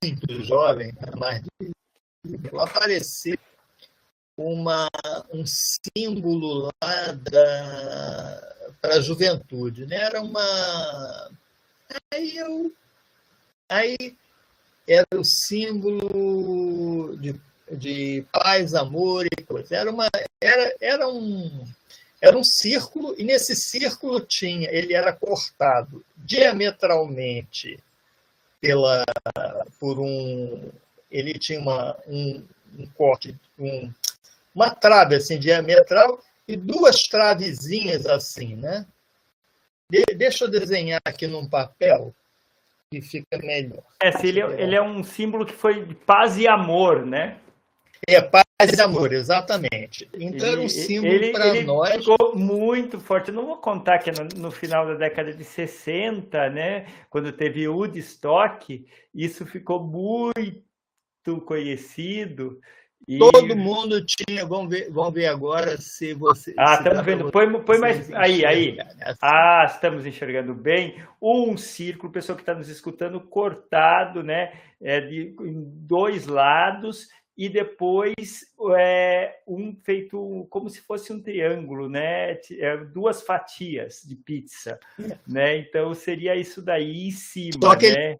jovem, 0.44 0.92
mais 1.18 1.42
de, 1.42 1.70
apareceu 2.58 3.38
uma, 4.36 4.88
um 5.32 5.44
símbolo 5.46 6.70
lá 6.82 7.12
para 8.80 8.94
a 8.94 9.00
juventude. 9.00 9.86
Né? 9.86 9.96
Era 9.96 10.20
uma. 10.22 11.30
Aí 12.12 12.36
eu. 12.36 12.72
Aí 13.68 14.16
era 14.86 15.06
o 15.14 15.24
símbolo 15.24 17.16
de 17.18 17.40
de 17.76 18.24
paz, 18.32 18.74
amor 18.74 19.26
e 19.26 19.44
coisa. 19.44 19.76
Era, 19.76 19.90
uma, 19.90 20.08
era, 20.40 20.74
era, 20.80 21.08
um, 21.08 21.64
era 22.20 22.36
um 22.36 22.44
círculo, 22.44 23.14
e 23.16 23.24
nesse 23.24 23.54
círculo 23.54 24.20
tinha, 24.20 24.68
ele 24.70 24.94
era 24.94 25.12
cortado 25.12 26.04
diametralmente 26.16 27.78
pela, 28.60 29.04
por 29.78 29.98
um. 29.98 30.70
Ele 31.10 31.34
tinha 31.38 31.60
uma, 31.60 31.96
um, 32.06 32.44
um 32.78 32.86
corte, 32.94 33.36
um, 33.58 33.92
uma 34.54 34.70
trave 34.70 35.16
assim, 35.16 35.38
diametral 35.38 36.22
e 36.52 36.56
duas 36.56 37.02
travezinhas 37.02 38.06
assim, 38.06 38.56
né? 38.56 38.86
De, 39.88 40.04
deixa 40.14 40.44
eu 40.44 40.50
desenhar 40.50 41.00
aqui 41.04 41.26
num 41.26 41.48
papel 41.48 42.14
que 42.90 43.00
fica 43.00 43.38
melhor. 43.38 43.82
É, 44.02 44.10
ele, 44.26 44.40
ele 44.40 44.74
é 44.74 44.82
um 44.82 45.04
símbolo 45.04 45.46
que 45.46 45.52
foi 45.52 45.84
de 45.84 45.94
paz 45.94 46.36
e 46.36 46.48
amor, 46.48 47.06
né? 47.06 47.38
É, 48.08 48.20
paz 48.20 48.44
e 48.76 48.80
amor, 48.80 49.12
exatamente. 49.12 50.08
Então 50.14 50.48
ele, 50.48 50.56
era 50.56 50.60
um 50.60 50.68
símbolo 50.68 51.32
para 51.32 51.62
nós. 51.62 52.04
Ficou 52.04 52.34
muito 52.34 52.98
forte. 52.98 53.28
Eu 53.28 53.34
não 53.34 53.46
vou 53.46 53.58
contar 53.58 53.98
que 53.98 54.10
no, 54.10 54.24
no, 54.36 54.50
final 54.50 54.86
da 54.86 54.94
década 54.94 55.32
de 55.32 55.44
60, 55.44 56.50
né, 56.50 56.86
quando 57.08 57.30
teve 57.30 57.68
Woodstock, 57.68 58.84
isso 59.14 59.46
ficou 59.46 59.84
muito 59.84 61.40
conhecido. 61.44 62.60
E... 63.08 63.18
Todo 63.18 63.56
mundo 63.56 64.04
tinha, 64.04 64.44
vamos 64.46 64.70
ver, 64.70 64.90
vamos 64.90 65.14
ver 65.14 65.26
agora 65.26 65.76
se 65.78 66.14
você. 66.14 66.54
Ah, 66.56 66.76
se 66.76 66.82
estamos 66.82 67.04
vendo. 67.04 67.30
Põe, 67.30 67.60
põe 67.62 67.78
mais. 67.78 68.12
Aí, 68.12 68.44
aí. 68.44 68.78
Ah, 69.20 69.66
estamos 69.68 70.06
enxergando 70.06 70.54
bem. 70.54 71.02
Um 71.20 71.56
círculo, 71.56 72.12
pessoa 72.12 72.36
que 72.36 72.42
está 72.42 72.54
nos 72.54 72.68
escutando, 72.68 73.20
cortado, 73.20 74.22
né? 74.22 74.52
É, 74.80 75.00
de, 75.00 75.34
em 75.40 75.62
dois 75.86 76.26
lados 76.26 77.08
e 77.40 77.48
depois 77.48 78.46
é, 78.76 79.38
um 79.48 79.74
feito 79.82 80.46
como 80.50 80.68
se 80.68 80.82
fosse 80.82 81.10
um 81.10 81.22
triângulo, 81.22 81.88
né? 81.88 82.32
É, 82.58 82.76
duas 82.76 83.22
fatias 83.22 84.02
de 84.06 84.14
pizza, 84.14 84.78
né? 85.26 85.56
Então 85.56 85.94
seria 85.94 86.36
isso 86.36 86.60
daí 86.60 87.08
em 87.08 87.10
cima, 87.10 87.74
né? 87.76 88.18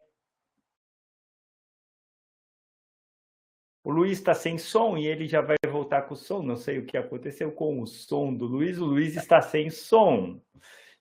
O 3.91 3.93
Luiz 3.93 4.19
está 4.19 4.35
sem 4.35 4.57
som 4.57 4.97
e 4.97 5.05
ele 5.09 5.27
já 5.27 5.41
vai 5.41 5.57
voltar 5.69 6.03
com 6.03 6.15
o 6.15 6.17
som. 6.17 6.41
Não 6.43 6.55
sei 6.55 6.79
o 6.79 6.87
que 6.87 6.97
aconteceu 6.97 7.51
com 7.51 7.83
o 7.83 7.87
som 7.89 8.33
do 8.33 8.47
Luiz. 8.47 8.79
O 8.79 8.85
Luiz 8.85 9.17
está 9.17 9.43
sem 9.43 9.69
som. 9.69 10.41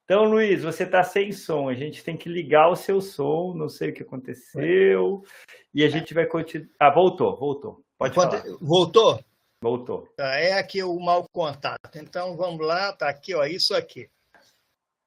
Então, 0.03 0.23
Luiz, 0.23 0.63
você 0.63 0.85
está 0.85 1.03
sem 1.03 1.31
som. 1.31 1.69
A 1.69 1.75
gente 1.75 2.03
tem 2.03 2.17
que 2.17 2.27
ligar 2.27 2.67
o 2.67 2.75
seu 2.75 2.99
som. 2.99 3.53
Não 3.53 3.69
sei 3.69 3.91
o 3.91 3.93
que 3.93 4.01
aconteceu. 4.01 5.23
E 5.71 5.83
a 5.83 5.87
gente 5.87 6.15
vai 6.15 6.25
continuar. 6.25 6.67
Ah, 6.79 6.89
voltou, 6.89 7.37
voltou. 7.37 7.85
Pode 7.95 8.11
Enquanto... 8.11 8.41
falar. 8.41 8.57
Voltou? 8.59 9.23
Voltou. 9.61 10.07
Tá, 10.17 10.39
é 10.39 10.53
aqui 10.53 10.81
o 10.81 10.99
mau 10.99 11.25
contato. 11.31 11.95
Então 11.95 12.35
vamos 12.35 12.65
lá, 12.65 12.91
tá 12.93 13.07
aqui, 13.07 13.35
ó, 13.35 13.45
isso 13.45 13.75
aqui. 13.75 14.09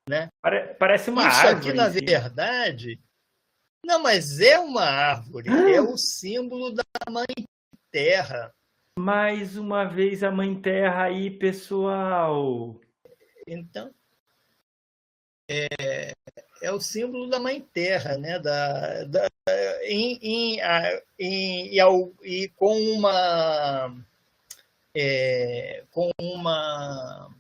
Né? 0.09 0.28
Parece 0.78 1.10
uma 1.10 1.26
isso 1.26 1.36
árvore. 1.36 1.59
Isso 1.59 1.68
aqui, 1.68 1.76
na 1.76 1.88
verdade, 1.88 3.00
não, 3.84 4.00
mas 4.00 4.38
é 4.38 4.59
uma 4.59 4.84
árvore. 4.84 5.48
Ah. 5.50 5.70
É 5.70 5.80
o 5.80 5.96
símbolo 5.96 6.72
da 6.72 6.84
mãe 7.10 7.26
terra. 7.93 8.52
Mais 8.98 9.56
uma 9.56 9.85
vez 9.85 10.24
a 10.24 10.31
mãe 10.31 10.60
terra 10.60 11.05
aí, 11.05 11.31
pessoal. 11.31 12.81
Então, 13.47 13.94
é, 15.48 16.12
é 16.62 16.73
o 16.73 16.81
símbolo 16.81 17.28
da 17.28 17.39
mãe 17.39 17.60
terra, 17.60 18.16
né? 18.16 18.39
Da, 18.39 19.05
da, 19.05 19.28
em, 19.82 20.19
em, 20.23 20.60
em, 21.19 21.77
e, 21.77 21.81
e 22.23 22.48
com 22.51 22.77
uma 22.94 23.94
é, 24.94 25.85
com 25.90 26.10
uma 26.20 27.31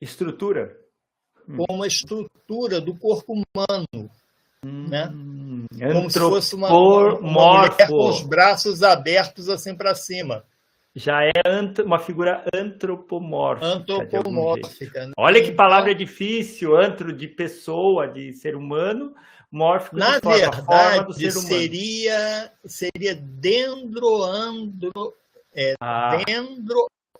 estrutura 0.00 0.78
com 1.46 1.66
uma 1.74 1.86
estrutura 1.86 2.80
do 2.80 2.94
corpo 2.96 3.32
humano 3.32 4.10
hum, 4.64 4.88
né 4.88 5.08
como 5.68 6.10
se 6.10 6.18
fosse 6.18 6.54
uma, 6.54 6.68
uma, 6.68 7.18
uma 7.18 7.58
mulher 7.58 7.88
com 7.88 8.08
os 8.08 8.22
braços 8.22 8.82
abertos 8.82 9.48
assim 9.48 9.74
para 9.74 9.94
cima 9.94 10.44
já 10.94 11.24
é 11.24 11.32
uma 11.84 11.98
figura 11.98 12.44
antropomórfica. 12.54 13.66
Antropomórfica. 13.66 15.08
Né? 15.08 15.12
Olha 15.18 15.42
que 15.42 15.50
palavra 15.50 15.90
então, 15.90 16.04
difícil, 16.04 16.76
antro 16.76 17.12
de 17.12 17.26
pessoa, 17.26 18.06
de 18.06 18.32
ser 18.32 18.54
humano, 18.54 19.12
mórfico 19.50 19.96
na 19.96 20.18
de 20.18 20.22
forma, 20.22 20.38
verdade, 20.38 21.06
do 21.06 21.14
ser 21.14 21.32
humano. 21.32 21.48
Seria, 21.48 22.52
seria 22.64 23.16
dendroandro, 23.16 24.92
é, 25.52 25.74
ah. 25.80 26.16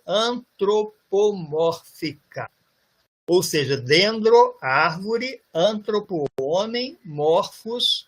dendroantropomórfica. 0.05 2.49
Ou 3.27 3.43
seja, 3.43 3.75
dendro, 3.75 4.55
árvore, 4.61 5.41
antropo, 5.53 6.23
homem, 6.39 6.97
morfos, 7.03 8.07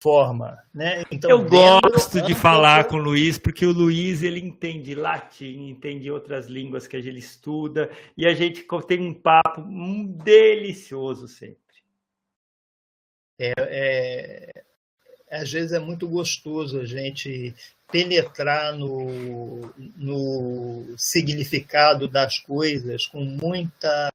forma, 0.00 0.62
né? 0.72 1.02
Então, 1.10 1.30
eu 1.30 1.44
gosto 1.44 2.22
de 2.22 2.34
falar 2.34 2.84
com 2.84 2.96
o 2.96 3.02
Luiz 3.02 3.36
porque 3.36 3.66
o 3.66 3.72
Luiz 3.72 4.22
ele 4.22 4.40
entende 4.40 4.94
latim, 4.94 5.68
entende 5.68 6.10
outras 6.10 6.46
línguas 6.46 6.86
que 6.86 6.96
a 6.96 7.00
gente 7.00 7.18
estuda 7.18 7.90
e 8.16 8.26
a 8.26 8.34
gente 8.34 8.64
tem 8.86 9.00
um 9.00 9.14
papo 9.14 9.62
delicioso 10.24 11.26
sempre. 11.26 11.58
É, 13.40 13.52
é, 13.58 14.64
às 15.30 15.50
vezes 15.50 15.72
é 15.72 15.78
muito 15.78 16.08
gostoso 16.08 16.80
a 16.80 16.84
gente 16.84 17.54
penetrar 17.90 18.74
no, 18.74 19.72
no 19.96 20.94
significado 20.96 22.06
das 22.06 22.38
coisas 22.38 23.06
com 23.06 23.24
muita 23.24 24.10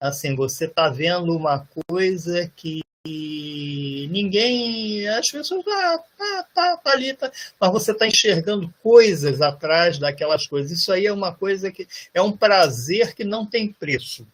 assim 0.00 0.34
você 0.34 0.66
está 0.66 0.88
vendo 0.88 1.36
uma 1.36 1.68
coisa 1.88 2.50
que 2.56 2.85
e 3.06 4.08
ninguém, 4.10 5.08
as 5.08 5.30
pessoas, 5.30 5.64
ah, 5.68 5.98
tá, 6.18 6.46
tá, 6.54 6.76
tá 6.76 6.90
ali, 6.90 7.14
tá, 7.14 7.30
mas 7.60 7.72
você 7.72 7.92
está 7.92 8.06
enxergando 8.06 8.72
coisas 8.82 9.40
atrás 9.40 9.98
daquelas 9.98 10.46
coisas. 10.46 10.72
Isso 10.72 10.92
aí 10.92 11.06
é 11.06 11.12
uma 11.12 11.34
coisa 11.34 11.70
que 11.70 11.86
é 12.12 12.20
um 12.20 12.36
prazer 12.36 13.14
que 13.14 13.24
não 13.24 13.46
tem 13.46 13.72
preço. 13.72 14.26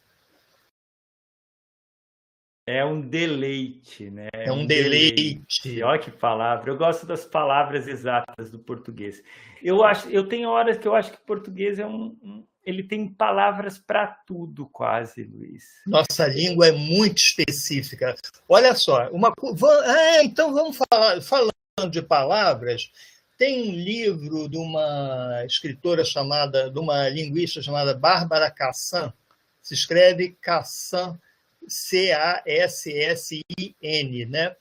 É 2.66 2.84
um 2.84 3.00
deleite, 3.00 4.08
né? 4.08 4.28
É 4.32 4.52
um, 4.52 4.60
um 4.60 4.66
deleite. 4.66 5.50
deleite. 5.64 5.82
Olha 5.82 5.98
que 5.98 6.10
palavra. 6.10 6.70
Eu 6.70 6.78
gosto 6.78 7.04
das 7.04 7.24
palavras 7.24 7.88
exatas 7.88 8.50
do 8.50 8.58
português. 8.58 9.22
Eu 9.60 9.82
acho, 9.82 10.08
eu 10.08 10.28
tenho 10.28 10.48
horas 10.48 10.78
que 10.78 10.86
eu 10.86 10.94
acho 10.94 11.10
que 11.10 11.20
português 11.26 11.80
é 11.80 11.86
um, 11.86 12.16
um 12.22 12.44
ele 12.64 12.82
tem 12.82 13.08
palavras 13.08 13.78
para 13.78 14.06
tudo, 14.06 14.66
quase, 14.66 15.24
Luiz. 15.24 15.64
Nossa 15.86 16.26
língua 16.28 16.68
é 16.68 16.72
muito 16.72 17.18
específica. 17.18 18.14
Olha 18.48 18.74
só, 18.74 19.08
uma 19.10 19.32
ah, 19.84 20.22
então 20.22 20.52
vamos 20.52 20.76
falar 20.76 21.20
falando 21.20 21.52
de 21.90 22.00
palavras. 22.02 22.90
Tem 23.36 23.68
um 23.68 23.72
livro 23.74 24.48
de 24.48 24.56
uma 24.56 25.42
escritora 25.44 26.04
chamada, 26.04 26.70
de 26.70 26.78
uma 26.78 27.08
linguista 27.08 27.60
chamada 27.60 27.92
Bárbara 27.94 28.48
Cassan. 28.50 29.12
Se 29.60 29.74
escreve 29.74 30.36
Cassan, 30.40 31.18
C-A-S-S-I-N, 31.66 32.16
né? 34.26 34.54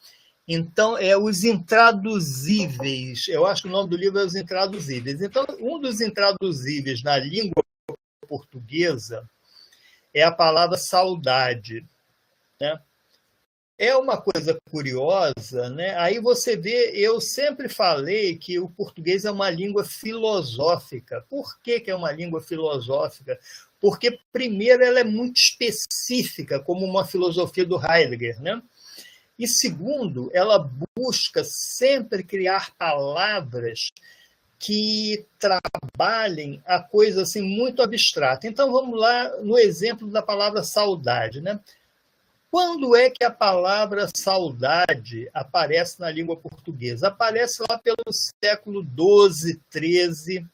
Então, 0.47 0.97
é 0.97 1.15
os 1.15 1.43
intraduzíveis. 1.43 3.27
Eu 3.27 3.45
acho 3.45 3.61
que 3.63 3.67
o 3.67 3.71
nome 3.71 3.89
do 3.89 3.95
livro 3.95 4.19
é 4.19 4.25
Os 4.25 4.35
Intraduzíveis. 4.35 5.21
Então, 5.21 5.45
um 5.59 5.79
dos 5.79 6.01
intraduzíveis 6.01 7.03
na 7.03 7.17
língua 7.17 7.63
portuguesa 8.31 9.29
é 10.13 10.23
a 10.23 10.31
palavra 10.31 10.77
saudade. 10.77 11.85
Né? 12.59 12.79
É 13.77 13.93
uma 13.97 14.21
coisa 14.21 14.57
curiosa, 14.69 15.69
né? 15.69 15.97
Aí 15.97 16.19
você 16.19 16.55
vê, 16.55 16.91
eu 16.95 17.19
sempre 17.19 17.67
falei 17.67 18.37
que 18.37 18.57
o 18.57 18.69
português 18.69 19.25
é 19.25 19.31
uma 19.31 19.49
língua 19.49 19.83
filosófica. 19.83 21.25
Por 21.27 21.59
que, 21.61 21.81
que 21.81 21.91
é 21.91 21.95
uma 21.95 22.11
língua 22.11 22.39
filosófica? 22.41 23.37
Porque, 23.81 24.17
primeiro, 24.31 24.81
ela 24.81 24.99
é 24.99 25.03
muito 25.03 25.37
específica, 25.37 26.59
como 26.59 26.85
uma 26.85 27.03
filosofia 27.03 27.65
do 27.65 27.81
Heidegger, 27.83 28.39
né? 28.41 28.61
E 29.37 29.47
segundo, 29.47 30.29
ela 30.33 30.69
busca 30.95 31.43
sempre 31.43 32.23
criar 32.23 32.73
palavras 32.77 33.89
que 34.61 35.25
trabalhem 35.39 36.61
a 36.67 36.79
coisa 36.79 37.23
assim 37.23 37.41
muito 37.41 37.81
abstrata. 37.81 38.47
Então 38.47 38.71
vamos 38.71 38.97
lá 38.97 39.41
no 39.41 39.57
exemplo 39.57 40.07
da 40.07 40.21
palavra 40.21 40.63
saudade, 40.63 41.41
né? 41.41 41.59
Quando 42.51 42.95
é 42.95 43.09
que 43.09 43.23
a 43.23 43.31
palavra 43.31 44.07
saudade 44.15 45.27
aparece 45.33 45.99
na 45.99 46.11
língua 46.11 46.37
portuguesa? 46.37 47.07
Aparece 47.07 47.63
lá 47.67 47.79
pelo 47.79 48.03
século 48.39 48.85
XII, 48.85 49.59
XIII, 49.71 50.45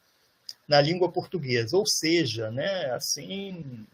na 0.66 0.80
língua 0.80 1.12
portuguesa, 1.12 1.76
ou 1.76 1.86
seja, 1.86 2.50
né, 2.50 2.92
assim, 2.92 3.86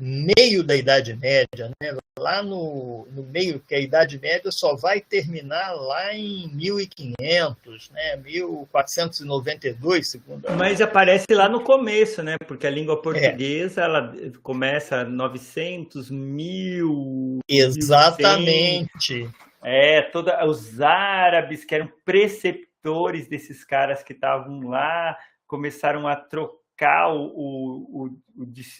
meio 0.00 0.62
da 0.64 0.76
Idade 0.76 1.14
Média, 1.14 1.70
né? 1.80 1.96
lá 2.18 2.42
no, 2.42 3.06
no 3.10 3.22
meio, 3.24 3.60
que 3.60 3.74
a 3.74 3.78
Idade 3.78 4.18
Média 4.18 4.50
só 4.50 4.74
vai 4.76 5.00
terminar 5.00 5.72
lá 5.72 6.14
em 6.14 6.48
1500, 6.54 7.90
né? 7.90 8.16
1492, 8.16 10.08
segundo. 10.08 10.48
Mas 10.56 10.80
aparece 10.80 11.26
lá 11.30 11.48
no 11.48 11.62
começo, 11.62 12.22
né? 12.22 12.36
Porque 12.46 12.66
a 12.66 12.70
língua 12.70 13.00
portuguesa 13.02 13.82
é. 13.82 13.84
ela 13.84 14.14
começa 14.42 15.04
900, 15.04 16.10
1000. 16.10 17.40
Exatamente. 17.48 19.28
É, 19.62 20.02
toda, 20.02 20.44
os 20.46 20.80
árabes 20.80 21.64
que 21.64 21.74
eram 21.74 21.90
preceptores 22.04 23.28
desses 23.28 23.64
caras 23.64 24.02
que 24.02 24.12
estavam 24.12 24.60
lá 24.68 25.16
começaram 25.46 26.06
a 26.06 26.16
trocar 26.16 26.63
trocar 26.74 27.14
o, 27.14 27.28
o, 27.34 28.18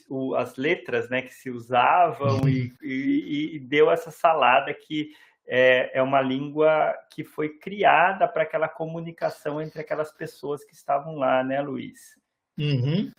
o, 0.08 0.34
as 0.34 0.56
letras 0.56 1.08
né, 1.08 1.22
que 1.22 1.32
se 1.32 1.50
usavam 1.50 2.48
e, 2.48 2.72
e, 2.82 3.56
e, 3.56 3.58
deu 3.60 3.90
essa 3.90 4.10
salada 4.10 4.74
que 4.74 5.12
é, 5.46 5.98
é 5.98 6.02
uma 6.02 6.20
língua 6.20 6.94
que 7.10 7.22
foi 7.22 7.50
criada 7.58 8.26
para 8.26 8.42
aquela 8.42 8.68
comunicação 8.68 9.60
entre 9.60 9.80
aquelas 9.80 10.12
pessoas 10.12 10.64
que 10.64 10.74
estavam 10.74 11.16
lá, 11.16 11.44
né, 11.44 11.60
Luiz? 11.60 12.18
Uhum. 12.58 13.12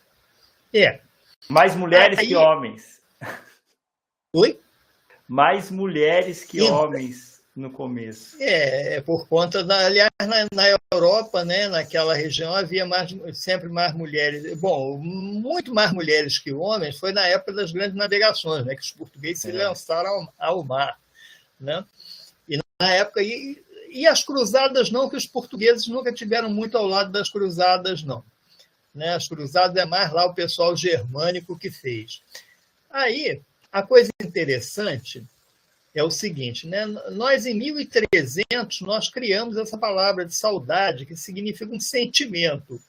É. 0.73 1.01
Mais 1.49 1.75
mulheres 1.75 2.19
Aí- 2.19 2.27
que 2.27 2.35
homens. 2.35 3.01
Oi? 4.33 4.59
Mais 5.27 5.71
mulheres 5.71 6.43
que 6.43 6.59
Sim. 6.59 6.69
homens 6.69 7.34
no 7.55 7.71
começo. 7.71 8.35
É, 8.39 8.95
é 8.95 9.01
por 9.01 9.27
conta 9.27 9.63
da. 9.63 9.85
Aliás, 9.85 10.11
na, 10.21 10.45
na 10.53 10.77
Europa, 10.91 11.45
né, 11.45 11.69
naquela 11.69 12.13
região, 12.13 12.53
havia 12.53 12.85
mais, 12.85 13.15
sempre 13.33 13.69
mais 13.69 13.93
mulheres. 13.93 14.59
Bom, 14.59 14.97
muito 14.97 15.73
mais 15.73 15.93
mulheres 15.93 16.37
que 16.37 16.51
homens 16.51 16.97
foi 16.97 17.13
na 17.13 17.25
época 17.27 17.53
das 17.53 17.71
grandes 17.71 17.95
navegações, 17.95 18.65
né, 18.65 18.75
que 18.75 18.81
os 18.81 18.91
portugueses 18.91 19.41
se 19.41 19.49
É. 19.49 19.67
lançaram 19.67 20.09
ao, 20.09 20.33
ao 20.37 20.63
mar. 20.63 20.99
Né? 21.59 21.85
E 22.49 22.59
na 22.79 22.91
época. 22.91 23.23
E, 23.23 23.63
e 23.89 24.05
as 24.05 24.21
cruzadas, 24.25 24.91
não, 24.91 25.09
que 25.09 25.15
os 25.15 25.25
portugueses 25.25 25.87
nunca 25.87 26.11
tiveram 26.11 26.49
muito 26.49 26.77
ao 26.77 26.85
lado 26.85 27.11
das 27.11 27.29
cruzadas, 27.29 28.03
não. 28.03 28.21
Né? 28.93 29.13
As 29.13 29.29
cruzadas 29.29 29.77
é 29.77 29.85
mais 29.85 30.11
lá 30.11 30.25
o 30.25 30.33
pessoal 30.33 30.75
germânico 30.75 31.57
que 31.57 31.71
fez. 31.71 32.21
Aí, 32.89 33.39
a 33.71 33.81
coisa 33.81 34.09
interessante 34.21 35.23
é 35.95 36.03
o 36.03 36.11
seguinte, 36.11 36.67
né? 36.67 36.85
Nós 36.85 37.45
em 37.45 37.53
1300 37.53 38.81
nós 38.81 39.09
criamos 39.09 39.55
essa 39.55 39.77
palavra 39.77 40.25
de 40.25 40.35
saudade, 40.35 41.05
que 41.05 41.15
significa 41.15 41.73
um 41.73 41.79
sentimento 41.79 42.81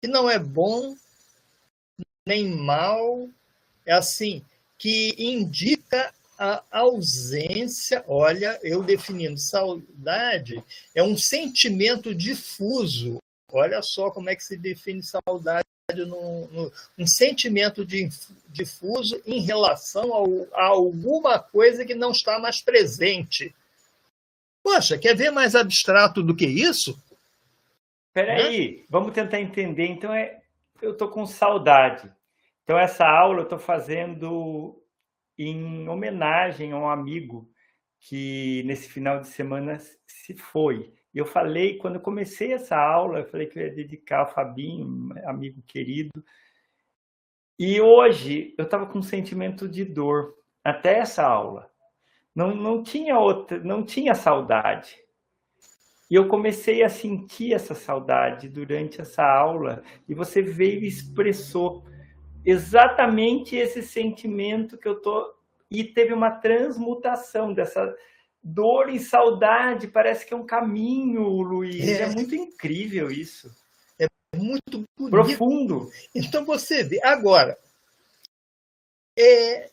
que 0.00 0.06
não 0.06 0.28
é 0.28 0.38
bom 0.38 0.94
nem 2.26 2.46
mal, 2.46 3.28
é 3.86 3.92
assim, 3.92 4.42
que 4.76 5.14
indica 5.18 6.12
a 6.38 6.62
ausência, 6.70 8.04
olha, 8.06 8.58
eu 8.62 8.82
definindo 8.82 9.38
saudade, 9.38 10.62
é 10.94 11.02
um 11.02 11.16
sentimento 11.16 12.14
difuso. 12.14 13.18
Olha 13.50 13.80
só 13.82 14.10
como 14.10 14.28
é 14.28 14.36
que 14.36 14.44
se 14.44 14.56
define 14.56 15.02
saudade 15.02 15.64
no, 15.94 16.46
no, 16.48 16.72
um 16.98 17.06
sentimento 17.06 17.84
de, 17.84 18.08
difuso 18.48 19.20
em 19.26 19.40
relação 19.40 20.12
ao, 20.12 20.26
a 20.52 20.66
alguma 20.66 21.38
coisa 21.38 21.84
que 21.84 21.94
não 21.94 22.10
está 22.10 22.38
mais 22.38 22.60
presente. 22.60 23.54
Poxa, 24.62 24.98
quer 24.98 25.14
ver 25.14 25.30
mais 25.30 25.54
abstrato 25.54 26.22
do 26.22 26.34
que 26.34 26.46
isso? 26.46 26.98
Peraí, 28.12 28.84
vamos 28.88 29.12
tentar 29.12 29.40
entender. 29.40 29.86
Então, 29.86 30.12
é, 30.12 30.40
eu 30.80 30.92
estou 30.92 31.08
com 31.08 31.26
saudade. 31.26 32.10
Então, 32.62 32.78
essa 32.78 33.06
aula 33.06 33.40
eu 33.40 33.44
estou 33.44 33.58
fazendo 33.58 34.80
em 35.36 35.88
homenagem 35.88 36.72
a 36.72 36.78
um 36.78 36.88
amigo 36.88 37.50
que 37.98 38.62
nesse 38.64 38.88
final 38.88 39.20
de 39.20 39.28
semana 39.28 39.78
se 40.06 40.34
foi. 40.34 40.92
Eu 41.14 41.24
falei, 41.24 41.78
quando 41.78 41.94
eu 41.94 42.00
comecei 42.00 42.52
essa 42.52 42.76
aula, 42.76 43.20
eu 43.20 43.26
falei 43.26 43.46
que 43.46 43.58
eu 43.58 43.62
ia 43.62 43.72
dedicar 43.72 44.20
ao 44.20 44.32
Fabinho, 44.32 45.10
amigo 45.24 45.62
querido. 45.62 46.24
E 47.56 47.80
hoje 47.80 48.52
eu 48.58 48.64
estava 48.64 48.86
com 48.86 48.98
um 48.98 49.02
sentimento 49.02 49.68
de 49.68 49.84
dor, 49.84 50.34
até 50.64 50.98
essa 50.98 51.24
aula. 51.24 51.70
Não, 52.34 52.52
não 52.54 52.82
tinha 52.82 53.16
outra, 53.16 53.60
não 53.60 53.84
tinha 53.84 54.14
saudade. 54.14 54.96
E 56.10 56.16
eu 56.16 56.26
comecei 56.26 56.82
a 56.82 56.88
sentir 56.88 57.54
essa 57.54 57.74
saudade 57.74 58.48
durante 58.48 59.00
essa 59.00 59.24
aula, 59.24 59.82
e 60.08 60.14
você 60.14 60.42
veio 60.42 60.82
e 60.82 60.88
expressou 60.88 61.84
exatamente 62.44 63.56
esse 63.56 63.82
sentimento 63.82 64.76
que 64.76 64.88
eu 64.88 65.00
tô 65.00 65.32
e 65.70 65.82
teve 65.82 66.12
uma 66.12 66.30
transmutação 66.30 67.54
dessa 67.54 67.94
dor 68.44 68.90
e 68.90 69.00
saudade, 69.00 69.88
parece 69.88 70.26
que 70.26 70.34
é 70.34 70.36
um 70.36 70.44
caminho, 70.44 71.22
Luiz. 71.40 71.88
É, 71.88 72.02
é 72.02 72.06
muito 72.08 72.34
incrível 72.34 73.10
isso. 73.10 73.50
É 73.98 74.06
muito 74.36 74.84
bonito. 74.98 75.10
profundo. 75.10 75.90
Então 76.14 76.44
você 76.44 76.84
vê. 76.84 77.00
Agora, 77.02 77.56
é, 79.18 79.70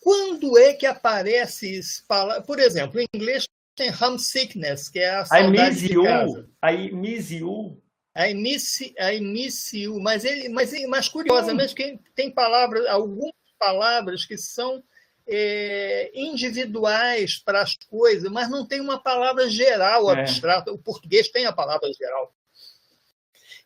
quando 0.00 0.56
é 0.58 0.72
que 0.72 0.86
aparece 0.86 1.80
palavras? 2.08 2.46
Por 2.46 2.58
exemplo, 2.58 2.98
em 2.98 3.06
inglês 3.14 3.46
tem 3.76 3.90
homesickness, 3.90 4.88
que 4.88 5.00
é 5.00 5.10
a 5.10 5.24
saudade 5.24 5.88
de 5.88 6.02
casa. 6.02 6.48
I 6.64 6.92
miss 6.92 7.30
you. 7.30 7.82
I 8.16 8.32
miss, 8.32 8.80
I 8.80 9.20
miss 9.20 9.72
you. 9.74 10.00
Mas, 10.00 10.24
ele, 10.24 10.48
mas, 10.48 10.72
mas 10.88 11.08
curiosamente, 11.08 11.74
hum. 11.82 11.98
tem 12.14 12.30
palavras, 12.30 12.86
algumas 12.86 13.34
palavras 13.58 14.24
que 14.24 14.38
são 14.38 14.82
é, 15.26 16.10
individuais 16.14 17.38
para 17.38 17.62
as 17.62 17.74
coisas, 17.88 18.30
mas 18.30 18.48
não 18.50 18.66
tem 18.66 18.80
uma 18.80 18.98
palavra 19.00 19.48
geral, 19.48 20.10
É. 20.10 20.20
abstrata. 20.20 20.72
O 20.72 20.78
português 20.78 21.28
tem 21.28 21.46
a 21.46 21.52
palavra 21.52 21.90
geral. 21.92 22.34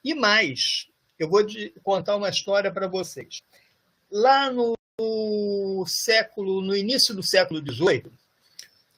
E 0.04 0.14
mais, 0.14 0.86
eu 1.18 1.28
vou 1.28 1.44
contar 1.82 2.16
uma 2.16 2.28
história 2.28 2.70
para 2.72 2.86
vocês. 2.86 3.40
Lá 4.10 4.50
no 4.50 4.74
século, 5.86 6.60
no 6.62 6.76
início 6.76 7.14
do 7.14 7.22
século 7.22 7.60
XVIII, 7.60 8.06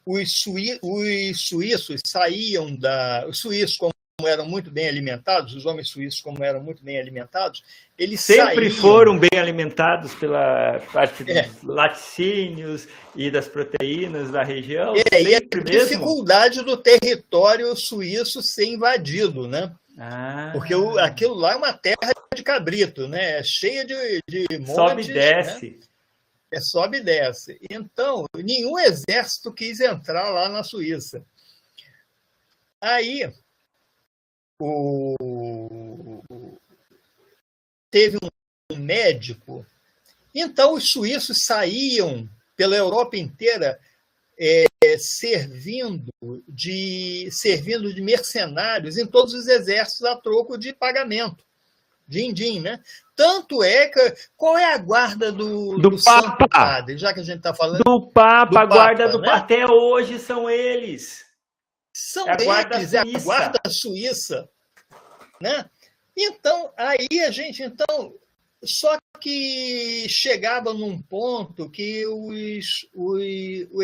os, 0.06 0.40
sui- 0.40 0.78
os 0.82 1.46
suíços 1.48 2.00
saíam 2.06 2.74
da. 2.76 3.26
Os 3.28 3.38
suíços, 3.38 3.76
como 3.76 3.92
eram 4.26 4.46
muito 4.46 4.70
bem 4.70 4.88
alimentados, 4.88 5.54
os 5.54 5.66
homens 5.66 5.88
suíços, 5.88 6.20
como 6.20 6.42
eram 6.44 6.62
muito 6.62 6.82
bem 6.82 6.98
alimentados, 6.98 7.62
eles 7.98 8.20
Sempre 8.20 8.70
saíam- 8.70 8.82
foram 8.82 9.18
bem 9.18 9.38
alimentados 9.38 10.14
pela 10.14 10.80
parte 10.92 11.22
dos 11.24 11.36
É. 11.36 11.48
laticínios 11.62 12.88
e 13.14 13.30
das 13.30 13.46
proteínas 13.48 14.30
da 14.30 14.42
região. 14.42 14.94
É, 15.12 15.22
e 15.22 15.34
a 15.34 15.38
sempre 15.38 15.64
mesmo. 15.64 15.88
dificuldade 15.88 16.62
do 16.62 16.76
território 16.76 17.74
suíço 17.76 18.42
ser 18.42 18.66
invadido, 18.66 19.46
né? 19.46 19.72
Ah, 19.98 20.50
Porque 20.54 20.74
o- 20.74 20.98
aquilo 20.98 21.34
lá 21.34 21.52
é 21.52 21.56
uma 21.56 21.72
terra 21.72 22.12
de 22.34 22.42
cabrito, 22.42 23.06
né? 23.06 23.38
É 23.40 23.42
cheia 23.42 23.84
de, 23.84 23.94
de 24.26 24.46
montes, 24.58 24.74
sobe 24.74 25.02
e 25.02 25.08
né? 25.08 25.12
desce. 25.14 25.80
É 26.52 26.60
sobe 26.60 26.96
e 26.98 27.00
desce. 27.02 27.60
Então, 27.70 28.24
nenhum 28.36 28.78
exército 28.78 29.52
quis 29.52 29.78
entrar 29.80 30.30
lá 30.30 30.48
na 30.48 30.64
Suíça. 30.64 31.22
Aí, 32.80 33.30
o... 34.60 36.22
teve 37.90 38.18
um 38.70 38.76
médico. 38.76 39.66
Então, 40.34 40.74
os 40.74 40.90
suíços 40.90 41.44
saíam 41.44 42.28
pela 42.56 42.76
Europa 42.76 43.16
inteira 43.16 43.80
é, 44.38 44.64
servindo, 44.98 46.12
de, 46.48 47.28
servindo 47.30 47.92
de 47.92 48.00
mercenários 48.00 48.96
em 48.96 49.06
todos 49.06 49.34
os 49.34 49.48
exércitos 49.48 50.04
a 50.04 50.16
troco 50.16 50.56
de 50.56 50.72
pagamento. 50.72 51.44
Din-din, 52.06 52.58
né? 52.58 52.80
Tanto 53.14 53.62
é 53.62 53.86
que. 53.86 54.14
Qual 54.36 54.58
é 54.58 54.74
a 54.74 54.78
guarda 54.78 55.30
do, 55.30 55.78
Do 55.78 55.96
Santo 55.96 56.36
Papa. 56.38 56.48
Padre? 56.48 56.98
Já 56.98 57.14
que 57.14 57.20
a 57.20 57.22
gente 57.22 57.36
está 57.36 57.54
falando. 57.54 57.84
Do 57.84 58.10
Papa, 58.10 58.50
Do 58.50 58.58
a 58.58 58.66
guarda 58.66 59.04
Papa, 59.04 59.12
do 59.16 59.20
né? 59.20 59.28
Papa. 59.28 59.38
Até 59.44 59.66
hoje 59.66 60.18
são 60.18 60.50
eles. 60.50 61.24
São 62.02 62.26
É 62.26 62.32
a 62.32 62.36
guarda 62.36 62.76
eles, 62.78 62.94
é 62.94 62.98
a 62.98 63.02
suíça. 63.02 63.24
guarda 63.24 63.60
suíça. 63.68 64.50
Né? 65.40 65.70
Então, 66.16 66.72
aí 66.76 67.20
a 67.26 67.30
gente, 67.30 67.62
então, 67.62 68.14
só 68.64 68.96
que 69.20 70.08
chegava 70.08 70.72
num 70.72 71.00
ponto 71.00 71.68
que 71.70 72.06
os, 72.06 72.88
os, 72.94 73.22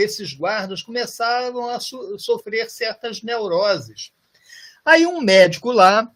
esses 0.03 0.33
guardas 0.33 0.83
começavam 0.83 1.69
a 1.69 1.79
so- 1.79 2.19
sofrer 2.19 2.71
certas 2.71 3.23
neuroses. 3.23 4.13
Aí 4.85 5.07
um 5.07 5.21
médico 5.21 5.71
lá, 5.71 6.11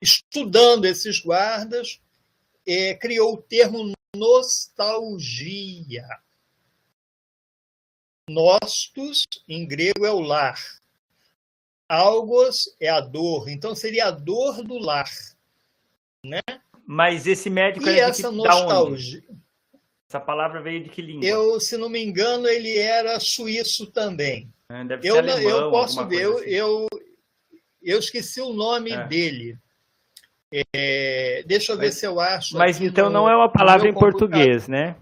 estudando 0.00 0.84
esses 0.84 1.18
guardas, 1.20 2.00
eh, 2.66 2.94
criou 2.94 3.34
o 3.34 3.42
termo 3.42 3.92
nostalgia. 4.16 6.06
Nostos, 8.28 9.26
em 9.48 9.66
grego, 9.66 10.06
é 10.06 10.10
o 10.12 10.20
lar. 10.20 10.79
Algos 11.92 12.72
é 12.80 12.88
a 12.88 13.00
dor, 13.00 13.48
então 13.48 13.74
seria 13.74 14.06
a 14.06 14.10
dor 14.12 14.62
do 14.62 14.78
lar. 14.78 15.10
Mas 16.86 17.26
esse 17.26 17.50
médico 17.50 17.84
E 17.88 17.98
era 17.98 18.10
essa 18.10 18.30
nostalgia, 18.30 19.22
Essa 20.08 20.20
palavra 20.20 20.60
veio 20.62 20.84
de 20.84 20.90
que 20.90 21.02
língua? 21.02 21.24
eu, 21.26 21.58
se 21.58 21.76
não 21.76 21.88
me 21.88 22.00
engano, 22.00 22.46
ele 22.46 22.76
era 22.78 23.18
suíço 23.18 23.86
também. 23.90 24.48
É, 24.68 24.84
Deve 24.84 25.08
Eu, 25.08 25.14
ser 25.14 25.18
alemão, 25.30 25.50
eu 25.50 25.70
posso 25.72 26.06
ver, 26.06 26.26
assim. 26.28 26.44
eu, 26.48 26.86
eu 27.82 27.98
esqueci 27.98 28.40
o 28.40 28.52
nome 28.52 28.92
É. 28.92 29.06
dele. 29.08 29.58
É, 30.74 31.42
deixa 31.46 31.72
eu 31.72 31.76
ver 31.78 31.86
Mas- 31.86 31.94
se 31.96 32.06
eu 32.06 32.20
acho. 32.20 32.56
Mas 32.56 32.80
então 32.80 33.06
no- 33.06 33.12
não 33.14 33.28
é 33.30 33.34
uma 33.34 33.48
palavra 33.48 33.88
em 33.88 33.94
português, 33.94 34.68
né? 34.68 34.94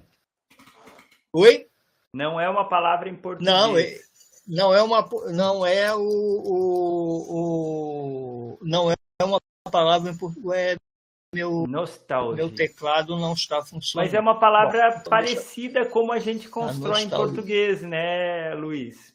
Oi? 1.35 1.67
Não 2.15 2.41
é 2.41 2.49
uma 2.49 2.67
palavra 2.69 3.09
em 3.11 3.15
português. 3.15 3.55
Não, 3.55 3.77
é- 3.77 3.99
não 4.49 4.75
é 4.75 4.83
uma, 4.83 5.07
não 5.31 5.65
é 5.67 5.95
o, 5.95 6.01
o, 6.01 7.35
o- 8.55 8.59
não 8.63 8.91
é 8.91 8.95
uma 9.23 9.39
palavra 9.71 10.11
em 10.11 10.17
português. 10.17 10.77
Meu, 11.35 11.67
Nostalgia. 11.67 12.37
meu 12.37 12.55
teclado 12.55 13.15
não 13.19 13.35
está 13.35 13.63
funcionando. 13.63 14.07
Mas 14.07 14.15
é 14.15 14.19
uma 14.19 14.41
palavra 14.41 14.91
Bom, 14.91 14.97
então 15.01 15.11
parecida 15.11 15.85
como 15.85 16.11
a 16.11 16.19
gente 16.19 16.49
constrói 16.49 17.03
em 17.03 17.05
nostalgia. 17.05 17.17
português, 17.19 17.83
né, 17.83 18.55
Luiz? 18.55 19.13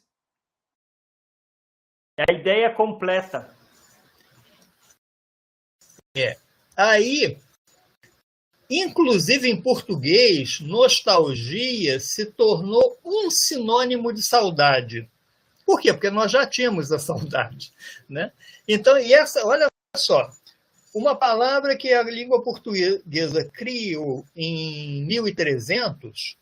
É 2.16 2.22
a 2.30 2.32
ideia 2.32 2.72
completa. 2.72 3.52
É. 6.16 6.38
Aí, 6.76 7.36
inclusive 8.70 9.50
em 9.50 9.60
português, 9.60 10.60
nostalgia 10.60 11.98
se 11.98 12.26
tornou 12.26 12.96
um 13.04 13.28
sinônimo 13.28 14.12
de 14.12 14.22
saudade. 14.22 15.10
Por 15.64 15.80
quê? 15.80 15.92
Porque 15.92 16.10
nós 16.10 16.30
já 16.30 16.46
tínhamos 16.46 16.92
a 16.92 16.98
saudade, 17.00 17.72
né? 18.08 18.32
Então, 18.66 18.98
e 18.98 19.12
essa, 19.12 19.44
olha 19.46 19.68
só, 19.96 20.30
uma 20.94 21.16
palavra 21.16 21.76
que 21.76 21.92
a 21.92 22.02
língua 22.02 22.42
portuguesa 22.42 23.44
criou 23.52 24.24
em 24.34 25.04
1300 25.06 26.36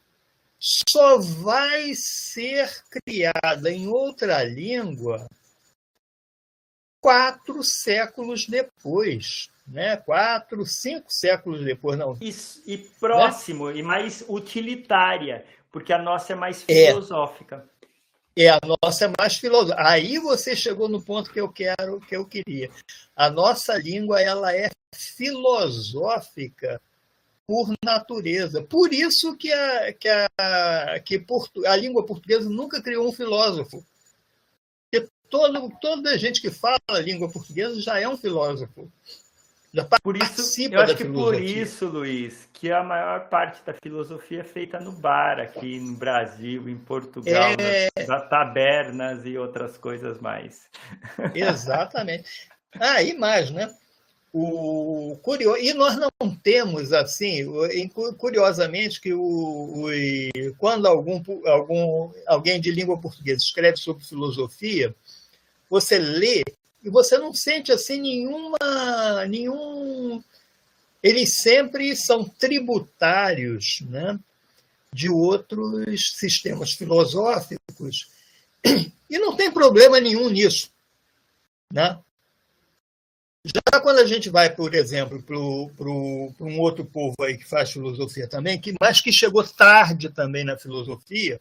só 0.59 1.19
vai 1.19 1.93
ser 1.95 2.71
criada 2.89 3.71
em 3.71 3.89
outra 3.89 4.45
língua 4.45 5.27
quatro 7.01 7.65
séculos 7.65 8.47
depois, 8.47 9.51
né? 9.67 9.97
Quatro, 9.97 10.65
cinco 10.65 11.13
séculos 11.13 11.65
depois, 11.65 11.99
não. 11.99 12.17
E, 12.21 12.33
e 12.65 12.79
próximo 12.79 13.71
né? 13.71 13.79
e 13.79 13.83
mais 13.83 14.25
utilitária, 14.29 15.45
porque 15.73 15.93
a 15.93 15.99
nossa 15.99 16.33
é 16.33 16.37
mais 16.37 16.65
é. 16.69 16.87
filosófica. 16.87 17.69
É, 17.69 17.72
a 18.49 18.59
nossa 18.83 19.05
é 19.05 19.13
mais 19.19 19.37
filosófica. 19.37 19.89
Aí 19.89 20.19
você 20.19 20.57
chegou 20.57 20.89
no 20.89 21.03
ponto 21.03 21.31
que 21.31 21.41
eu 21.41 21.49
quero, 21.51 22.01
que 22.01 22.17
eu 22.17 22.25
queria. 22.25 22.71
A 23.15 23.31
nossa 23.31 23.77
língua 23.77 24.21
ela 24.21 24.55
é 24.57 24.71
filosófica 24.95 26.81
por 27.47 27.71
natureza. 27.85 28.63
Por 28.63 28.93
isso 28.93 29.37
que 29.37 29.53
a, 29.53 29.93
que 29.93 30.09
a, 30.09 31.01
que 31.05 31.19
portu, 31.19 31.67
a 31.67 31.77
língua 31.77 32.07
portuguesa 32.07 32.49
nunca 32.49 32.83
criou 32.83 33.07
um 33.07 33.13
filósofo. 33.13 33.85
Porque 34.91 35.09
todo, 35.29 35.71
toda 35.81 36.19
gente 36.19 36.41
que 36.41 36.51
fala 36.51 36.81
a 36.89 37.01
língua 37.01 37.31
portuguesa 37.31 37.81
já 37.81 38.01
é 38.01 38.09
um 38.09 38.17
filósofo. 38.17 38.91
Já 39.75 39.87
por 40.03 40.15
isso, 40.19 40.61
eu 40.71 40.81
acho 40.81 40.97
que 40.97 41.05
por 41.07 41.41
isso, 41.41 41.87
Luiz, 41.87 42.47
que 42.53 42.71
a 42.71 42.83
maior 42.83 43.31
parte 43.31 43.65
da 43.65 43.73
filosofia 43.73 44.41
é 44.41 44.45
feita 44.45 44.79
no 44.79 44.93
bar 44.93 45.41
aqui 45.41 45.81
no 45.81 45.97
Brasil, 45.97 46.69
em 46.69 46.77
Portugal, 46.77 47.55
é... 47.59 47.89
nas 48.07 48.29
tabernas 48.29 49.25
e 49.25 49.39
outras 49.39 49.79
coisas 49.79 50.21
mais. 50.21 50.69
Exatamente. 51.35 52.51
Ah, 52.79 53.03
e 53.03 53.15
mais, 53.15 53.51
né? 53.51 53.75
O 54.31 55.19
curioso, 55.23 55.59
e 55.59 55.73
nós 55.73 55.97
não 55.97 56.11
temos 56.43 56.93
assim, 56.93 57.47
curiosamente, 58.19 59.01
que 59.01 59.15
o, 59.15 59.21
o, 59.23 59.89
quando 60.59 60.87
algum, 60.87 61.23
algum, 61.47 62.13
alguém 62.27 62.61
de 62.61 62.71
língua 62.71 63.01
portuguesa 63.01 63.39
escreve 63.39 63.79
sobre 63.79 64.05
filosofia, 64.05 64.95
você 65.69 65.99
lê 65.99 66.43
e 66.83 66.91
você 66.91 67.17
não 67.19 67.33
sente 67.33 67.71
assim 67.71 68.01
nenhuma 68.01 68.59
nenhum 69.29 70.23
eles 71.03 71.37
sempre 71.37 71.95
são 71.97 72.25
tributários 72.25 73.81
né, 73.89 74.19
de 74.93 75.09
outros 75.09 76.13
sistemas 76.17 76.73
filosóficos 76.73 78.09
e 78.65 79.19
não 79.19 79.37
tem 79.37 79.51
problema 79.51 80.01
nenhum 80.01 80.29
nisso 80.29 80.71
né? 81.73 81.99
já 83.45 83.81
quando 83.81 83.99
a 83.99 84.07
gente 84.07 84.29
vai 84.31 84.55
por 84.55 84.75
exemplo 84.75 85.23
para 85.23 85.37
um 85.37 86.59
outro 86.61 86.85
povo 86.85 87.15
aí 87.21 87.37
que 87.37 87.49
faz 87.49 87.73
filosofia 87.73 88.29
também 88.29 88.61
que 88.61 88.75
mas 88.81 89.01
que 89.01 89.13
chegou 89.13 89.45
tarde 89.45 90.11
também 90.11 90.45
na 90.45 90.57
filosofia 90.57 91.41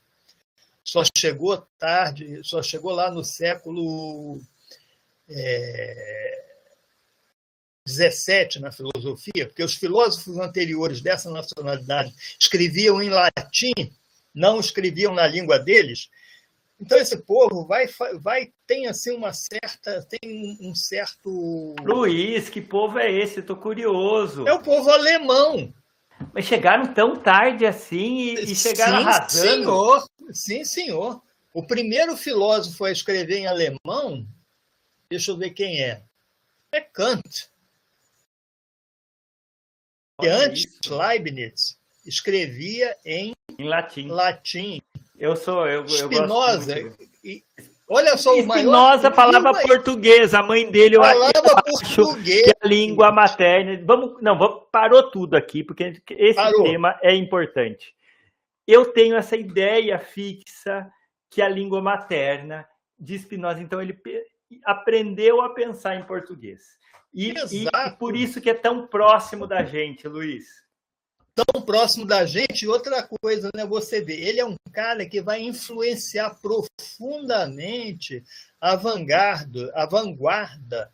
só 0.83 1.03
chegou 1.15 1.57
tarde 1.77 2.41
só 2.43 2.61
chegou 2.63 2.91
lá 2.91 3.11
no 3.11 3.23
século 3.23 4.41
é, 5.29 6.41
17 7.85 8.59
na 8.59 8.71
filosofia, 8.71 9.47
porque 9.47 9.63
os 9.63 9.75
filósofos 9.75 10.37
anteriores 10.37 11.01
dessa 11.01 11.29
nacionalidade 11.29 12.13
escreviam 12.39 13.01
em 13.01 13.09
latim, 13.09 13.73
não 14.33 14.59
escreviam 14.59 15.13
na 15.13 15.27
língua 15.27 15.57
deles. 15.57 16.09
Então 16.79 16.97
esse 16.97 17.17
povo 17.17 17.65
vai, 17.65 17.87
vai 18.19 18.51
tem 18.65 18.87
assim 18.87 19.11
uma 19.11 19.33
certa, 19.33 20.03
tem 20.09 20.57
um 20.61 20.73
certo. 20.73 21.75
Luiz, 21.83 22.49
que 22.49 22.61
povo 22.61 22.97
é 22.97 23.11
esse? 23.11 23.39
Estou 23.39 23.55
curioso. 23.55 24.47
É 24.47 24.53
o 24.53 24.63
povo 24.63 24.89
alemão. 24.89 25.73
Mas 26.33 26.45
chegaram 26.45 26.93
tão 26.93 27.15
tarde 27.15 27.65
assim 27.65 28.35
e, 28.35 28.51
e 28.51 28.55
chegaram 28.55 28.99
Sim, 28.99 29.07
arrasando. 29.07 29.53
Senhor. 29.53 30.09
Sim, 30.31 30.63
senhor. 30.63 31.21
O 31.53 31.65
primeiro 31.65 32.15
filósofo 32.15 32.85
a 32.85 32.91
escrever 32.91 33.39
em 33.39 33.47
alemão 33.47 34.25
Deixa 35.11 35.31
eu 35.31 35.37
ver 35.37 35.49
quem 35.49 35.83
é. 35.83 36.01
É 36.71 36.79
Kant. 36.79 37.49
E 40.21 40.27
antes, 40.27 40.79
isso. 40.81 40.97
Leibniz 40.97 41.77
escrevia 42.05 42.95
em, 43.03 43.33
em 43.59 43.63
latim. 43.65 44.07
latim. 44.07 44.81
Eu 45.19 45.35
sou, 45.35 45.67
eu, 45.67 45.85
Spinoza. 45.85 46.79
Eu 46.79 46.95
e, 47.21 47.43
olha 47.89 48.15
só 48.15 48.33
o 48.33 48.47
maior. 48.47 48.61
Spinoza 48.61 49.11
falava 49.11 49.51
português, 49.61 50.33
a 50.33 50.41
mãe 50.41 50.71
dele 50.71 50.95
eu 50.95 51.01
falava 51.01 51.61
português. 51.61 52.43
Que 52.43 52.55
a 52.61 52.67
língua 52.67 53.11
materna. 53.11 53.83
Vamos, 53.85 54.21
não, 54.21 54.37
vamos, 54.37 54.63
parou 54.71 55.11
tudo 55.11 55.35
aqui 55.35 55.61
porque 55.61 56.01
esse 56.09 56.35
parou. 56.35 56.63
tema 56.63 56.97
é 57.01 57.13
importante. 57.13 57.93
Eu 58.65 58.93
tenho 58.93 59.17
essa 59.17 59.35
ideia 59.35 59.99
fixa 59.99 60.89
que 61.29 61.41
a 61.41 61.49
língua 61.49 61.81
materna 61.81 62.65
de 62.97 63.19
Spinoza, 63.19 63.59
então 63.59 63.81
ele 63.81 63.93
aprendeu 64.65 65.41
a 65.41 65.53
pensar 65.53 65.95
em 65.95 66.03
português. 66.03 66.61
E, 67.13 67.31
e, 67.31 67.91
por 67.99 68.15
isso 68.15 68.39
que 68.39 68.49
é 68.49 68.53
tão 68.53 68.87
próximo 68.87 69.45
da 69.45 69.63
gente, 69.63 70.07
Luiz. 70.07 70.45
Tão 71.35 71.61
próximo 71.61 72.05
da 72.05 72.25
gente. 72.25 72.67
Outra 72.67 73.03
coisa, 73.03 73.49
né? 73.55 73.65
Você 73.65 74.01
vê, 74.01 74.15
ele 74.15 74.39
é 74.39 74.45
um 74.45 74.55
cara 74.71 75.05
que 75.05 75.21
vai 75.21 75.41
influenciar 75.41 76.39
profundamente 76.41 78.23
a 78.59 78.75
vanguarda, 78.75 79.71
a 79.75 79.85
vanguarda 79.85 80.91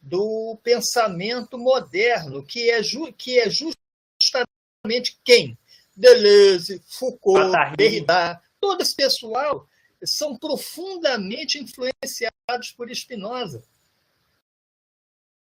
do 0.00 0.58
pensamento 0.62 1.56
moderno, 1.56 2.44
que 2.44 2.70
é, 2.70 2.82
ju, 2.82 3.10
que 3.12 3.38
é 3.38 3.48
justamente 3.48 5.18
quem? 5.24 5.56
Deleuze, 5.96 6.82
Foucault, 6.86 7.52
Derrida, 7.76 8.40
todo 8.60 8.82
esse 8.82 8.94
pessoal 8.94 9.66
são 10.06 10.36
profundamente 10.36 11.58
influenciados 11.58 12.72
por 12.76 12.90
Spinoza. 12.94 13.64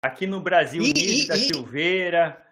Aqui 0.03 0.27
no 0.27 0.41
Brasil, 0.41 0.83
e, 0.83 0.93
Nise 0.93 1.25
e, 1.25 1.27
da 1.29 1.37
e... 1.37 1.41
Silveira. 1.41 2.47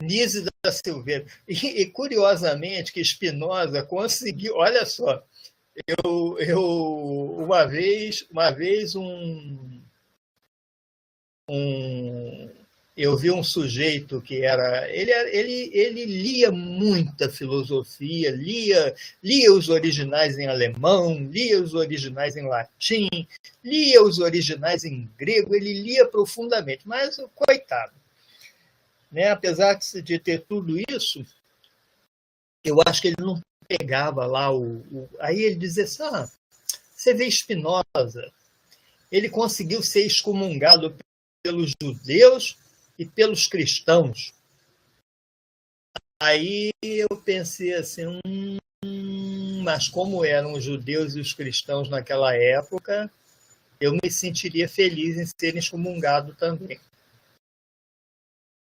Nise 0.00 0.44
da 0.62 0.70
Silveira. 0.72 1.26
E, 1.48 1.82
e, 1.82 1.90
curiosamente 1.90 2.92
que 2.92 3.04
Spinoza 3.04 3.82
conseguiu, 3.82 4.56
olha 4.56 4.84
só, 4.84 5.24
eu, 5.86 6.38
eu 6.38 7.36
uma 7.38 7.64
vez, 7.66 8.26
uma 8.30 8.50
vez 8.50 8.94
um, 8.94 9.82
um 11.48 12.55
eu 12.96 13.14
vi 13.14 13.30
um 13.30 13.42
sujeito 13.42 14.22
que 14.22 14.42
era 14.42 14.90
ele, 14.90 15.10
ele, 15.12 15.70
ele 15.74 16.04
lia 16.06 16.50
muita 16.50 17.28
filosofia, 17.28 18.30
lia, 18.30 18.94
lia 19.22 19.52
os 19.52 19.68
originais 19.68 20.38
em 20.38 20.46
alemão, 20.46 21.18
lia 21.30 21.60
os 21.60 21.74
originais 21.74 22.36
em 22.36 22.46
latim, 22.46 23.08
lia 23.62 24.02
os 24.02 24.18
originais 24.18 24.84
em 24.84 25.10
grego, 25.18 25.54
ele 25.54 25.74
lia 25.74 26.08
profundamente, 26.08 26.88
mas 26.88 27.20
coitado. 27.34 27.92
Né? 29.12 29.30
Apesar 29.30 29.78
de 30.02 30.18
ter 30.18 30.40
tudo 30.48 30.76
isso, 30.90 31.24
eu 32.64 32.78
acho 32.86 33.02
que 33.02 33.08
ele 33.08 33.16
não 33.20 33.38
pegava 33.68 34.24
lá 34.26 34.50
o. 34.50 34.78
o... 34.90 35.08
Aí 35.20 35.40
ele 35.40 35.56
dizia 35.56 35.84
assim: 35.84 36.02
ah, 36.02 36.30
você 36.94 37.12
vê 37.12 37.30
Spinoza, 37.30 38.32
ele 39.12 39.28
conseguiu 39.28 39.82
ser 39.82 40.06
excomungado 40.06 40.96
pelos 41.42 41.72
judeus 41.80 42.56
e 42.98 43.04
pelos 43.04 43.46
cristãos. 43.46 44.34
Aí 46.22 46.70
eu 46.82 47.08
pensei 47.24 47.74
assim, 47.74 48.20
hum, 48.26 49.62
mas 49.62 49.88
como 49.88 50.24
eram 50.24 50.52
os 50.52 50.64
judeus 50.64 51.14
e 51.14 51.20
os 51.20 51.32
cristãos 51.32 51.90
naquela 51.90 52.34
época, 52.34 53.10
eu 53.80 53.92
me 53.92 54.10
sentiria 54.10 54.68
feliz 54.68 55.18
em 55.18 55.26
ser 55.26 55.56
excomungado 55.56 56.34
também. 56.34 56.80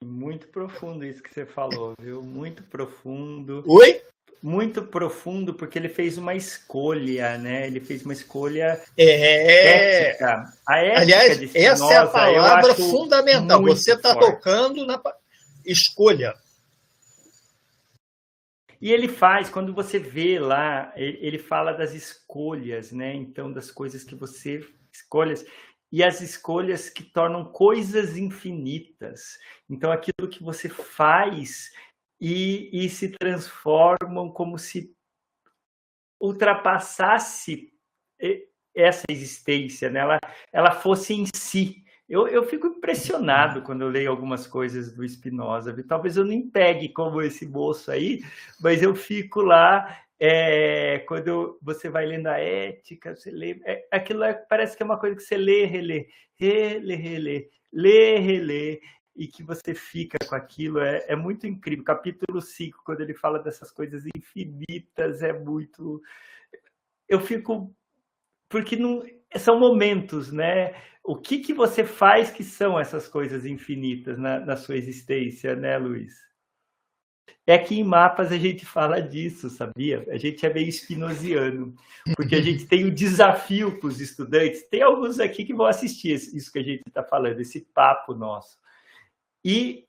Muito 0.03 0.49
profundo 0.49 1.05
isso 1.05 1.23
que 1.23 1.33
você 1.33 1.47
falou, 1.47 1.95
viu? 2.01 2.23
Muito 2.23 2.63
profundo. 2.65 3.63
Oi? 3.67 4.03
Muito 4.45 4.83
profundo 4.83 5.55
porque 5.55 5.79
ele 5.79 5.89
fez 5.89 6.19
uma 6.19 6.35
escolha, 6.35 7.39
né? 7.39 7.67
Ele 7.67 7.81
fez 7.81 8.05
uma 8.05 8.13
escolha 8.13 8.79
é... 8.95 10.11
ética. 10.11 10.53
A 10.69 10.79
ética 10.81 11.01
Aliás, 11.01 11.39
de 11.39 11.49
Spinoza, 11.49 11.73
essa 11.73 11.95
é 11.95 11.97
a 11.97 12.07
palavra 12.07 12.75
fundamental. 12.75 13.63
Você 13.63 13.95
está 13.95 14.15
tocando 14.15 14.85
na 14.85 15.01
escolha. 15.65 16.35
E 18.83 18.93
ele 18.93 19.09
faz, 19.09 19.49
quando 19.49 19.73
você 19.73 19.99
vê 19.99 20.39
lá, 20.39 20.93
ele 20.95 21.39
fala 21.39 21.73
das 21.73 21.95
escolhas, 21.95 22.93
né? 22.93 23.15
Então, 23.15 23.51
das 23.51 23.71
coisas 23.71 24.05
que 24.05 24.15
você 24.15 24.63
escolhas 24.93 25.43
e 25.91 26.05
as 26.05 26.21
escolhas 26.21 26.91
que 26.91 27.03
tornam 27.03 27.47
coisas 27.47 28.19
infinitas. 28.19 29.39
Então, 29.71 29.91
aquilo 29.91 30.29
que 30.29 30.43
você 30.43 30.69
faz 30.69 31.71
e, 32.27 32.71
e 32.73 32.89
se 32.89 33.11
transformam 33.11 34.31
como 34.31 34.59
se 34.59 34.97
ultrapassasse 36.19 37.71
essa 38.75 39.05
existência, 39.11 39.91
né? 39.91 40.01
ela, 40.01 40.19
ela 40.51 40.71
fosse 40.71 41.13
em 41.13 41.27
si. 41.27 41.85
Eu, 42.09 42.27
eu 42.27 42.45
fico 42.45 42.67
impressionado 42.67 43.61
quando 43.61 43.83
eu 43.83 43.91
leio 43.91 44.11
algumas 44.11 44.47
coisas 44.47 44.95
do 44.95 45.07
Spinoza. 45.07 45.77
Talvez 45.87 46.17
eu 46.17 46.25
nem 46.25 46.49
pegue 46.49 46.89
como 46.89 47.21
esse 47.21 47.47
moço 47.47 47.91
aí, 47.91 48.23
mas 48.59 48.83
eu 48.83 48.95
fico 48.95 49.43
lá 49.43 50.01
é, 50.19 51.01
quando 51.01 51.59
você 51.61 51.91
vai 51.91 52.07
lendo 52.07 52.29
a 52.29 52.39
ética, 52.39 53.15
você 53.15 53.31
lê. 53.31 53.61
É, 53.67 53.87
aquilo 53.91 54.25
é, 54.25 54.33
parece 54.33 54.75
que 54.75 54.83
é 54.83 54.87
uma 54.87 54.99
coisa 54.99 55.15
que 55.15 55.23
você 55.23 55.37
lê, 55.37 55.67
relê, 55.67 56.09
relê, 56.37 56.95
relê, 56.95 57.51
lê, 57.71 58.19
relê, 58.19 58.81
e 59.15 59.27
que 59.29 59.43
você 59.43 59.75
fica 59.75 60.19
com 60.27 60.35
aquilo. 60.35 60.81
É, 60.81 61.05
é 61.09 61.17
muito 61.17 61.47
incrível. 61.47 61.85
Capítulo 61.85 62.41
5, 62.41 62.83
quando 62.85 63.01
ele 63.01 63.15
fala 63.15 63.39
dessas 63.39 63.71
coisas 63.71 64.05
infinitas, 64.17 65.23
é 65.23 65.33
muito. 65.33 66.03
Eu 67.09 67.21
fico. 67.21 67.75
Porque 68.49 68.77
não, 68.77 69.03
são 69.39 69.59
momentos, 69.59 70.33
né? 70.33 70.75
O 71.03 71.17
que, 71.17 71.39
que 71.39 71.53
você 71.53 71.85
faz 71.85 72.31
que 72.31 72.43
são 72.43 72.79
essas 72.79 73.09
coisas 73.09 73.45
infinitas 73.45 74.19
na, 74.19 74.41
na 74.41 74.57
sua 74.57 74.77
existência, 74.77 75.55
né, 75.55 75.77
Luiz? 75.77 76.15
É 77.47 77.59
que 77.59 77.79
em 77.79 77.85
mapas 77.85 78.33
a 78.33 78.39
gente 78.39 78.65
fala 78.65 79.03
disso, 79.03 79.51
sabia? 79.51 80.05
A 80.09 80.17
gente 80.17 80.47
é 80.47 80.53
meio 80.53 80.69
espinosiano, 80.69 81.75
porque 82.17 82.35
a 82.35 82.41
gente 82.41 82.67
tem 82.67 82.85
o 82.85 82.87
um 82.89 82.95
desafio 82.95 83.79
para 83.79 83.89
os 83.89 84.01
estudantes. 84.01 84.67
Tem 84.69 84.81
alguns 84.81 85.21
aqui 85.21 85.45
que 85.45 85.53
vão 85.53 85.67
assistir 85.67 86.15
isso 86.15 86.51
que 86.51 86.59
a 86.59 86.63
gente 86.63 86.83
está 86.87 87.03
falando, 87.03 87.39
esse 87.41 87.61
papo 87.75 88.15
nosso. 88.15 88.59
E 89.45 89.85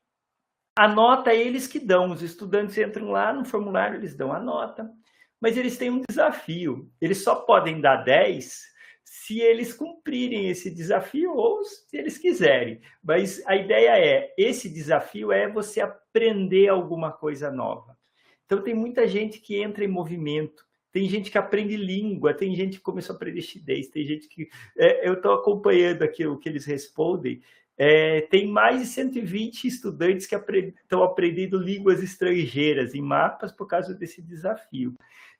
a 0.75 0.87
nota 0.87 1.33
eles 1.33 1.67
que 1.67 1.79
dão. 1.79 2.11
Os 2.11 2.21
estudantes 2.21 2.77
entram 2.77 3.09
lá 3.11 3.31
no 3.31 3.45
formulário, 3.45 3.97
eles 3.97 4.15
dão 4.15 4.33
a 4.33 4.39
nota, 4.39 4.91
mas 5.39 5.57
eles 5.57 5.77
têm 5.77 5.89
um 5.89 6.01
desafio. 6.07 6.91
Eles 6.99 7.23
só 7.23 7.35
podem 7.35 7.79
dar 7.79 7.97
10 7.97 8.75
se 9.03 9.39
eles 9.39 9.73
cumprirem 9.73 10.49
esse 10.49 10.69
desafio 10.69 11.33
ou 11.35 11.63
se 11.63 11.95
eles 11.95 12.17
quiserem. 12.17 12.81
Mas 13.01 13.41
a 13.45 13.55
ideia 13.55 13.97
é, 13.97 14.33
esse 14.37 14.67
desafio 14.67 15.31
é 15.31 15.49
você 15.49 15.79
aprender 15.79 16.67
alguma 16.67 17.11
coisa 17.11 17.49
nova. 17.49 17.97
Então 18.45 18.61
tem 18.61 18.73
muita 18.73 19.07
gente 19.07 19.39
que 19.39 19.55
entra 19.61 19.83
em 19.83 19.87
movimento, 19.87 20.65
tem 20.91 21.07
gente 21.09 21.31
que 21.31 21.37
aprende 21.37 21.75
língua, 21.75 22.33
tem 22.33 22.55
gente 22.55 22.77
que 22.77 22.83
começou 22.83 23.13
a 23.13 23.15
aprender 23.15 23.41
chinês, 23.41 23.89
tem 23.89 24.05
gente 24.05 24.27
que... 24.27 24.47
É, 24.77 25.07
eu 25.07 25.13
estou 25.13 25.33
acompanhando 25.33 26.03
aqui 26.03 26.25
o 26.25 26.37
que 26.37 26.47
eles 26.47 26.65
respondem, 26.65 27.41
é, 27.77 28.21
tem 28.21 28.47
mais 28.47 28.79
de 28.79 28.87
120 28.87 29.65
estudantes 29.65 30.25
que 30.25 30.35
estão 30.35 31.03
aprendendo 31.03 31.57
línguas 31.57 32.01
estrangeiras 32.01 32.95
em 32.95 33.01
mapas 33.01 33.51
por 33.51 33.67
causa 33.67 33.93
desse 33.93 34.21
desafio 34.21 34.95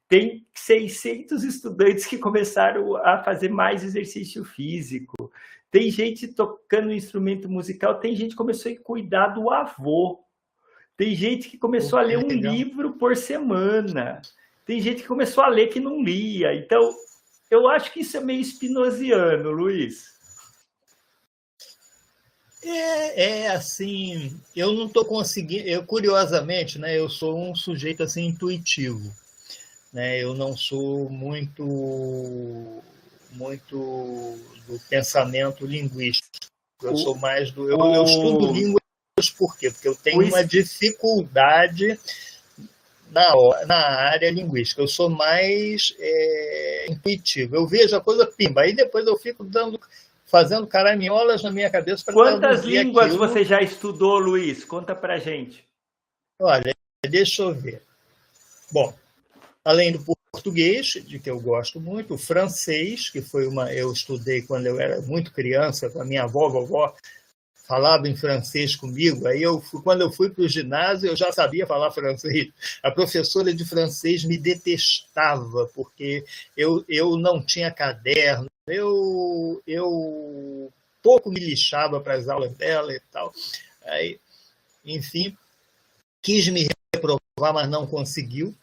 tem 0.07 0.45
600 0.53 1.43
estudantes 1.43 2.05
que 2.05 2.17
começaram 2.17 2.95
a 2.97 3.23
fazer 3.23 3.49
mais 3.49 3.83
exercício 3.83 4.43
físico. 4.43 5.31
Tem 5.71 5.89
gente 5.89 6.27
tocando 6.27 6.93
instrumento 6.93 7.49
musical, 7.49 7.99
tem 7.99 8.15
gente 8.15 8.31
que 8.31 8.37
começou 8.37 8.71
a 8.71 8.75
cuidar 8.75 9.29
do 9.29 9.49
avô. 9.49 10.23
Tem 10.95 11.13
gente 11.15 11.49
que 11.49 11.57
começou 11.57 11.99
a 11.99 12.03
ler 12.03 12.17
um 12.17 12.27
livro 12.27 12.93
por 12.93 13.17
semana. 13.17 14.21
Tem 14.63 14.79
gente 14.79 15.01
que 15.01 15.07
começou 15.07 15.43
a 15.43 15.49
ler 15.49 15.67
que 15.67 15.79
não 15.79 16.01
lia. 16.01 16.55
Então, 16.55 16.93
eu 17.51 17.67
acho 17.67 17.91
que 17.91 18.01
isso 18.01 18.15
é 18.15 18.21
meio 18.21 18.39
espinosiano, 18.39 19.51
Luiz. 19.51 20.14
É, 22.65 23.43
é 23.43 23.47
assim, 23.49 24.35
eu 24.55 24.73
não 24.73 24.87
estou 24.87 25.05
conseguindo. 25.05 25.67
Eu, 25.67 25.83
curiosamente, 25.85 26.79
né, 26.79 26.97
eu 26.97 27.09
sou 27.09 27.37
um 27.37 27.55
sujeito 27.55 28.03
assim 28.03 28.25
intuitivo 28.25 29.13
né? 29.95 30.21
Eu 30.21 30.33
não 30.33 30.57
sou 30.57 31.09
muito 31.09 32.83
muito 33.31 34.37
do 34.67 34.77
pensamento 34.89 35.65
linguístico. 35.65 36.47
Eu 36.83 36.91
o, 36.91 36.97
sou 36.97 37.15
mais 37.15 37.49
do 37.51 37.69
eu, 37.69 37.77
o, 37.77 37.95
eu 37.95 38.03
estudo 38.03 38.51
línguas 38.51 38.81
por 39.37 39.57
quê? 39.57 39.71
Porque 39.71 39.87
eu 39.87 39.95
tenho 39.95 40.21
uma 40.21 40.43
dificuldade 40.43 41.97
na, 43.09 43.33
na 43.65 43.77
área 43.77 44.29
linguística. 44.29 44.81
Eu 44.81 44.87
sou 44.87 45.09
mais 45.09 45.95
é, 45.97 46.87
intuitivo. 46.89 47.55
Eu 47.55 47.65
vejo 47.65 47.95
a 47.95 48.01
coisa 48.01 48.27
pimba, 48.27 48.63
aí 48.63 48.75
depois 48.75 49.07
eu 49.07 49.15
fico 49.17 49.45
dando 49.45 49.79
fazendo 50.25 50.67
caraminholas 50.67 51.43
na 51.43 51.51
minha 51.51 51.69
cabeça 51.69 52.03
para 52.03 52.13
Quantas 52.13 52.63
línguas 52.63 53.07
aquilo. 53.07 53.27
você 53.27 53.43
já 53.43 53.61
estudou, 53.61 54.17
Luiz? 54.17 54.63
Conta 54.65 54.95
para 54.95 55.17
gente. 55.17 55.63
Olha, 56.39 56.75
deixa 57.07 57.43
eu 57.43 57.53
ver. 57.53 57.81
Bom, 58.71 58.93
além 59.63 59.91
do 59.91 60.03
português, 60.31 60.87
de 60.87 61.17
que 61.19 61.29
eu 61.29 61.39
gosto 61.39 61.79
muito, 61.79 62.15
o 62.15 62.17
francês, 62.17 63.09
que 63.09 63.21
foi 63.21 63.47
uma 63.47 63.71
eu 63.73 63.91
estudei 63.91 64.41
quando 64.41 64.65
eu 64.65 64.79
era 64.79 65.01
muito 65.01 65.31
criança, 65.31 65.89
com 65.89 66.01
a 66.01 66.05
minha 66.05 66.23
avó, 66.23 66.49
vovó 66.49 66.93
falava 67.67 68.07
em 68.07 68.15
francês 68.15 68.75
comigo. 68.75 69.27
Aí 69.27 69.41
eu 69.41 69.61
quando 69.83 70.01
eu 70.01 70.11
fui 70.11 70.29
para 70.29 70.43
o 70.43 70.49
ginásio, 70.49 71.09
eu 71.09 71.15
já 71.15 71.31
sabia 71.31 71.65
falar 71.65 71.91
francês. 71.91 72.49
A 72.81 72.91
professora 72.91 73.53
de 73.53 73.65
francês 73.65 74.23
me 74.23 74.37
detestava 74.37 75.69
porque 75.73 76.23
eu, 76.55 76.85
eu 76.87 77.17
não 77.17 77.43
tinha 77.43 77.71
caderno. 77.71 78.47
Eu 78.67 79.61
eu 79.67 80.71
pouco 81.03 81.29
me 81.29 81.39
lixava 81.39 82.01
para 82.01 82.15
as 82.15 82.27
aulas 82.27 82.53
dela 82.53 82.91
e 82.93 82.99
tal. 83.11 83.33
Aí, 83.83 84.19
enfim, 84.83 85.37
quis 86.21 86.47
me 86.49 86.67
reprovar, 86.93 87.53
mas 87.53 87.69
não 87.69 87.85
conseguiu. 87.85 88.55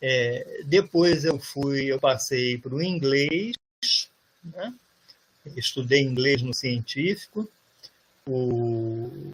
É, 0.00 0.62
depois 0.64 1.24
eu 1.24 1.38
fui, 1.38 1.86
eu 1.86 1.98
passei 1.98 2.58
para 2.58 2.74
o 2.74 2.82
inglês, 2.82 3.54
né? 4.44 4.74
estudei 5.56 6.02
inglês 6.02 6.42
no 6.42 6.52
científico. 6.52 7.48
O... 8.26 9.32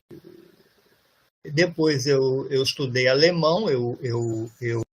Depois 1.45 2.07
eu, 2.07 2.47
eu 2.51 2.63
estudei 2.63 3.09
alemão, 3.09 3.69
eu, 3.69 3.99
eu, 4.03 4.51
eu, 4.61 4.86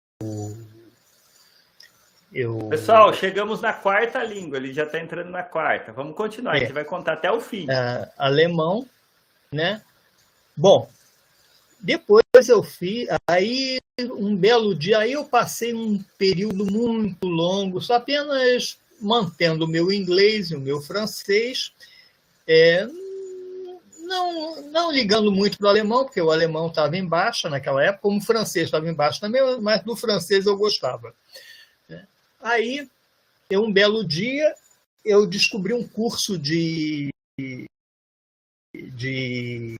eu... 2.32 2.58
Pessoal, 2.70 3.12
chegamos 3.12 3.60
na 3.60 3.72
quarta 3.72 4.22
língua, 4.22 4.56
ele 4.56 4.72
já 4.72 4.84
está 4.84 4.98
entrando 4.98 5.30
na 5.30 5.42
quarta. 5.42 5.92
Vamos 5.92 6.16
continuar, 6.16 6.54
é. 6.54 6.56
a 6.56 6.60
gente 6.60 6.72
vai 6.72 6.84
contar 6.84 7.14
até 7.14 7.30
o 7.30 7.40
fim. 7.40 7.64
Uh, 7.64 8.08
alemão, 8.16 8.86
né? 9.52 9.82
Bom, 10.56 10.88
depois 11.80 12.24
eu 12.48 12.62
fiz, 12.62 13.08
aí 13.26 13.80
um 14.00 14.36
belo 14.36 14.74
dia, 14.74 14.98
aí 14.98 15.12
eu 15.12 15.24
passei 15.24 15.74
um 15.74 16.02
período 16.16 16.64
muito 16.64 17.26
longo, 17.26 17.80
só 17.80 17.94
apenas 17.94 18.78
mantendo 19.00 19.64
o 19.64 19.68
meu 19.68 19.92
inglês 19.92 20.50
e 20.50 20.56
o 20.56 20.60
meu 20.60 20.80
francês, 20.80 21.72
é, 22.46 22.86
não, 24.04 24.62
não 24.70 24.92
ligando 24.92 25.32
muito 25.32 25.58
para 25.58 25.66
o 25.66 25.70
alemão, 25.70 26.04
porque 26.04 26.20
o 26.20 26.30
alemão 26.30 26.68
estava 26.68 26.96
em 26.96 27.06
baixa 27.06 27.50
naquela 27.50 27.82
época, 27.82 28.02
como 28.02 28.18
o 28.18 28.24
francês 28.24 28.66
estava 28.66 28.88
em 28.88 28.94
baixa 28.94 29.20
também, 29.20 29.42
mas 29.60 29.82
do 29.82 29.96
francês 29.96 30.46
eu 30.46 30.56
gostava. 30.56 31.12
Aí, 32.42 32.90
um 33.52 33.72
belo 33.72 34.04
dia, 34.04 34.54
eu 35.04 35.26
descobri 35.26 35.72
um 35.72 35.86
curso 35.86 36.36
de, 36.36 37.10
de 38.74 39.76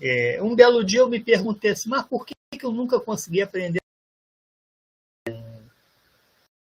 é, 0.00 0.42
um 0.42 0.56
belo 0.56 0.82
dia 0.82 0.98
eu 0.98 1.08
me 1.08 1.22
perguntei 1.22 1.70
assim, 1.70 1.88
mas 1.88 2.04
por 2.04 2.26
que, 2.26 2.34
que 2.58 2.66
eu 2.66 2.72
nunca 2.72 2.98
consegui 2.98 3.40
aprender? 3.40 3.78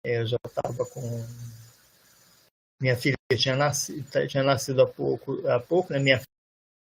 É, 0.04 0.20
eu 0.20 0.26
já 0.26 0.36
estava 0.44 0.84
com. 0.86 1.24
Minha 2.80 2.96
filha 2.96 3.16
tinha 3.36 3.54
nascido, 3.54 4.04
tinha 4.26 4.42
nascido 4.42 4.82
há 4.82 4.86
pouco, 4.86 5.46
há 5.48 5.60
pouco 5.60 5.92
né? 5.92 6.00
minha 6.00 6.20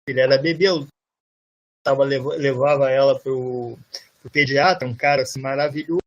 filha 0.07 0.21
era 0.21 0.37
bebê, 0.37 0.67
eu 0.67 0.87
tava, 1.83 2.03
levava 2.03 2.91
ela 2.91 3.19
para 3.19 3.31
o 3.31 3.77
pediatra, 4.31 4.87
um 4.87 4.95
cara 4.95 5.23
assim, 5.23 5.39
maravilhoso. 5.39 6.04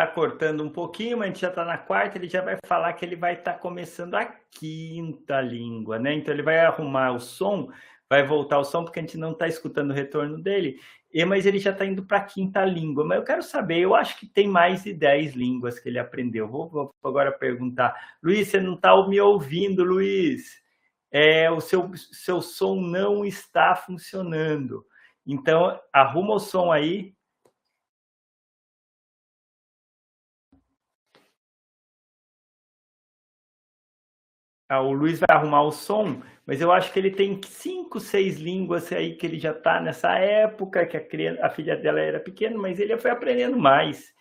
Está 0.00 0.10
cortando 0.14 0.64
um 0.64 0.70
pouquinho, 0.70 1.18
mas 1.18 1.26
a 1.26 1.28
gente 1.28 1.40
já 1.42 1.50
está 1.50 1.62
na 1.62 1.76
quarta, 1.76 2.16
ele 2.16 2.26
já 2.26 2.40
vai 2.40 2.56
falar 2.64 2.94
que 2.94 3.04
ele 3.04 3.16
vai 3.16 3.34
estar 3.34 3.52
tá 3.52 3.58
começando 3.58 4.14
a 4.14 4.24
quinta 4.50 5.42
língua, 5.42 5.98
né? 5.98 6.14
Então 6.14 6.32
ele 6.32 6.42
vai 6.42 6.58
arrumar 6.58 7.12
o 7.12 7.20
som, 7.20 7.70
vai 8.08 8.26
voltar 8.26 8.58
o 8.58 8.64
som, 8.64 8.82
porque 8.82 8.98
a 8.98 9.02
gente 9.02 9.18
não 9.18 9.32
está 9.32 9.46
escutando 9.46 9.90
o 9.90 9.94
retorno 9.94 10.42
dele, 10.42 10.80
e, 11.12 11.22
mas 11.26 11.44
ele 11.44 11.58
já 11.58 11.70
está 11.70 11.84
indo 11.84 12.02
para 12.06 12.16
a 12.16 12.24
quinta 12.24 12.64
língua. 12.64 13.04
Mas 13.04 13.18
eu 13.18 13.24
quero 13.24 13.42
saber, 13.42 13.80
eu 13.80 13.94
acho 13.94 14.18
que 14.18 14.26
tem 14.26 14.48
mais 14.48 14.84
de 14.84 14.94
dez 14.94 15.34
línguas 15.34 15.78
que 15.78 15.90
ele 15.90 15.98
aprendeu. 15.98 16.48
Vou, 16.48 16.70
vou 16.70 16.94
agora 17.04 17.30
perguntar. 17.30 17.94
Luiz, 18.22 18.48
você 18.48 18.58
não 18.58 18.76
está 18.76 19.06
me 19.06 19.20
ouvindo, 19.20 19.84
Luiz? 19.84 20.62
É, 21.12 21.50
o 21.50 21.60
seu, 21.60 21.90
seu 21.94 22.40
som 22.40 22.80
não 22.80 23.22
está 23.22 23.76
funcionando. 23.76 24.82
Então, 25.26 25.78
arruma 25.92 26.36
o 26.36 26.40
som 26.40 26.72
aí, 26.72 27.12
o 34.78 34.92
Luiz 34.92 35.18
vai 35.18 35.36
arrumar 35.36 35.62
o 35.62 35.72
som, 35.72 36.22
mas 36.46 36.60
eu 36.60 36.70
acho 36.70 36.92
que 36.92 36.98
ele 36.98 37.10
tem 37.10 37.40
cinco, 37.42 37.98
seis 37.98 38.38
línguas 38.38 38.92
aí 38.92 39.16
que 39.16 39.26
ele 39.26 39.38
já 39.38 39.50
está 39.50 39.80
nessa 39.80 40.14
época, 40.16 40.86
que 40.86 40.96
a, 40.96 41.04
criança, 41.04 41.44
a 41.44 41.50
filha 41.50 41.76
dela 41.76 42.00
era 42.00 42.20
pequena, 42.20 42.56
mas 42.56 42.78
ele 42.78 42.96
foi 42.96 43.10
aprendendo 43.10 43.56
mais. 43.56 44.14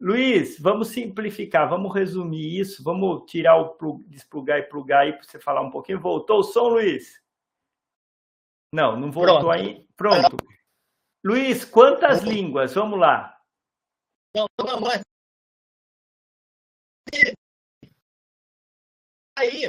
Luiz, 0.00 0.56
vamos 0.60 0.88
simplificar, 0.88 1.68
vamos 1.68 1.92
resumir 1.92 2.60
isso, 2.60 2.84
vamos 2.84 3.28
tirar 3.28 3.56
o 3.56 4.04
desplugar 4.06 4.58
e 4.58 4.62
plugar 4.62 5.00
aí 5.00 5.12
para 5.12 5.24
você 5.24 5.40
falar 5.40 5.60
um 5.60 5.70
pouquinho. 5.70 6.00
Voltou 6.00 6.38
o 6.38 6.44
som, 6.44 6.68
Luiz? 6.68 7.20
Não, 8.72 8.96
não 8.96 9.10
voltou 9.10 9.40
Pronto. 9.40 9.50
aí. 9.50 9.84
Pronto. 9.96 10.36
Luiz, 11.24 11.64
quantas 11.64 12.22
línguas? 12.22 12.74
Vamos 12.74 12.98
lá. 13.00 13.36
Não, 14.36 14.46
não, 14.64 14.80
mas... 14.80 15.02
Aí, 19.38 19.64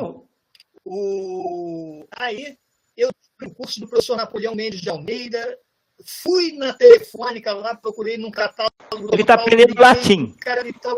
o... 0.86 2.06
aí 2.18 2.58
eu 2.98 3.10
o 3.46 3.54
curso 3.54 3.80
do 3.80 3.88
professor 3.88 4.18
Napoleão 4.18 4.56
Mendes 4.56 4.82
de 4.82 4.90
Almeida, 4.90 5.58
fui 6.06 6.54
na 6.54 6.74
telefônica 6.74 7.54
lá, 7.54 7.76
procurei 7.76 8.18
num 8.18 8.32
catálogo. 8.32 9.14
Ele 9.14 9.22
está 9.22 9.36
aprendendo 9.36 9.80
latim. 9.80 10.34
Cara, 10.34 10.68
então, 10.68 10.98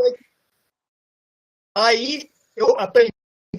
aí 1.75 2.29
eu 2.55 2.79
aprendi 2.79 3.13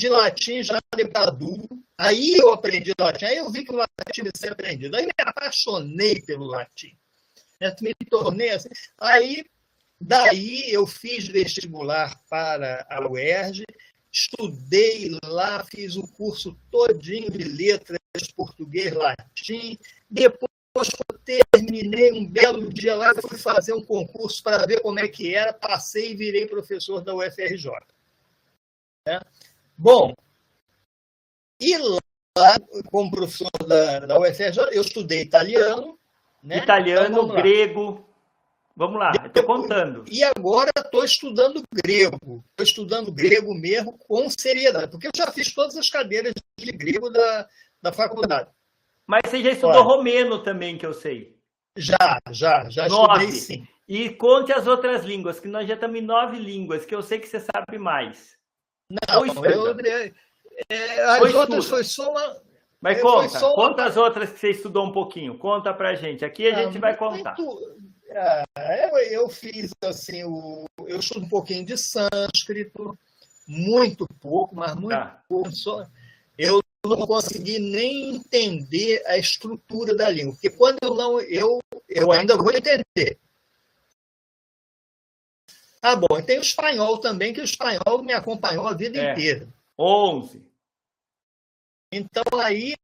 latim 0.09 0.63
já 0.63 0.79
adulto. 1.15 1.79
Aí 1.99 2.35
eu 2.35 2.53
aprendi 2.53 2.93
latim. 2.99 3.27
Aí 3.27 3.37
eu 3.37 3.51
vi 3.51 3.65
que 3.65 3.73
o 3.73 3.77
latim 3.77 4.25
ia 4.25 4.33
ser 4.37 4.53
aprendido. 4.53 4.97
Aí 4.97 5.05
me 5.05 5.13
apaixonei 5.19 6.21
pelo 6.23 6.47
latim. 6.47 6.97
Me 7.81 7.95
tornei 8.11 8.51
assim. 8.51 8.71
Aí, 8.99 9.45
daí 10.01 10.73
eu 10.73 10.85
fiz 10.87 11.29
vestibular 11.29 12.21
para 12.29 12.85
a 12.91 13.09
UERJ, 13.09 13.65
estudei 14.13 15.19
lá, 15.25 15.65
fiz 15.65 15.97
o 15.97 16.07
curso 16.07 16.57
todinho 16.71 17.31
de 17.31 17.45
letras, 17.45 17.99
português, 18.37 18.93
latim. 18.93 19.79
Depois 20.11 20.51
terminei 21.25 22.13
um 22.13 22.27
belo 22.27 22.73
dia 22.73 22.95
lá, 22.95 23.13
fui 23.15 23.39
fazer 23.39 23.73
um 23.73 23.83
concurso 23.83 24.43
para 24.43 24.67
ver 24.67 24.81
como 24.81 24.99
é 24.99 25.09
que 25.09 25.35
era, 25.35 25.53
passei 25.53 26.13
e 26.13 26.17
virei 26.17 26.47
professor 26.47 27.01
da 27.01 27.15
UFRJ. 27.15 27.71
É. 29.09 29.21
Bom, 29.77 30.15
e 31.59 31.77
lá, 31.79 32.59
como 32.91 33.11
professor 33.11 33.51
da, 33.67 34.01
da 34.01 34.19
UFRJ, 34.19 34.69
eu 34.73 34.83
estudei 34.83 35.23
italiano. 35.23 35.99
Né? 36.43 36.59
Italiano, 36.59 37.23
então, 37.23 37.29
grego. 37.29 38.12
Vamos 38.77 38.99
lá, 38.99 39.13
estou 39.25 39.45
contando. 39.45 40.05
E 40.11 40.25
agora 40.25 40.71
estou 40.77 41.05
estudando 41.05 41.63
grego. 41.73 42.45
Estou 42.51 42.65
estudando 42.65 43.13
grego 43.13 43.55
mesmo 43.55 43.99
com 43.99 44.29
seriedade, 44.31 44.91
porque 44.91 45.07
eu 45.07 45.13
já 45.15 45.31
fiz 45.31 45.53
todas 45.53 45.77
as 45.77 45.91
cadeiras 45.91 46.33
de 46.59 46.73
grego 46.73 47.11
da, 47.11 47.49
da 47.83 47.93
faculdade. 47.93 48.51
Mas 49.07 49.23
você 49.27 49.43
já 49.43 49.51
estudou 49.51 49.83
Olha, 49.83 49.97
romeno 49.97 50.43
também, 50.43 50.79
que 50.79 50.87
eu 50.87 50.95
sei. 50.95 51.37
Já, 51.77 52.19
já, 52.31 52.69
já 52.71 52.89
nove. 52.89 53.25
estudei 53.25 53.41
sim. 53.41 53.69
E 53.89 54.11
conte 54.11 54.53
as 54.53 54.67
outras 54.67 55.05
línguas, 55.05 55.39
que 55.39 55.49
nós 55.49 55.69
já 55.69 55.75
estamos 55.75 55.99
em 55.99 56.03
nove 56.03 56.39
línguas, 56.39 56.87
que 56.87 56.95
eu 56.95 57.03
sei 57.03 57.19
que 57.19 57.29
você 57.29 57.41
sabe 57.41 57.77
mais. 57.79 58.37
Não, 58.89 59.27
eu, 59.45 59.77
é, 60.69 61.03
as 61.03 61.35
outras 61.35 61.69
foi 61.69 61.85
só 61.85 62.11
uma. 62.11 62.43
Mas 62.81 62.99
é, 62.99 63.01
conta, 63.01 63.29
só... 63.29 63.55
conta 63.55 63.85
as 63.85 63.97
outras 63.97 64.31
que 64.31 64.39
você 64.39 64.51
estudou 64.51 64.87
um 64.87 64.93
pouquinho. 64.93 65.39
Conta 65.39 65.73
pra 65.73 65.95
gente. 65.95 66.25
Aqui 66.25 66.47
a 66.49 66.65
gente 66.65 66.79
vai 66.79 66.97
contar. 66.97 67.37
Muito... 67.37 67.92
É, 68.15 68.89
eu, 68.89 68.99
eu, 68.99 69.29
fiz 69.29 69.71
assim, 69.83 70.23
o, 70.25 70.67
eu 70.87 70.99
estudo 70.99 71.25
um 71.25 71.29
pouquinho 71.29 71.65
de 71.65 71.77
sânscrito, 71.77 72.99
muito 73.47 74.07
pouco, 74.21 74.55
mas 74.55 74.75
muito 74.75 74.91
tá. 74.91 75.23
pouco. 75.29 75.51
Só, 75.51 75.87
eu 76.37 76.63
não 76.85 77.07
consegui 77.07 77.59
nem 77.59 78.17
entender 78.17 79.03
a 79.07 79.17
estrutura 79.17 79.95
da 79.95 80.11
língua, 80.11 80.35
porque 80.35 80.51
quando 80.51 80.79
eu 80.83 80.95
não, 80.95 81.21
eu, 81.21 81.59
eu 81.89 82.13
ainda 82.13 82.37
vou 82.37 82.53
entender. 82.53 83.19
Tá 85.81 85.97
bom, 85.97 86.19
e 86.19 86.23
tem 86.23 86.39
o 86.39 86.43
espanhol 86.43 86.99
também, 86.99 87.33
que 87.33 87.41
o 87.41 87.45
espanhol 87.45 88.05
me 88.05 88.13
acompanhou 88.13 88.69
a 88.69 88.75
vida 88.75 88.99
é. 88.99 89.13
inteira. 89.13 89.49
11. 89.79 90.41
Então 91.93 92.23
aí, 92.41 92.75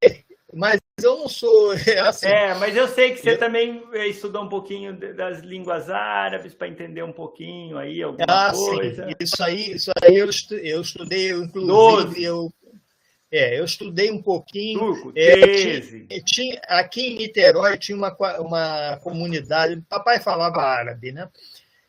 mas 0.52 0.80
eu 1.02 1.18
não 1.18 1.28
sou 1.28 1.72
é 1.86 1.98
assim. 2.00 2.26
É, 2.26 2.54
mas 2.54 2.76
eu 2.76 2.88
sei 2.88 3.12
que 3.12 3.20
você 3.20 3.32
eu... 3.32 3.38
também 3.38 3.82
estudou 4.08 4.42
um 4.42 4.48
pouquinho 4.48 4.96
das 5.14 5.40
línguas 5.40 5.90
árabes 5.90 6.54
para 6.54 6.68
entender 6.68 7.02
um 7.02 7.12
pouquinho 7.12 7.78
aí 7.78 8.02
alguma 8.02 8.24
ah, 8.28 8.52
coisa. 8.52 9.06
Sim. 9.06 9.14
Isso 9.20 9.42
aí, 9.42 9.72
isso 9.72 9.90
aí 10.02 10.16
eu, 10.16 10.28
eu 10.62 10.80
estudei, 10.80 11.30
inclusive 11.30 11.66
12. 11.66 12.22
eu 12.22 12.52
é, 13.30 13.58
eu 13.58 13.64
estudei 13.64 14.10
um 14.10 14.22
pouquinho. 14.22 14.78
Turco, 14.78 15.12
é, 15.14 15.80
tinha, 15.80 16.22
tinha, 16.24 16.60
aqui 16.66 17.02
em 17.02 17.16
Niterói 17.16 17.76
tinha 17.76 17.96
uma, 17.96 18.16
uma 18.40 18.96
comunidade, 19.02 19.82
papai 19.88 20.18
falava 20.18 20.62
árabe, 20.62 21.12
né? 21.12 21.28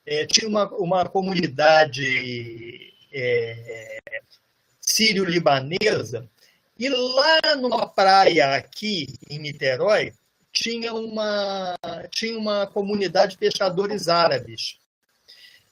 É, 0.06 0.26
tinha 0.26 0.49
uma, 0.49 0.69
uma 0.76 1.07
comunidade 1.07 2.94
é, 3.14 3.99
sírio-libanesa, 4.81 6.30
e 6.80 6.88
lá 6.88 7.56
numa 7.58 7.86
praia 7.90 8.56
aqui 8.56 9.08
em 9.30 9.38
Niterói, 9.38 10.14
tinha 10.54 10.94
uma, 10.94 11.78
tinha 12.10 12.40
uma 12.40 12.66
comunidade 12.68 13.34
de 13.34 13.38
pescadores 13.38 14.08
árabes. 14.08 14.80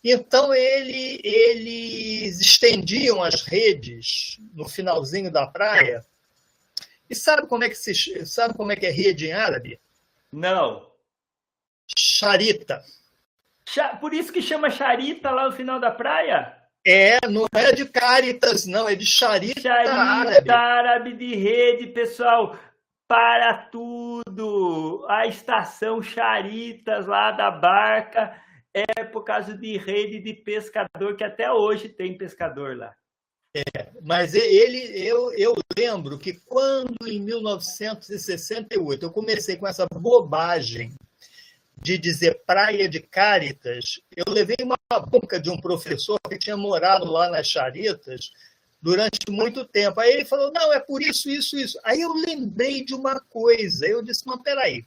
Então 0.04 0.54
ele, 0.54 1.22
eles 1.24 2.42
estendiam 2.42 3.24
as 3.24 3.42
redes 3.42 4.38
no 4.54 4.68
finalzinho 4.68 5.32
da 5.32 5.48
praia. 5.48 6.06
E 7.10 7.16
sabe 7.16 7.48
como 7.48 7.64
é 7.64 7.70
que 7.70 7.76
se 7.76 8.26
sabe 8.26 8.54
como 8.54 8.74
é 8.74 8.76
que 8.76 8.86
é 8.86 8.92
rede 8.92 9.28
em 9.28 9.32
árabe? 9.32 9.80
Não. 10.30 10.92
Charita. 11.98 12.84
Por 14.02 14.14
isso 14.14 14.34
que 14.34 14.42
chama 14.42 14.70
charita 14.70 15.32
lá 15.32 15.46
no 15.46 15.56
final 15.56 15.80
da 15.80 15.90
praia? 15.90 16.57
É, 16.89 17.19
não 17.27 17.45
é 17.53 17.73
de 17.73 17.85
Caritas, 17.85 18.65
não, 18.65 18.88
é 18.88 18.95
de 18.95 19.05
charita, 19.05 19.59
charita 19.59 19.93
árabe. 19.93 20.49
árabe 20.49 21.14
de 21.18 21.35
rede, 21.35 21.88
pessoal. 21.88 22.57
Para 23.05 23.53
tudo. 23.57 25.05
A 25.09 25.27
estação 25.27 26.01
Charitas 26.01 27.05
lá 27.05 27.31
da 27.31 27.51
barca 27.51 28.41
é 28.73 29.03
por 29.03 29.26
causa 29.26 29.53
de 29.57 29.77
rede 29.77 30.22
de 30.22 30.34
pescador, 30.34 31.18
que 31.18 31.26
até 31.26 31.51
hoje 31.51 31.89
tem 31.89 32.18
pescador 32.18 32.77
lá. 32.77 32.95
É, 33.53 33.91
mas 34.01 34.34
ele, 34.34 34.77
eu, 34.97 35.34
eu 35.34 35.55
lembro 35.77 36.18
que 36.18 36.39
quando 36.45 36.95
em 37.05 37.19
1968 37.19 39.05
eu 39.05 39.11
comecei 39.11 39.57
com 39.57 39.68
essa 39.68 39.85
bobagem 39.91 40.93
de 41.82 41.98
dizer 41.98 42.41
praia 42.45 42.90
de 42.90 42.99
Cáritas, 42.99 43.99
eu 44.16 44.26
levei 44.34 44.58
uma 44.62 44.78
boca 44.99 45.40
de 45.40 45.49
um 45.49 45.58
professor 45.58 46.20
que 46.28 46.38
tinha 46.38 46.58
morado 46.58 47.06
lá 47.06 47.30
nas 47.30 47.48
Charitas 47.48 48.32
durante 48.82 49.20
muito 49.30 49.66
tempo. 49.66 49.99
Aí 49.99 50.14
ele 50.14 50.26
falou: 50.26 50.52
não, 50.52 50.74
é 50.74 50.80
por 50.80 51.02
isso, 51.02 51.30
isso, 51.30 51.58
isso. 51.58 51.80
Aí 51.84 52.02
eu 52.02 52.14
lembrei 52.14 52.84
de 52.84 52.95
uma 52.95 53.20
coisa. 53.20 53.88
Eu 53.88 54.02
disse: 54.02 54.24
mas 54.26 54.41
peraí. 54.41 54.84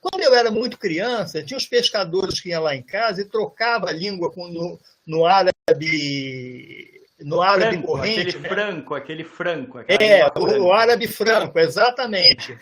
Quando 0.00 0.22
eu 0.22 0.34
era 0.34 0.50
muito 0.52 0.78
criança, 0.78 1.42
tinha 1.42 1.56
os 1.56 1.66
pescadores 1.66 2.38
que 2.40 2.50
iam 2.50 2.62
lá 2.62 2.76
em 2.76 2.82
casa 2.82 3.22
e 3.22 3.28
trocava 3.28 3.88
a 3.88 3.92
língua 3.92 4.30
com, 4.30 4.46
no, 4.46 4.78
no 5.04 5.26
árabe 5.26 6.92
no 7.18 7.40
árabe 7.40 7.76
franco, 7.76 7.86
corrente. 7.86 8.20
Aquele 8.20 8.38
né? 8.38 8.48
franco, 8.48 8.94
aquele 8.94 9.24
franco. 9.24 9.78
É, 9.88 10.26
o, 10.38 10.64
o, 10.66 10.72
árabe 10.72 11.08
franco, 11.08 11.58
exatamente. 11.58 12.56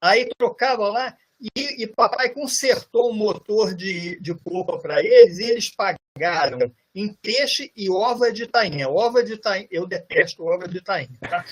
Aí 0.00 0.30
trocava 0.38 0.88
lá 0.88 1.14
e, 1.40 1.82
e 1.82 1.86
papai 1.86 2.30
consertou 2.30 3.10
o 3.10 3.14
motor 3.14 3.74
de, 3.74 4.18
de 4.20 4.34
polpa 4.34 4.78
para 4.78 5.02
eles 5.02 5.38
e 5.38 5.44
eles 5.44 5.70
pagaram 5.70 6.72
em 6.94 7.12
peixe 7.14 7.72
e 7.76 7.88
ova 7.88 8.32
de 8.32 8.46
tainha. 8.46 8.88
Ova 8.88 9.22
de 9.22 9.36
tainha, 9.36 9.68
eu 9.70 9.86
detesto 9.86 10.44
ova 10.44 10.66
de 10.66 10.80
tainha, 10.80 11.16
tá? 11.20 11.44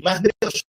Mas 0.00 0.20
Deus 0.20 0.64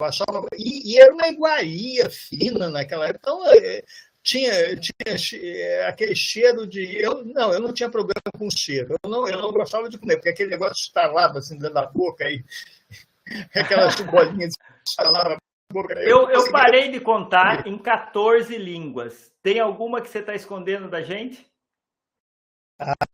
achava, 0.00 0.46
e, 0.56 0.92
e, 0.92 1.00
era 1.00 1.12
uma 1.12 1.26
iguaria 1.26 2.08
fina 2.10 2.68
naquela 2.68 3.08
época. 3.08 3.20
Então, 3.22 3.46
é, 3.46 3.82
tinha, 4.22 4.76
tinha 4.76 5.42
é, 5.42 5.86
aquele 5.86 6.14
cheiro 6.14 6.66
de. 6.66 7.00
Eu, 7.00 7.24
não, 7.24 7.52
eu 7.52 7.60
não 7.60 7.72
tinha 7.72 7.90
problema 7.90 8.22
com 8.36 8.50
cheiro. 8.50 8.94
Eu 9.02 9.10
não, 9.10 9.26
eu 9.26 9.40
não 9.40 9.52
gostava 9.52 9.88
de 9.88 9.98
comer, 9.98 10.16
porque 10.16 10.28
aquele 10.28 10.50
negócio 10.50 10.82
estalava 10.82 11.38
assim 11.38 11.56
dentro 11.56 11.74
da 11.74 11.86
boca 11.86 12.24
aí. 12.24 12.44
Aquelas 13.54 13.96
bolinhas 14.00 14.54
estalavam. 14.86 15.38
Eu, 15.70 16.30
eu, 16.30 16.50
parei 16.50 16.90
de 16.90 16.98
contar 16.98 17.66
em 17.66 17.76
14 17.76 18.56
línguas. 18.56 19.30
Tem 19.42 19.60
alguma 19.60 20.00
que 20.00 20.08
você 20.08 20.20
está 20.20 20.34
escondendo 20.34 20.88
da 20.88 21.02
gente? 21.02 21.46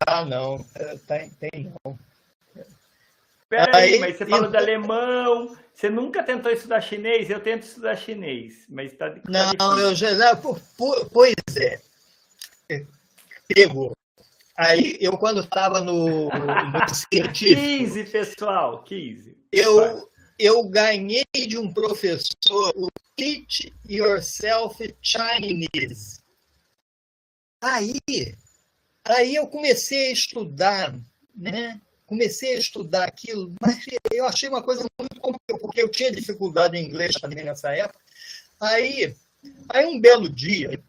Ah, 0.07 0.25
não. 0.25 0.65
É, 0.77 0.97
tem, 0.99 1.31
tem 1.31 1.73
não. 1.85 1.99
Peraí, 3.49 3.99
mas 3.99 4.17
você 4.17 4.27
falou 4.27 4.51
de 4.51 4.57
alemão, 4.57 5.57
você 5.73 5.91
nunca 5.91 6.23
tentou 6.23 6.51
estudar 6.51 6.81
chinês? 6.81 7.29
Eu 7.29 7.41
tento 7.41 7.65
estudar 7.65 7.97
chinês, 7.97 8.65
mas 8.69 8.93
está 8.93 9.11
tá 9.11 9.21
Não, 9.29 9.79
eu 9.79 9.95
já. 9.95 10.09
Pois 11.13 11.35
é. 11.57 11.81
Pegou. 13.49 13.93
Aí, 14.57 14.97
eu, 15.01 15.19
quando 15.19 15.41
estava 15.41 15.81
no, 15.81 16.29
no 16.29 16.31
científico... 16.95 17.61
15, 17.61 18.05
pessoal, 18.05 18.85
15. 18.85 19.37
Eu, 19.51 20.09
eu 20.39 20.65
ganhei 20.69 21.25
de 21.35 21.59
um 21.59 21.73
professor 21.73 22.73
o 22.77 22.89
Teach 23.17 23.73
Yourself 23.89 24.95
Chinese. 25.01 26.21
Aí, 27.61 27.99
aí 29.05 29.35
eu 29.35 29.47
comecei 29.47 30.09
a 30.09 30.13
estudar, 30.13 30.95
né? 31.35 31.81
Comecei 32.07 32.55
a 32.55 32.59
estudar 32.59 33.05
aquilo, 33.05 33.55
mas 33.61 33.83
eu 34.13 34.27
achei 34.27 34.49
uma 34.49 34.63
coisa 34.63 34.85
muito 34.99 35.21
complicada, 35.21 35.61
porque 35.61 35.81
eu 35.81 35.89
tinha 35.89 36.13
dificuldade 36.13 36.77
em 36.77 36.85
inglês 36.85 37.15
também 37.15 37.43
nessa 37.43 37.75
época. 37.75 37.99
Aí, 38.61 39.17
aí 39.71 39.87
um 39.87 39.99
belo 39.99 40.29
dia, 40.29 40.83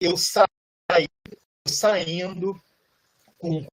eu 0.00 0.16
saí 0.16 1.08
saindo 1.66 2.58
com 3.38 3.66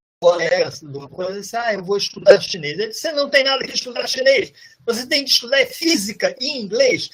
do 0.81 1.09
coisa, 1.09 1.39
disse, 1.39 1.55
ah, 1.55 1.73
eu 1.73 1.83
vou 1.83 1.97
estudar 1.97 2.39
chinês. 2.41 2.77
Ele 2.77 2.87
disse, 2.87 3.01
você 3.01 3.11
não 3.11 3.29
tem 3.29 3.43
nada 3.43 3.65
que 3.65 3.73
estudar 3.73 4.07
chinês. 4.07 4.53
Você 4.85 5.07
tem 5.07 5.23
que 5.23 5.31
estudar 5.31 5.65
física 5.67 6.35
e 6.39 6.59
inglês. 6.59 7.09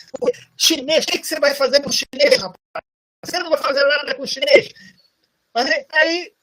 Chinês, 0.57 1.05
o 1.05 1.07
que 1.07 1.23
você 1.23 1.39
vai 1.39 1.53
fazer 1.55 1.81
com 1.81 1.91
chinês, 1.91 2.37
rapaz? 2.37 2.85
Você 3.23 3.39
não 3.39 3.49
vai 3.49 3.59
fazer 3.59 3.83
nada 3.83 4.15
com 4.15 4.25
chinês. 4.25 4.69
Mas 5.53 5.69
aí, 5.91 6.33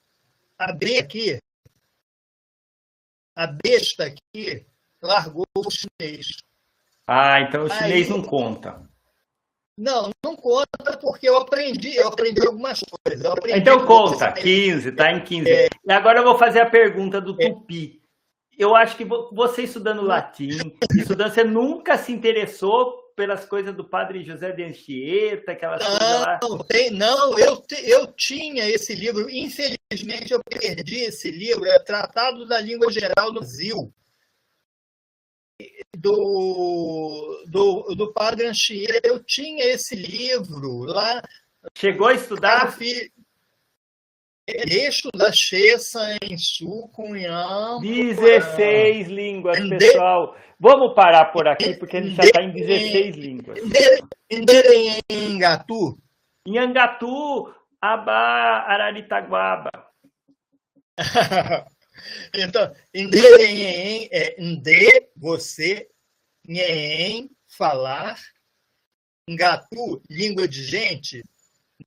abri 0.58 0.98
aqui, 0.98 1.38
a 3.34 3.46
besta 3.46 4.04
aqui 4.06 4.66
largou 5.00 5.46
o 5.56 5.70
chinês. 5.70 6.26
Ah, 7.06 7.40
então 7.40 7.64
o 7.64 7.70
chinês 7.70 8.06
aí, 8.06 8.10
não 8.10 8.22
conta. 8.22 8.82
Não, 9.76 10.10
não 10.24 10.34
conta 10.34 10.96
porque 10.98 11.28
eu 11.28 11.36
aprendi, 11.36 11.94
eu 11.96 12.08
aprendi 12.08 12.46
algumas 12.46 12.82
coisas. 12.82 13.24
Aprendi 13.26 13.58
então 13.58 13.84
conta, 13.84 14.32
15, 14.32 14.92
tá 14.92 15.12
em 15.12 15.22
15. 15.22 15.50
É... 15.50 15.68
E 15.86 15.92
agora 15.92 16.20
eu 16.20 16.24
vou 16.24 16.38
fazer 16.38 16.60
a 16.60 16.70
pergunta 16.70 17.20
do 17.20 17.36
é. 17.40 17.50
Tupi. 17.50 18.00
Eu 18.58 18.74
acho 18.74 18.96
que 18.96 19.04
você 19.04 19.64
estudando 19.64 20.00
latim, 20.00 20.48
estudando, 20.96 21.30
você 21.30 21.44
nunca 21.44 21.98
se 21.98 22.10
interessou 22.10 23.06
pelas 23.14 23.44
coisas 23.44 23.74
do 23.74 23.84
padre 23.84 24.24
José 24.24 24.50
de 24.52 24.62
Anchieta, 24.62 25.52
aquelas 25.52 25.82
não, 25.82 25.90
coisas 25.90 26.20
lá? 26.20 26.40
Tem, 26.66 26.90
não, 26.90 27.38
eu, 27.38 27.62
eu 27.84 28.06
tinha 28.12 28.66
esse 28.66 28.94
livro, 28.94 29.28
infelizmente 29.28 30.32
eu 30.32 30.40
perdi 30.42 31.00
esse 31.00 31.30
livro, 31.30 31.66
é 31.66 31.78
Tratado 31.80 32.46
da 32.46 32.58
Língua 32.58 32.90
Geral 32.90 33.30
do 33.30 33.40
Brasil 33.40 33.92
do, 35.96 37.44
do, 37.46 37.94
do 37.94 38.12
Padre 38.12 38.46
Anchieta, 38.46 39.08
eu 39.08 39.22
tinha 39.22 39.64
esse 39.64 39.94
livro 39.96 40.84
lá. 40.84 41.22
Chegou 41.76 42.08
a 42.08 42.14
estudar? 42.14 42.76
Eixo 44.46 45.10
da 45.12 45.32
Chessa 45.32 46.16
em 46.22 46.38
Sul, 46.38 46.88
Cunhão. 46.90 47.80
16 47.80 49.08
línguas, 49.08 49.58
pessoal. 49.68 50.36
Vamos 50.58 50.94
parar 50.94 51.26
por 51.26 51.48
aqui, 51.48 51.74
porque 51.74 51.96
ele 51.96 52.14
já 52.14 52.22
está 52.22 52.42
em 52.42 52.52
16 52.52 53.16
línguas. 53.16 53.58
Em 54.30 55.34
Angatu? 55.34 55.98
Em 56.46 56.58
Angatu, 56.58 57.52
Aba, 57.80 58.12
Araritaguaba. 58.68 59.70
Então, 62.34 62.74
Ndê 62.94 64.08
é 64.12 65.08
você, 65.16 65.88
Nhen, 66.46 67.30
falar, 67.48 68.20
Ngatu, 69.28 70.02
língua 70.08 70.46
de 70.46 70.62
gente. 70.62 71.22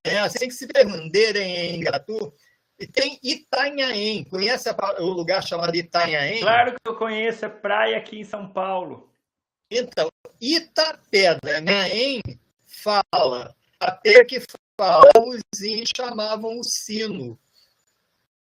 É 0.03 0.19
assim 0.19 0.47
que 0.47 0.53
se 0.53 0.67
pergunta, 0.67 1.17
em 1.17 1.79
Ngatu. 1.79 2.33
E 2.79 2.87
tem 2.87 3.19
Itanhaém. 3.21 4.23
Conhece 4.23 4.69
o 4.99 5.05
lugar 5.05 5.43
chamado 5.43 5.75
Itanhaém? 5.75 6.39
Claro 6.39 6.71
que 6.71 6.89
eu 6.89 6.95
conheço, 6.95 7.45
é 7.45 7.49
praia 7.49 7.97
aqui 7.97 8.19
em 8.19 8.23
São 8.23 8.47
Paulo. 8.47 9.09
Então, 9.69 10.09
Itapedra, 10.39 11.59
Nhaém, 11.59 12.21
fala. 12.65 13.55
Até 13.79 14.23
que 14.23 14.41
fala, 14.77 15.11
os 15.19 15.41
chamavam 15.95 16.59
o 16.59 16.63
sino. 16.63 17.39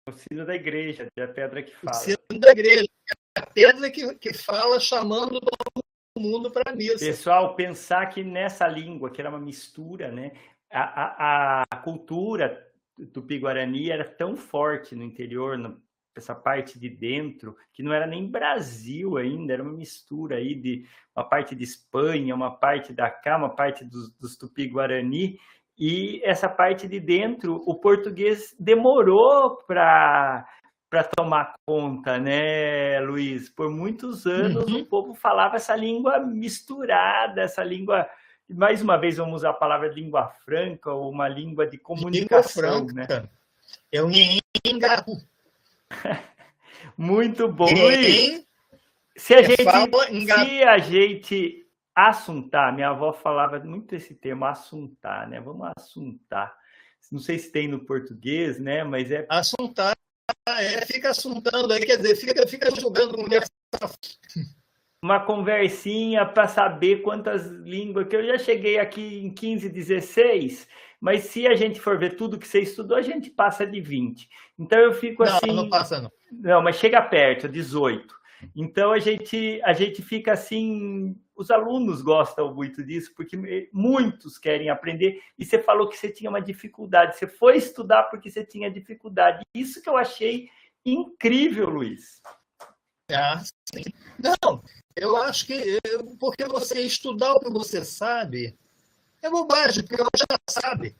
O 0.08 0.12
sino 0.12 0.44
da 0.44 0.54
igreja, 0.54 1.08
a 1.16 1.28
pedra 1.28 1.62
que 1.62 1.74
fala. 1.76 1.96
O 1.96 2.00
sino 2.00 2.40
da 2.40 2.50
igreja, 2.50 2.88
a 3.36 3.46
pedra 3.46 3.90
que, 3.90 4.14
que 4.16 4.32
fala 4.32 4.80
chamando 4.80 5.40
todo 5.40 5.84
mundo 6.18 6.50
para 6.50 6.74
missa. 6.74 6.98
Pessoal, 6.98 7.54
pensar 7.54 8.06
que 8.06 8.24
nessa 8.24 8.66
língua, 8.66 9.10
que 9.10 9.20
era 9.20 9.30
uma 9.30 9.38
mistura, 9.38 10.10
né? 10.10 10.32
A, 10.70 11.60
a, 11.60 11.62
a 11.70 11.76
cultura 11.76 12.68
tupi-guarani 13.12 13.90
era 13.90 14.04
tão 14.04 14.36
forte 14.36 14.94
no 14.94 15.04
interior, 15.04 15.56
no, 15.56 15.80
essa 16.16 16.34
parte 16.34 16.78
de 16.78 16.88
dentro, 16.88 17.56
que 17.72 17.82
não 17.82 17.92
era 17.92 18.06
nem 18.06 18.28
Brasil 18.28 19.16
ainda, 19.16 19.52
era 19.52 19.62
uma 19.62 19.72
mistura 19.72 20.36
aí 20.36 20.54
de 20.54 20.86
uma 21.14 21.24
parte 21.24 21.54
de 21.54 21.64
Espanha, 21.64 22.34
uma 22.34 22.50
parte 22.50 22.92
da 22.92 23.10
cá, 23.10 23.36
uma 23.36 23.54
parte 23.54 23.84
dos, 23.84 24.10
dos 24.14 24.36
tupi-guarani, 24.36 25.38
e 25.78 26.20
essa 26.24 26.48
parte 26.48 26.86
de 26.86 27.00
dentro, 27.00 27.62
o 27.66 27.74
português 27.74 28.54
demorou 28.58 29.56
para 29.66 30.46
para 30.88 31.04
tomar 31.04 31.54
conta, 31.64 32.18
né, 32.18 33.00
Luiz? 33.00 33.48
Por 33.48 33.70
muitos 33.70 34.26
anos 34.26 34.70
uhum. 34.70 34.80
o 34.80 34.84
povo 34.84 35.14
falava 35.14 35.56
essa 35.56 35.74
língua 35.74 36.18
misturada, 36.18 37.40
essa 37.40 37.64
língua, 37.64 38.06
mais 38.46 38.82
uma 38.82 38.98
vez 38.98 39.16
vamos 39.16 39.36
usar 39.36 39.50
a 39.50 39.54
palavra 39.54 39.88
língua 39.88 40.28
franca 40.44 40.92
ou 40.92 41.10
uma 41.10 41.26
língua 41.28 41.66
de 41.66 41.78
comunicação, 41.78 42.80
língua 42.80 43.06
franca. 43.06 43.20
né? 43.22 43.28
É 43.90 44.02
um 44.02 44.10
engabu. 44.62 45.16
Muito 46.94 47.48
bom, 47.48 47.72
Luiz. 47.72 48.46
Se 49.16 49.34
a 49.34 49.42
gente, 49.42 49.56
se 49.64 50.62
a 50.62 50.76
gente 50.76 51.61
assuntar, 51.94 52.72
minha 52.72 52.90
avó 52.90 53.12
falava 53.12 53.58
muito 53.60 53.94
esse 53.94 54.14
termo, 54.14 54.44
assuntar, 54.44 55.28
né? 55.28 55.40
Vamos 55.40 55.70
assuntar. 55.76 56.54
Não 57.10 57.18
sei 57.18 57.38
se 57.38 57.50
tem 57.50 57.68
no 57.68 57.84
português, 57.84 58.58
né? 58.58 58.84
Mas 58.84 59.10
é. 59.10 59.26
Assuntar, 59.28 59.96
é, 60.48 60.84
fica 60.86 61.10
assuntando 61.10 61.72
aí, 61.72 61.84
quer 61.84 61.96
dizer, 61.96 62.16
fica, 62.16 62.46
fica 62.46 62.74
jogando 62.74 63.18
mulher. 63.18 63.44
Uma 65.04 65.18
conversinha 65.18 66.24
para 66.24 66.46
saber 66.46 67.02
quantas 67.02 67.46
línguas, 67.46 68.06
que 68.06 68.14
eu 68.14 68.24
já 68.24 68.38
cheguei 68.38 68.78
aqui 68.78 69.18
em 69.18 69.34
15, 69.34 69.68
16, 69.68 70.68
mas 71.00 71.24
se 71.24 71.44
a 71.48 71.56
gente 71.56 71.80
for 71.80 71.98
ver 71.98 72.14
tudo 72.14 72.38
que 72.38 72.46
você 72.46 72.60
estudou, 72.60 72.96
a 72.96 73.02
gente 73.02 73.28
passa 73.28 73.66
de 73.66 73.80
20. 73.80 74.28
Então 74.56 74.78
eu 74.78 74.92
fico 74.92 75.24
não, 75.24 75.36
assim. 75.36 75.52
Não, 75.52 75.68
passa, 75.68 76.00
não. 76.00 76.12
Não, 76.30 76.62
mas 76.62 76.76
chega 76.76 77.02
perto, 77.02 77.48
18. 77.48 78.14
Então 78.54 78.92
a 78.92 79.00
gente, 79.00 79.60
a 79.64 79.72
gente 79.72 80.02
fica 80.02 80.32
assim 80.32 81.16
os 81.42 81.50
alunos 81.50 82.00
gostam 82.00 82.54
muito 82.54 82.82
disso, 82.82 83.12
porque 83.14 83.68
muitos 83.72 84.38
querem 84.38 84.70
aprender. 84.70 85.22
E 85.38 85.44
você 85.44 85.58
falou 85.58 85.88
que 85.88 85.98
você 85.98 86.10
tinha 86.10 86.30
uma 86.30 86.40
dificuldade, 86.40 87.16
você 87.16 87.26
foi 87.26 87.56
estudar 87.56 88.04
porque 88.04 88.30
você 88.30 88.44
tinha 88.44 88.70
dificuldade. 88.70 89.44
Isso 89.54 89.82
que 89.82 89.88
eu 89.88 89.96
achei 89.96 90.48
incrível, 90.84 91.68
Luiz. 91.68 92.22
Ah, 93.10 93.42
sim. 93.72 93.84
Não, 94.18 94.62
eu 94.96 95.16
acho 95.16 95.46
que 95.46 95.78
porque 96.18 96.44
você 96.44 96.80
estudar 96.80 97.34
o 97.34 97.40
que 97.40 97.50
você 97.50 97.84
sabe 97.84 98.56
é 99.20 99.28
bobagem, 99.28 99.84
porque 99.84 100.02
você 100.02 100.24
já 100.30 100.38
sabe. 100.48 100.96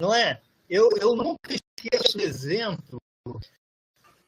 Não 0.00 0.14
é? 0.14 0.40
Eu, 0.70 0.90
eu 1.00 1.16
nunca 1.16 1.52
esqueço 1.52 2.18
o 2.18 2.20
exemplo 2.20 3.00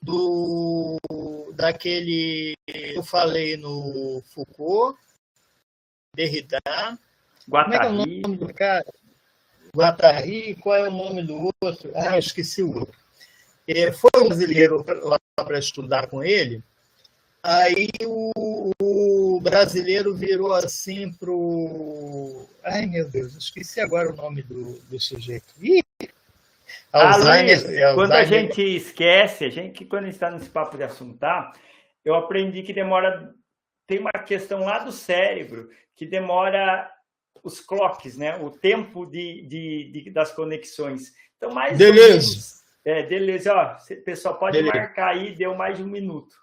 do 0.02 0.98
daquele 1.54 2.54
eu 2.66 3.02
falei 3.02 3.56
no 3.56 4.22
Foucault, 4.32 4.98
Derrida. 6.14 6.58
Guattari. 7.48 7.48
Como 7.48 7.74
é 7.74 7.78
que 7.78 7.86
é 7.86 7.88
o 7.88 8.22
nome 8.22 8.36
do 8.36 8.54
cara? 8.54 8.86
Guattari, 9.74 10.54
qual 10.56 10.76
é 10.76 10.88
o 10.88 10.92
nome 10.92 11.22
do 11.22 11.50
outro? 11.62 11.92
Ah, 11.94 12.18
esqueci 12.18 12.62
o 12.62 12.74
outro. 12.74 12.98
É, 13.66 13.92
foi 13.92 14.10
um 14.16 14.28
brasileiro 14.28 14.84
lá 15.02 15.18
para 15.36 15.58
estudar 15.58 16.08
com 16.08 16.24
ele. 16.24 16.62
Aí 17.42 17.88
o, 18.04 18.72
o, 18.82 19.40
brasileiro 19.40 20.14
virou 20.14 20.52
assim 20.52 21.12
pro. 21.12 22.46
Ai, 22.62 22.84
meu 22.86 23.08
Deus, 23.08 23.34
esqueci 23.34 23.80
agora 23.80 24.12
o 24.12 24.16
nome 24.16 24.42
do, 24.42 24.78
do 24.80 25.00
sujeito. 25.00 25.46
Ih, 25.58 25.82
Alzheimer, 26.92 27.56
Alzheimer, 27.56 27.94
quando 27.94 28.12
a 28.12 28.24
gente 28.24 28.62
esquece, 28.62 29.44
a 29.44 29.50
gente 29.50 29.84
quando 29.84 30.08
está 30.08 30.30
nesse 30.30 30.48
papo 30.50 30.76
de 30.76 30.82
assuntar, 30.82 31.52
eu 32.04 32.14
aprendi 32.14 32.62
que 32.62 32.72
demora 32.72 33.32
tem 33.86 33.98
uma 33.98 34.12
questão 34.12 34.60
lá 34.60 34.78
do 34.78 34.92
cérebro 34.92 35.68
que 35.96 36.06
demora 36.06 36.90
os 37.42 37.60
clocks, 37.60 38.16
né? 38.16 38.36
O 38.36 38.50
tempo 38.50 39.04
de, 39.04 39.42
de, 39.46 39.90
de 39.92 40.10
das 40.10 40.32
conexões. 40.32 41.12
Então 41.36 41.50
mais 41.52 41.76
beleza. 41.76 42.60
é, 42.84 43.02
beleza, 43.02 43.54
ó, 43.54 43.76
pessoal 44.04 44.38
pode 44.38 44.62
marcar 44.62 45.10
aí, 45.10 45.34
deu 45.34 45.54
mais 45.54 45.76
de 45.76 45.82
um 45.82 45.88
minuto. 45.88 46.34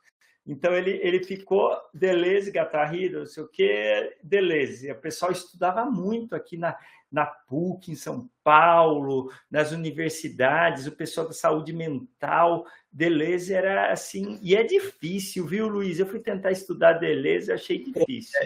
Então 0.46 0.74
ele, 0.74 1.00
ele 1.04 1.24
ficou 1.24 1.78
Deleuze, 1.94 2.52
Guattari, 2.52 3.10
não 3.10 3.26
sei 3.26 3.44
o 3.44 3.50
que, 3.50 4.18
Deleuze. 4.24 4.90
O 4.92 4.96
pessoal 4.96 5.32
estudava 5.32 5.86
muito 5.86 6.36
aqui 6.36 6.56
na, 6.56 6.78
na 7.12 7.26
PUC, 7.26 7.92
em 7.92 7.96
São 7.96 8.30
Paulo, 8.44 9.32
nas 9.50 9.72
universidades, 9.72 10.88
o 10.88 10.92
pessoal 10.92 11.28
da 11.28 11.34
saúde 11.34 11.74
mental. 11.74 12.66
Deleuze 12.92 13.54
era 13.54 13.92
assim, 13.92 14.40
e 14.42 14.56
é 14.56 14.64
difícil, 14.64 15.46
viu, 15.46 15.68
Luiz? 15.68 16.00
Eu 16.00 16.08
fui 16.08 16.20
tentar 16.20 16.52
estudar 16.52 16.94
Deleuze, 16.94 17.52
achei 17.52 17.84
difícil. 17.84 18.42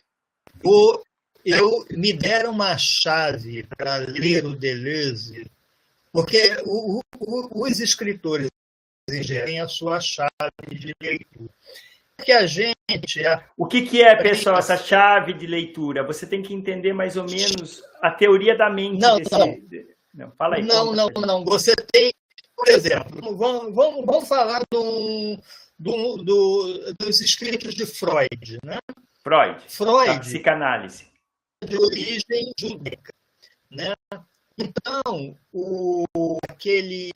O, 0.64 1.02
eu 1.46 1.86
me 1.92 2.14
deram 2.14 2.52
uma 2.52 2.78
chave 2.78 3.66
para 3.78 3.98
ler 3.98 4.46
o 4.46 4.56
Deleuze, 4.56 5.50
porque 6.12 6.56
o, 6.66 7.02
o, 7.20 7.66
os 7.66 7.80
escritores 7.80 8.50
têm 9.08 9.60
a 9.60 9.68
sua 9.68 10.00
chave 10.00 10.30
de 10.70 10.94
leitura 11.02 11.50
que 12.22 12.32
a 12.32 12.46
gente. 12.46 12.76
O 13.58 13.66
que, 13.66 13.82
que 13.82 14.02
é, 14.02 14.16
pessoal, 14.16 14.58
essa 14.58 14.78
chave 14.78 15.34
de 15.34 15.48
leitura? 15.48 16.04
Você 16.04 16.26
tem 16.26 16.42
que 16.42 16.54
entender 16.54 16.94
mais 16.94 17.18
ou 17.18 17.26
menos 17.26 17.84
a 18.02 18.12
teoria 18.12 18.58
da 18.58 18.70
mente. 18.70 19.02
Não, 19.02 19.18
desse... 19.18 19.32
não. 19.32 19.58
não. 20.14 20.32
Fala 20.38 20.56
aí. 20.56 20.64
Não, 20.64 20.94
não, 20.94 21.10
não. 21.10 21.44
Você 21.46 21.76
tem, 21.76 22.14
por 22.56 22.68
exemplo, 22.70 23.36
vamos, 23.36 23.76
vamos, 23.76 24.06
vamos 24.06 24.28
falar 24.28 24.62
do, 24.72 25.38
do, 25.78 26.18
do, 26.18 26.94
dos 27.00 27.20
escritos 27.22 27.74
de 27.74 27.86
Freud, 27.86 28.60
né? 28.64 28.78
Freud. 29.24 29.62
Freud. 29.68 30.10
A 30.10 30.20
psicanálise. 30.20 31.08
De 31.64 31.78
origem 31.78 32.52
judaica, 32.58 33.14
né? 33.70 33.94
Então, 34.58 35.36
o, 35.52 36.38
aquele, 36.48 37.12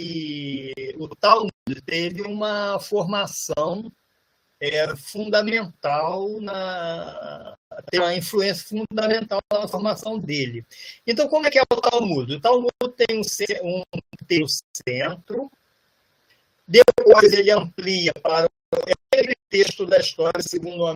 o 0.97 1.07
Talmud 1.15 1.51
teve 1.85 2.21
uma 2.21 2.79
formação 2.79 3.91
é 4.59 4.95
fundamental 4.95 6.39
na 6.41 7.55
tem 7.91 7.99
uma 7.99 8.15
influência 8.15 8.67
fundamental 8.69 9.41
na 9.51 9.67
formação 9.67 10.17
dele. 10.17 10.65
Então, 11.05 11.27
como 11.27 11.45
é 11.45 11.51
que 11.51 11.59
é 11.59 11.61
o 11.61 11.81
Talmud? 11.81 12.35
O 12.35 12.39
Talmud 12.39 12.71
tem 12.95 13.19
um, 13.19 13.79
um, 13.81 13.83
tem 14.25 14.43
o 14.43 14.47
centro, 14.87 15.51
depois 16.67 17.33
ele 17.33 17.51
amplia 17.51 18.13
para 18.21 18.47
aquele 18.71 19.35
texto 19.49 19.85
da 19.85 19.97
história, 19.97 20.41
segundo 20.41 20.83
o 20.83 20.95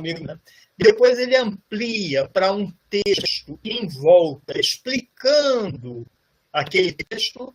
amigo, 0.00 0.24
né? 0.24 0.38
depois 0.76 1.18
ele 1.18 1.36
amplia 1.36 2.28
para 2.28 2.52
um 2.52 2.72
texto 2.90 3.58
em 3.62 3.86
volta, 3.88 4.58
explicando 4.58 6.06
aquele 6.52 6.92
texto. 6.92 7.54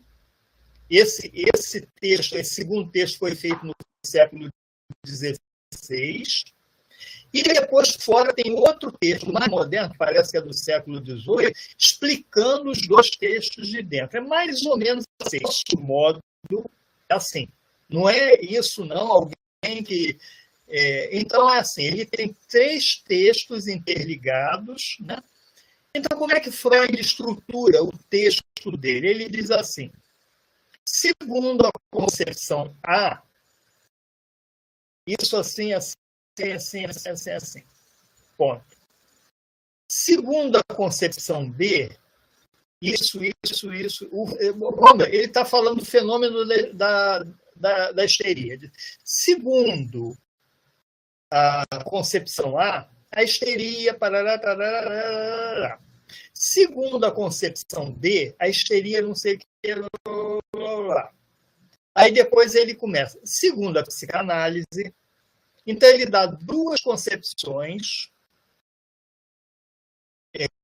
Esse, 0.90 1.32
esse 1.34 1.88
texto, 2.02 2.36
esse 2.36 2.54
segundo 2.54 2.92
texto 2.92 3.18
foi 3.18 3.34
feito 3.34 3.66
no 3.66 3.74
século 4.06 4.50
16. 5.06 6.46
E 7.34 7.44
depois, 7.44 7.92
fora, 7.92 8.34
tem 8.34 8.52
outro 8.52 8.92
texto 8.92 9.32
mais 9.32 9.48
moderno, 9.48 9.96
parece 9.98 10.32
que 10.32 10.38
é 10.38 10.42
do 10.42 10.54
século 10.54 11.00
XVIII, 11.00 11.54
explicando 11.78 12.70
os 12.70 12.86
dois 12.86 13.10
textos 13.10 13.68
de 13.70 13.82
dentro. 13.82 14.18
É 14.18 14.22
mais 14.22 14.66
ou 14.66 14.78
menos 14.78 15.06
assim. 15.22 15.40
Nosso 15.42 15.64
modo 15.80 16.22
é 17.10 17.14
assim. 17.14 17.48
Não 17.90 18.10
é 18.10 18.40
isso, 18.42 18.86
não. 18.86 19.12
Alguém 19.12 19.84
que. 19.84 20.18
É, 20.68 21.18
então, 21.18 21.50
é 21.54 21.60
assim: 21.60 21.84
ele 21.84 22.06
tem 22.06 22.36
três 22.50 22.96
textos 22.98 23.68
interligados. 23.68 24.98
Né? 25.00 25.18
Então, 25.96 26.18
como 26.18 26.34
é 26.34 26.40
que 26.40 26.52
Freud 26.52 27.00
estrutura 27.00 27.84
o 27.84 27.92
texto 28.10 28.72
dele? 28.78 29.08
Ele 29.08 29.30
diz 29.30 29.52
assim: 29.52 29.90
segundo 30.86 31.66
a 31.66 31.72
concepção 31.90 32.76
A, 32.84 33.22
isso 35.08 35.38
assim, 35.38 35.74
assim, 35.74 35.96
assim, 36.54 36.86
assim, 36.86 37.10
assim, 37.10 37.32
assim. 37.32 37.64
Ponto. 38.38 38.64
Segundo 39.88 40.58
a 40.58 40.74
concepção 40.74 41.50
B, 41.50 41.92
isso, 42.82 43.20
isso, 43.44 43.74
isso. 43.74 44.10
O, 44.12 44.26
ele 45.06 45.26
está 45.26 45.46
falando 45.46 45.80
do 45.80 45.86
fenômeno 45.86 46.46
da, 46.74 47.24
da, 47.56 47.92
da 47.92 48.06
histeria. 48.06 48.58
Segundo 49.04 50.18
a 51.30 51.66
concepção 51.84 52.58
A, 52.58 52.90
a 53.12 53.24
histeria. 53.24 53.94
Parará, 53.94 55.80
Segundo 56.34 57.06
a 57.06 57.12
concepção 57.12 57.92
B, 57.94 58.36
a 58.40 58.50
histeria 58.50 59.02
não 59.02 59.14
sei 59.14 59.36
o 59.36 59.40
que. 59.40 59.46
Aí 61.94 62.12
depois 62.12 62.56
ele 62.56 62.74
começa. 62.74 63.20
Segundo 63.24 63.78
a 63.78 63.84
psicanálise, 63.84 64.94
então 65.66 65.90
ele 65.90 66.06
dá 66.06 66.26
duas 66.26 66.82
concepções 66.82 68.12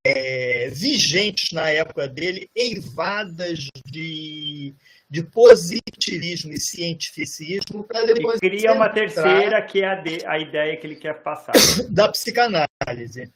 é, 0.04 0.68
vigentes 0.70 1.52
na 1.52 1.68
época 1.68 2.08
dele, 2.08 2.50
eivadas 2.54 3.68
de, 3.86 4.74
de 5.08 5.22
positivismo 5.22 6.52
e 6.52 6.60
cientificismo, 6.60 7.84
para 7.84 8.06
depois. 8.06 8.36
E 8.42 8.48
cria 8.48 8.72
uma 8.72 8.88
terceira, 8.88 9.60
que 9.62 9.82
é 9.82 9.88
a, 9.88 9.94
de, 9.94 10.26
a 10.26 10.38
ideia 10.38 10.76
que 10.76 10.86
ele 10.86 10.96
quer 10.96 11.22
passar. 11.22 11.52
Da 11.90 12.08
psicanálise. 12.08 13.30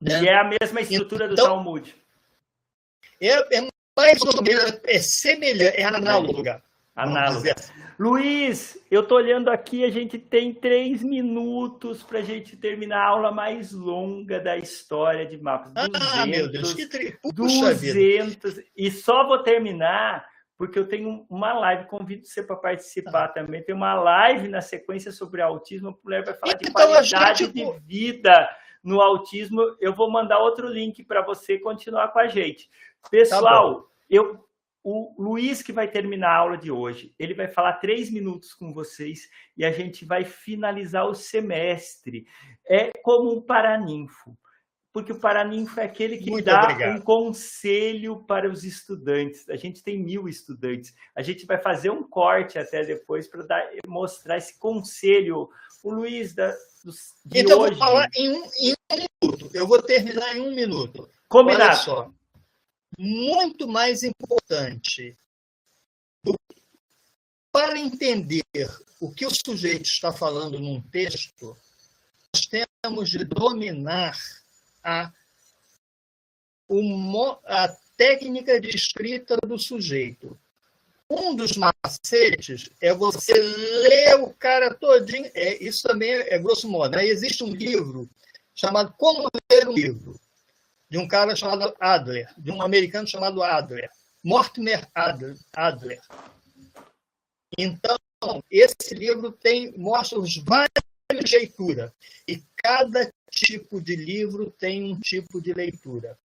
Né? 0.00 0.22
E 0.22 0.28
é 0.28 0.38
a 0.38 0.44
mesma 0.44 0.80
estrutura 0.80 1.26
então, 1.26 1.36
do 1.36 1.42
Talmud. 1.42 1.94
É, 3.20 3.58
é 3.58 3.68
mais 3.96 4.20
ou 4.22 4.42
menos, 4.42 4.80
é 4.84 4.98
semelhante, 4.98 5.76
é 5.76 5.84
análoga. 5.84 6.62
Análoga. 6.94 7.54
Luiz, 7.98 8.78
eu 8.90 9.02
estou 9.02 9.18
olhando 9.18 9.50
aqui, 9.50 9.84
a 9.84 9.90
gente 9.90 10.18
tem 10.18 10.52
três 10.52 11.02
minutos 11.02 12.02
para 12.02 12.20
a 12.20 12.22
gente 12.22 12.56
terminar 12.56 12.98
a 12.98 13.08
aula 13.08 13.32
mais 13.32 13.72
longa 13.72 14.40
da 14.40 14.56
história 14.56 15.26
de 15.26 15.36
mapas. 15.36 15.72
Ah, 15.76 15.88
200, 15.88 16.26
meu 16.26 16.50
Deus, 16.50 16.74
que 16.74 16.86
tri... 16.86 17.18
200, 17.32 18.60
e 18.76 18.90
só 18.90 19.26
vou 19.26 19.42
terminar 19.42 20.24
porque 20.56 20.78
eu 20.78 20.86
tenho 20.86 21.26
uma 21.28 21.52
live, 21.52 21.86
convido 21.86 22.26
você 22.26 22.42
para 22.42 22.56
participar 22.56 23.24
ah. 23.24 23.28
também. 23.28 23.62
Tem 23.62 23.74
uma 23.74 23.94
live 23.94 24.48
na 24.48 24.60
sequência 24.60 25.10
sobre 25.10 25.42
autismo, 25.42 25.88
a 25.88 25.94
mulher 26.02 26.24
vai 26.24 26.34
falar 26.34 26.54
então, 26.54 26.66
de 26.66 26.72
qualidade 26.72 27.44
gente... 27.44 27.52
de 27.52 27.80
vida 27.80 28.48
no 28.82 29.00
autismo. 29.00 29.60
Eu 29.80 29.92
vou 29.92 30.10
mandar 30.10 30.38
outro 30.38 30.68
link 30.68 31.02
para 31.04 31.22
você 31.22 31.58
continuar 31.58 32.08
com 32.08 32.20
a 32.20 32.28
gente. 32.28 32.68
Tá 33.02 33.08
Pessoal, 33.10 33.82
tá 33.82 33.88
eu 34.08 34.44
o 34.84 35.14
Luiz, 35.18 35.62
que 35.62 35.72
vai 35.72 35.90
terminar 35.90 36.28
a 36.28 36.38
aula 36.40 36.58
de 36.58 36.70
hoje, 36.70 37.14
ele 37.18 37.34
vai 37.34 37.48
falar 37.48 37.78
três 37.78 38.10
minutos 38.10 38.52
com 38.52 38.70
vocês 38.70 39.30
e 39.56 39.64
a 39.64 39.72
gente 39.72 40.04
vai 40.04 40.26
finalizar 40.26 41.06
o 41.06 41.14
semestre. 41.14 42.26
É 42.68 42.90
como 43.02 43.34
um 43.34 43.40
paraninfo, 43.40 44.36
porque 44.92 45.10
o 45.10 45.18
paraninfo 45.18 45.80
é 45.80 45.84
aquele 45.84 46.18
que 46.18 46.30
Muito 46.30 46.44
dá 46.44 46.64
obrigado. 46.64 46.98
um 46.98 47.00
conselho 47.00 48.26
para 48.26 48.50
os 48.50 48.62
estudantes. 48.62 49.48
A 49.48 49.56
gente 49.56 49.82
tem 49.82 49.98
mil 49.98 50.28
estudantes. 50.28 50.94
A 51.16 51.22
gente 51.22 51.46
vai 51.46 51.58
fazer 51.62 51.88
um 51.88 52.06
corte 52.06 52.58
até 52.58 52.84
depois 52.84 53.26
para 53.26 53.42
mostrar 53.88 54.36
esse 54.36 54.58
conselho. 54.58 55.48
O 55.82 55.94
Luiz 55.94 56.34
da, 56.34 56.54
dos, 56.84 57.14
de 57.24 57.40
então, 57.40 57.60
hoje... 57.60 57.70
vou 57.70 57.78
falar 57.78 58.06
em 58.14 58.28
um, 58.28 58.44
em 58.60 58.74
um 58.92 58.96
minuto. 59.22 59.50
Eu 59.54 59.66
vou 59.66 59.82
terminar 59.82 60.36
em 60.36 60.42
um 60.42 60.54
minuto. 60.54 61.08
Combinado. 61.26 61.64
Olha 61.64 61.74
só 61.74 62.10
muito 62.98 63.66
mais 63.68 64.02
importante. 64.02 65.16
Para 67.52 67.78
entender 67.78 68.44
o 69.00 69.12
que 69.12 69.24
o 69.24 69.30
sujeito 69.30 69.84
está 69.84 70.12
falando 70.12 70.58
num 70.58 70.80
texto, 70.80 71.56
nós 72.34 72.46
temos 72.46 73.10
de 73.10 73.24
dominar 73.24 74.18
a, 74.82 75.12
a 77.44 77.68
técnica 77.96 78.60
de 78.60 78.70
escrita 78.70 79.36
do 79.46 79.58
sujeito. 79.58 80.38
Um 81.08 81.36
dos 81.36 81.56
macetes 81.56 82.70
é 82.80 82.92
você 82.92 83.34
ler 83.34 84.20
o 84.20 84.34
cara 84.34 84.74
todinho. 84.74 85.30
É, 85.34 85.62
isso 85.62 85.86
também 85.86 86.10
é, 86.10 86.34
é 86.34 86.38
grosso 86.38 86.68
modo. 86.68 86.96
Né? 86.96 87.06
Existe 87.06 87.44
um 87.44 87.54
livro 87.54 88.10
chamado 88.54 88.92
Como 88.98 89.28
Ler 89.52 89.68
um 89.68 89.72
Livro 89.72 90.18
de 90.94 90.98
um 90.98 91.08
cara 91.08 91.34
chamado 91.34 91.74
Adler, 91.80 92.32
de 92.38 92.52
um 92.52 92.62
americano 92.62 93.04
chamado 93.04 93.42
Adler, 93.42 93.90
Mortimer 94.22 94.88
Adler. 94.94 96.00
Então, 97.58 97.98
esse 98.48 98.94
livro 98.94 99.32
tem 99.32 99.76
mostra 99.76 100.20
os 100.20 100.36
vários 100.36 100.70
de 101.24 101.52
e 102.28 102.40
cada 102.58 103.12
tipo 103.28 103.80
de 103.80 103.96
livro 103.96 104.52
tem 104.52 104.84
um 104.84 105.00
tipo 105.00 105.42
de 105.42 105.52
leitura. 105.52 106.16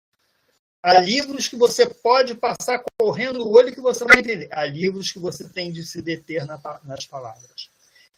Há 0.82 1.00
livros 1.00 1.48
que 1.48 1.56
você 1.56 1.86
pode 1.88 2.34
passar 2.34 2.84
correndo 3.00 3.40
o 3.40 3.50
olho 3.50 3.72
que 3.72 3.80
você 3.80 4.04
vai 4.04 4.18
entender. 4.18 4.50
Há 4.52 4.66
livros 4.66 5.10
que 5.10 5.18
você 5.18 5.48
tem 5.48 5.72
de 5.72 5.82
se 5.82 6.02
deter 6.02 6.44
nas 6.84 7.06
palavras. 7.06 7.67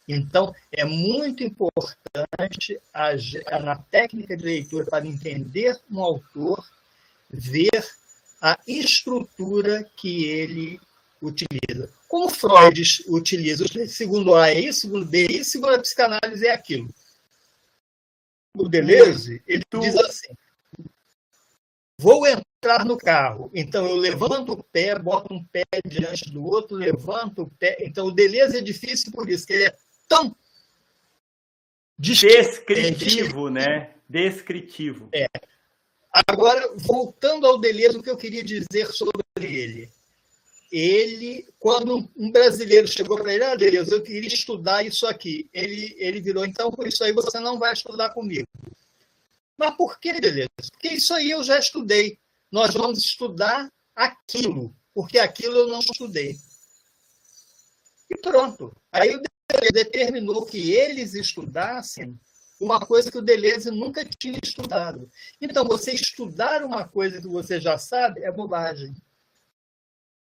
Então, 0.07 0.53
é 0.71 0.83
muito 0.83 1.43
importante, 1.43 2.79
a, 2.93 3.59
na 3.59 3.75
técnica 3.75 4.35
de 4.35 4.43
leitura, 4.43 4.85
para 4.85 5.05
entender 5.05 5.79
um 5.89 6.01
autor, 6.01 6.67
ver 7.29 7.85
a 8.41 8.59
estrutura 8.67 9.83
que 9.95 10.25
ele 10.25 10.79
utiliza. 11.21 11.91
Como 12.07 12.29
Freud 12.29 12.81
utiliza, 13.07 13.65
segundo 13.87 14.35
A 14.35 14.49
é 14.49 14.59
isso, 14.59 14.81
segundo 14.81 15.05
B 15.05 15.27
é 15.27 15.31
isso, 15.31 15.51
segundo 15.51 15.75
a 15.75 15.79
psicanálise 15.79 16.45
é 16.47 16.51
aquilo. 16.51 16.89
O 18.53 18.67
Deleuze, 18.67 19.41
ele 19.47 19.63
diz 19.79 19.95
assim, 19.95 20.33
vou 21.97 22.27
entrar 22.27 22.83
no 22.83 22.97
carro, 22.97 23.49
então 23.53 23.85
eu 23.85 23.95
levanto 23.95 24.53
o 24.53 24.63
pé, 24.63 24.97
boto 24.97 25.33
um 25.33 25.43
pé 25.45 25.63
diante 25.85 26.29
do 26.31 26.43
outro, 26.43 26.75
levanto 26.75 27.43
o 27.43 27.49
pé. 27.51 27.77
Então 27.79 28.07
o 28.07 28.11
Deleuze 28.11 28.57
é 28.57 28.61
difícil 28.61 29.11
por 29.11 29.29
isso, 29.29 29.45
que 29.45 29.53
ele 29.53 29.65
é 29.65 29.75
tão 30.11 30.35
descritivo, 31.97 33.49
né? 33.49 33.91
Descritivo. 34.09 35.07
É. 35.13 35.27
Agora, 36.11 36.73
voltando 36.75 37.47
ao 37.47 37.57
Deleuze, 37.57 37.97
o 37.97 38.03
que 38.03 38.09
eu 38.09 38.17
queria 38.17 38.43
dizer 38.43 38.87
sobre 38.87 39.23
ele. 39.37 39.89
Ele, 40.69 41.47
quando 41.57 42.09
um 42.17 42.31
brasileiro 42.31 42.87
chegou 42.87 43.17
para 43.17 43.33
ele, 43.33 43.43
ah, 43.45 43.55
Deleuze, 43.55 43.91
eu 43.91 44.03
queria 44.03 44.27
estudar 44.27 44.85
isso 44.85 45.07
aqui. 45.07 45.49
Ele, 45.53 45.95
ele 45.97 46.19
virou, 46.19 46.45
então, 46.45 46.71
por 46.71 46.87
isso 46.87 47.01
aí 47.03 47.13
você 47.13 47.39
não 47.39 47.57
vai 47.57 47.71
estudar 47.71 48.09
comigo. 48.09 48.47
Mas 49.57 49.75
por 49.75 49.97
que, 49.97 50.19
Deleuze? 50.19 50.49
Porque 50.71 50.89
isso 50.89 51.13
aí 51.13 51.31
eu 51.31 51.43
já 51.43 51.57
estudei. 51.57 52.17
Nós 52.51 52.73
vamos 52.73 52.99
estudar 52.99 53.71
aquilo, 53.95 54.75
porque 54.93 55.17
aquilo 55.19 55.55
eu 55.55 55.67
não 55.67 55.79
estudei. 55.79 56.35
E 58.11 58.17
pronto. 58.17 58.75
Aí 58.91 59.15
o 59.15 59.21
determinou 59.73 60.45
que 60.45 60.73
eles 60.73 61.13
estudassem 61.13 62.19
uma 62.59 62.79
coisa 62.79 63.09
que 63.09 63.17
o 63.17 63.21
Deleuze 63.21 63.71
nunca 63.71 64.05
tinha 64.05 64.37
estudado. 64.43 65.09
Então, 65.39 65.65
você 65.65 65.93
estudar 65.93 66.63
uma 66.63 66.87
coisa 66.87 67.21
que 67.21 67.27
você 67.27 67.59
já 67.59 67.77
sabe 67.77 68.21
é 68.21 68.31
bobagem. 68.31 68.93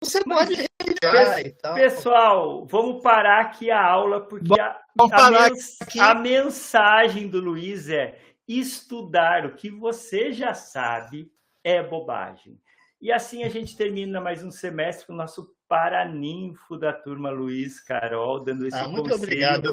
Você 0.02 0.24
pode 0.24 0.54
e 0.54 1.50
tal. 1.52 1.74
Pessoal, 1.74 2.66
vamos 2.66 3.02
parar 3.02 3.40
aqui 3.42 3.70
a 3.70 3.84
aula, 3.84 4.20
porque 4.20 4.58
a, 4.58 4.80
a, 4.98 5.30
mens 5.30 5.78
a 5.98 6.14
mensagem 6.14 7.28
do 7.28 7.40
Luiz 7.40 7.88
é 7.88 8.18
estudar 8.48 9.44
o 9.44 9.54
que 9.54 9.70
você 9.70 10.32
já 10.32 10.54
sabe 10.54 11.30
é 11.62 11.82
bobagem. 11.82 12.58
E 13.00 13.12
assim 13.12 13.44
a 13.44 13.48
gente 13.48 13.76
termina 13.76 14.20
mais 14.20 14.42
um 14.42 14.50
semestre 14.50 15.06
com 15.06 15.12
o 15.12 15.16
nosso 15.16 15.54
paraninfo 15.70 16.76
da 16.76 16.92
turma 16.92 17.30
Luiz 17.30 17.80
Carol, 17.80 18.40
dando 18.40 18.66
esse 18.66 18.76
ah, 18.76 18.88
muito 18.88 19.09
conselho 19.09 19.22
obrigado. 19.22 19.72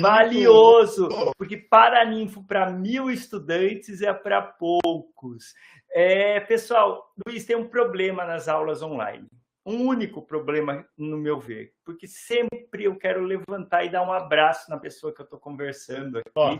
valioso, 0.00 1.08
muito... 1.08 1.32
porque 1.38 1.56
paraninfo 1.56 2.44
para 2.44 2.68
mil 2.68 3.08
estudantes 3.08 4.02
é 4.02 4.12
para 4.12 4.42
poucos. 4.42 5.54
É, 5.92 6.40
pessoal, 6.40 7.12
Luiz, 7.24 7.44
tem 7.44 7.54
um 7.54 7.68
problema 7.68 8.24
nas 8.24 8.48
aulas 8.48 8.82
online. 8.82 9.28
Um 9.64 9.86
único 9.86 10.20
problema, 10.20 10.84
no 10.98 11.16
meu 11.16 11.38
ver, 11.38 11.72
porque 11.84 12.08
sempre 12.08 12.84
eu 12.84 12.96
quero 12.96 13.22
levantar 13.22 13.84
e 13.84 13.88
dar 13.88 14.02
um 14.02 14.12
abraço 14.12 14.68
na 14.68 14.78
pessoa 14.78 15.14
que 15.14 15.20
eu 15.20 15.24
estou 15.24 15.38
conversando 15.38 16.18
aqui. 16.18 16.30
Oh. 16.34 16.58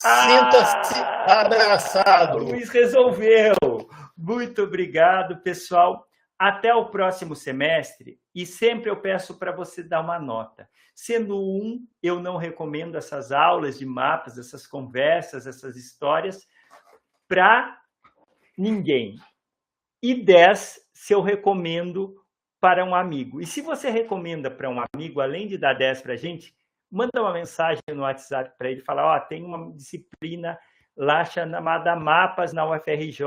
Sinta-se 0.00 1.00
ah, 1.00 1.40
abraçado. 1.40 2.38
Luiz 2.38 2.68
resolveu. 2.68 3.54
Muito 4.16 4.62
obrigado, 4.62 5.38
pessoal. 5.42 6.07
Até 6.38 6.74
o 6.74 6.86
próximo 6.86 7.34
semestre. 7.34 8.20
E 8.34 8.46
sempre 8.46 8.90
eu 8.90 9.00
peço 9.00 9.38
para 9.38 9.50
você 9.50 9.82
dar 9.82 10.00
uma 10.00 10.18
nota. 10.18 10.68
Sendo 10.94 11.38
um, 11.38 11.86
eu 12.02 12.20
não 12.20 12.36
recomendo 12.36 12.96
essas 12.96 13.32
aulas 13.32 13.78
de 13.78 13.86
mapas, 13.86 14.38
essas 14.38 14.66
conversas, 14.66 15.46
essas 15.46 15.76
histórias 15.76 16.46
para 17.26 17.78
ninguém. 18.56 19.16
E 20.02 20.14
10, 20.14 20.80
se 20.92 21.12
eu 21.12 21.20
recomendo 21.20 22.16
para 22.60 22.84
um 22.84 22.94
amigo. 22.94 23.40
E 23.40 23.46
se 23.46 23.60
você 23.60 23.90
recomenda 23.90 24.50
para 24.50 24.68
um 24.68 24.82
amigo, 24.94 25.20
além 25.20 25.46
de 25.46 25.56
dar 25.56 25.74
10 25.74 26.02
para 26.02 26.14
a 26.14 26.16
gente, 26.16 26.54
manda 26.90 27.20
uma 27.20 27.32
mensagem 27.32 27.82
no 27.88 28.02
WhatsApp 28.02 28.56
para 28.58 28.70
ele, 28.70 28.80
falar, 28.80 29.04
ó, 29.04 29.16
oh, 29.16 29.20
tem 29.28 29.44
uma 29.44 29.72
disciplina 29.72 30.58
lá 30.98 31.24
chamada 31.24 31.94
Mapas 31.94 32.52
na 32.52 32.68
UFRJ, 32.68 33.22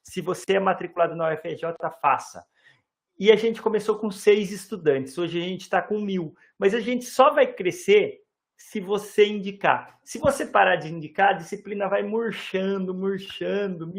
se 0.00 0.20
você 0.20 0.54
é 0.54 0.60
matriculado 0.60 1.16
na 1.16 1.34
UFRJ, 1.34 1.74
faça. 2.00 2.44
E 3.18 3.32
a 3.32 3.36
gente 3.36 3.60
começou 3.60 3.98
com 3.98 4.10
seis 4.10 4.52
estudantes, 4.52 5.18
hoje 5.18 5.38
a 5.38 5.44
gente 5.44 5.62
está 5.62 5.82
com 5.82 6.00
mil, 6.00 6.34
mas 6.56 6.72
a 6.72 6.80
gente 6.80 7.04
só 7.04 7.34
vai 7.34 7.52
crescer 7.52 8.20
se 8.56 8.80
você 8.80 9.26
indicar. 9.26 9.98
Se 10.04 10.18
você 10.18 10.46
parar 10.46 10.76
de 10.76 10.88
indicar, 10.88 11.30
a 11.30 11.38
disciplina 11.38 11.88
vai 11.88 12.02
murchando, 12.02 12.94
murchando, 12.94 13.92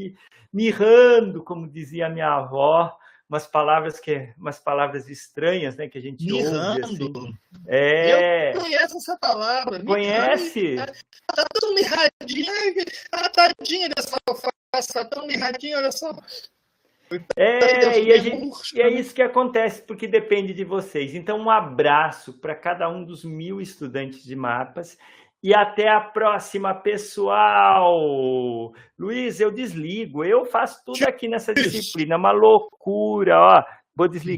mirrando, 0.52 1.44
como 1.44 1.68
dizia 1.68 2.10
minha 2.10 2.34
avó, 2.34 2.98
umas 3.32 3.48
palavras 3.48 3.98
que 3.98 4.34
umas 4.38 4.60
palavras 4.60 5.08
estranhas, 5.10 5.78
né, 5.78 5.88
que 5.88 5.98
a 5.98 6.02
gente 6.02 6.26
Mirando. 6.26 6.68
ouve 6.68 6.82
assim. 6.84 7.38
É. 7.66 8.54
Eu 8.54 8.60
conheço 8.60 8.98
essa 8.98 9.18
palavra. 9.18 9.84
Conhece? 9.86 10.76
Tá 10.76 11.46
tão 11.72 11.76
mirradinha, 11.76 12.85
a 13.11 13.30
tadinha 13.30 13.89
dessa 13.89 14.18
alface, 14.27 14.93
tá 14.93 15.06
tão 15.06 15.26
mirradinha, 15.26 15.77
olha 15.77 15.91
só. 15.91 16.15
É, 17.35 17.99
e, 17.99 18.19
gente, 18.22 18.77
e, 18.77 18.81
é 18.81 18.89
isso 18.89 19.14
que 19.14 19.22
acontece, 19.22 19.81
porque 19.81 20.07
depende 20.07 20.53
de 20.53 20.64
vocês. 20.64 21.14
Então, 21.14 21.39
um 21.39 21.49
abraço 21.49 22.39
para 22.39 22.56
cada 22.56 22.89
um 22.89 23.03
dos 23.03 23.26
mil 23.26 23.60
estudantes 23.60 24.23
de 24.23 24.35
mapas 24.35 24.98
e 25.43 25.53
até 25.53 25.89
a 25.89 25.99
próxima, 25.99 26.73
pessoal. 26.73 28.72
Luiz, 28.98 29.41
eu 29.41 29.52
desligo. 29.52 30.23
Eu 30.23 30.45
faço 30.45 30.81
tudo 30.85 31.03
aqui 31.03 31.27
nessa 31.27 31.53
disciplina. 31.53 32.15
É 32.15 32.18
uma 32.18 32.31
loucura, 32.31 33.38
ó. 33.39 33.64
Vou 33.93 34.07
desligar. 34.07 34.30